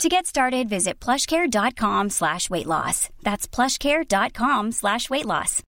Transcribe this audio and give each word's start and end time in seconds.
To 0.00 0.08
get 0.08 0.26
started, 0.26 0.68
visit 0.68 0.94
plushcare.com 1.00 2.10
slash 2.10 2.50
weight 2.50 2.66
loss. 2.66 3.08
That's 3.22 3.46
plushcare.com 3.46 4.72
slash 4.72 5.08
weight 5.10 5.26
loss. 5.26 5.62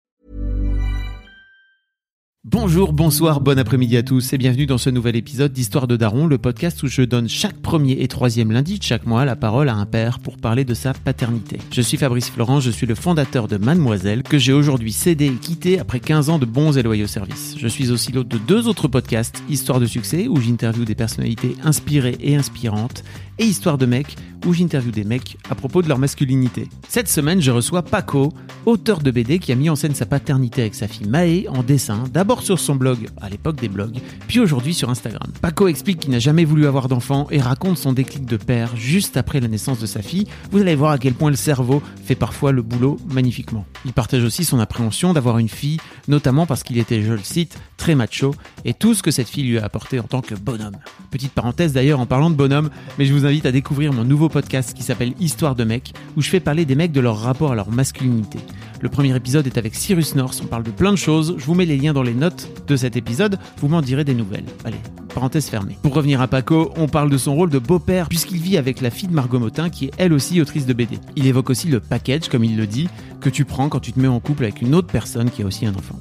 Bonjour, 2.46 2.92
bonsoir, 2.92 3.40
bon 3.40 3.58
après-midi 3.58 3.96
à 3.96 4.02
tous 4.02 4.34
et 4.34 4.38
bienvenue 4.38 4.66
dans 4.66 4.76
ce 4.76 4.90
nouvel 4.90 5.16
épisode 5.16 5.50
d'Histoire 5.50 5.86
de 5.86 5.96
Daron, 5.96 6.26
le 6.26 6.36
podcast 6.36 6.82
où 6.82 6.88
je 6.88 7.00
donne 7.00 7.26
chaque 7.26 7.56
premier 7.56 8.02
et 8.02 8.06
troisième 8.06 8.52
lundi 8.52 8.78
de 8.78 8.82
chaque 8.82 9.06
mois 9.06 9.24
la 9.24 9.34
parole 9.34 9.70
à 9.70 9.74
un 9.74 9.86
père 9.86 10.18
pour 10.18 10.36
parler 10.36 10.66
de 10.66 10.74
sa 10.74 10.92
paternité. 10.92 11.56
Je 11.70 11.80
suis 11.80 11.96
Fabrice 11.96 12.28
Florent, 12.28 12.60
je 12.60 12.70
suis 12.70 12.86
le 12.86 12.94
fondateur 12.94 13.48
de 13.48 13.56
Mademoiselle 13.56 14.22
que 14.22 14.36
j'ai 14.36 14.52
aujourd'hui 14.52 14.92
cédé 14.92 15.28
et 15.28 15.36
quitté 15.36 15.78
après 15.78 16.00
15 16.00 16.28
ans 16.28 16.38
de 16.38 16.44
bons 16.44 16.76
et 16.76 16.82
loyaux 16.82 17.06
services. 17.06 17.54
Je 17.58 17.66
suis 17.66 17.90
aussi 17.90 18.12
l'hôte 18.12 18.28
de 18.28 18.36
deux 18.36 18.68
autres 18.68 18.88
podcasts, 18.88 19.42
Histoire 19.48 19.80
de 19.80 19.86
succès 19.86 20.28
où 20.28 20.38
j'interviewe 20.38 20.84
des 20.84 20.94
personnalités 20.94 21.56
inspirées 21.64 22.18
et 22.20 22.36
inspirantes 22.36 23.04
et 23.38 23.44
Histoire 23.44 23.78
de 23.78 23.86
mecs 23.86 24.16
où 24.46 24.52
j'interviewe 24.52 24.92
des 24.92 25.04
mecs 25.04 25.36
à 25.48 25.54
propos 25.54 25.82
de 25.82 25.88
leur 25.88 25.98
masculinité. 25.98 26.68
Cette 26.88 27.08
semaine, 27.08 27.40
je 27.40 27.50
reçois 27.50 27.82
Paco, 27.82 28.32
auteur 28.66 29.00
de 29.00 29.10
BD 29.10 29.38
qui 29.38 29.52
a 29.52 29.54
mis 29.54 29.70
en 29.70 29.76
scène 29.76 29.94
sa 29.94 30.06
paternité 30.06 30.62
avec 30.62 30.74
sa 30.74 30.88
fille 30.88 31.08
Maë 31.08 31.48
en 31.48 31.62
dessin, 31.62 32.04
d'abord 32.12 32.42
sur 32.42 32.58
son 32.58 32.76
blog, 32.76 33.08
à 33.20 33.28
l'époque 33.28 33.56
des 33.56 33.68
blogs, 33.68 33.98
puis 34.28 34.40
aujourd'hui 34.40 34.74
sur 34.74 34.90
Instagram. 34.90 35.30
Paco 35.40 35.68
explique 35.68 36.00
qu'il 36.00 36.10
n'a 36.10 36.18
jamais 36.18 36.44
voulu 36.44 36.66
avoir 36.66 36.88
d'enfant 36.88 37.26
et 37.30 37.40
raconte 37.40 37.78
son 37.78 37.92
déclic 37.92 38.26
de 38.26 38.36
père 38.36 38.76
juste 38.76 39.16
après 39.16 39.40
la 39.40 39.48
naissance 39.48 39.80
de 39.80 39.86
sa 39.86 40.02
fille. 40.02 40.26
Vous 40.50 40.60
allez 40.60 40.74
voir 40.74 40.92
à 40.92 40.98
quel 40.98 41.14
point 41.14 41.30
le 41.30 41.36
cerveau 41.36 41.82
fait 42.04 42.14
parfois 42.14 42.52
le 42.52 42.62
boulot 42.62 42.98
magnifiquement. 43.12 43.64
Il 43.84 43.92
partage 43.92 44.24
aussi 44.24 44.44
son 44.44 44.58
appréhension 44.58 45.12
d'avoir 45.12 45.38
une 45.38 45.48
fille, 45.48 45.78
notamment 46.08 46.46
parce 46.46 46.62
qu'il 46.62 46.78
était, 46.78 47.02
je 47.02 47.12
le 47.12 47.22
cite, 47.22 47.58
très 47.76 47.94
macho, 47.94 48.34
et 48.64 48.74
tout 48.74 48.94
ce 48.94 49.02
que 49.02 49.10
cette 49.10 49.28
fille 49.28 49.44
lui 49.44 49.58
a 49.58 49.64
apporté 49.64 49.98
en 49.98 50.04
tant 50.04 50.20
que 50.20 50.34
bonhomme. 50.34 50.76
Petite 51.10 51.32
parenthèse 51.32 51.72
d'ailleurs 51.72 52.00
en 52.00 52.06
parlant 52.06 52.30
de 52.30 52.36
bonhomme, 52.36 52.70
mais 52.98 53.06
je 53.06 53.12
vous 53.12 53.23
invite 53.26 53.46
à 53.46 53.52
découvrir 53.52 53.92
mon 53.92 54.04
nouveau 54.04 54.28
podcast 54.28 54.74
qui 54.74 54.82
s'appelle 54.82 55.14
Histoire 55.20 55.54
de 55.54 55.64
mecs, 55.64 55.92
où 56.16 56.22
je 56.22 56.28
fais 56.28 56.40
parler 56.40 56.64
des 56.64 56.74
mecs 56.74 56.92
de 56.92 57.00
leur 57.00 57.18
rapport 57.18 57.52
à 57.52 57.54
leur 57.54 57.70
masculinité. 57.70 58.38
Le 58.80 58.88
premier 58.88 59.14
épisode 59.16 59.46
est 59.46 59.58
avec 59.58 59.74
Cyrus 59.74 60.14
North, 60.14 60.40
on 60.42 60.46
parle 60.46 60.62
de 60.62 60.70
plein 60.70 60.92
de 60.92 60.96
choses, 60.96 61.36
je 61.38 61.44
vous 61.44 61.54
mets 61.54 61.64
les 61.64 61.76
liens 61.76 61.92
dans 61.92 62.02
les 62.02 62.14
notes 62.14 62.48
de 62.66 62.76
cet 62.76 62.96
épisode, 62.96 63.38
vous 63.58 63.68
m'en 63.68 63.82
direz 63.82 64.04
des 64.04 64.14
nouvelles. 64.14 64.44
Allez, 64.64 64.80
parenthèse 65.14 65.48
fermée. 65.48 65.78
Pour 65.82 65.94
revenir 65.94 66.20
à 66.20 66.28
Paco, 66.28 66.72
on 66.76 66.88
parle 66.88 67.10
de 67.10 67.18
son 67.18 67.34
rôle 67.34 67.50
de 67.50 67.58
beau-père 67.58 68.08
puisqu'il 68.08 68.38
vit 68.38 68.58
avec 68.58 68.80
la 68.80 68.90
fille 68.90 69.08
de 69.08 69.14
Margot 69.14 69.38
Motin 69.38 69.70
qui 69.70 69.86
est 69.86 69.92
elle 69.96 70.12
aussi 70.12 70.40
autrice 70.40 70.66
de 70.66 70.72
BD. 70.72 70.98
Il 71.16 71.26
évoque 71.26 71.50
aussi 71.50 71.68
le 71.68 71.80
package, 71.80 72.28
comme 72.28 72.44
il 72.44 72.56
le 72.56 72.66
dit, 72.66 72.88
que 73.20 73.30
tu 73.30 73.44
prends 73.44 73.68
quand 73.68 73.80
tu 73.80 73.92
te 73.92 74.00
mets 74.00 74.08
en 74.08 74.20
couple 74.20 74.44
avec 74.44 74.60
une 74.60 74.74
autre 74.74 74.88
personne 74.88 75.30
qui 75.30 75.42
a 75.42 75.46
aussi 75.46 75.66
un 75.66 75.74
enfant. 75.74 75.98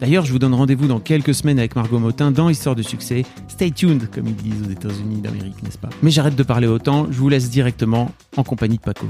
D'ailleurs, 0.00 0.26
je 0.26 0.32
vous 0.32 0.38
donne 0.38 0.54
rendez-vous 0.54 0.86
dans 0.86 1.00
quelques 1.00 1.34
semaines 1.34 1.58
avec 1.58 1.74
Margot 1.74 1.98
Motin 1.98 2.30
dans 2.30 2.50
Histoire 2.50 2.74
de 2.74 2.82
succès. 2.82 3.24
Stay 3.48 3.70
tuned, 3.70 4.08
comme 4.10 4.26
ils 4.26 4.36
disent 4.36 4.62
aux 4.66 4.70
États-Unis 4.70 5.20
d'Amérique, 5.22 5.62
n'est-ce 5.62 5.78
pas? 5.78 5.88
Mais 6.02 6.10
j'arrête 6.10 6.36
de 6.36 6.42
parler 6.42 6.66
autant, 6.66 7.06
je 7.10 7.16
vous 7.18 7.28
laisse 7.28 7.48
directement 7.48 8.10
en 8.36 8.42
compagnie 8.44 8.76
de 8.76 8.82
Paco. 8.82 9.06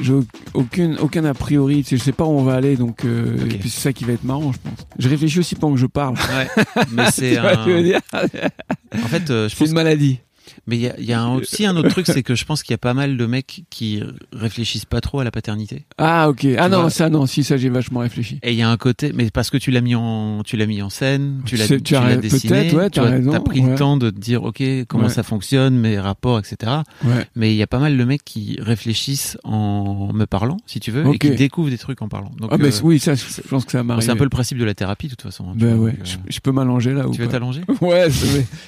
J'ai 0.00 0.14
aucune, 0.54 0.98
aucun 0.98 1.24
a 1.24 1.34
priori, 1.34 1.84
tu 1.84 1.90
sais, 1.90 1.96
je 1.98 2.02
sais 2.02 2.12
pas 2.12 2.24
où 2.24 2.30
on 2.30 2.42
va 2.42 2.54
aller, 2.54 2.76
donc 2.76 3.04
euh, 3.04 3.36
Ok. 3.44 3.54
et 3.54 3.58
puis 3.58 3.70
c'est 3.70 3.80
ça 3.80 3.92
qui 3.92 4.02
va 4.04 4.14
être 4.14 4.24
marrant, 4.24 4.50
je 4.52 4.58
pense. 4.58 4.86
Je 4.98 5.08
réfléchis 5.08 5.38
aussi 5.38 5.54
pendant 5.54 5.74
que 5.74 5.80
je 5.80 5.86
parle. 5.86 6.14
Ouais, 6.16 6.64
mais 6.90 7.10
c'est 7.12 7.38
un... 7.38 7.44
En 7.44 9.08
fait, 9.08 9.30
euh, 9.30 9.48
je 9.48 9.54
C'est 9.54 9.66
une 9.66 9.72
maladie. 9.74 10.18
Mais 10.66 10.76
il 10.76 10.82
y 10.82 10.88
a, 10.88 10.94
il 10.98 11.04
y 11.04 11.12
a 11.12 11.20
un- 11.20 11.34
aussi 11.34 11.64
un 11.66 11.76
autre 11.76 11.88
truc, 11.90 12.06
c'est 12.06 12.22
que 12.22 12.34
je 12.34 12.44
pense 12.44 12.62
qu'il 12.62 12.72
y 12.72 12.74
a 12.74 12.78
pas 12.78 12.94
mal 12.94 13.16
de 13.16 13.26
mecs 13.26 13.64
qui 13.70 14.02
réfléchissent 14.32 14.84
pas 14.84 15.00
trop 15.00 15.20
à 15.20 15.24
la 15.24 15.30
paternité. 15.30 15.84
Ah 15.98 16.28
ok. 16.28 16.46
Ah 16.58 16.68
non, 16.68 16.82
vois. 16.82 16.90
ça 16.90 17.08
non, 17.10 17.26
si 17.26 17.44
ça 17.44 17.56
j'ai 17.56 17.68
vachement 17.68 18.00
réfléchi. 18.00 18.38
Et 18.42 18.52
il 18.52 18.56
y 18.58 18.62
a 18.62 18.70
un 18.70 18.76
côté, 18.76 19.12
mais 19.14 19.30
parce 19.30 19.50
que 19.50 19.56
tu 19.56 19.70
l'as 19.70 19.80
mis 19.80 19.94
en, 19.94 20.42
tu 20.44 20.56
l'as 20.56 20.66
mis 20.66 20.82
en 20.82 20.90
scène, 20.90 21.42
tu 21.46 21.56
l'as, 21.56 21.66
tu 21.68 21.82
tu 21.82 21.96
as 21.96 22.08
l'as 22.08 22.16
dessiné, 22.16 22.48
peut-être, 22.70 22.76
ouais, 22.76 22.90
tu 22.90 23.00
as, 23.00 23.04
raison, 23.04 23.30
t'as 23.30 23.40
pris 23.40 23.60
ouais. 23.60 23.70
le 23.70 23.74
temps 23.76 23.96
de 23.96 24.10
te 24.10 24.18
dire, 24.18 24.42
ok, 24.44 24.62
comment 24.88 25.04
Ouais. 25.04 25.08
ça 25.10 25.22
fonctionne, 25.22 25.76
mes 25.78 25.98
rapports, 25.98 26.38
etc. 26.38 26.72
Ouais. 27.04 27.26
Mais 27.36 27.52
il 27.52 27.56
y 27.56 27.62
a 27.62 27.66
pas 27.66 27.78
mal 27.78 27.96
de 27.96 28.04
mecs 28.04 28.24
qui 28.24 28.56
réfléchissent 28.60 29.36
en 29.44 30.12
me 30.12 30.24
parlant, 30.26 30.56
si 30.66 30.80
tu 30.80 30.90
veux, 30.90 31.04
et 31.04 31.08
Ok. 31.08 31.18
qui 31.18 31.30
découvrent 31.30 31.70
des 31.70 31.78
trucs 31.78 32.00
en 32.02 32.08
parlant. 32.08 32.32
Donc, 32.38 32.50
Ah 32.52 32.56
euh, 32.60 32.70
oui, 32.82 32.98
ça, 32.98 33.14
je 33.14 33.22
pense 33.48 33.64
que 33.64 33.72
ça 33.72 33.82
m'arrive. 33.82 34.04
c'est 34.04 34.10
un 34.10 34.16
peu 34.16 34.24
le 34.24 34.30
principe 34.30 34.58
de 34.58 34.64
la 34.64 34.74
thérapie, 34.74 35.06
de 35.06 35.12
toute 35.12 35.22
façon. 35.22 35.44
hein, 35.48 35.54
Ben 35.56 35.74
vois, 35.76 35.90
donc, 35.90 36.00
euh, 36.00 36.04
Je, 36.04 36.16
je 36.34 36.40
peux 36.40 36.52
m'allonger 36.52 36.92
là 36.92 37.06
ou 37.08 37.12
tu 37.12 37.20
veux 37.20 37.26
pas 37.26 37.32
t'allonger? 37.32 37.62
Ouais, 37.80 38.08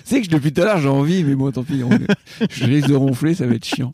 c'est 0.05 0.23
que 0.23 0.29
depuis 0.29 0.53
tout 0.53 0.61
à 0.63 0.65
l'heure 0.65 0.81
j'ai 0.81 0.89
envie, 0.89 1.25
mais 1.25 1.35
bon 1.35 1.51
tant 1.51 1.63
pis. 1.67 1.83
je 2.51 2.65
risque 2.65 2.89
de 2.89 2.95
ronfler, 2.95 3.35
ça 3.35 3.47
va 3.47 3.55
être 3.55 3.65
chiant. 3.65 3.91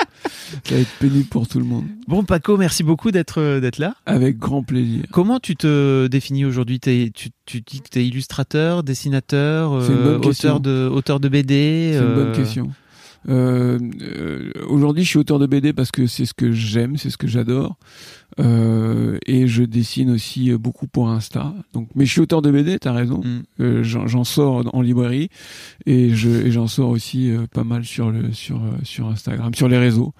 Ça 0.64 0.74
va 0.74 0.80
être 0.80 0.92
pénible 0.98 1.26
pour 1.26 1.48
tout 1.48 1.58
le 1.58 1.64
monde. 1.64 1.84
Bon, 2.06 2.24
Paco, 2.24 2.56
merci 2.56 2.82
beaucoup 2.82 3.10
d'être, 3.10 3.40
euh, 3.40 3.60
d'être 3.60 3.78
là. 3.78 3.94
Avec 4.06 4.38
grand 4.38 4.62
plaisir. 4.62 5.04
Comment 5.10 5.40
tu 5.40 5.56
te 5.56 6.06
définis 6.06 6.44
aujourd'hui? 6.44 6.78
Tu, 6.80 7.10
tu 7.46 7.60
dis 7.60 7.80
que 7.80 7.88
tu 7.90 7.98
es 7.98 8.06
illustrateur, 8.06 8.82
dessinateur, 8.82 9.72
euh, 9.72 10.18
auteur, 10.18 10.60
de, 10.60 10.88
auteur 10.92 11.20
de 11.20 11.28
BD 11.28 11.90
C'est 11.92 11.98
une 11.98 12.04
euh, 12.04 12.14
bonne 12.14 12.32
question. 12.32 12.70
Euh, 13.28 13.78
euh, 14.00 14.50
Aujourd'hui, 14.68 15.04
je 15.04 15.08
suis 15.08 15.18
auteur 15.18 15.38
de 15.38 15.46
BD 15.46 15.72
parce 15.72 15.90
que 15.90 16.06
c'est 16.06 16.26
ce 16.26 16.34
que 16.34 16.52
j'aime, 16.52 16.96
c'est 16.96 17.10
ce 17.10 17.16
que 17.16 17.26
j'adore, 17.26 17.76
euh, 18.40 19.18
et 19.26 19.46
je 19.46 19.62
dessine 19.62 20.10
aussi 20.10 20.50
euh, 20.50 20.58
beaucoup 20.58 20.86
pour 20.86 21.08
Insta. 21.08 21.54
Donc, 21.72 21.88
mais 21.94 22.06
je 22.06 22.12
suis 22.12 22.20
auteur 22.20 22.42
de 22.42 22.50
BD, 22.50 22.78
t'as 22.78 22.92
raison. 22.92 23.22
Mm. 23.22 23.42
Euh, 23.60 23.82
J'en 23.82 24.24
sors 24.24 24.64
en 24.74 24.80
librairie 24.80 25.28
et 25.86 26.14
je 26.14 26.30
et 26.30 26.50
j'en 26.50 26.66
sors 26.66 26.90
aussi 26.90 27.30
euh, 27.30 27.46
pas 27.52 27.64
mal 27.64 27.84
sur 27.84 28.10
le 28.10 28.32
sur 28.32 28.60
sur 28.82 29.08
Instagram, 29.08 29.54
sur 29.54 29.68
les 29.68 29.78
réseaux. 29.78 30.12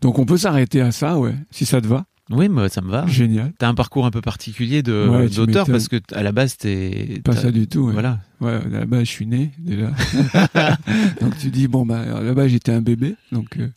Donc, 0.00 0.18
on 0.18 0.26
peut 0.26 0.38
s'arrêter 0.38 0.80
à 0.80 0.92
ça, 0.92 1.18
ouais, 1.18 1.34
si 1.50 1.64
ça 1.64 1.80
te 1.80 1.86
va. 1.86 2.06
Oui, 2.30 2.48
moi, 2.48 2.68
ça 2.68 2.82
me 2.82 2.90
va. 2.90 3.06
Génial. 3.06 3.52
T'as 3.58 3.68
un 3.68 3.74
parcours 3.74 4.04
un 4.04 4.10
peu 4.10 4.20
particulier 4.20 4.82
de 4.82 5.08
Ouais, 5.08 5.28
d'auteur 5.28 5.66
parce 5.66 5.88
que 5.88 5.96
à 6.12 6.22
la 6.22 6.32
base 6.32 6.56
t'es 6.56 7.20
Pas 7.24 7.34
ça 7.34 7.50
du 7.50 7.66
tout. 7.66 7.86
Ouais. 7.86 7.92
Voilà. 7.92 8.20
Ouais, 8.40 8.60
là-bas, 8.70 9.00
je 9.00 9.10
suis 9.10 9.26
né 9.26 9.50
déjà. 9.58 9.90
donc 11.20 11.36
tu 11.38 11.50
dis 11.50 11.66
bon 11.66 11.84
bah 11.84 12.22
là-bas 12.22 12.46
j'étais 12.46 12.70
un 12.72 12.82
bébé. 12.82 13.16
Donc 13.32 13.58
euh, 13.58 13.68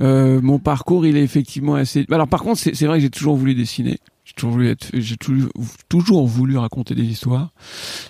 euh, 0.00 0.40
mon 0.42 0.58
parcours 0.58 1.06
il 1.06 1.16
est 1.16 1.22
effectivement 1.22 1.74
assez. 1.74 2.04
Alors 2.10 2.28
par 2.28 2.42
contre 2.42 2.58
c'est 2.60 2.74
c'est 2.74 2.86
vrai 2.86 2.98
que 2.98 3.02
j'ai 3.02 3.10
toujours 3.10 3.36
voulu 3.36 3.54
dessiner. 3.54 3.98
J'ai 4.24 4.32
toujours 4.34 4.52
voulu 4.52 4.68
être, 4.68 4.88
j'ai 4.92 5.16
toujours, 5.16 5.50
toujours 5.88 6.26
voulu 6.26 6.56
raconter 6.56 6.94
des 6.94 7.04
histoires 7.04 7.50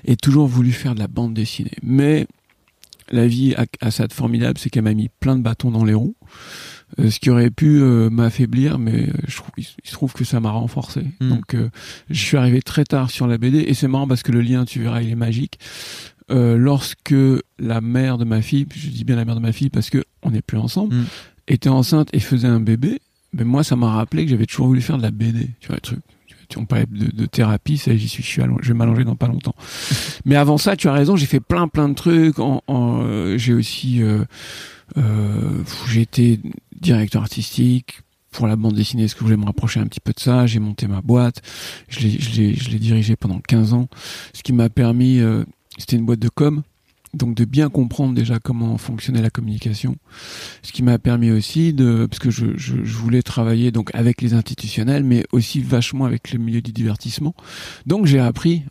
et 0.04 0.16
toujours 0.16 0.46
voulu 0.46 0.72
faire 0.72 0.94
de 0.94 1.00
la 1.00 1.08
bande 1.08 1.34
dessinée. 1.34 1.72
Mais 1.82 2.26
la 3.10 3.26
vie 3.26 3.54
a, 3.54 3.66
a 3.80 3.90
ça 3.90 4.06
de 4.06 4.12
formidable, 4.12 4.58
c'est 4.58 4.70
qu'elle 4.70 4.84
m'a 4.84 4.94
mis 4.94 5.10
plein 5.20 5.36
de 5.36 5.42
bâtons 5.42 5.70
dans 5.70 5.84
les 5.84 5.94
roues. 5.94 6.16
Euh, 7.00 7.10
ce 7.10 7.18
qui 7.18 7.30
aurait 7.30 7.50
pu 7.50 7.80
euh, 7.80 8.08
m'affaiblir, 8.10 8.78
mais 8.78 9.08
euh, 9.08 9.12
je 9.26 9.36
trouve, 9.36 9.50
il, 9.56 9.64
se 9.64 9.92
trouve 9.92 10.12
que 10.12 10.24
ça 10.24 10.38
m'a 10.38 10.50
renforcé. 10.50 11.02
Mm. 11.20 11.28
Donc, 11.28 11.54
euh, 11.54 11.68
je 12.10 12.20
suis 12.20 12.36
arrivé 12.36 12.62
très 12.62 12.84
tard 12.84 13.10
sur 13.10 13.26
la 13.26 13.36
BD 13.38 13.58
et 13.66 13.74
c'est 13.74 13.88
marrant 13.88 14.06
parce 14.06 14.22
que 14.22 14.30
le 14.32 14.40
lien, 14.40 14.64
tu 14.64 14.80
verras, 14.80 15.02
il 15.02 15.10
est 15.10 15.14
magique. 15.16 15.58
Euh, 16.30 16.56
lorsque 16.56 17.14
la 17.58 17.80
mère 17.80 18.16
de 18.16 18.24
ma 18.24 18.42
fille, 18.42 18.66
je 18.74 18.88
dis 18.88 19.04
bien 19.04 19.16
la 19.16 19.24
mère 19.24 19.34
de 19.34 19.40
ma 19.40 19.52
fille 19.52 19.70
parce 19.70 19.90
que 19.90 20.04
on 20.22 20.30
n'est 20.30 20.42
plus 20.42 20.58
ensemble, 20.58 20.94
Mm. 20.94 21.04
était 21.48 21.68
enceinte 21.68 22.08
et 22.12 22.20
faisait 22.20 22.48
un 22.48 22.60
bébé, 22.60 23.00
ben 23.32 23.44
moi, 23.46 23.64
ça 23.64 23.74
m'a 23.76 23.90
rappelé 23.90 24.24
que 24.24 24.30
j'avais 24.30 24.46
toujours 24.46 24.68
voulu 24.68 24.80
faire 24.80 24.96
de 24.96 25.02
la 25.02 25.10
BD. 25.10 25.50
Tu 25.60 25.66
vois 25.68 25.76
le 25.76 25.80
truc. 25.80 26.00
On 26.56 26.66
parlait 26.66 26.86
de, 26.88 27.10
de 27.10 27.26
thérapie, 27.26 27.78
ça 27.78 27.96
j'y 27.96 28.06
suis, 28.06 28.22
je 28.22 28.28
suis 28.28 28.40
allong- 28.40 28.58
je 28.62 28.68
vais 28.68 28.74
m'allonger 28.74 29.02
dans 29.02 29.16
pas 29.16 29.26
longtemps. 29.26 29.56
Mais 30.24 30.36
avant 30.36 30.56
ça, 30.56 30.76
tu 30.76 30.86
as 30.86 30.92
raison, 30.92 31.16
j'ai 31.16 31.26
fait 31.26 31.40
plein 31.40 31.66
plein 31.66 31.88
de 31.88 31.94
trucs. 31.94 32.38
En, 32.38 32.62
en, 32.68 33.00
euh, 33.02 33.36
j'ai 33.38 33.54
aussi, 33.54 34.00
euh, 34.02 34.24
j'ai 35.88 36.00
été 36.00 36.40
directeur 36.80 37.22
artistique 37.22 38.00
pour 38.34 38.46
la 38.46 38.56
bande 38.56 38.74
dessinée. 38.74 39.04
Est-ce 39.04 39.14
que 39.14 39.20
je 39.20 39.24
voulais 39.24 39.36
me 39.36 39.46
rapprocher 39.46 39.80
un 39.80 39.86
petit 39.86 40.00
peu 40.00 40.12
de 40.12 40.20
ça 40.20 40.46
J'ai 40.46 40.58
monté 40.58 40.86
ma 40.86 41.00
boîte, 41.00 41.40
je 41.88 42.00
l'ai, 42.00 42.78
dirigée 42.78 43.16
pendant 43.16 43.38
15 43.38 43.72
ans, 43.72 43.88
ce 44.32 44.42
qui 44.42 44.52
m'a 44.52 44.68
permis. 44.68 45.20
euh, 45.20 45.44
c'était 45.78 45.96
une 45.96 46.04
boîte 46.04 46.20
de 46.20 46.28
com. 46.28 46.62
Donc 47.14 47.36
de 47.36 47.44
bien 47.44 47.70
comprendre 47.70 48.12
déjà 48.12 48.40
comment 48.40 48.76
fonctionnait 48.76 49.22
la 49.22 49.30
communication, 49.30 49.94
ce 50.62 50.72
qui 50.72 50.82
m'a 50.82 50.98
permis 50.98 51.30
aussi 51.30 51.72
de, 51.72 52.06
parce 52.10 52.18
que 52.18 52.30
je, 52.30 52.56
je, 52.56 52.82
je 52.82 52.96
voulais 52.96 53.22
travailler 53.22 53.70
donc 53.70 53.94
avec 53.94 54.20
les 54.20 54.34
institutionnels, 54.34 55.04
mais 55.04 55.24
aussi 55.30 55.60
vachement 55.60 56.06
avec 56.06 56.32
le 56.32 56.40
milieu 56.40 56.60
du 56.60 56.72
divertissement. 56.72 57.36
Donc 57.86 58.06
j'ai 58.06 58.18
appris 58.18 58.64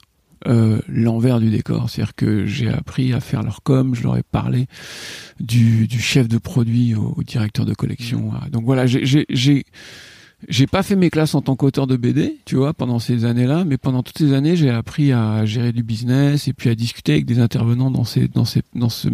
euh, 0.48 0.80
l'envers 0.88 1.40
du 1.40 1.50
décor, 1.50 1.90
c'est-à-dire 1.90 2.16
que 2.16 2.46
j'ai 2.46 2.70
appris 2.70 3.14
à 3.14 3.20
faire 3.20 3.44
leur 3.44 3.64
com, 3.64 3.96
je 3.96 4.04
leur 4.04 4.18
ai 4.18 4.24
parlé 4.24 4.68
du, 5.40 5.88
du 5.88 6.00
chef 6.00 6.28
de 6.28 6.38
produit 6.38 6.96
au, 6.96 7.14
au 7.18 7.24
directeur 7.24 7.66
de 7.66 7.74
collection. 7.74 8.32
à- 8.34 8.50
Donc 8.50 8.66
voilà, 8.66 8.86
j'ai 8.86 9.04
j'ai 10.50 10.68
pas 10.68 10.84
fait 10.84 10.98
mes 10.98 11.10
classes 11.10 11.36
en 11.36 11.42
tant 11.42 11.56
qu'auteur 11.56 11.88
de 11.88 11.96
BD, 11.96 12.40
tu 12.44 12.56
vois, 12.58 12.74
pendant 12.74 13.00
ces 13.00 13.24
années-là, 13.24 13.64
mais 13.66 13.78
pendant 13.78 14.04
toutes 14.04 14.18
ces 14.18 14.34
années, 14.34 14.58
j'ai 14.58 14.70
appris 14.70 15.14
à 15.14 15.46
gérer 15.46 15.72
du 15.72 15.84
business 15.84 16.50
et 16.50 16.54
puis 16.54 16.70
à 16.70 16.76
discuter 16.76 17.14
avec 17.14 17.26
des 17.26 17.40
intervenants 17.40 17.90
dans 17.92 18.04
ces 18.04 18.28
dans 18.28 18.44
ces 18.44 18.62
dans 18.76 18.90
ce 18.90 19.08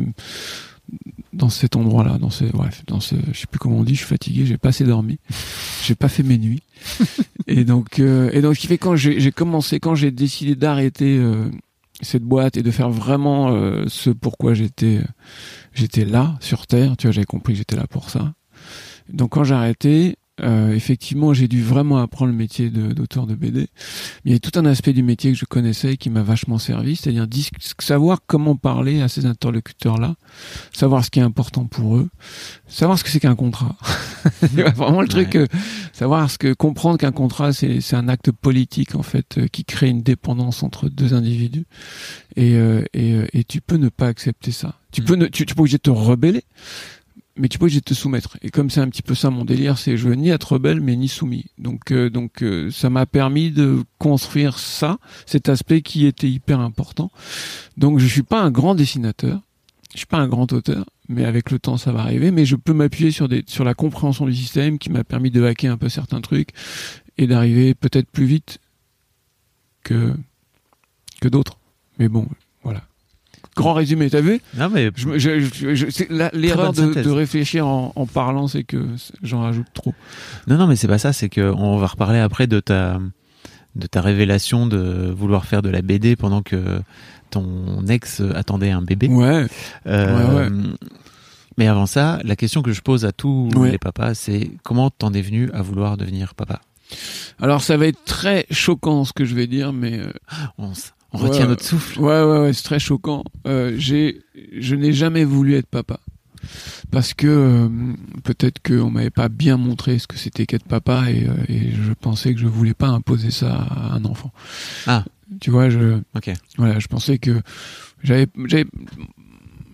dans 1.34 1.50
cet 1.50 1.76
endroit-là, 1.76 2.18
dans 2.18 2.30
ce, 2.30 2.46
bref, 2.46 2.84
dans 2.88 3.00
ce, 3.00 3.16
je 3.32 3.40
sais 3.40 3.48
plus 3.48 3.60
comment 3.60 3.78
on 3.78 3.84
dit, 3.84 3.94
je 3.94 4.00
suis 4.00 4.08
fatigué, 4.08 4.46
j'ai 4.46 4.58
pas 4.58 4.70
assez 4.70 4.84
dormi, 4.84 5.20
j'ai 5.84 5.96
pas 5.96 6.10
fait 6.10 6.24
mes 6.24 6.38
nuits, 6.38 6.64
et 7.48 7.64
donc, 7.64 8.00
euh, 8.00 8.30
et 8.34 8.42
donc, 8.42 8.56
ce 8.56 8.62
qui 8.62 8.68
fait 8.68 8.78
quand 8.78 8.96
j'ai 8.96 9.32
commencé, 9.32 9.80
quand 9.80 9.96
j'ai 9.96 10.12
décidé 10.12 10.56
d'arrêter 10.56 11.18
euh, 11.18 11.50
cette 12.02 12.24
boîte 12.24 12.58
et 12.58 12.64
de 12.64 12.72
faire 12.72 12.90
vraiment 12.90 13.52
euh, 13.52 13.86
ce 13.88 14.10
pourquoi 14.10 14.54
j'étais, 14.54 15.02
j'étais 15.74 16.06
là 16.06 16.38
sur 16.40 16.68
terre, 16.68 16.98
tu 16.98 17.08
vois, 17.08 17.12
j'avais 17.12 17.26
compris 17.26 17.54
que 17.54 17.58
j'étais 17.58 17.76
là 17.76 17.88
pour 17.88 18.10
ça. 18.10 18.34
Donc 19.12 19.32
quand 19.32 19.44
j'ai 19.44 19.56
arrêté, 19.56 20.18
euh, 20.42 20.74
effectivement, 20.74 21.34
j'ai 21.34 21.48
dû 21.48 21.62
vraiment 21.62 21.98
apprendre 21.98 22.32
le 22.32 22.38
métier 22.38 22.70
d'auteur 22.70 23.28
de, 23.28 23.36
BD. 23.36 23.68
Il 24.26 24.32
y 24.32 24.36
a 24.36 24.40
tout 24.40 24.58
un 24.60 24.66
aspect 24.66 24.94
du 24.94 25.04
métier 25.04 25.32
que 25.32 25.38
je 25.38 25.46
connaissais 25.46 25.98
qui 25.98 26.10
m'a 26.10 26.24
vachement 26.24 26.58
servi, 26.58 26.96
c'est-à-dire 26.96 27.28
savoir 27.80 28.20
comment 28.26 28.56
parler 28.56 29.02
à 29.02 29.08
ces 29.08 29.26
interlocuteurs-là, 29.26 30.16
savoir 30.74 31.06
ce 31.06 31.10
qui 31.10 31.20
est 31.20 31.24
important 31.24 31.66
pour 31.66 31.98
eux, 31.98 32.10
savoir 32.68 32.98
ce 32.98 33.04
que 33.04 33.10
c'est 33.10 33.20
qu'un 33.20 33.36
contrat. 33.36 33.76
vraiment 34.76 35.02
le 35.02 35.08
truc, 35.08 35.36
euh, 35.36 35.48
savoir 35.94 36.30
ce 36.30 36.38
que 36.38 36.54
comprendre 36.54 36.98
qu'un 36.98 37.12
contrat, 37.12 37.54
c'est 37.54 37.94
un 37.94 38.08
acte 38.08 38.32
politique 38.32 38.96
en 38.96 39.04
fait 39.04 39.38
euh, 39.38 39.48
qui 39.48 39.66
crée 39.66 39.90
une 39.90 40.02
dépendance 40.02 40.64
entre 40.64 40.90
deux 40.90 41.14
individus, 41.14 41.66
et, 42.36 42.54
et, 42.94 43.18
et 43.34 43.44
tu 43.44 43.60
peux 43.60 43.76
ne 43.76 43.90
pas 43.90 44.08
accepter 44.08 44.52
ça. 44.52 44.76
Tu 44.92 45.02
mm. 45.02 45.06
peux 45.06 45.16
ne, 45.16 45.26
tu, 45.28 45.46
tu 45.46 45.56
peux 45.56 45.62
obligé 45.62 45.78
de 45.78 45.84
te 45.84 45.90
rebeller 45.90 46.44
mais 47.40 47.48
tu 47.48 47.58
peux 47.58 47.66
obligé 47.66 47.80
de 47.80 47.86
te 47.86 47.94
soumettre. 47.94 48.38
Et 48.42 48.50
comme 48.50 48.70
c'est 48.70 48.82
un 48.82 48.90
petit 48.90 49.02
peu 49.02 49.16
ça 49.16 49.30
mon 49.30 49.46
délire, 49.46 49.78
c'est 49.78 49.98
je 49.98 50.08
veux 50.08 50.16
ni 50.16 50.30
être 50.30 50.54
rebelle 50.54 50.82
mais 50.82 50.96
ni 50.96 51.08
soumis. 51.08 51.46
Donc 51.58 51.92
euh, 51.92 52.10
donc 52.10 52.44
euh, 52.44 52.70
ça 52.70 52.90
m'a 52.90 53.06
permis 53.06 53.50
de 53.50 53.84
construire 53.98 54.60
ça, 54.60 55.00
cet 55.26 55.50
aspect 55.50 55.82
qui 55.82 56.06
était 56.06 56.30
hyper 56.30 56.60
important. 56.60 57.12
Donc 57.78 58.00
je 58.00 58.06
suis 58.06 58.24
pas 58.24 58.42
un 58.42 58.52
grand 58.52 58.76
dessinateur, 58.76 59.42
je 59.94 60.00
suis 60.00 60.06
pas 60.06 60.18
un 60.18 60.28
grand 60.28 60.52
auteur, 60.52 60.86
mais 61.08 61.24
avec 61.24 61.50
le 61.50 61.60
temps 61.60 61.78
ça 61.78 61.94
va 61.94 62.02
arriver. 62.02 62.32
Mais 62.32 62.46
je 62.46 62.58
peux 62.58 62.74
m'appuyer 62.74 63.12
sur 63.12 63.30
des 63.30 63.44
sur 63.48 63.64
la 63.64 63.74
compréhension 63.74 64.26
du 64.26 64.36
système 64.36 64.78
qui 64.78 64.92
m'a 64.92 65.06
permis 65.06 65.32
de 65.32 65.42
hacker 65.44 65.72
un 65.72 65.78
peu 65.78 65.90
certains 65.90 66.22
trucs 66.22 66.50
et 67.18 67.26
d'arriver 67.26 67.74
peut-être 67.74 68.12
plus 68.12 68.26
vite 68.26 68.60
que 69.84 70.14
que 71.22 71.30
d'autres. 71.30 71.58
Mais 72.00 72.10
bon, 72.10 72.28
grand 73.56 73.74
résumé, 73.74 74.10
t'as 74.10 74.22
vu 74.22 74.42
Non 74.56 74.70
mais 74.70 74.92
l'erreur 76.34 76.74
de, 76.74 77.10
réfléchir 77.10 77.68
en, 77.68 78.06
parlant, 78.06 78.48
c'est 78.48 78.64
que 78.64 78.86
j'en 79.22 79.42
rajoute 79.42 79.68
trop. 79.74 79.94
Non 80.48 80.58
non 80.58 80.68
mais 80.68 80.76
c'est 80.76 80.88
pas 80.88 80.98
ça, 80.98 81.14
c'est 81.14 81.30
que 81.30 81.54
on 81.56 81.78
va 81.78 81.88
reparler 81.88 82.20
après 82.20 82.48
de 82.48 82.60
ta 82.60 83.00
de 83.76 83.88
ta 83.88 84.02
révélation 84.02 84.66
de 84.66 85.14
vouloir 85.16 85.46
faire 85.46 85.62
de 85.62 85.70
la 85.70 85.82
BD 85.82 86.16
pendant 86.16 86.42
que 86.42 86.82
ton 87.30 87.86
ex 87.88 88.22
attendait 88.36 88.72
un 88.72 88.82
bébé. 88.82 89.08
Ouais. 89.08 89.46
Euh, 89.86 90.50
mais 91.58 91.68
avant 91.68 91.86
ça, 91.86 92.20
la 92.24 92.36
question 92.36 92.62
que 92.62 92.72
je 92.72 92.82
pose 92.82 93.06
à 93.06 93.12
tous 93.12 93.50
les 93.64 93.78
papas, 93.78 94.14
c'est 94.14 94.52
comment 94.64 94.90
t'en 94.90 95.14
es 95.14 95.22
venu 95.22 95.52
à 95.54 95.62
vouloir 95.62 95.98
devenir 95.98 96.34
papa? 96.34 96.62
Alors 97.40 97.62
ça 97.62 97.78
va 97.78 97.88
être 97.88 98.04
très 98.06 98.46
choquant 98.50 99.06
ce 99.06 99.14
que 99.14 99.26
je 99.26 99.36
vais 99.36 99.46
dire, 99.46 99.74
mais 99.74 100.00
euh, 100.00 100.12
on, 100.58 100.72
on 101.14 101.18
retient 101.18 101.48
notre 101.48 101.64
souffle. 101.64 102.00
Ouais, 102.00 102.22
ouais, 102.24 102.40
ouais, 102.40 102.54
c'est 102.54 102.64
très 102.64 102.80
choquant. 102.80 103.24
Euh, 103.48 103.76
j'ai, 103.78 104.22
je 104.58 104.76
n'ai 104.76 104.94
jamais 104.94 105.24
voulu 105.24 105.56
être 105.56 105.68
papa 105.68 106.00
parce 106.92 107.14
que 107.14 107.28
euh, 107.28 107.70
peut-être 108.24 108.62
qu'on 108.62 108.90
m'avait 108.90 109.10
pas 109.10 109.30
bien 109.30 109.58
montré 109.58 110.00
ce 110.00 110.08
que 110.08 110.18
c'était 110.18 110.46
qu'être 110.46 110.66
papa 110.66 111.12
et, 111.12 111.28
euh, 111.28 111.34
et, 111.48 111.72
je 111.72 111.94
pensais 111.94 112.34
que 112.34 112.40
je 112.40 112.48
voulais 112.48 112.74
pas 112.74 112.88
imposer 112.88 113.32
ça 113.32 113.54
à 113.54 113.94
un 113.96 114.06
enfant. 114.06 114.32
Ah, 114.88 115.04
tu 115.42 115.52
vois, 115.52 115.70
je, 115.70 116.00
ok, 116.16 116.32
voilà, 116.58 116.80
je 116.80 116.88
pensais 116.88 117.18
que 117.18 117.42
j'avais, 118.04 118.28
j'avais 118.46 118.66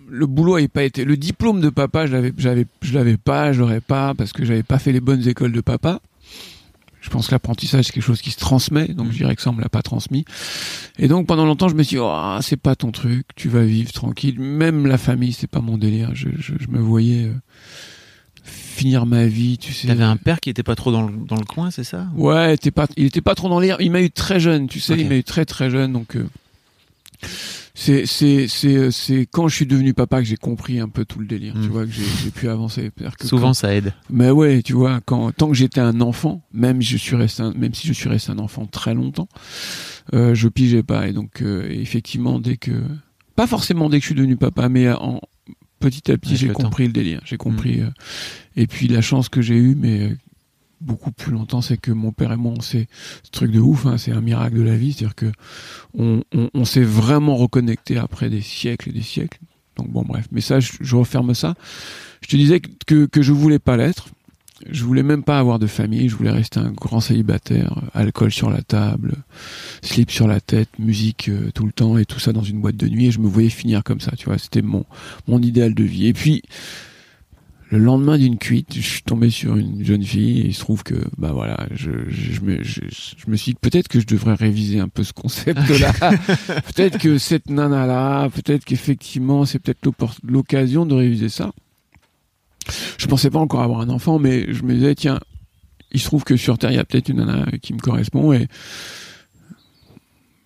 le 0.08 0.26
boulot 0.26 0.54
n'avait 0.54 0.68
pas 0.68 0.84
été, 0.84 1.04
le 1.04 1.16
diplôme 1.16 1.60
de 1.60 1.70
papa, 1.70 2.06
je 2.06 2.12
l'avais, 2.12 2.32
j'avais, 2.36 2.66
je 2.82 2.94
l'avais 2.94 3.16
pas, 3.16 3.52
je 3.52 3.60
l'aurais 3.60 3.80
pas 3.80 4.14
parce 4.14 4.32
que 4.32 4.44
j'avais 4.44 4.62
pas 4.62 4.78
fait 4.78 4.92
les 4.92 5.00
bonnes 5.00 5.26
écoles 5.26 5.52
de 5.52 5.60
papa 5.60 6.00
je 7.06 7.10
pense 7.10 7.28
que 7.28 7.32
l'apprentissage 7.32 7.84
c'est 7.84 7.92
quelque 7.92 8.02
chose 8.02 8.20
qui 8.20 8.32
se 8.32 8.36
transmet, 8.36 8.88
donc 8.88 9.06
je 9.06 9.12
mm. 9.12 9.16
dirais 9.18 9.36
que 9.36 9.42
ça 9.42 9.50
on 9.50 9.52
me 9.52 9.62
l'a 9.62 9.68
pas 9.68 9.82
transmis. 9.82 10.24
Et 10.98 11.06
donc 11.06 11.28
pendant 11.28 11.46
longtemps 11.46 11.68
je 11.68 11.76
me 11.76 11.84
suis 11.84 11.96
dit 11.96 12.02
oh, 12.02 12.38
c'est 12.40 12.56
pas 12.56 12.74
ton 12.74 12.90
truc, 12.90 13.28
tu 13.36 13.48
vas 13.48 13.62
vivre 13.62 13.92
tranquille. 13.92 14.40
Même 14.40 14.88
la 14.88 14.98
famille 14.98 15.32
c'est 15.32 15.46
pas 15.46 15.60
mon 15.60 15.78
délire. 15.78 16.10
Je, 16.14 16.28
je, 16.36 16.54
je 16.58 16.66
me 16.68 16.80
voyais 16.80 17.26
euh, 17.26 17.34
finir 18.42 19.06
ma 19.06 19.26
vie, 19.26 19.56
tu 19.56 19.72
sais. 19.72 19.86
T'avais 19.86 20.02
un 20.02 20.16
père 20.16 20.40
qui 20.40 20.50
était 20.50 20.64
pas 20.64 20.74
trop 20.74 20.90
dans 20.90 21.02
le, 21.02 21.12
dans 21.28 21.36
le 21.36 21.44
coin, 21.44 21.70
c'est 21.70 21.84
ça? 21.84 22.08
Ouais, 22.16 22.54
était 22.54 22.72
pas, 22.72 22.88
il 22.96 23.06
était 23.06 23.20
pas 23.20 23.36
trop 23.36 23.48
dans 23.48 23.60
l'air. 23.60 23.76
Il 23.80 23.92
m'a 23.92 24.02
eu 24.02 24.10
très 24.10 24.40
jeune, 24.40 24.66
tu 24.66 24.80
sais, 24.80 24.98
il 24.98 25.08
m'a 25.08 25.14
eu 25.14 25.24
très 25.24 25.44
très 25.44 25.70
jeune, 25.70 25.92
donc. 25.92 26.16
Euh, 26.16 26.26
c'est 27.74 28.06
c'est 28.06 28.48
c'est 28.48 28.90
c'est 28.90 29.26
quand 29.26 29.48
je 29.48 29.54
suis 29.54 29.66
devenu 29.66 29.94
papa 29.94 30.20
que 30.20 30.26
j'ai 30.26 30.36
compris 30.36 30.80
un 30.80 30.88
peu 30.88 31.04
tout 31.04 31.18
le 31.18 31.26
délire, 31.26 31.54
tu 31.54 31.68
hmm. 31.68 31.70
vois 31.70 31.84
que 31.84 31.92
j'ai 31.92 32.30
pu 32.30 32.48
avancer. 32.48 32.90
Que 33.18 33.26
Souvent 33.26 33.54
ça 33.54 33.74
aide. 33.74 33.92
Mais 34.10 34.30
ouais, 34.30 34.62
tu 34.62 34.72
vois, 34.72 35.00
quand 35.04 35.32
tant 35.32 35.48
que 35.48 35.54
j'étais 35.54 35.80
un 35.80 36.00
enfant, 36.00 36.42
même 36.52 36.80
je 36.82 36.96
suis 36.96 37.16
resté 37.16 37.42
même 37.56 37.74
si 37.74 37.86
je 37.86 37.92
suis 37.92 38.08
resté 38.08 38.32
un 38.32 38.38
enfant 38.38 38.66
très 38.66 38.94
longtemps, 38.94 39.28
euh, 40.14 40.34
je 40.34 40.48
pigeais 40.48 40.82
pas 40.82 41.08
et 41.08 41.12
donc 41.12 41.42
euh, 41.42 41.68
effectivement 41.70 42.38
dès 42.38 42.56
que 42.56 42.72
pas 43.34 43.46
forcément 43.46 43.88
dès 43.88 43.98
que 43.98 44.02
je 44.02 44.08
suis 44.08 44.14
devenu 44.14 44.36
papa, 44.36 44.68
mais 44.68 44.90
en 44.90 45.20
petit 45.78 46.10
à 46.10 46.16
petit 46.16 46.36
j'ai 46.36 46.48
compris 46.48 46.86
le 46.86 46.92
délire, 46.92 47.20
j'ai 47.24 47.36
compris. 47.36 47.80
Euh, 47.80 47.90
et 48.56 48.66
puis 48.66 48.88
la 48.88 49.02
chance 49.02 49.28
que 49.28 49.42
j'ai 49.42 49.56
eue, 49.56 49.74
mais 49.74 50.16
beaucoup 50.80 51.12
plus 51.12 51.32
longtemps, 51.32 51.60
c'est 51.60 51.76
que 51.78 51.90
mon 51.90 52.12
père 52.12 52.32
et 52.32 52.36
moi, 52.36 52.52
on 52.56 52.60
s'est, 52.60 52.88
ce 53.22 53.30
truc 53.30 53.50
de 53.50 53.60
ouf, 53.60 53.86
hein, 53.86 53.98
c'est 53.98 54.12
un 54.12 54.20
miracle 54.20 54.56
de 54.56 54.62
la 54.62 54.76
vie, 54.76 54.92
c'est-à-dire 54.92 55.14
que 55.14 55.32
on, 55.94 56.22
on, 56.34 56.50
on 56.54 56.64
s'est 56.64 56.82
vraiment 56.82 57.36
reconnecté 57.36 57.98
après 57.98 58.30
des 58.30 58.42
siècles 58.42 58.90
et 58.90 58.92
des 58.92 59.02
siècles. 59.02 59.40
Donc 59.76 59.90
bon, 59.90 60.02
bref. 60.02 60.26
Mais 60.32 60.40
ça, 60.40 60.58
je, 60.60 60.96
referme 60.96 61.34
ça. 61.34 61.54
Je 62.22 62.28
te 62.28 62.36
disais 62.36 62.60
que, 62.60 63.06
que 63.06 63.22
je 63.22 63.32
voulais 63.32 63.58
pas 63.58 63.76
l'être. 63.76 64.08
Je 64.70 64.84
voulais 64.84 65.02
même 65.02 65.22
pas 65.22 65.38
avoir 65.38 65.58
de 65.58 65.66
famille. 65.66 66.08
Je 66.08 66.16
voulais 66.16 66.30
rester 66.30 66.58
un 66.60 66.70
grand 66.70 67.00
célibataire, 67.00 67.78
alcool 67.92 68.32
sur 68.32 68.48
la 68.48 68.62
table, 68.62 69.16
slip 69.82 70.10
sur 70.10 70.26
la 70.26 70.40
tête, 70.40 70.70
musique 70.78 71.28
euh, 71.28 71.50
tout 71.52 71.66
le 71.66 71.72
temps 71.72 71.98
et 71.98 72.06
tout 72.06 72.20
ça 72.20 72.32
dans 72.32 72.42
une 72.42 72.60
boîte 72.62 72.76
de 72.76 72.88
nuit. 72.88 73.06
Et 73.06 73.10
je 73.10 73.20
me 73.20 73.28
voyais 73.28 73.50
finir 73.50 73.84
comme 73.84 74.00
ça. 74.00 74.12
Tu 74.16 74.26
vois, 74.26 74.38
c'était 74.38 74.62
mon 74.62 74.86
mon 75.28 75.42
idéal 75.42 75.74
de 75.74 75.84
vie. 75.84 76.06
Et 76.06 76.14
puis 76.14 76.42
le 77.70 77.78
lendemain 77.78 78.16
d'une 78.16 78.38
cuite, 78.38 78.74
je 78.74 78.80
suis 78.80 79.02
tombé 79.02 79.28
sur 79.28 79.56
une 79.56 79.84
jeune 79.84 80.02
fille 80.04 80.40
et 80.40 80.46
il 80.46 80.54
se 80.54 80.60
trouve 80.60 80.84
que 80.84 80.94
bah 81.18 81.32
voilà, 81.32 81.66
je, 81.72 81.90
je, 82.08 82.40
me, 82.40 82.62
je, 82.62 82.80
me 83.26 83.36
suis 83.36 83.52
dit 83.52 83.58
peut-être 83.60 83.88
que 83.88 83.98
je 83.98 84.06
devrais 84.06 84.34
réviser 84.34 84.78
un 84.78 84.88
peu 84.88 85.02
ce 85.02 85.12
concept-là. 85.12 85.92
peut-être 86.46 86.98
que 86.98 87.18
cette 87.18 87.50
nana-là, 87.50 88.28
peut-être 88.28 88.64
qu'effectivement 88.64 89.44
c'est 89.44 89.58
peut-être 89.58 89.80
l'occasion 90.22 90.86
de 90.86 90.94
réviser 90.94 91.28
ça. 91.28 91.52
Je 92.98 93.06
pensais 93.06 93.30
pas 93.30 93.40
encore 93.40 93.62
avoir 93.62 93.80
un 93.80 93.88
enfant, 93.88 94.18
mais 94.18 94.52
je 94.52 94.62
me 94.62 94.74
disais 94.74 94.94
tiens, 94.94 95.18
il 95.90 96.00
se 96.00 96.06
trouve 96.06 96.22
que 96.22 96.36
sur 96.36 96.58
Terre 96.58 96.70
il 96.70 96.76
y 96.76 96.80
a 96.80 96.84
peut-être 96.84 97.08
une 97.08 97.18
nana 97.18 97.46
qui 97.62 97.74
me 97.74 97.80
correspond 97.80 98.32
et 98.32 98.46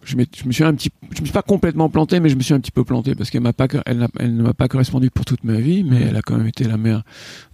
je, 0.02 0.16
je, 0.16 0.46
me 0.46 0.52
suis 0.52 0.64
un 0.64 0.74
petit, 0.74 0.90
je 1.14 1.20
me 1.20 1.26
suis 1.26 1.32
pas 1.32 1.42
complètement 1.42 1.88
planté, 1.88 2.20
mais 2.20 2.28
je 2.28 2.36
me 2.36 2.42
suis 2.42 2.54
un 2.54 2.60
petit 2.60 2.70
peu 2.70 2.84
planté 2.84 3.14
parce 3.14 3.30
qu'elle 3.30 3.42
m'a 3.42 3.52
pas, 3.52 3.68
elle, 3.86 4.06
elle 4.18 4.36
ne 4.36 4.42
m'a 4.42 4.54
pas 4.54 4.68
correspondu 4.68 5.10
pour 5.10 5.24
toute 5.24 5.44
ma 5.44 5.54
vie, 5.54 5.84
mais 5.84 6.02
elle 6.02 6.16
a 6.16 6.22
quand 6.22 6.36
même 6.36 6.46
été 6.46 6.64
la 6.64 6.76
mère 6.76 7.02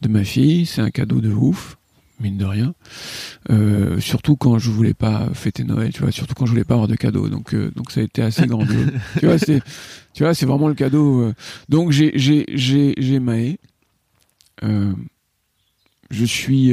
de 0.02 0.08
ma 0.08 0.24
fille. 0.24 0.66
C'est 0.66 0.80
un 0.80 0.90
cadeau 0.90 1.20
de 1.20 1.30
ouf, 1.30 1.76
mine 2.20 2.36
de 2.36 2.44
rien. 2.44 2.74
Euh, 3.50 4.00
surtout 4.00 4.36
quand 4.36 4.58
je 4.58 4.70
voulais 4.70 4.94
pas 4.94 5.28
fêter 5.34 5.64
Noël, 5.64 5.92
tu 5.92 6.02
vois. 6.02 6.12
Surtout 6.12 6.34
quand 6.34 6.46
je 6.46 6.52
voulais 6.52 6.64
pas 6.64 6.74
avoir 6.74 6.88
de 6.88 6.96
cadeau. 6.96 7.28
Donc, 7.28 7.54
euh, 7.54 7.70
donc 7.74 7.90
ça 7.90 8.00
a 8.00 8.04
été 8.04 8.22
assez 8.22 8.46
grandiose. 8.46 8.92
tu 9.18 9.26
vois, 9.26 9.38
c'est, 9.38 9.60
tu 10.14 10.22
vois, 10.22 10.34
c'est 10.34 10.46
vraiment 10.46 10.68
le 10.68 10.74
cadeau. 10.74 11.22
Euh. 11.22 11.34
Donc 11.68 11.90
j'ai, 11.90 12.12
j'ai, 12.14 12.44
j'ai, 12.48 12.94
j'ai 12.96 13.18
Maë. 13.18 13.58
Euh, 14.62 14.92
je 16.10 16.24
suis 16.24 16.72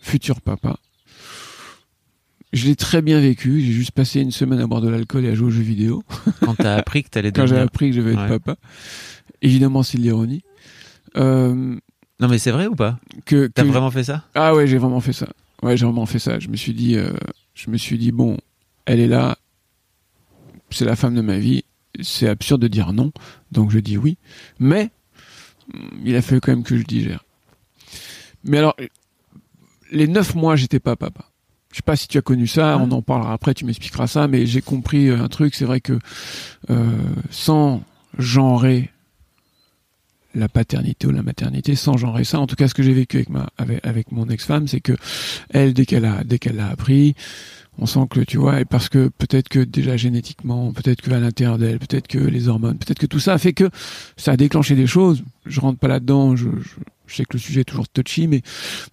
futur 0.00 0.42
papa. 0.42 0.76
Je 2.54 2.66
l'ai 2.66 2.76
très 2.76 3.02
bien 3.02 3.20
vécu. 3.20 3.60
J'ai 3.60 3.72
juste 3.72 3.90
passé 3.90 4.20
une 4.20 4.30
semaine 4.30 4.60
à 4.60 4.66
boire 4.68 4.80
de 4.80 4.88
l'alcool 4.88 5.24
et 5.24 5.28
à 5.28 5.34
jouer 5.34 5.48
aux 5.48 5.50
jeux 5.50 5.62
vidéo. 5.62 6.04
Quand 6.40 6.54
t'as 6.54 6.76
appris 6.76 7.02
que 7.02 7.08
t'allais 7.08 7.32
devenir... 7.32 7.50
Quand 7.50 7.56
j'ai 7.56 7.60
appris 7.60 7.90
que 7.90 7.96
je 7.96 8.00
vais 8.00 8.12
être 8.12 8.28
papa. 8.28 8.56
Évidemment, 9.42 9.82
c'est 9.82 9.98
de 9.98 10.02
l'ironie. 10.02 10.44
Euh... 11.16 11.76
Non, 12.20 12.28
mais 12.28 12.38
c'est 12.38 12.52
vrai 12.52 12.68
ou 12.68 12.76
pas 12.76 13.00
Que 13.24 13.48
t'as 13.48 13.64
vraiment 13.64 13.90
fait 13.90 14.04
ça 14.04 14.24
Ah 14.36 14.54
ouais, 14.54 14.68
j'ai 14.68 14.78
vraiment 14.78 15.00
fait 15.00 15.12
ça. 15.12 15.26
Ouais, 15.62 15.76
j'ai 15.76 15.84
vraiment 15.84 16.06
fait 16.06 16.20
ça. 16.20 16.38
Je 16.38 16.46
me 16.46 16.54
suis 16.54 16.74
dit, 16.74 16.96
euh... 16.96 17.10
je 17.54 17.70
me 17.70 17.76
suis 17.76 17.98
dit 17.98 18.12
bon, 18.12 18.36
elle 18.86 19.00
est 19.00 19.08
là, 19.08 19.36
c'est 20.70 20.84
la 20.84 20.94
femme 20.94 21.16
de 21.16 21.22
ma 21.22 21.38
vie. 21.38 21.64
C'est 22.02 22.28
absurde 22.28 22.62
de 22.62 22.68
dire 22.68 22.92
non, 22.92 23.10
donc 23.50 23.72
je 23.72 23.80
dis 23.80 23.98
oui. 23.98 24.16
Mais 24.60 24.90
il 26.04 26.14
a 26.14 26.22
fallu 26.22 26.40
quand 26.40 26.52
même 26.52 26.62
que 26.62 26.76
je 26.76 26.84
digère. 26.84 27.24
Mais 28.44 28.58
alors, 28.58 28.76
les 29.90 30.06
neuf 30.06 30.36
mois, 30.36 30.54
j'étais 30.54 30.80
pas 30.80 30.94
papa 30.94 31.30
je 31.74 31.78
sais 31.78 31.82
pas 31.82 31.96
si 31.96 32.06
tu 32.06 32.18
as 32.18 32.22
connu 32.22 32.46
ça, 32.46 32.78
on 32.78 32.88
en 32.92 33.02
parlera 33.02 33.32
après, 33.32 33.52
tu 33.52 33.64
m'expliqueras 33.64 34.06
ça, 34.06 34.28
mais 34.28 34.46
j'ai 34.46 34.62
compris 34.62 35.08
euh, 35.08 35.20
un 35.20 35.26
truc, 35.26 35.56
c'est 35.56 35.64
vrai 35.64 35.80
que 35.80 35.98
euh, 36.70 36.98
sans 37.30 37.82
genrer 38.16 38.92
la 40.36 40.48
paternité 40.48 41.08
ou 41.08 41.10
la 41.10 41.24
maternité, 41.24 41.74
sans 41.74 41.96
genrer 41.96 42.22
ça, 42.22 42.38
en 42.38 42.46
tout 42.46 42.54
cas 42.54 42.68
ce 42.68 42.74
que 42.74 42.84
j'ai 42.84 42.92
vécu 42.92 43.16
avec 43.16 43.28
ma 43.28 43.48
avec, 43.58 43.84
avec 43.84 44.12
mon 44.12 44.28
ex-femme, 44.28 44.68
c'est 44.68 44.78
que 44.78 44.92
elle 45.50 45.74
dès 45.74 45.84
qu'elle 45.84 46.04
a 46.04 46.22
dès 46.22 46.38
qu'elle 46.38 46.54
l'a 46.54 46.68
appris, 46.68 47.16
on 47.78 47.86
sent 47.86 48.06
que 48.08 48.20
tu 48.20 48.36
vois, 48.38 48.60
et 48.60 48.64
parce 48.64 48.88
que 48.88 49.08
peut-être 49.08 49.48
que 49.48 49.58
déjà 49.58 49.96
génétiquement, 49.96 50.72
peut-être 50.72 51.02
que 51.02 51.10
à 51.10 51.18
l'intérieur 51.18 51.58
d'elle, 51.58 51.80
peut-être 51.80 52.06
que 52.06 52.18
les 52.18 52.46
hormones, 52.46 52.78
peut-être 52.78 53.00
que 53.00 53.06
tout 53.06 53.18
ça 53.18 53.32
a 53.32 53.38
fait 53.38 53.52
que 53.52 53.68
ça 54.16 54.30
a 54.30 54.36
déclenché 54.36 54.76
des 54.76 54.86
choses. 54.86 55.24
Je 55.44 55.60
rentre 55.60 55.80
pas 55.80 55.88
là-dedans, 55.88 56.36
je, 56.36 56.50
je, 56.60 56.76
je 57.06 57.14
sais 57.16 57.24
que 57.24 57.34
le 57.34 57.38
sujet 57.38 57.60
est 57.62 57.64
toujours 57.64 57.88
touchy, 57.88 58.26
mais 58.26 58.42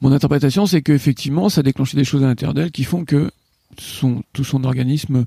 mon 0.02 0.12
interprétation, 0.12 0.66
c'est 0.66 0.82
qu'effectivement, 0.82 1.50
ça 1.50 1.60
a 1.60 1.64
déclenché 1.64 1.96
des 1.98 2.04
choses 2.04 2.24
à 2.24 2.28
l'intérieur 2.28 2.54
d'elle 2.54 2.72
qui 2.72 2.84
font 2.84 3.06
que 3.06 3.32
son, 3.80 4.22
tout 4.34 4.44
son 4.44 4.64
organisme 4.66 5.26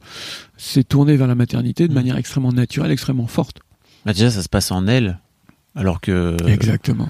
s'est 0.58 0.84
tourné 0.84 1.16
vers 1.16 1.26
la 1.26 1.34
maternité 1.34 1.88
de 1.88 1.92
Mm. 1.92 1.94
manière 1.94 2.16
extrêmement 2.18 2.52
naturelle, 2.52 2.90
extrêmement 2.90 3.26
forte. 3.26 3.58
Bah, 4.04 4.12
déjà, 4.12 4.30
ça 4.30 4.42
se 4.42 4.48
passe 4.50 4.70
en 4.70 4.86
elle, 4.86 5.18
alors 5.74 6.00
que 6.00 6.36
Exactement. 6.46 7.08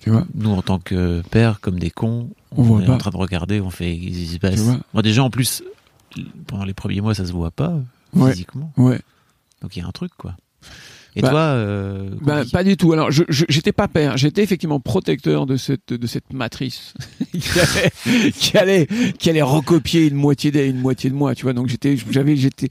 Tu 0.00 0.10
vois 0.10 0.24
nous, 0.34 0.50
en 0.50 0.62
tant 0.62 0.78
que 0.78 1.22
père, 1.30 1.58
comme 1.60 1.80
des 1.80 1.90
cons, 1.90 2.30
On 2.52 2.62
voit 2.62 2.80
est 2.82 2.86
pas. 2.86 2.92
en 2.94 2.98
train 2.98 3.10
de 3.10 3.16
regarder, 3.16 3.60
on 3.60 3.70
fait, 3.70 3.96
il 3.96 4.28
se 4.28 4.38
passe. 4.38 4.62
Moi, 4.94 5.02
déjà, 5.02 5.24
en 5.24 5.30
plus, 5.30 5.64
pendant 6.46 6.64
les 6.64 6.74
premiers 6.74 7.00
mois, 7.00 7.14
ça 7.16 7.26
se 7.26 7.32
voit 7.32 7.50
pas 7.50 7.76
Ouais. 8.14 8.30
physiquement. 8.30 8.72
Ouais. 8.76 9.00
Donc 9.60 9.74
il 9.76 9.80
y 9.80 9.82
a 9.82 9.88
un 9.88 9.92
truc, 9.92 10.12
quoi. 10.16 10.36
Et 11.16 11.22
Bah, 11.22 11.30
toi, 11.30 11.40
euh, 11.40 12.10
Bah, 12.20 12.42
pas 12.52 12.62
du 12.64 12.76
tout. 12.76 12.92
Alors, 12.92 13.10
je, 13.10 13.24
je- 13.28 13.44
j'étais 13.48 13.72
pas 13.72 13.88
père. 13.88 14.16
J'étais 14.16 14.42
effectivement 14.42 14.78
protecteur 14.80 15.46
de 15.46 15.56
cette 15.56 15.92
de 15.92 16.06
cette 16.06 16.32
matrice 16.32 16.94
qui, 17.32 17.58
allait, 17.58 18.30
qui 18.32 18.56
allait 18.58 18.86
qui 19.18 19.30
allait 19.30 19.42
recopier 19.42 20.06
une 20.08 20.14
moitié 20.16 20.50
d'elle, 20.50 20.70
une 20.70 20.80
moitié 20.80 21.10
de 21.10 21.14
moi. 21.14 21.34
Tu 21.34 21.42
vois. 21.44 21.52
Donc 21.54 21.68
j'étais, 21.68 21.96
j'avais, 22.10 22.36
j'étais, 22.36 22.68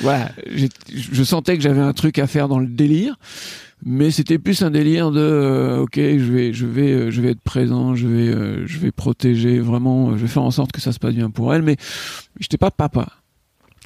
voilà, 0.00 0.30
je 0.54 1.22
sentais 1.22 1.56
que 1.56 1.62
j'avais 1.62 1.80
un 1.80 1.92
truc 1.92 2.18
à 2.18 2.26
faire 2.26 2.48
dans 2.48 2.58
le 2.58 2.66
délire. 2.66 3.16
Mais 3.84 4.10
c'était 4.10 4.38
plus 4.38 4.62
un 4.62 4.70
délire 4.70 5.10
de, 5.10 5.20
euh, 5.20 5.80
ok, 5.82 5.96
je 5.96 6.32
vais, 6.32 6.52
je 6.54 6.64
vais, 6.64 6.90
euh, 6.92 7.10
je 7.10 7.20
vais 7.20 7.32
être 7.32 7.42
présent, 7.42 7.94
je 7.94 8.06
vais, 8.08 8.28
euh, 8.28 8.66
je 8.66 8.78
vais 8.78 8.90
protéger 8.90 9.58
vraiment, 9.58 10.08
euh, 10.08 10.16
je 10.16 10.22
vais 10.22 10.28
faire 10.28 10.42
en 10.44 10.50
sorte 10.50 10.72
que 10.72 10.80
ça 10.80 10.92
se 10.92 10.98
passe 10.98 11.14
bien 11.14 11.28
pour 11.28 11.52
elle. 11.52 11.60
Mais 11.60 11.76
j'étais 12.40 12.56
pas 12.56 12.70
papa. 12.70 13.06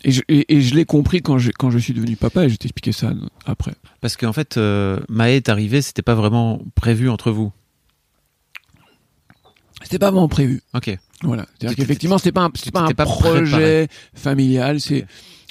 Et 0.04 0.12
je, 0.12 0.22
et, 0.28 0.54
et 0.56 0.60
je 0.62 0.74
l'ai 0.74 0.84
compris 0.84 1.20
quand 1.20 1.38
je, 1.38 1.50
quand 1.50 1.70
je 1.70 1.78
suis 1.78 1.92
devenu 1.92 2.16
papa. 2.16 2.44
Et 2.44 2.48
je 2.48 2.56
t'ai 2.56 2.66
expliqué 2.66 2.92
ça 2.92 3.12
après. 3.44 3.74
Parce 4.00 4.16
qu'en 4.16 4.32
fait, 4.32 4.56
euh, 4.56 4.98
Maë 5.08 5.36
est 5.36 5.48
arrivé, 5.48 5.82
c'était 5.82 6.02
pas 6.02 6.14
vraiment 6.14 6.62
prévu 6.74 7.08
entre 7.10 7.30
vous. 7.30 7.52
C'était 9.82 9.98
pas 9.98 10.10
vraiment 10.10 10.28
prévu. 10.28 10.62
Ok. 10.74 10.96
Voilà. 11.22 11.46
C'est-à-dire 11.58 11.76
qu'effectivement, 11.76 12.18
c'était 12.18 12.32
pas 12.32 12.44
un, 12.44 12.50
c'était 12.54 12.70
pas 12.70 12.82
un 12.82 12.92
pas 12.92 13.04
projet 13.04 13.88
familial. 14.14 14.80
C'est, 14.80 15.06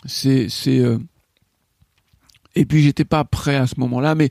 c'est, 0.06 0.50
c'est. 0.50 0.80
euh, 0.80 0.98
Et 2.56 2.66
puis 2.66 2.84
j'étais 2.84 3.06
pas 3.06 3.24
prêt 3.24 3.56
à 3.56 3.68
ce 3.68 3.80
moment-là, 3.80 4.16
mais 4.16 4.30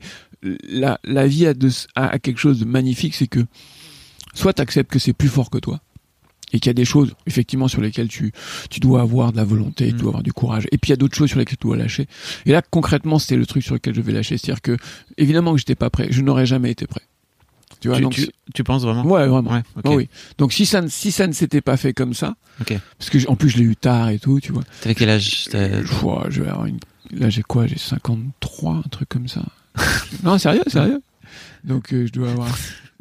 la, 0.69 0.99
la 1.03 1.27
vie 1.27 1.45
a, 1.45 1.53
de, 1.53 1.69
a, 1.95 2.07
a 2.07 2.19
quelque 2.19 2.39
chose 2.39 2.59
de 2.59 2.65
magnifique, 2.65 3.13
c'est 3.15 3.27
que 3.27 3.45
soit 4.33 4.53
t'acceptes 4.53 4.91
que 4.91 4.99
c'est 4.99 5.13
plus 5.13 5.27
fort 5.29 5.49
que 5.49 5.57
toi 5.57 5.81
et 6.53 6.59
qu'il 6.59 6.69
y 6.69 6.71
a 6.71 6.73
des 6.73 6.85
choses 6.85 7.13
effectivement 7.27 7.67
sur 7.67 7.81
lesquelles 7.81 8.07
tu 8.07 8.31
tu 8.69 8.79
dois 8.79 9.01
avoir 9.01 9.31
de 9.31 9.37
la 9.37 9.43
volonté, 9.43 9.87
tu 9.89 9.93
Mm. 9.95 9.97
dois 9.97 10.09
avoir 10.09 10.23
du 10.23 10.33
courage, 10.33 10.65
et 10.71 10.77
puis 10.77 10.89
il 10.89 10.91
y 10.91 10.93
a 10.93 10.97
d'autres 10.97 11.15
choses 11.15 11.29
sur 11.29 11.39
lesquelles 11.39 11.57
tu 11.57 11.67
dois 11.67 11.77
lâcher. 11.77 12.07
Et 12.45 12.51
là 12.51 12.61
concrètement, 12.69 13.19
c'était 13.19 13.35
le 13.37 13.45
truc 13.45 13.63
sur 13.63 13.73
lequel 13.75 13.93
je 13.95 14.01
vais 14.01 14.13
lâcher, 14.13 14.37
c'est-à-dire 14.37 14.61
que 14.61 14.77
évidemment 15.17 15.51
que 15.53 15.59
j'étais 15.59 15.75
pas 15.75 15.89
prêt, 15.89 16.07
je 16.09 16.21
n'aurais 16.21 16.45
jamais 16.45 16.71
été 16.71 16.87
prêt. 16.87 17.01
Tu 17.81 17.87
vois, 17.87 17.97
tu, 17.97 18.03
donc 18.03 18.13
tu- 18.13 18.27
tu 18.53 18.63
penses 18.65 18.81
vraiment 18.83 19.05
ouais 19.05 19.25
vraiment. 19.27 19.51
Ouais, 19.51 19.63
ok. 19.77 19.83
Oh 19.85 19.95
oui. 19.95 20.09
Donc 20.37 20.51
si 20.51 20.65
ça 20.65 20.81
ne, 20.81 20.87
si 20.89 21.11
ça 21.11 21.27
ne 21.27 21.31
s'était 21.31 21.61
pas 21.61 21.77
fait 21.77 21.93
comme 21.93 22.13
ça, 22.13 22.35
Ok. 22.59 22.73
parce 22.97 23.09
que 23.09 23.25
en 23.29 23.35
plus 23.37 23.49
je 23.49 23.57
l'ai 23.57 23.63
eu 23.63 23.75
tard 23.77 24.09
et 24.09 24.19
tout, 24.19 24.39
tu 24.41 24.51
vois. 24.51 24.63
T'avais 24.81 24.95
quel 24.95 25.09
âge 25.09 25.45
T'as- 25.49 25.81
Je 25.83 25.93
vois, 25.93 26.25
je 26.29 26.41
vais 26.41 26.49
avoir 26.49 26.65
une... 26.65 26.79
Là 27.11 27.29
j'ai 27.29 27.41
quoi 27.43 27.67
J'ai 27.67 27.77
53, 27.77 28.75
un 28.85 28.89
truc 28.89 29.07
comme 29.07 29.27
ça. 29.29 29.43
non 30.23 30.37
sérieux, 30.37 30.63
sérieux. 30.67 31.01
Donc 31.63 31.93
euh, 31.93 32.05
je 32.07 32.11
dois 32.11 32.31
avoir. 32.31 32.49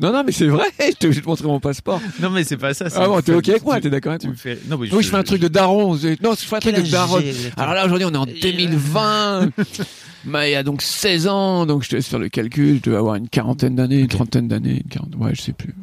Non 0.00 0.12
non 0.12 0.22
mais 0.24 0.32
c'est 0.32 0.46
vrai. 0.46 0.66
Je 0.80 0.92
te, 0.94 1.06
je 1.10 1.16
vais 1.16 1.20
te 1.20 1.26
montrer 1.26 1.46
mon 1.46 1.58
passeport. 1.60 2.00
Non, 2.20 2.30
mais 2.30 2.44
c'est 2.44 2.56
pas 2.56 2.72
ça. 2.72 2.86
Ah 2.94 3.08
bon, 3.08 3.20
t'es 3.20 3.34
ok 3.34 3.48
avec 3.48 3.64
moi 3.64 3.80
T'es 3.80 3.90
d'accord 3.90 4.12
avec 4.12 4.24
moi 4.24 4.34
fais. 4.36 4.58
Non, 4.68 4.78
mais 4.78 4.92
Oui, 4.92 5.02
je 5.02 5.08
fais 5.08 5.16
un 5.16 5.22
truc 5.24 5.40
de 5.40 5.48
daron. 5.48 5.94
Non, 5.94 6.34
je 6.34 6.46
fais 6.46 6.56
un 6.56 6.60
truc 6.60 6.76
de 6.76 6.90
daron. 6.90 7.20
Alors 7.56 7.74
là 7.74 7.84
aujourd'hui 7.84 8.06
on 8.06 8.12
est 8.14 8.16
en 8.16 8.26
2020. 8.26 9.50
Maya 10.24 10.58
a 10.58 10.62
donc 10.62 10.82
16 10.82 11.28
ans, 11.28 11.66
donc 11.66 11.84
je 11.84 11.88
te 11.88 11.96
laisse 11.96 12.08
faire 12.08 12.18
le 12.18 12.28
calcul. 12.28 12.76
Je 12.84 12.90
dois 12.90 12.98
avoir 12.98 13.14
une 13.16 13.28
quarantaine 13.28 13.76
d'années, 13.76 14.00
une 14.00 14.08
trentaine 14.08 14.48
d'années, 14.48 14.82
une 14.84 14.90
quarante... 14.90 15.14
ouais, 15.16 15.34
je 15.34 15.42
sais 15.42 15.52
plus. 15.52 15.74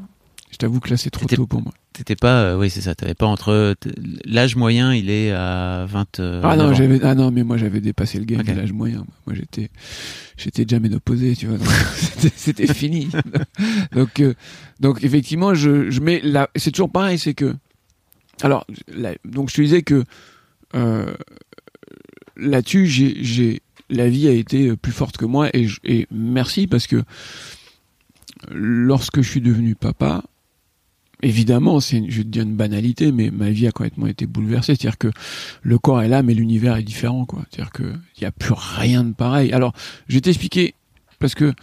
Je 0.55 0.59
t'avoue 0.59 0.79
que 0.79 0.89
là 0.89 0.95
c'est 0.95 1.09
trop 1.09 1.25
tôt 1.25 1.45
pour 1.45 1.62
moi. 1.62 1.74
T'étais 1.91 2.15
pas. 2.15 2.43
euh, 2.43 2.57
oui, 2.57 2.69
c'est 2.69 2.79
ça. 2.79 2.95
T'avais 2.95 3.13
pas 3.13 3.25
entre. 3.25 3.75
L'âge 4.24 4.55
moyen, 4.55 4.93
il 4.93 5.09
est 5.09 5.31
à 5.31 5.85
20. 5.85 6.21
euh, 6.21 6.39
Ah 6.45 6.55
non, 6.55 6.69
ans. 6.69 6.74
j'avais 6.74 7.03
ah 7.03 7.13
non, 7.13 7.29
mais 7.29 7.43
moi 7.43 7.57
j'avais 7.57 7.81
dépassé 7.81 8.19
le 8.19 8.24
game 8.24 8.41
de 8.41 8.53
l'âge 8.53 8.71
moyen. 8.71 9.05
Moi 9.27 9.35
j'étais 9.35 9.69
j'étais 10.38 10.63
déjà 10.63 10.79
ménopausé, 10.79 11.35
tu 11.35 11.47
vois. 11.47 11.57
c'était- 12.38 12.74
fini. 12.74 13.09
donc 13.91 14.21
euh, 14.21 14.33
donc 14.79 15.03
effectivement, 15.03 15.53
je 15.55 15.89
je 15.89 16.00
mets 16.00 16.21
là, 16.21 16.50
c'est 16.55 16.71
toujours 16.71 16.89
pareil, 16.89 17.19
c'est 17.19 17.33
que 17.33 17.53
alors 18.41 18.65
là, 18.88 19.13
donc 19.25 19.50
je 19.50 19.55
te 19.55 19.62
disais 19.62 19.81
que 19.81 20.05
euh, 20.74 21.13
là-dessus, 22.38 22.85
j'ai 22.88 23.17
j'ai 23.25 23.62
la 23.89 24.07
vie 24.07 24.29
a 24.29 24.31
été 24.31 24.74
plus 24.77 24.93
forte 24.93 25.17
que 25.17 25.25
moi 25.25 25.50
et 25.53 25.67
et 25.83 26.07
merci 26.12 26.65
parce 26.67 26.88
que 26.88 27.03
lorsque 28.51 29.21
je 29.21 29.29
suis 29.29 29.41
devenu 29.41 29.75
papa, 29.75 30.24
évidemment, 31.22 31.79
c'est 31.79 32.03
je 32.10 32.17
vais 32.17 32.24
te 32.24 32.29
dire 32.29 32.43
une 32.43 32.55
banalité, 32.55 33.12
mais 33.12 33.31
ma 33.31 33.50
vie 33.50 33.67
a 33.67 33.72
complètement 33.72 34.07
été 34.07 34.25
bouleversée. 34.25 34.75
C'est-à-dire 34.75 34.98
que 34.98 35.12
le 35.62 35.77
corps 35.77 36.01
est 36.01 36.07
là, 36.10 36.24
mais 36.24 36.34
l'univers 36.34 36.75
est 36.77 36.84
différent, 36.84 37.25
quoi. 37.25 37.43
C'est-à-dire 37.50 37.72
que 37.72 37.93
il 38.17 38.24
y 38.24 38.25
a 38.25 38.31
plus 38.31 38.53
rien 38.53 39.03
de 39.03 39.13
pareil. 39.13 39.51
Alors, 39.53 39.74
je 40.07 40.15
vais 40.15 40.22
t'expliquer 40.22 40.74
parce 41.19 41.36
que 41.36 41.53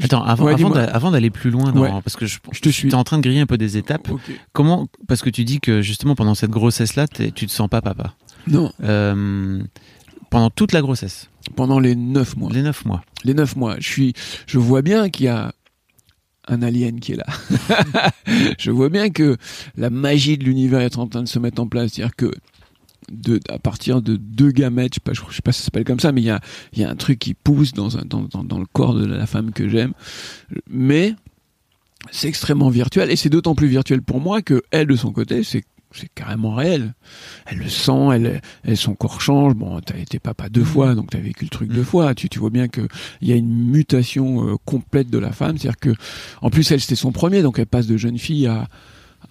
Attends, 0.00 0.22
avant, 0.22 0.44
Ouais, 0.44 0.52
avant 0.52 0.68
dis-moi. 0.68 0.86
d'a- 0.86 0.92
avant 0.94 1.10
d'aller 1.10 1.30
plus 1.30 1.50
loin, 1.50 1.72
dans- 1.72 1.80
Ouais. 1.82 1.90
parce 2.04 2.14
que 2.14 2.24
je, 2.24 2.38
Je 2.52 2.60
te 2.60 2.68
suis. 2.68 2.88
T'es 2.88 2.94
en 2.94 3.02
train 3.02 3.18
de 3.18 3.22
griller 3.24 3.40
un 3.40 3.46
peu 3.46 3.58
des 3.58 3.76
étapes. 3.76 4.08
Comment 4.52 4.86
Parce 5.08 5.20
que 5.20 5.30
tu 5.30 5.44
dis 5.44 5.58
que 5.58 5.82
justement 5.82 6.14
pendant 6.14 6.36
cette 6.36 6.50
grossesse-là, 6.50 7.08
tu 7.08 7.32
te 7.32 7.50
sens 7.50 7.68
pas 7.68 7.82
papa. 7.82 8.14
non, 8.46 8.72
Euh, 8.84 9.60
pendant 10.30 10.48
toute 10.48 10.70
la 10.72 10.80
grossesse, 10.80 11.28
pendant 11.56 11.80
les 11.80 11.96
neuf 11.96 12.36
mois, 12.36 12.52
les 12.52 12.62
neuf 12.62 12.84
mois. 12.84 13.02
les 13.24 13.34
neuf 13.34 13.56
mois, 13.56 13.76
je 13.80 13.88
suis, 13.88 14.12
je 14.46 14.58
vois 14.58 14.80
bien 14.82 15.10
qu'il 15.10 15.26
y 15.26 15.28
a 15.28 15.52
un 16.50 16.62
alien 16.62 17.00
qui 17.00 17.12
est 17.12 17.16
là. 17.16 17.26
je 18.58 18.70
vois 18.70 18.88
bien 18.88 19.10
que 19.10 19.36
la 19.76 19.88
magie 19.88 20.36
de 20.36 20.44
l'univers 20.44 20.80
est 20.80 20.98
en 20.98 21.06
train 21.06 21.22
de 21.22 21.28
se 21.28 21.38
mettre 21.38 21.62
en 21.62 21.68
place. 21.68 21.92
C'est-à-dire 21.92 22.16
que 22.16 22.30
à 23.48 23.58
partir 23.58 24.02
de 24.02 24.16
deux 24.16 24.50
gamètes, 24.50 24.94
je 24.94 24.96
sais 24.96 25.00
pas, 25.00 25.12
je 25.30 25.34
sais 25.34 25.42
pas 25.42 25.52
si 25.52 25.60
ça 25.60 25.64
s'appelle 25.66 25.84
comme 25.84 26.00
ça, 26.00 26.12
mais 26.12 26.20
il 26.20 26.26
y 26.26 26.30
a, 26.30 26.40
y 26.76 26.84
a 26.84 26.90
un 26.90 26.96
truc 26.96 27.18
qui 27.18 27.34
pousse 27.34 27.72
dans, 27.72 27.98
un, 27.98 28.02
dans, 28.04 28.22
dans, 28.22 28.44
dans 28.44 28.58
le 28.58 28.66
corps 28.66 28.94
de 28.94 29.04
la 29.04 29.26
femme 29.26 29.52
que 29.52 29.68
j'aime. 29.68 29.94
Mais 30.68 31.14
c'est 32.10 32.28
extrêmement 32.28 32.70
virtuel 32.70 33.10
et 33.10 33.16
c'est 33.16 33.28
d'autant 33.28 33.54
plus 33.54 33.68
virtuel 33.68 34.02
pour 34.02 34.20
moi 34.20 34.42
que 34.42 34.62
elle, 34.70 34.86
de 34.86 34.96
son 34.96 35.12
côté, 35.12 35.42
c'est 35.42 35.64
c'est 35.92 36.08
carrément 36.14 36.54
réel. 36.54 36.94
Elle 37.46 37.58
le 37.58 37.68
sent, 37.68 38.08
elle, 38.14 38.40
elle 38.64 38.76
son 38.76 38.94
corps 38.94 39.20
change. 39.20 39.54
Bon, 39.54 39.80
t'as 39.80 39.96
été 39.98 40.18
papa 40.18 40.48
deux 40.48 40.64
fois, 40.64 40.94
donc 40.94 41.10
t'as 41.10 41.18
vécu 41.18 41.44
le 41.44 41.50
truc 41.50 41.68
deux 41.70 41.78
Mhm. 41.80 41.84
fois. 41.84 42.14
Tu, 42.14 42.28
tu 42.28 42.38
vois 42.38 42.50
bien 42.50 42.68
que 42.68 42.82
il 43.20 43.28
y 43.28 43.32
a 43.32 43.36
une 43.36 43.48
mutation 43.70 44.48
euh, 44.48 44.54
complète 44.64 45.10
de 45.10 45.18
la 45.18 45.32
femme. 45.32 45.58
C'est-à-dire 45.58 45.78
que, 45.80 45.94
en 46.42 46.50
plus, 46.50 46.70
elle 46.70 46.80
c'était 46.80 46.94
son 46.96 47.12
premier, 47.12 47.42
donc 47.42 47.58
elle 47.58 47.66
passe 47.66 47.86
de 47.86 47.96
jeune 47.96 48.18
fille 48.18 48.46
à, 48.46 48.68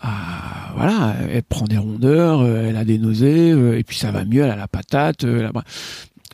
à 0.01 0.73
voilà, 0.75 1.15
elle 1.31 1.43
prend 1.43 1.65
des 1.65 1.77
rondeurs, 1.77 2.41
euh, 2.41 2.65
elle 2.67 2.77
a 2.77 2.85
des 2.85 2.97
nausées, 2.97 3.51
euh, 3.51 3.77
et 3.77 3.83
puis 3.83 3.97
ça 3.97 4.11
va 4.11 4.23
mieux, 4.25 4.43
elle 4.43 4.51
a 4.51 4.55
la 4.55 4.67
patate, 4.67 5.23
euh, 5.23 5.39
elle 5.39 5.45
a- 5.45 5.63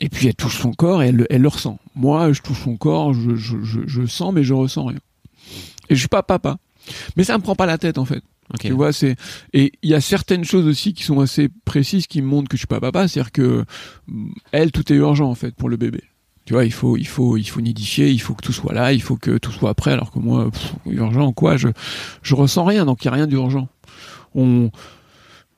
et 0.00 0.08
puis 0.08 0.26
elle 0.28 0.34
touche 0.34 0.58
son 0.58 0.72
corps 0.72 1.02
et 1.02 1.08
elle, 1.08 1.16
le- 1.16 1.26
elle 1.32 1.40
le 1.42 1.48
ressent. 1.48 1.78
Moi, 1.94 2.32
je 2.32 2.42
touche 2.42 2.60
son 2.62 2.76
corps, 2.76 3.14
je, 3.14 3.34
je, 3.34 3.62
je, 3.62 3.80
je 3.86 4.04
sens, 4.06 4.32
mais 4.34 4.42
je 4.44 4.52
ressens 4.54 4.84
rien. 4.86 4.98
Et 5.88 5.94
je 5.94 6.00
suis 6.00 6.08
pas 6.08 6.22
papa. 6.22 6.58
Mais 7.16 7.24
ça 7.24 7.36
me 7.38 7.42
prend 7.42 7.54
pas 7.56 7.66
la 7.66 7.78
tête 7.78 7.96
en 7.98 8.04
fait. 8.04 8.22
Tu 8.60 8.72
vois, 8.72 8.92
c'est 8.92 9.16
et 9.52 9.72
il 9.82 9.90
y 9.90 9.94
a 9.94 10.00
certaines 10.00 10.44
choses 10.44 10.66
aussi 10.66 10.94
qui 10.94 11.02
sont 11.02 11.20
assez 11.20 11.48
précises 11.64 12.06
qui 12.06 12.22
montrent 12.22 12.48
que 12.48 12.56
je 12.56 12.60
suis 12.60 12.66
pas 12.66 12.80
papa, 12.80 13.08
c'est-à-dire 13.08 13.32
que 13.32 13.64
mm, 14.06 14.30
elle 14.52 14.72
tout 14.72 14.92
est 14.92 14.96
urgent 14.96 15.28
en 15.28 15.34
fait 15.34 15.54
pour 15.54 15.68
le 15.68 15.76
bébé. 15.76 16.02
Tu 16.44 16.52
vois, 16.52 16.64
il 16.64 16.72
faut 16.72 16.96
il 16.96 17.06
faut 17.06 17.36
il 17.36 17.48
faut 17.48 17.60
nidifier, 17.60 18.10
il 18.10 18.20
faut 18.20 18.34
que 18.34 18.42
tout 18.42 18.52
soit 18.52 18.72
là, 18.72 18.92
il 18.92 19.02
faut 19.02 19.16
que 19.16 19.38
tout 19.38 19.50
soit 19.50 19.74
prêt 19.74 19.92
alors 19.92 20.12
que 20.12 20.20
moi 20.20 20.50
pff, 20.50 20.74
urgent 20.86 21.32
quoi, 21.32 21.56
je 21.56 21.68
je 22.22 22.34
ressens 22.34 22.64
rien 22.64 22.84
donc 22.84 23.04
il 23.04 23.06
y 23.06 23.08
a 23.08 23.12
rien 23.12 23.26
d'urgent. 23.26 23.68
On 24.34 24.70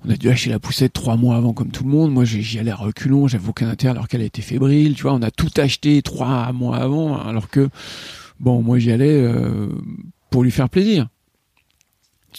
on 0.05 0.11
a 0.11 0.17
dû 0.17 0.29
acheter 0.29 0.51
la 0.51 0.61
poussette 0.61 0.93
trois 0.93 1.17
mois 1.17 1.37
avant 1.37 1.53
comme 1.53 1.71
tout 1.71 1.83
le 1.83 1.91
monde. 1.91 2.13
Moi, 2.13 2.25
j'y 2.25 2.59
allais 2.61 2.71
à 2.71 2.77
reculons, 2.77 3.27
j'avais 3.27 3.49
aucun 3.49 3.69
intérêt 3.69 3.91
alors 3.91 4.07
qu'elle 4.07 4.23
était 4.23 4.43
fébrile. 4.43 4.95
Tu 4.95 5.03
vois, 5.03 5.13
on 5.13 5.23
a 5.23 5.31
tout 5.33 5.51
acheté 5.57 6.03
trois 6.03 6.53
mois 6.53 6.77
avant 6.77 7.19
alors 7.19 7.51
que 7.51 7.69
bon, 8.39 8.63
moi 8.63 8.79
j'y 8.79 8.93
allais 8.93 9.21
euh, 9.21 9.69
pour 10.31 10.45
lui 10.45 10.51
faire 10.51 10.69
plaisir. 10.69 11.09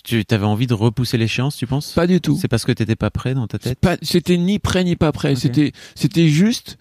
Tu 0.04 0.24
avais 0.30 0.46
envie 0.46 0.68
de 0.68 0.74
repousser 0.74 1.18
l'échéance, 1.18 1.58
tu 1.58 1.66
penses? 1.66 1.94
Pas 1.94 2.06
du 2.08 2.22
tout. 2.22 2.38
C'est 2.40 2.48
parce 2.48 2.64
que 2.64 2.72
t'étais 2.72 2.96
pas 2.96 3.10
prêt 3.10 3.34
dans 3.34 3.48
ta 3.48 3.58
tête? 3.58 3.80
C'était 4.02 4.38
ni 4.38 4.60
prêt 4.60 4.84
ni 4.84 4.96
pas 4.96 5.12
prêt. 5.12 5.36
C'était, 5.36 5.72
c'était 5.96 6.28
juste. 6.28 6.78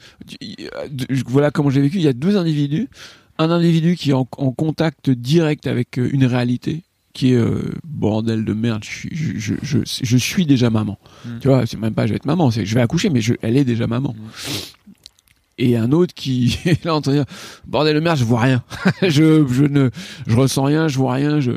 Voilà 1.26 1.50
comment 1.50 1.70
j'ai 1.70 1.80
vécu. 1.80 1.96
Il 1.96 2.02
y 2.02 2.08
a 2.08 2.12
deux 2.12 2.36
individus. 2.36 2.88
Un 3.38 3.50
individu 3.50 3.96
qui 3.96 4.10
est 4.10 4.14
en, 4.14 4.26
en 4.36 4.50
contact 4.52 5.10
direct 5.10 5.66
avec 5.68 5.98
euh, 5.98 6.08
une 6.12 6.24
réalité, 6.24 6.82
qui 7.12 7.32
est 7.32 7.36
euh, 7.36 7.70
bordel 7.84 8.44
de 8.44 8.52
merde. 8.52 8.82
Je, 8.84 8.90
suis- 8.90 9.10
je, 9.14 9.54
je, 9.62 9.78
je, 9.84 10.16
suis 10.16 10.44
déjà 10.44 10.70
maman. 10.70 10.98
Mm. 11.24 11.38
Tu 11.40 11.46
vois, 11.48 11.64
c'est 11.64 11.78
même 11.78 11.94
pas 11.94 12.06
je 12.06 12.10
vais 12.10 12.16
être 12.16 12.26
maman. 12.26 12.50
C'est 12.50 12.66
je 12.66 12.74
vais 12.74 12.80
accoucher, 12.80 13.10
mais 13.10 13.20
je, 13.20 13.34
elle 13.40 13.56
est 13.56 13.64
déjà 13.64 13.86
maman. 13.86 14.16
Et 15.56 15.76
un 15.76 15.92
autre 15.92 16.14
qui 16.14 16.58
est 16.64 16.84
là 16.84 16.94
en 16.94 17.00
train 17.00 17.12
de 17.12 17.16
dire 17.18 17.26
bordel 17.66 17.94
de 17.94 18.00
merde, 18.00 18.18
je 18.18 18.24
vois 18.24 18.40
rien. 18.40 18.62
je, 19.02 19.46
je 19.46 19.64
ne, 19.64 19.90
je 20.26 20.36
ressens 20.36 20.64
rien, 20.64 20.88
je 20.88 20.98
vois 20.98 21.14
rien. 21.14 21.38
Je. 21.40 21.52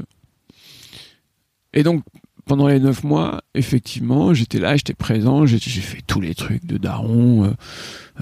Et 1.74 1.84
donc 1.84 2.04
pendant 2.46 2.68
les 2.68 2.80
neuf 2.80 3.04
mois, 3.04 3.44
effectivement, 3.54 4.34
j'étais 4.34 4.60
là, 4.60 4.76
j'étais 4.76 4.94
présent, 4.94 5.46
j'ai 5.46 5.58
j'ai 5.60 5.82
fait 5.82 6.02
tous 6.06 6.22
les 6.22 6.36
trucs 6.36 6.66
de 6.66 6.78
daron, 6.78 7.46
euh, 7.46 7.52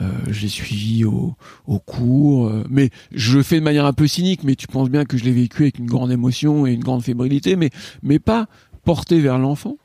euh, 0.02 0.12
je 0.30 0.42
l'ai 0.42 0.50
suivi 0.50 1.06
au, 1.06 1.36
au 1.66 1.80
cours, 1.80 2.48
euh, 2.48 2.64
mais 2.70 2.90
je 3.12 3.38
le 3.38 3.44
fais 3.44 3.56
de 3.60 3.64
manière 3.64 3.86
un 3.86 3.94
peu 3.94 4.08
cynique, 4.08 4.44
mais 4.44 4.56
tu 4.56 4.68
penses 4.68 4.90
bien 4.90 5.06
que 5.06 5.18
je 5.18 5.24
l'ai 5.24 5.32
vécu 5.32 5.64
avec 5.64 5.80
une 5.80 5.88
grande 5.88 6.12
émotion 6.12 6.68
et 6.68 6.74
une 6.74 6.84
grande 6.84 7.04
fébrilité, 7.04 7.56
mais, 7.56 7.70
mais 8.04 8.20
pas 8.20 8.48
porté 8.84 9.20
vers 9.20 9.38
l'enfant, 9.38 9.78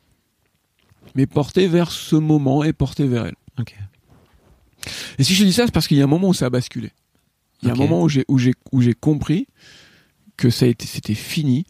mais 1.14 1.26
porté 1.26 1.68
vers 1.68 1.90
ce 1.90 2.16
moment 2.16 2.64
et 2.64 2.72
porté 2.72 3.06
vers 3.06 3.26
elle. 3.26 3.36
Et 5.18 5.24
si 5.24 5.34
je 5.34 5.44
dis 5.44 5.52
ça, 5.52 5.64
c'est 5.64 5.72
parce 5.72 5.88
qu'il 5.88 5.96
y 5.96 6.00
a 6.02 6.04
un 6.04 6.08
moment 6.08 6.28
où 6.28 6.34
ça 6.34 6.46
a 6.46 6.50
basculé. 6.50 6.90
Il 7.62 7.68
y 7.68 7.70
a 7.70 7.74
un 7.74 7.78
moment 7.78 8.02
où 8.02 8.08
j'ai 8.10 8.26
j'ai 8.36 8.52
j'ai 8.78 8.92
compris 8.94 9.46
que 10.36 10.50
ça 10.50 10.66
c'était 10.78 11.14
fini, 11.14 11.64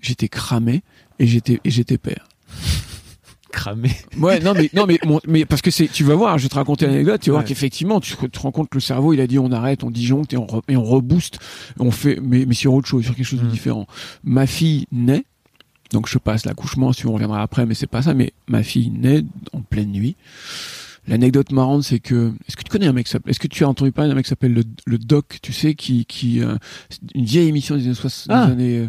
j'étais 0.00 0.28
cramé 0.28 0.82
et 1.18 1.26
j'étais 1.26 1.60
et 1.64 1.70
j'étais 1.70 1.98
père. 1.98 2.28
Cramé. 3.50 3.90
Ouais, 4.18 4.40
non 4.40 4.52
mais 4.54 4.68
non 4.74 4.84
mais 4.86 4.98
mon- 5.06 5.20
mais 5.26 5.46
parce 5.46 5.62
que 5.62 5.70
c'est 5.70 5.88
tu 5.88 6.04
vas 6.04 6.14
voir, 6.14 6.36
je 6.36 6.42
vais 6.44 6.48
te 6.50 6.54
raconter 6.54 6.86
l'anecdote, 6.86 7.20
tu 7.22 7.30
vas 7.30 7.36
voir 7.36 7.44
qu'effectivement 7.44 7.98
tu 7.98 8.14
te 8.14 8.38
rends 8.38 8.50
compte 8.52 8.68
que 8.68 8.76
le 8.76 8.80
cerveau, 8.82 9.14
il 9.14 9.20
a 9.22 9.26
dit 9.26 9.38
on 9.38 9.50
arrête, 9.52 9.84
on 9.84 9.90
disjoncte 9.90 10.34
et 10.34 10.36
on 10.36 10.44
re- 10.46 10.62
et 10.68 10.76
on 10.76 10.84
rebooste, 10.84 11.38
on 11.78 11.90
fait 11.90 12.18
mais 12.22 12.44
mais 12.46 12.54
sur 12.54 12.74
autre 12.74 12.86
chose, 12.86 13.04
sur 13.04 13.14
quelque 13.16 13.24
chose 13.26 13.40
de 13.40 13.46
Mm. 13.46 13.50
différent. 13.50 13.86
Ma 14.22 14.46
fille 14.46 14.86
naît 14.92 15.24
donc 15.92 16.06
je 16.10 16.18
passe 16.18 16.44
l'accouchement, 16.44 16.92
si 16.92 17.06
on 17.06 17.14
reviendra 17.14 17.40
après, 17.40 17.64
mais 17.64 17.72
c'est 17.72 17.86
pas 17.86 18.02
ça. 18.02 18.12
Mais 18.12 18.34
ma 18.48 18.62
fille 18.62 18.90
naît 18.90 19.24
en 19.54 19.62
pleine 19.62 19.90
nuit. 19.90 20.16
L'anecdote 21.06 21.50
marrante, 21.50 21.84
c'est 21.84 22.00
que 22.00 22.34
est-ce 22.46 22.54
que 22.58 22.62
tu 22.62 22.68
connais 22.70 22.86
un 22.86 22.92
mec 22.92 23.08
s'appelle- 23.08 23.30
Est-ce 23.30 23.40
que 23.40 23.48
tu 23.48 23.64
as 23.64 23.68
entendu 23.70 23.92
parler 23.92 24.10
d'un 24.10 24.14
mec 24.14 24.26
qui 24.26 24.28
s'appelle 24.28 24.52
le, 24.52 24.64
le 24.84 24.98
Doc 24.98 25.38
Tu 25.40 25.54
sais, 25.54 25.74
qui 25.74 26.04
qui 26.04 26.42
euh, 26.42 26.56
une 27.14 27.24
vieille 27.24 27.48
émission 27.48 27.74
des 27.78 27.86
années 27.86 27.94
60, 27.94 28.26
Ah. 28.28 28.46
des 28.48 28.52
années, 28.52 28.78
euh, 28.80 28.88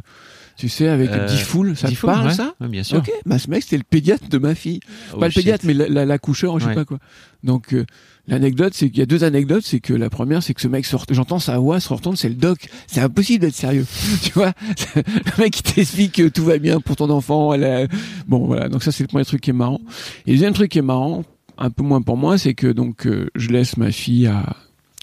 tu 0.59 0.67
sais, 0.69 0.89
avec 0.89 1.09
Euh, 1.09 1.25
Diffoul. 1.25 1.75
Ça 1.77 1.87
te 1.87 1.91
Diffoul, 1.91 2.09
parle 2.11 2.27
ouais. 2.27 2.33
ça 2.33 2.53
Ouais, 2.59 2.67
bien 2.67 2.83
sûr. 2.83 2.97
Ok. 2.97 3.09
Bah 3.25 3.39
ce 3.39 3.49
mec, 3.49 3.63
c'était 3.63 3.77
le 3.77 3.83
pédiatre 3.89 4.27
de 4.27 4.37
ma 4.37 4.53
fille. 4.55 4.81
Oh, 5.13 5.17
pas 5.17 5.27
le 5.27 5.31
shit. 5.31 5.39
pédiatre, 5.41 5.65
mais 5.65 5.73
la- 5.73 5.87
la- 5.87 6.05
l'accoucheur, 6.05 6.59
je 6.59 6.67
sais 6.67 6.73
pas 6.75 6.83
quoi. 6.85 6.99
Donc 7.43 7.73
euh, 7.73 7.85
l'anecdote, 8.27 8.73
c'est 8.75 8.89
qu'il 8.89 8.99
y 8.99 9.01
a 9.01 9.05
deux 9.05 9.23
anecdotes. 9.23 9.63
C'est 9.65 9.79
que 9.79 9.93
la 9.93 10.09
première, 10.09 10.43
c'est 10.43 10.53
que 10.53 10.59
ce 10.61 10.67
mec 10.67 10.85
sort, 10.85 11.05
j'entends 11.09 11.39
sa 11.39 11.57
voix 11.59 11.79
se 11.79 11.87
retourne, 11.93 12.17
c'est 12.17 12.27
le 12.29 12.35
doc. 12.35 12.67
C'est 12.87 12.99
impossible 12.99 13.39
d'être 13.41 13.55
sérieux, 13.55 13.85
tu 14.21 14.31
vois? 14.33 14.51
le 14.95 15.41
mec 15.41 15.53
qui 15.53 15.63
t'explique 15.63 16.11
que 16.15 16.27
tout 16.27 16.43
va 16.43 16.57
bien 16.57 16.81
pour 16.81 16.97
ton 16.97 17.09
enfant. 17.09 17.53
Elle 17.53 17.63
a- 17.63 17.87
Bon 18.27 18.45
voilà, 18.45 18.67
donc 18.67 18.83
ça 18.83 18.91
c'est 18.91 19.03
le 19.03 19.07
premier 19.07 19.23
truc 19.25 19.39
qui 19.41 19.51
est 19.51 19.53
marrant. 19.53 19.79
Et 20.25 20.31
le 20.31 20.35
deuxième 20.35 20.53
truc 20.53 20.69
qui 20.71 20.79
est 20.79 20.81
marrant, 20.81 21.23
un 21.57 21.69
peu 21.69 21.83
moins 21.83 22.01
pour 22.01 22.17
moi, 22.17 22.37
c'est 22.37 22.53
que 22.53 22.67
donc 22.67 23.07
euh, 23.07 23.29
je 23.35 23.49
laisse 23.49 23.77
ma 23.77 23.91
fille 23.91 24.27
à 24.27 24.55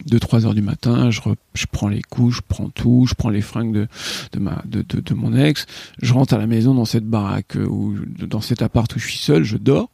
2-3 0.04 0.44
heures 0.44 0.54
du 0.54 0.62
matin, 0.62 1.10
je, 1.10 1.20
re- 1.20 1.36
je 1.54 1.66
prends 1.70 1.88
les 1.88 2.02
couches, 2.02 2.36
je 2.36 2.42
prends 2.46 2.68
tout, 2.68 3.06
je 3.08 3.14
prends 3.14 3.30
les 3.30 3.40
fringues 3.40 3.72
de, 3.72 3.88
de, 4.32 4.38
ma, 4.38 4.62
de, 4.66 4.82
de, 4.82 5.00
de 5.00 5.14
mon 5.14 5.34
ex, 5.34 5.66
je 6.02 6.12
rentre 6.12 6.34
à 6.34 6.38
la 6.38 6.46
maison 6.46 6.74
dans 6.74 6.84
cette 6.84 7.06
baraque, 7.06 7.56
euh, 7.56 7.66
où, 7.66 7.96
dans 8.26 8.40
cet 8.42 8.62
appart 8.62 8.94
où 8.94 8.98
je 8.98 9.06
suis 9.06 9.18
seul, 9.18 9.42
je 9.42 9.56
dors, 9.56 9.90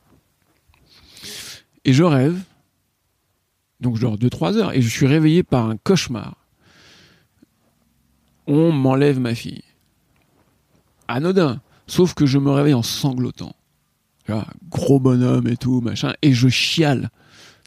et 1.85 1.93
je 1.93 2.03
rêve, 2.03 2.41
donc 3.81 3.97
je 3.97 4.03
dors 4.03 4.17
2-3 4.17 4.57
heures, 4.57 4.73
et 4.73 4.83
je 4.83 4.89
suis 4.89 5.07
réveillé 5.07 5.43
par 5.43 5.69
un 5.69 5.77
cauchemar. 5.77 6.37
On 8.47 8.73
m'enlève 8.73 9.21
ma 9.21 9.35
fille. 9.35 9.63
Anodin, 11.09 11.61
sauf 11.87 12.15
que 12.15 12.27
je 12.27 12.39
me 12.39 12.51
réveille 12.51 12.75
en 12.75 12.83
sanglotant. 12.83 13.55
Tu 14.25 14.33
vois, 14.33 14.47
gros 14.69 15.01
bonhomme 15.01 15.49
et 15.49 15.57
tout, 15.57 15.81
machin, 15.81 16.15
et 16.23 16.33
je 16.33 16.49
chiale, 16.49 17.11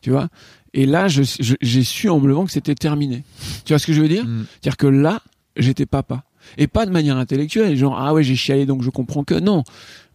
tu 0.01 0.09
vois. 0.11 0.29
Et 0.75 0.85
là, 0.85 1.07
je- 1.07 1.23
je- 1.23 1.55
j'ai 1.61 1.83
su 1.83 2.09
en 2.09 2.19
me 2.19 2.27
levant 2.27 2.45
que 2.45 2.51
c'était 2.51 2.75
terminé. 2.75 3.23
Tu 3.65 3.71
vois 3.73 3.79
ce 3.79 3.87
que 3.87 3.93
je 3.93 4.01
veux 4.01 4.07
dire 4.09 4.25
Mm. 4.25 4.45
C'est-à-dire 4.61 4.77
que 4.77 4.87
là, 4.87 5.21
j'étais 5.57 5.85
papa. 5.87 6.23
Et 6.59 6.67
pas 6.67 6.85
de 6.85 6.91
manière 6.91 7.17
intellectuelle, 7.17 7.75
genre, 7.77 7.97
ah 7.97 8.13
ouais, 8.13 8.23
j'ai 8.23 8.35
chialé 8.35 8.65
donc 8.67 8.83
je 8.83 8.89
comprends 8.91 9.23
que. 9.23 9.33
Non, 9.35 9.63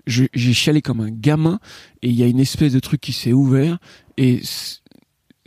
j'ai 0.06 0.28
chialé 0.52 0.82
comme 0.82 1.00
un 1.00 1.10
gamin, 1.10 1.58
et 2.02 2.08
il 2.08 2.14
y 2.14 2.22
a 2.22 2.26
une 2.26 2.40
espèce 2.40 2.72
de 2.72 2.78
truc 2.80 3.00
qui 3.00 3.12
s'est 3.12 3.32
ouvert, 3.32 3.78
et. 4.16 4.40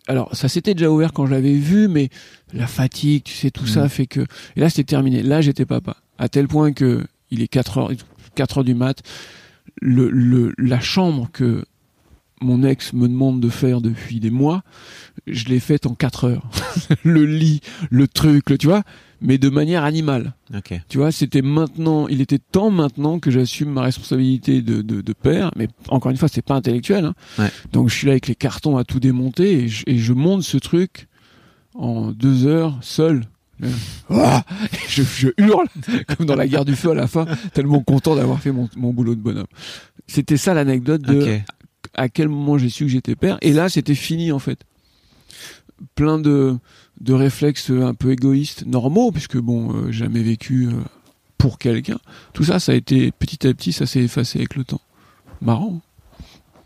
Alors, 0.08 0.36
ça 0.36 0.50
s'était 0.50 0.74
déjà 0.74 0.92
ouvert 0.92 1.14
quand 1.14 1.26
je 1.28 1.32
l'avais 1.32 1.54
vu, 1.56 1.88
mais 1.88 2.10
la 2.54 2.68
fatigue, 2.68 3.24
tu 3.24 3.34
sais, 3.34 3.52
tout 3.52 3.64
Mm. 3.64 3.68
ça 3.68 3.88
fait 3.90 4.08
que. 4.08 4.22
Et 4.56 4.60
là, 4.60 4.70
c'était 4.70 4.84
terminé. 4.84 5.24
Là, 5.24 5.40
j'étais 5.42 5.66
papa. 5.66 5.96
À 6.18 6.28
tel 6.28 6.48
point 6.50 6.74
que 6.74 7.06
il 7.32 7.42
est 7.42 7.48
4 7.48 7.78
heures, 7.78 7.92
4 8.36 8.58
heures 8.58 8.64
du 8.66 8.74
mat. 8.74 9.02
Le, 9.82 10.10
le, 10.10 10.54
la 10.58 10.80
chambre 10.82 11.30
que 11.32 11.64
mon 12.44 12.64
ex 12.64 12.94
me 12.94 13.08
demande 13.08 13.40
de 13.40 13.50
faire 13.50 13.82
depuis 13.82 14.20
des 14.20 14.30
mois, 14.30 14.64
je 15.28 15.46
l'ai 15.46 15.60
faite 15.60 15.86
en 15.86 15.96
4 15.96 16.26
heures. 16.26 16.50
le 17.04 17.26
lit, 17.26 17.62
le 17.90 18.08
truc, 18.08 18.50
le, 18.50 18.58
tu 18.58 18.68
vois, 18.68 18.84
mais 19.22 19.38
de 19.38 19.50
manière 19.50 19.84
animale. 19.84 20.34
Tu 20.90 20.98
vois, 20.98 21.12
c'était 21.12 21.42
maintenant, 21.42 22.08
il 22.08 22.22
était 22.22 22.40
temps 22.40 22.70
maintenant 22.70 23.20
que 23.20 23.32
j'assume 23.32 23.70
ma 23.70 23.82
responsabilité 23.82 24.62
de, 24.62 24.82
de, 24.82 25.02
de 25.02 25.14
père, 25.14 25.52
mais 25.56 25.68
encore 25.88 26.12
une 26.12 26.18
fois, 26.18 26.28
c'est 26.28 26.42
pas 26.42 26.56
intellectuel. 26.56 27.06
Hein. 27.06 27.14
Ouais. 27.40 27.50
Donc 27.72 27.90
je 27.90 27.96
suis 27.96 28.08
là 28.08 28.14
avec 28.14 28.28
les 28.28 28.36
cartons 28.36 28.78
à 28.78 28.84
tout 28.84 29.00
démonter 29.00 29.64
et 29.64 29.68
je, 29.70 29.84
et 29.88 29.98
je 29.98 30.14
monte 30.14 30.44
ce 30.44 30.58
truc 30.58 31.08
en 31.74 32.12
deux 32.12 32.46
heures 32.46 32.78
seul. 32.82 33.24
Ah 34.10 34.44
je, 34.90 35.04
je 35.04 35.30
hurle 35.38 35.68
comme 36.08 36.26
dans 36.26 36.36
la 36.36 36.48
guerre 36.48 36.66
du 36.66 36.76
feu 36.76 36.92
à 36.92 36.94
la 36.94 37.08
fin, 37.08 37.26
tellement 37.54 37.82
content 37.82 38.16
d'avoir 38.16 38.40
fait 38.40 38.52
mon, 38.52 38.68
mon 38.76 38.92
boulot 38.92 39.16
de 39.16 39.22
bonhomme. 39.22 39.48
C'était 40.08 40.38
ça 40.38 40.54
l'anecdote 40.54 41.02
de. 41.02 41.40
À 41.94 42.10
quel 42.10 42.30
moment 42.30 42.58
j'ai 42.58 42.70
su 42.70 42.86
que 42.86 42.92
j'étais 42.92 43.16
père. 43.16 43.38
Et 43.42 43.54
là, 43.54 43.70
c'était 43.70 43.96
fini 43.96 44.32
en 44.32 44.40
fait. 44.40 44.60
Plein 45.96 46.20
de, 46.20 46.58
de 47.02 47.14
réflexes 47.14 47.70
un 47.70 47.94
peu 47.94 48.12
égoïstes, 48.12 48.66
normaux, 48.66 49.12
puisque 49.12 49.38
bon, 49.38 49.74
euh, 49.74 49.92
jamais 49.92 50.22
vécu 50.22 50.68
euh, 50.68 50.72
pour 51.38 51.58
quelqu'un. 51.58 52.00
Tout 52.34 52.44
ça, 52.44 52.60
ça 52.60 52.72
a 52.72 52.76
été 52.76 53.12
petit 53.12 53.48
à 53.48 53.54
petit, 53.54 53.74
ça 53.74 53.86
s'est 53.86 54.04
effacé 54.04 54.40
avec 54.40 54.56
le 54.56 54.64
temps. 54.64 54.82
Marrant. 55.42 55.82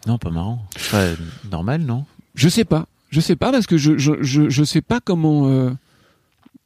Non, 0.05 0.17
pas 0.17 0.29
marrant. 0.29 0.61
Enfin, 0.75 1.15
normal, 1.51 1.81
non? 1.81 2.05
Je 2.35 2.49
sais 2.49 2.65
pas. 2.65 2.87
Je 3.09 3.19
sais 3.21 3.35
pas 3.35 3.51
parce 3.51 3.65
que 3.67 3.77
je 3.77 3.97
je 3.97 4.21
je, 4.21 4.49
je 4.49 4.63
sais 4.63 4.81
pas 4.81 4.99
comment 4.99 5.47
euh, 5.47 5.71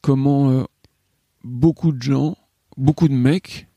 comment 0.01 0.65
beaucoup 1.43 1.91
de 1.91 2.01
gens, 2.01 2.37
beaucoup 2.77 3.07
de 3.07 3.13
mecs 3.13 3.67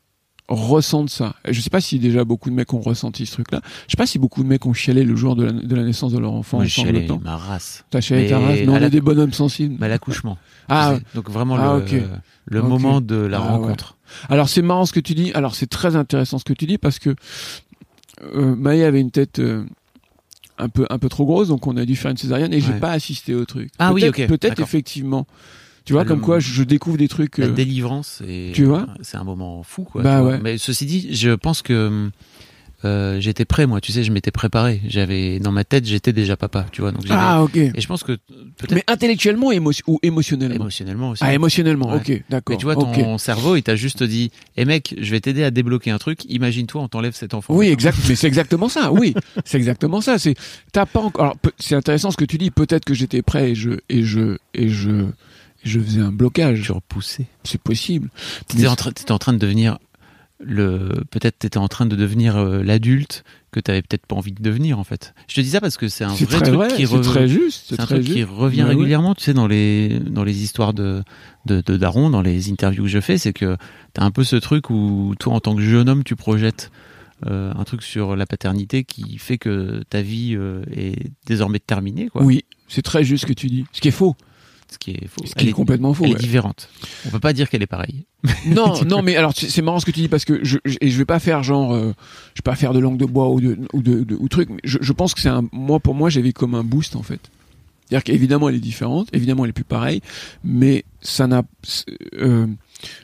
ressentent 0.47 1.09
ça. 1.09 1.35
Je 1.49 1.59
sais 1.59 1.69
pas 1.71 1.81
si 1.81 1.97
déjà 1.97 2.23
beaucoup 2.23 2.49
de 2.49 2.55
mecs 2.55 2.71
ont 2.73 2.79
ressenti 2.79 3.25
ce 3.25 3.31
truc-là. 3.33 3.61
Je 3.87 3.91
sais 3.91 3.97
pas 3.97 4.05
si 4.05 4.19
beaucoup 4.19 4.43
de 4.43 4.47
mecs 4.47 4.65
ont 4.65 4.73
chialé 4.73 5.03
le 5.03 5.15
jour 5.15 5.35
de 5.35 5.45
la, 5.45 5.51
de 5.51 5.75
la 5.75 5.83
naissance 5.83 6.11
de 6.11 6.19
leur 6.19 6.33
enfant 6.33 6.57
Moi, 6.57 6.67
sanglotant. 6.69 7.19
ma 7.23 7.35
race. 7.37 7.83
T'as 7.89 8.01
chialé 8.01 8.27
ta 8.29 8.39
race, 8.39 8.59
mais 8.59 8.69
on 8.69 8.77
est 8.77 8.89
des 8.89 9.01
bonhommes 9.01 9.33
sensibles. 9.33 9.75
Mais 9.79 9.89
l'accouchement. 9.89 10.37
Ah, 10.67 10.97
Donc 11.13 11.29
vraiment 11.29 11.57
Ah, 11.59 11.79
le, 12.47 12.61
moment 12.63 12.99
de 12.99 13.15
la 13.15 13.37
Ah, 13.37 13.41
ouais. 13.41 13.47
rencontre. 13.49 13.97
Alors 14.29 14.49
c'est 14.49 14.63
marrant 14.63 14.85
ce 14.87 14.93
que 14.93 14.99
tu 14.99 15.13
dis. 15.13 15.31
Alors 15.33 15.53
c'est 15.53 15.67
très 15.67 15.95
intéressant 15.95 16.39
ce 16.39 16.43
que 16.43 16.53
tu 16.53 16.65
dis 16.65 16.79
parce 16.79 16.97
que 16.97 17.13
euh, 18.33 18.55
avait 18.65 18.99
une 19.01 19.11
tête 19.11 19.37
euh, 19.37 19.63
un 20.57 20.69
peu 20.69 20.87
un 20.89 20.97
peu 20.97 21.07
trop 21.09 21.25
grosse, 21.25 21.49
donc 21.49 21.67
on 21.67 21.77
a 21.77 21.85
dû 21.85 21.95
faire 21.95 22.09
une 22.11 22.17
césarienne 22.17 22.51
et 22.53 22.61
j'ai 22.61 22.71
Ouais. 22.73 22.79
pas 22.79 22.91
assisté 22.91 23.35
au 23.35 23.45
truc. 23.45 23.69
Ah 23.77 23.93
oui, 23.93 24.01
Peut-être- 24.01 24.19
ok, 24.21 24.27
Peut-être 24.39 24.59
effectivement. 24.61 25.27
Tu 25.85 25.93
vois, 25.93 26.03
Le- 26.03 26.07
comme 26.09 26.21
quoi 26.21 26.39
je, 26.39 26.63
découvre 26.63 26.97
des 26.97 27.07
trucs. 27.07 27.37
La 27.37 27.45
euh, 27.45 27.51
délivrance, 27.51 28.21
et 28.27 28.51
tu 28.53 28.63
vois 28.65 28.87
c'est 29.01 29.17
un 29.17 29.23
moment 29.23 29.61
fou, 29.63 29.83
quoi. 29.83 30.01
Bah 30.01 30.23
ouais. 30.23 30.39
Mais 30.41 30.57
ceci 30.57 30.85
dit, 30.85 31.15
je 31.15 31.31
pense 31.31 31.61
que 31.61 32.09
euh, 32.83 33.19
j'étais 33.19 33.45
prêt, 33.45 33.65
moi. 33.65 33.81
Tu 33.81 33.91
sais, 33.91 34.03
je 34.03 34.11
m'étais 34.11 34.31
préparé. 34.31 34.81
J'avais 34.87 35.39
dans 35.39 35.51
ma 35.51 35.63
tête, 35.63 35.85
j'étais 35.85 36.13
déjà 36.13 36.35
papa, 36.37 36.65
tu 36.71 36.81
vois. 36.81 36.91
Donc 36.91 37.03
Ah 37.09 37.41
ok. 37.41 37.55
et 37.55 37.71
je 37.79 37.87
pense 37.87 38.03
que 38.03 38.11
peut-être 38.57 38.73
Mais 38.73 38.83
intellectuellement 38.87 39.51
émo- 39.51 39.79
ou 39.87 39.99
émotionnellement. 40.03 40.55
émotionnellement 40.55 41.09
aussi. 41.11 41.23
Ah 41.25 41.33
émotionnellement. 41.33 41.91
Ouais. 41.93 41.97
Ok, 41.97 42.23
d'accord. 42.29 42.53
Mais 42.53 42.57
tu 42.57 42.65
vois, 42.65 42.75
ton 42.75 43.17
cerveau, 43.17 43.55
il 43.55 43.63
t'a 43.63 43.75
juste 43.75 44.03
dit, 44.03 44.29
eh 44.57 44.65
mec, 44.65 44.93
je 44.99 45.11
vais 45.11 45.19
t'aider 45.19 45.43
à 45.43 45.51
débloquer 45.51 45.91
un 45.91 45.97
truc. 45.97 46.25
Imagine-toi, 46.29 46.81
on 46.81 46.87
t'enlève 46.87 47.13
cet 47.15 47.33
enfant. 47.33 47.55
Oui, 47.55 47.67
exact. 47.69 47.97
Mais 48.07 48.15
c'est 48.15 48.27
exactement 48.27 48.69
ça. 48.69 48.91
Oui, 48.91 49.15
c'est 49.45 49.57
exactement 49.57 50.01
ça. 50.01 50.19
C'est 50.19 50.35
t'as 50.71 50.85
pas 50.85 50.99
encore. 51.01 51.35
C'est 51.57 51.75
intéressant 51.75 52.11
ce 52.11 52.17
que 52.17 52.25
tu 52.25 52.37
dis. 52.37 52.51
Peut-être 52.51 52.85
que 52.85 52.93
j'étais 52.93 53.21
prêt 53.21 53.51
et 53.51 53.55
je 53.55 53.71
et 53.89 54.03
je 54.03 54.37
et 54.53 54.69
je 54.69 54.89
et 54.89 55.05
je 55.65 55.79
faisais 55.79 56.01
un 56.01 56.11
blocage. 56.11 56.61
Tu 56.63 56.71
repoussais. 56.71 57.25
C'est 57.43 57.59
possible. 57.61 58.09
T'étais 58.47 58.63
Mais- 58.63 58.69
en, 58.69 58.75
train- 58.75 58.91
t'étais 58.91 59.11
en 59.11 59.17
train 59.19 59.33
de 59.33 59.37
devenir 59.39 59.77
le. 60.39 60.89
Peut-être 61.11 61.39
t'étais 61.39 61.57
en 61.57 61.67
train 61.67 61.85
de 61.85 61.95
devenir 61.95 62.35
euh, 62.37 62.61
l'adulte 62.63 63.23
que 63.51 63.59
t'avais 63.61 63.81
peut-être 63.81 64.05
pas 64.05 64.15
envie 64.17 64.33
de 64.33 64.43
devenir 64.43 64.79
en 64.79 64.83
fait. 64.83 65.13
Je 65.29 65.35
te 65.35 65.41
dis 65.41 65.49
ça 65.49 65.61
parce 65.61 65.77
que 65.77 65.87
c'est 65.87 66.03
un 66.03 66.13
vrai 66.13 66.25
truc 66.41 66.53
vrai. 66.53 66.67
qui 66.75 66.85
C'est 66.85 66.93
re- 66.95 67.01
très 67.03 67.27
juste. 67.27 67.65
C'est 67.69 67.75
C'est 67.75 67.81
un 67.81 67.85
très 67.85 67.95
truc 67.95 68.07
qui 68.07 68.19
juste. 68.19 68.29
revient 68.31 68.63
ouais. 68.63 68.69
régulièrement, 68.69 69.15
tu 69.15 69.23
sais, 69.23 69.33
dans 69.33 69.47
les 69.47 69.99
dans 69.99 70.23
les 70.25 70.43
histoires 70.43 70.73
de 70.73 71.03
de, 71.45 71.61
de 71.61 71.77
Daron, 71.77 72.09
dans 72.09 72.21
les 72.21 72.51
interviews 72.51 72.83
que 72.83 72.89
je 72.89 72.99
fais, 72.99 73.17
c'est 73.17 73.31
que 73.33 73.55
t'as 73.93 74.03
un 74.03 74.11
peu 74.11 74.23
ce 74.25 74.35
truc 74.35 74.69
où 74.69 75.15
toi, 75.19 75.33
en 75.33 75.39
tant 75.39 75.55
que 75.55 75.61
jeune 75.61 75.87
homme, 75.87 76.03
tu 76.03 76.17
projettes 76.17 76.69
euh, 77.27 77.53
un 77.57 77.63
truc 77.63 77.81
sur 77.81 78.17
la 78.17 78.25
paternité 78.25 78.83
qui 78.83 79.17
fait 79.19 79.37
que 79.37 79.83
ta 79.89 80.01
vie 80.01 80.35
euh, 80.35 80.63
est 80.75 81.11
désormais 81.27 81.59
terminée, 81.59 82.09
quoi. 82.09 82.23
Oui, 82.23 82.43
c'est 82.67 82.81
très 82.81 83.05
juste 83.05 83.21
ce 83.21 83.27
que 83.27 83.33
tu 83.33 83.47
dis. 83.47 83.63
Ce 83.71 83.79
qui 83.79 83.87
est 83.87 83.91
faux. 83.91 84.17
Ce 84.75 84.79
qui 84.79 84.91
est 84.91 85.07
faux. 85.07 85.25
Ce 85.25 85.33
qui 85.35 85.47
est 85.47 85.51
complètement 85.53 85.93
faux. 85.93 86.03
Elle 86.03 86.11
ouais. 86.11 86.15
est 86.17 86.21
différente. 86.21 86.67
On 87.05 87.09
peut 87.09 87.19
pas 87.19 87.31
dire 87.33 87.49
qu'elle 87.49 87.63
est 87.63 87.67
pareille. 87.67 88.05
Non, 88.45 88.83
non, 88.83 89.01
mais 89.01 89.15
alors 89.15 89.33
c'est 89.35 89.61
marrant 89.61 89.79
ce 89.79 89.85
que 89.85 89.91
tu 89.91 90.01
dis 90.01 90.07
parce 90.09 90.25
que 90.25 90.43
je 90.43 90.57
je- 90.65 90.77
et 90.81 90.89
je 90.89 90.97
vais 90.97 91.05
pas 91.05 91.19
faire 91.19 91.43
genre 91.43 91.73
euh, 91.73 91.93
je 92.33 92.39
vais 92.39 92.43
pas 92.43 92.55
faire 92.55 92.73
de 92.73 92.79
langue 92.79 92.97
de 92.97 93.05
bois 93.05 93.29
ou 93.29 93.39
de 93.39 93.57
ou 93.73 93.81
de, 93.81 94.03
de- 94.03 94.15
ou 94.19 94.27
truc. 94.27 94.49
mais 94.49 94.57
Je, 94.63 94.77
je 94.81 94.93
pense 94.93 95.13
que 95.13 95.21
c'est 95.21 95.29
un 95.29 95.43
moi 95.51 95.79
pour 95.79 95.93
moi 95.95 96.09
j'ai 96.09 96.21
vécu 96.21 96.33
comme 96.39 96.55
un 96.55 96.63
boost 96.63 96.95
en 96.95 97.03
fait. 97.03 97.19
C'est-à-dire 97.87 98.03
qu'évidemment 98.03 98.49
elle 98.49 98.55
est 98.55 98.59
différente, 98.59 99.07
évidemment 99.13 99.45
elle 99.45 99.51
est 99.51 99.53
plus 99.53 99.63
pareille, 99.63 100.01
mais 100.43 100.83
ça 101.01 101.27
n'a. 101.27 101.43
Euh, 102.17 102.47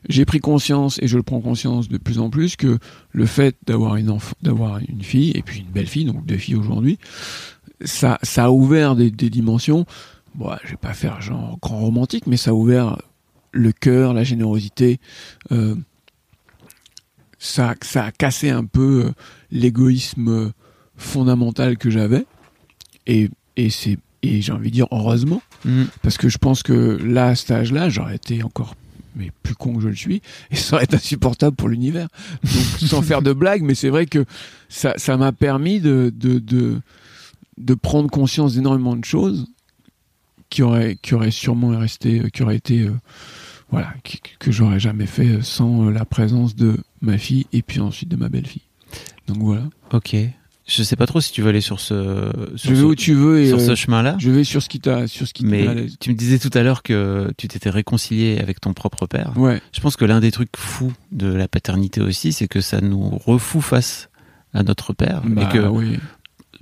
j'ai 0.10 0.26
pris 0.26 0.40
conscience 0.40 1.00
et 1.02 1.08
je 1.08 1.18
le 1.18 1.24
prends 1.24 1.40
conscience 1.40 1.88
de 1.88 1.98
plus 2.00 2.18
en 2.20 2.30
plus 2.32 2.56
que 2.56 2.80
le 3.12 3.26
fait 3.28 3.56
d'avoir 3.68 3.96
une 3.96 4.18
d'avoir 4.42 4.80
une 4.80 5.04
fille 5.04 5.32
et 5.36 5.44
puis 5.44 5.60
une 5.60 5.72
belle 5.72 5.88
fille, 5.88 6.06
donc 6.06 6.26
deux 6.26 6.38
filles 6.38 6.56
aujourd'hui, 6.56 6.98
ça, 7.84 8.18
ça 8.24 8.46
a 8.46 8.50
ouvert 8.50 8.96
des, 8.96 9.12
des 9.12 9.30
dimensions. 9.30 9.86
Bon, 10.36 10.52
je 10.64 10.72
vais 10.72 10.78
pas 10.78 10.94
faire 10.94 11.22
genre 11.22 11.58
grand 11.62 11.80
romantique, 11.80 12.28
mais 12.28 12.38
ça 12.38 12.52
a 12.52 12.54
ouvert 12.54 12.98
le 13.52 13.72
cœur, 13.72 14.14
la 14.14 14.24
générosité. 14.24 15.00
Euh, 15.52 15.76
ça, 17.40 17.76
ça 17.82 18.06
a 18.06 18.12
cassé 18.12 18.50
un 18.50 18.66
peu 18.66 19.06
euh, 19.08 19.12
l'égoïsme 19.52 20.54
fondamental 20.96 21.78
que 21.78 21.90
j'avais. 21.90 22.26
Et, 23.08 23.30
et 23.58 23.70
c'est 23.70 23.98
et 24.24 24.42
j'ai 24.42 24.52
envie 24.52 24.70
de 24.70 24.76
dire 24.76 24.88
heureusement 24.92 25.42
Mm. 25.64 25.84
parce 26.02 26.18
que 26.18 26.28
je 26.28 26.40
pense 26.40 26.64
que 26.64 26.98
là 27.04 27.28
à 27.28 27.36
cet 27.36 27.52
âge-là 27.52 27.88
j'aurais 27.90 28.16
été 28.16 28.42
encore 28.42 28.76
mais 29.16 29.32
plus 29.44 29.54
con 29.54 29.76
que 29.76 29.82
je 29.82 29.90
le 29.90 29.96
suis 29.96 30.24
et 30.50 30.56
ça 30.56 30.76
aurait 30.76 30.86
été 30.86 30.96
insupportable 30.96 31.56
pour 31.56 31.70
l'univers 31.70 32.08
donc 32.44 32.64
sans 32.90 33.04
faire 33.04 33.22
de 33.22 33.32
blagues 33.32 33.62
mais 33.62 33.76
c'est 33.76 33.90
vrai 33.90 34.08
que 34.08 34.26
ça 34.70 34.96
ça 34.98 35.18
m'a 35.18 35.32
permis 35.32 35.80
de, 35.80 36.12
de 36.16 36.40
de 36.40 36.82
de 37.60 37.74
prendre 37.76 38.10
conscience 38.10 38.56
d'énormément 38.56 38.96
de 38.96 39.06
choses 39.06 39.46
qui 40.52 40.62
auraient 40.62 40.98
qui 41.02 41.16
auraient 41.16 41.32
sûrement 41.32 41.70
resté 41.80 42.22
qui 42.32 42.44
auraient 42.44 42.58
été 42.58 42.82
euh, 42.82 42.92
voilà 43.72 43.92
qui- 44.04 44.22
que 44.38 44.52
j'aurais 44.52 44.80
jamais 44.80 45.08
fait 45.08 45.42
sans 45.42 45.88
euh, 45.88 45.92
la 45.92 46.06
présence 46.06 46.56
de 46.56 46.78
ma 47.02 47.18
fille 47.18 47.48
et 47.54 47.64
puis 47.64 47.80
ensuite 47.80 48.10
de 48.10 48.16
ma 48.18 48.30
belle-fille 48.30 48.62
donc 49.28 49.38
voilà 49.40 49.64
Ok. 49.94 50.16
Je 50.68 50.84
sais 50.84 50.96
pas 50.96 51.06
trop 51.08 51.20
si 51.20 51.34
tu 51.34 51.42
veux 51.42 51.50
aller 51.50 51.60
sur 51.60 51.80
ce 51.82 52.32
sur 52.56 52.70
je 52.70 52.76
vais 52.76 52.80
ce, 52.82 52.86
où 52.86 52.96
tu 52.96 53.14
veux 53.14 53.42
et 53.42 53.48
sur 53.48 53.58
euh, 53.60 53.66
ce 53.66 53.76
chemin-là. 53.76 54.16
je 54.20 54.30
vais 54.30 54.44
sur 54.46 54.62
ce 54.62 54.70
qui 54.70 54.80
t'a 54.80 55.08
sur 55.08 55.28
ce 55.28 55.34
qui 55.34 55.44
Mais 55.46 55.88
tu 56.00 56.12
me 56.12 56.16
disais 56.16 56.38
tout 56.40 56.52
à 56.54 56.62
l'heure 56.64 56.82
que 56.84 57.32
tu 57.38 57.48
t'étais 57.50 57.70
réconcilié 57.70 58.38
avec 58.40 58.62
ton 58.62 58.74
propre 58.74 59.06
père. 59.08 59.34
ouais 59.38 59.60
Je 59.74 59.82
pense 59.82 59.96
que 59.98 60.06
l'un 60.06 60.20
des 60.22 60.32
trucs 60.32 60.56
fous 60.56 60.94
de 61.12 61.28
la 61.28 61.48
paternité 61.50 62.00
aussi, 62.00 62.32
c'est 62.32 62.48
que 62.48 62.62
ça 62.62 62.80
nous 62.80 63.02
refoue 63.10 63.60
face 63.60 64.10
à 64.54 64.64
notre 64.64 64.94
père. 64.94 65.24
bah, 65.26 65.44
et 65.44 65.54
que 65.54 65.66
oui 65.68 65.98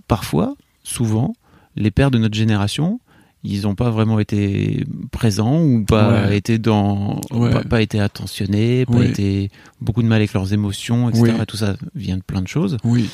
parfois, 0.07 0.55
souvent, 0.83 1.35
les 1.75 1.91
pères 1.91 2.09
de 2.11 2.17
notre 2.17 2.35
génération, 2.35 2.99
ils 3.43 3.61
n'ont 3.61 3.75
pas 3.75 3.89
vraiment 3.89 4.19
été 4.19 4.85
présents 5.11 5.61
ou 5.61 5.85
pas 5.85 6.25
Ouais. 6.27 6.37
été 6.37 6.57
dans, 6.57 7.21
Ouais. 7.31 7.51
pas, 7.51 7.63
pas 7.63 7.81
été 7.81 7.99
attentionnés, 7.99 8.85
pas 8.85 8.93
Oui. 8.97 9.07
été 9.07 9.51
beaucoup 9.81 10.01
de 10.01 10.07
mal 10.07 10.17
avec 10.17 10.33
leurs 10.33 10.51
émotions, 10.53 11.09
etc. 11.09 11.35
Oui. 11.39 11.45
Tout 11.47 11.57
ça 11.57 11.75
vient 11.95 12.17
de 12.17 12.21
plein 12.23 12.41
de 12.41 12.47
choses. 12.47 12.77
oui 12.83 13.09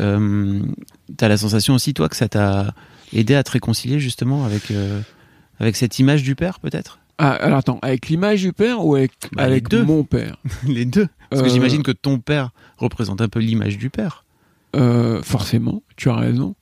Euh, 0.00 0.60
T'as 1.16 1.28
la 1.28 1.36
sensation 1.36 1.74
aussi, 1.74 1.94
toi, 1.94 2.08
que 2.08 2.14
ça 2.16 2.28
t'a 2.28 2.72
aidé 3.12 3.34
à 3.34 3.42
te 3.42 3.50
réconcilier 3.50 3.98
justement 3.98 4.44
avec 4.44 4.70
euh, 4.70 5.00
avec 5.58 5.74
cette 5.76 5.98
image 5.98 6.22
du 6.22 6.34
père, 6.36 6.60
peut-être? 6.60 7.00
Ah, 7.18 7.32
alors 7.32 7.58
attends, 7.58 7.78
avec 7.82 8.08
l'image 8.08 8.40
du 8.42 8.52
père 8.52 8.84
ou 8.86 8.94
avec, 8.94 9.12
Bah, 9.32 9.44
les 9.46 9.50
avec 9.52 9.68
deux. 9.68 9.84
mon 9.84 10.04
père? 10.04 10.36
Les 10.66 10.84
deux. 10.86 11.08
Parce 11.28 11.42
que 11.42 11.48
Euh, 11.48 11.50
j'imagine 11.50 11.82
que 11.82 11.90
ton 11.90 12.18
père 12.18 12.50
représente 12.78 13.20
un 13.20 13.28
peu 13.28 13.40
l'image 13.40 13.76
du 13.78 13.90
père. 13.90 14.24
euh, 14.76 15.20
Forcément, 15.22 15.82
tu 15.96 16.08
as 16.08 16.14
raison. 16.16 16.54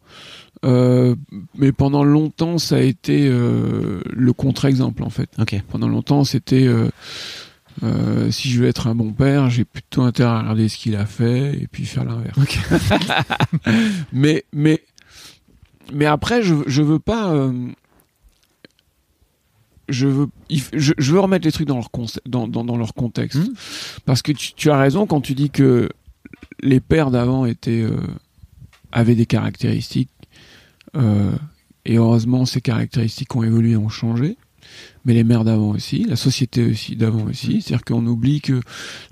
Euh, 0.65 1.15
mais 1.57 1.73
pendant 1.73 2.03
longtemps, 2.05 2.59
ça 2.59 2.77
a 2.77 2.81
été 2.81 3.29
euh, 3.29 4.01
le 4.13 4.33
contre-exemple 4.33 5.03
en 5.05 5.11
fait. 5.11 5.31
Pendant 5.69 5.89
longtemps, 5.89 6.25
c'était 6.25 6.67
euh, 6.67 8.31
si 8.31 8.51
je 8.51 8.61
veux 8.61 8.67
être 8.69 8.87
un 8.89 8.95
bon 8.97 9.13
père, 9.13 9.51
j'ai 9.51 9.65
plutôt 9.65 10.03
intérêt 10.03 10.31
à 10.31 10.39
regarder 10.41 10.69
ce 10.69 10.77
qu'il 10.77 10.97
a 10.97 11.07
fait 11.07 11.55
et 11.63 11.69
puis 11.69 11.85
faire 11.85 12.05
l'inverse. 12.05 12.37
Mais 14.13 14.45
mais 14.53 14.83
mais 15.93 16.07
après, 16.07 16.43
je 16.43 16.55
je 16.67 16.83
veux 16.83 16.99
pas. 16.99 17.33
je 19.89 20.07
veux, 20.07 20.27
il 20.51 20.61
f- 20.61 20.69
je, 20.75 20.93
je 20.99 21.13
veux 21.13 21.21
remettre 21.21 21.47
les 21.47 21.53
trucs 21.53 21.67
dans 21.69 21.77
leur, 21.77 21.91
conce- 21.91 22.21
dans, 22.27 22.47
dans, 22.47 22.65
dans 22.65 22.77
leur 22.77 22.93
contexte. 22.95 23.39
Mhm. 23.39 23.55
Parce 24.05 24.21
que 24.23 24.33
tu, 24.33 24.53
tu 24.55 24.71
as 24.71 24.77
raison 24.79 25.07
quand 25.07 25.21
tu 25.23 25.35
dis 25.35 25.49
que 25.51 25.89
les 26.61 26.81
pères 26.81 27.11
d'avant 27.11 27.47
étaient, 27.47 27.87
avaient 28.93 29.15
des 29.15 29.25
caractéristiques. 29.27 30.11
Euh, 30.97 31.33
et 31.85 31.97
heureusement, 31.97 32.45
ces 32.45 32.61
caractéristiques 32.61 33.35
ont 33.37 33.43
évolué, 33.43 33.77
ont 33.77 33.89
changé. 33.89 34.37
Mais 35.05 35.15
les 35.15 35.25
mères 35.25 35.45
d'avant 35.45 35.71
aussi, 35.71 36.05
la 36.05 36.17
société 36.17 36.65
aussi 36.65 36.97
d'avant 36.97 37.25
aussi. 37.25 37.63
C'est-à-dire 37.63 37.85
qu'on 37.85 38.07
oublie 38.07 38.41
que 38.41 38.61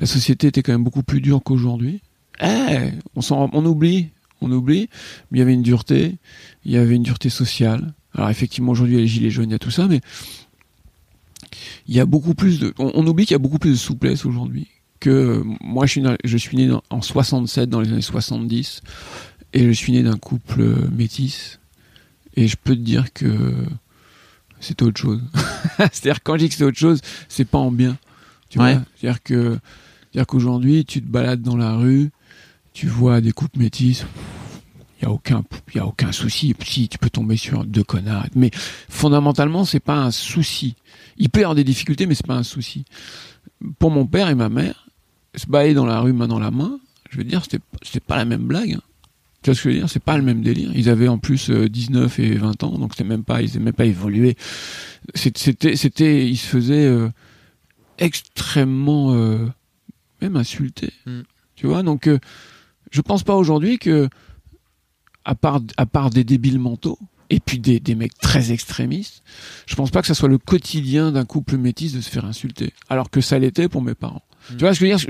la 0.01 0.07
société 0.07 0.49
était 0.49 0.63
quand 0.63 0.73
même 0.73 0.85
beaucoup 0.85 1.03
plus 1.03 1.21
dure 1.21 1.43
qu'aujourd'hui. 1.43 2.03
Eh, 2.43 2.91
on, 3.15 3.21
on 3.31 3.65
oublie, 3.65 4.09
on 4.43 4.53
oublie. 4.53 4.89
Mais 5.31 5.39
il 5.39 5.41
y 5.41 5.43
avait 5.43 5.55
une 5.55 5.63
dureté, 5.63 6.17
il 6.65 6.73
y 6.73 6.77
avait 6.77 6.97
une 6.97 7.03
dureté 7.03 7.31
sociale. 7.31 7.95
Alors 8.15 8.29
effectivement, 8.31 8.73
aujourd'hui, 8.73 8.95
il 8.95 8.99
y 8.99 9.01
a 9.01 9.03
les 9.03 9.09
gilets 9.09 9.31
jaunes, 9.31 9.49
il 9.49 9.53
y 9.53 9.57
a 9.57 9.59
tout 9.59 9.71
ça, 9.71 9.87
mais 9.87 10.01
il 11.89 11.95
y 11.95 12.01
a 12.01 12.07
beaucoup 12.07 12.35
plus 12.35 12.59
de. 12.59 12.75
On, 12.79 13.07
oublie 13.07 13.25
qu'il 13.25 13.35
y 13.35 13.37
a 13.37 13.39
beaucoup 13.41 13.59
plus 13.59 13.71
de 13.71 13.77
souplesse 13.77 14.25
aujourd'hui. 14.25 14.69
Que 15.01 15.43
moi, 15.61 15.87
je 15.87 16.37
suis, 16.37 16.57
né 16.57 16.75
en 16.91 17.03
67, 17.03 17.69
dans 17.69 17.81
les 17.81 17.93
années 17.93 18.01
70, 18.01 18.83
et 19.53 19.65
je 19.65 19.71
suis 19.71 19.93
né 19.93 20.03
d'un 20.03 20.17
couple 20.17 20.61
euh, 20.61 20.89
métis. 20.91 21.61
Et 22.37 22.49
je 22.49 22.57
peux 22.57 22.75
te 22.75 22.81
dire 22.81 23.13
que 23.13 23.55
c'est 24.61 24.83
autre 24.83 25.01
chose. 25.01 25.23
C'est-à-dire 25.79 26.23
quand 26.23 26.35
je 26.35 26.45
dis 26.45 26.49
que 26.49 26.55
c'est 26.55 26.65
autre 26.65 26.79
chose, 26.79 27.01
c'est 27.29 27.45
pas 27.45 27.59
en 27.59 27.71
bien. 27.71 27.97
Tu 28.49 28.59
Ouais. 28.59 28.75
vois 28.75 28.83
C'est-à-dire 28.97 29.23
que, 29.23 29.59
c'est-à-dire 30.13 30.27
qu'aujourd'hui, 30.27 30.85
tu 30.85 31.01
te 31.03 31.07
balades 31.09 31.43
dans 31.43 31.57
la 31.57 31.75
rue, 31.77 32.11
tu 32.73 32.87
vois 32.87 33.21
des 33.21 33.33
couples 33.33 33.59
métis. 33.59 34.05
Il 35.01 35.05
y 35.05 35.07
a 35.07 35.11
aucun, 35.11 35.45
il 35.75 35.77
y 35.77 35.81
a 35.81 35.87
aucun 35.87 36.11
souci. 36.13 36.55
Si 36.65 36.89
tu 36.89 36.97
peux 36.99 37.11
tomber 37.11 37.37
sur 37.37 37.65
deux 37.65 37.85
connards, 37.85 38.27
mais 38.35 38.51
fondamentalement, 38.89 39.65
c'est 39.65 39.81
pas 39.81 39.97
un 39.99 40.11
souci. 40.11 40.75
Il 41.19 41.29
peut 41.29 41.41
y 41.41 41.43
avoir 41.43 41.55
des 41.55 41.65
difficultés, 41.65 42.07
mais 42.07 42.15
c'est 42.15 42.27
pas 42.27 42.37
un 42.37 42.43
souci. 42.43 42.85
Pour 43.79 43.91
mon 43.91 44.07
père 44.07 44.29
et 44.31 44.35
ma 44.35 44.49
mère, 44.49 44.89
se 45.35 45.47
balader 45.47 45.75
dans 45.75 45.85
la 45.87 46.01
rue 46.01 46.13
main 46.15 46.29
dans 46.29 46.39
la 46.39 46.51
main, 46.51 46.79
je 47.11 47.19
veux 47.19 47.25
dire, 47.25 47.43
c'était, 47.43 47.63
c'était 47.83 48.01
pas 48.01 48.17
la 48.17 48.25
même 48.25 48.45
blague. 48.47 48.73
hein. 48.75 48.81
Tu 49.47 49.51
vois 49.51 49.55
ce 49.55 49.63
que 49.63 49.71
je 49.71 49.75
veux 49.75 49.81
dire? 49.81 49.89
C'est 49.89 50.03
pas 50.03 50.17
le 50.17 50.25
même 50.25 50.43
délire. 50.43 50.73
Ils 50.75 50.89
avaient 50.89 51.07
en 51.07 51.19
plus 51.19 51.51
euh, 51.51 51.69
19 51.69 52.19
et 52.19 52.35
20 52.35 52.65
ans, 52.65 52.79
donc 52.79 52.95
c'était 52.95 53.09
même 53.09 53.23
pas, 53.23 53.43
ils 53.43 53.47
n'avaient 53.47 53.67
même 53.67 53.75
pas 53.75 53.85
évolué. 53.85 54.37
C'était, 55.15 55.77
c'était, 55.77 56.29
ils 56.29 56.37
se 56.37 56.49
faisaient 56.49 56.85
euh, 56.85 57.09
extrêmement, 57.99 59.15
euh, 59.15 59.47
même 60.21 60.35
insultés. 60.35 60.93
Mm. 61.07 61.21
Tu 61.55 61.69
vois? 61.69 61.85
Donc, 61.85 62.09
euh, 62.09 62.19
je 62.91 63.01
pense 63.03 63.23
pas 63.23 63.37
aujourd'hui 63.37 63.79
que, 63.79 64.09
à 65.25 65.37
part, 65.37 65.61
à 65.77 65.87
part 65.87 66.11
des 66.11 66.25
débiles 66.25 66.59
mentaux, 66.59 66.99
et 67.31 67.39
puis 67.39 67.61
des, 67.61 67.79
des 67.79 67.95
mecs 67.95 68.19
très 68.19 68.51
extrémistes, 68.51 69.23
je 69.67 69.77
pense 69.77 69.93
pas 69.93 70.01
que 70.01 70.09
ça 70.09 70.15
soit 70.15 70.29
le 70.29 70.39
quotidien 70.39 71.13
d'un 71.13 71.25
couple 71.25 71.57
métis 71.57 71.93
de 71.93 72.01
se 72.01 72.11
faire 72.11 72.25
insulter. 72.25 72.73
Alors 72.89 73.11
que 73.11 73.21
ça 73.21 73.39
l'était 73.39 73.69
pour 73.69 73.83
mes 73.83 73.95
parents. 73.95 74.25
Tu 74.51 74.59
vois 74.59 74.75
ce 74.75 74.81
que 74.81 74.87
je 74.87 74.91
veux 74.93 74.97
dire? 74.97 75.07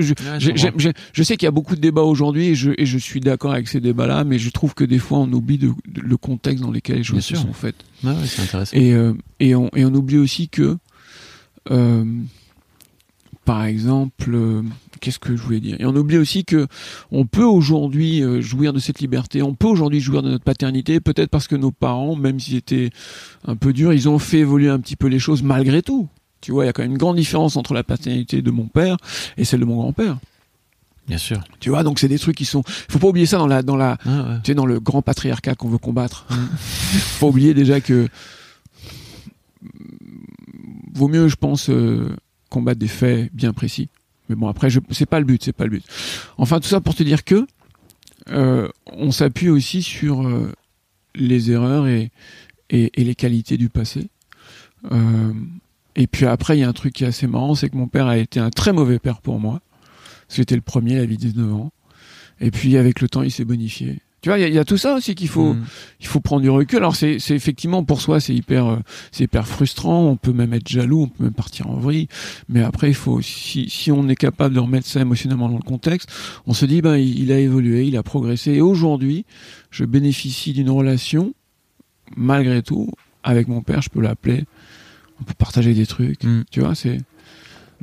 Je- 1.13 1.23
sais 1.23 1.37
qu'il 1.37 1.47
y 1.47 1.49
a 1.49 1.53
beaucoup 1.53 1.77
de 1.77 1.81
débats 1.81 2.03
aujourd'hui 2.03 2.47
et 2.49 2.55
je, 2.55 2.71
et 2.79 2.87
je 2.87 2.99
suis 2.99 3.21
d'accord 3.21 3.53
avec 3.53 3.69
ces 3.69 3.81
débats-là, 3.81 4.25
mais 4.25 4.39
je 4.39 4.51
trouve 4.51 4.75
que 4.75 4.85
des 4.85 4.99
fois 4.99 5.19
on 5.19 5.33
oublie 5.33 5.59
de- 5.59 5.73
de- 5.89 6.01
le 6.01 6.17
contexte 6.17 6.63
dans 6.63 6.71
lequel 6.71 6.97
les 6.97 7.03
choses 7.05 7.17
se 7.25 7.35
sont 7.43 7.53
faites. 7.53 7.77
Ouais, 8.05 8.11
ouais, 8.11 8.17
c'est 8.27 8.43
intéressant. 8.43 8.77
Et, 8.77 8.95
euh, 8.95 9.13
et, 9.41 9.55
on, 9.55 9.69
et 9.75 9.85
on 9.85 9.93
oublie 9.95 10.19
aussi 10.19 10.49
que, 10.49 10.77
euh, 11.71 12.05
par 13.45 13.65
exemple, 13.65 14.31
euh, 14.35 14.63
qu'est-ce 15.01 15.19
que 15.21 15.37
je 15.37 15.43
voulais 15.43 15.61
dire? 15.61 15.77
Et 15.79 15.85
on 15.87 15.95
oublie 15.95 16.17
aussi 16.19 16.45
que 16.45 16.67
on 17.13 17.27
peut 17.27 17.45
aujourd'hui 17.45 18.23
jouir 18.41 18.73
de 18.73 18.79
cette 18.81 19.01
liberté, 19.01 19.43
on 19.43 19.55
peut 19.55 19.69
aujourd'hui 19.69 20.01
jouir 20.01 20.23
de 20.23 20.31
notre 20.31 20.45
paternité, 20.45 20.99
peut-être 21.01 21.31
parce 21.31 21.47
que 21.47 21.55
nos 21.57 21.71
parents, 21.71 22.17
même 22.17 22.41
s'ils 22.41 22.57
étaient 22.57 22.91
un 23.47 23.55
peu 23.55 23.73
durs, 23.73 23.93
ils 23.93 24.09
ont 24.09 24.19
fait 24.19 24.39
évoluer 24.39 24.69
un 24.69 24.81
petit 24.81 24.97
peu 24.97 25.07
les 25.07 25.19
choses 25.21 25.43
malgré 25.43 25.83
tout. 25.83 26.09
Tu 26.41 26.53
vois, 26.53 26.65
il 26.65 26.67
y 26.67 26.71
a 26.71 26.73
quand 26.73 26.83
même 26.83 26.93
une 26.93 26.99
grande 26.99 27.17
différence 27.17 27.57
entre 27.57 27.75
la 27.75 27.83
paternité 27.83 28.43
de 28.43 28.51
mon 28.51 28.67
père 28.67 28.97
et 29.37 29.45
celle 29.45 29.61
de 29.61 29.65
mon 29.65 29.77
grand-père. 29.77 30.19
Bien 31.09 31.19
sûr. 31.19 31.41
Tu 31.61 31.71
vois, 31.71 31.83
donc 31.85 31.99
c'est 31.99 32.09
des 32.09 32.19
trucs 32.19 32.37
qui 32.37 32.45
sont. 32.45 32.63
Faut 32.67 32.99
pas 32.99 33.09
oublier 33.09 33.27
ça 33.27 33.39
dans 33.39 33.47
la 33.47 33.63
dans 33.63 33.77
la 33.77 33.97
Ah, 34.05 34.09
ouais. 34.11 34.37
tu 34.43 34.51
sais, 34.51 34.55
dans 34.55 34.67
le 34.67 34.81
grand 34.81 35.03
patriarcat 35.03 35.55
qu'on 35.55 35.69
veut 35.69 35.79
combattre. 35.79 36.27
Faut 37.19 37.29
oublier 37.29 37.55
déjà 37.55 37.81
que 37.81 38.09
vaut 40.95 41.09
mieux, 41.09 41.29
je 41.29 41.37
pense, 41.37 41.71
euh, 41.71 42.15
combattre 42.51 42.81
des 42.81 42.89
faits 42.89 43.31
bien 43.33 43.53
précis. 43.53 43.89
Mais 44.29 44.35
bon, 44.35 44.49
après, 44.49 44.71
je... 44.71 44.81
c'est 44.91 45.07
pas 45.07 45.21
le 45.21 45.27
but, 45.27 45.43
c'est 45.45 45.53
pas 45.53 45.65
le 45.65 45.71
but. 45.71 45.85
Enfin, 46.39 46.59
tout 46.59 46.69
ça 46.69 46.81
pour 46.81 46.95
te 46.95 47.03
dire 47.03 47.23
que 47.25 47.47
euh, 48.31 48.69
on 48.93 49.13
s'appuie 49.13 49.51
aussi 49.51 49.83
sur 49.83 50.27
euh, 50.27 50.53
les 51.15 51.51
erreurs 51.53 51.87
et, 51.87 52.11
et, 52.71 52.91
et 53.01 53.05
les 53.05 53.15
qualités 53.15 53.57
du 53.57 53.69
passé. 53.69 54.09
Et 55.97 56.07
puis 56.07 56.27
après, 56.27 56.57
il 56.57 56.61
y 56.61 56.65
a 56.65 56.69
un 56.69 56.73
truc 56.75 56.93
qui 56.93 57.05
est 57.05 57.09
assez 57.09 57.27
marrant, 57.27 57.55
c'est 57.55 57.69
que 57.71 57.77
mon 57.77 57.89
père 57.89 58.07
a 58.07 58.19
été 58.19 58.39
un 58.39 58.51
très 58.51 58.73
mauvais 58.73 58.99
père 58.99 59.21
pour 59.21 59.41
moi. 59.41 59.61
J'étais 60.29 60.55
le 60.55 60.61
premier, 60.61 60.93
il 60.95 60.99
avait 60.99 61.17
19 61.17 61.53
ans. 61.55 61.73
Et 62.41 62.51
puis 62.51 62.77
avec 62.77 63.01
le 63.01 63.09
temps, 63.09 63.23
il 63.23 63.31
s'est 63.31 63.45
bonifié. 63.47 64.01
Tu 64.21 64.29
vois, 64.29 64.39
il 64.39 64.43
y, 64.43 64.45
a- 64.45 64.49
il 64.49 64.55
y 64.55 64.59
a 64.59 64.65
tout 64.65 64.77
ça 64.77 64.95
aussi 64.95 65.15
qu'il 65.15 65.29
faut, 65.29 65.55
Mm. 65.55 65.65
il 66.01 66.07
faut 66.07 66.21
prendre 66.21 66.43
du 66.43 66.51
recul. 66.51 66.79
Alors 66.79 66.97
c'est, 66.97 67.19
c'est 67.19 67.35
effectivement 67.35 67.85
pour 67.85 68.01
soi, 68.01 68.19
c'est 68.19 68.35
hyper, 68.35 68.67
euh, 68.67 68.77
c'est 69.13 69.25
hyper 69.25 69.47
frustrant. 69.47 70.05
On 70.05 70.17
peut 70.17 70.33
même 70.33 70.53
être 70.53 70.69
jaloux, 70.69 71.03
on 71.05 71.09
peut 71.09 71.25
même 71.25 71.33
partir 71.33 71.71
en 71.71 71.77
vrille. 71.77 72.09
Mais 72.49 72.63
après, 72.63 72.89
il 72.89 72.95
faut, 72.95 73.21
si, 73.23 73.71
si 73.71 73.91
on 73.93 74.09
est 74.09 74.17
capable 74.17 74.55
de 74.55 74.61
remettre 74.61 74.87
ça 74.87 75.01
émotionnellement 75.01 75.49
dans 75.49 75.57
le 75.57 75.63
contexte, 75.63 76.11
on 76.47 76.53
se 76.55 76.67
dit, 76.67 76.83
ben, 76.83 76.97
il, 76.97 77.21
il 77.21 77.33
a 77.33 77.39
évolué, 77.39 77.85
il 77.87 77.97
a 77.97 78.03
progressé. 78.03 78.53
Et 78.55 78.61
aujourd'hui, 78.61 79.25
je 79.71 79.85
bénéficie 79.85 80.53
d'une 80.53 80.71
relation, 80.71 81.33
malgré 82.17 82.63
tout, 82.63 82.91
avec 83.23 83.49
mon 83.49 83.63
père, 83.63 83.81
je 83.83 83.91
peux 83.91 84.01
l'appeler, 84.01 84.45
on 85.21 85.25
peut 85.25 85.35
partager 85.39 85.75
des 85.75 85.87
trucs, 85.87 86.25
Mm. 86.25 86.43
tu 86.51 86.61
vois, 86.61 86.75
c'est 86.75 86.99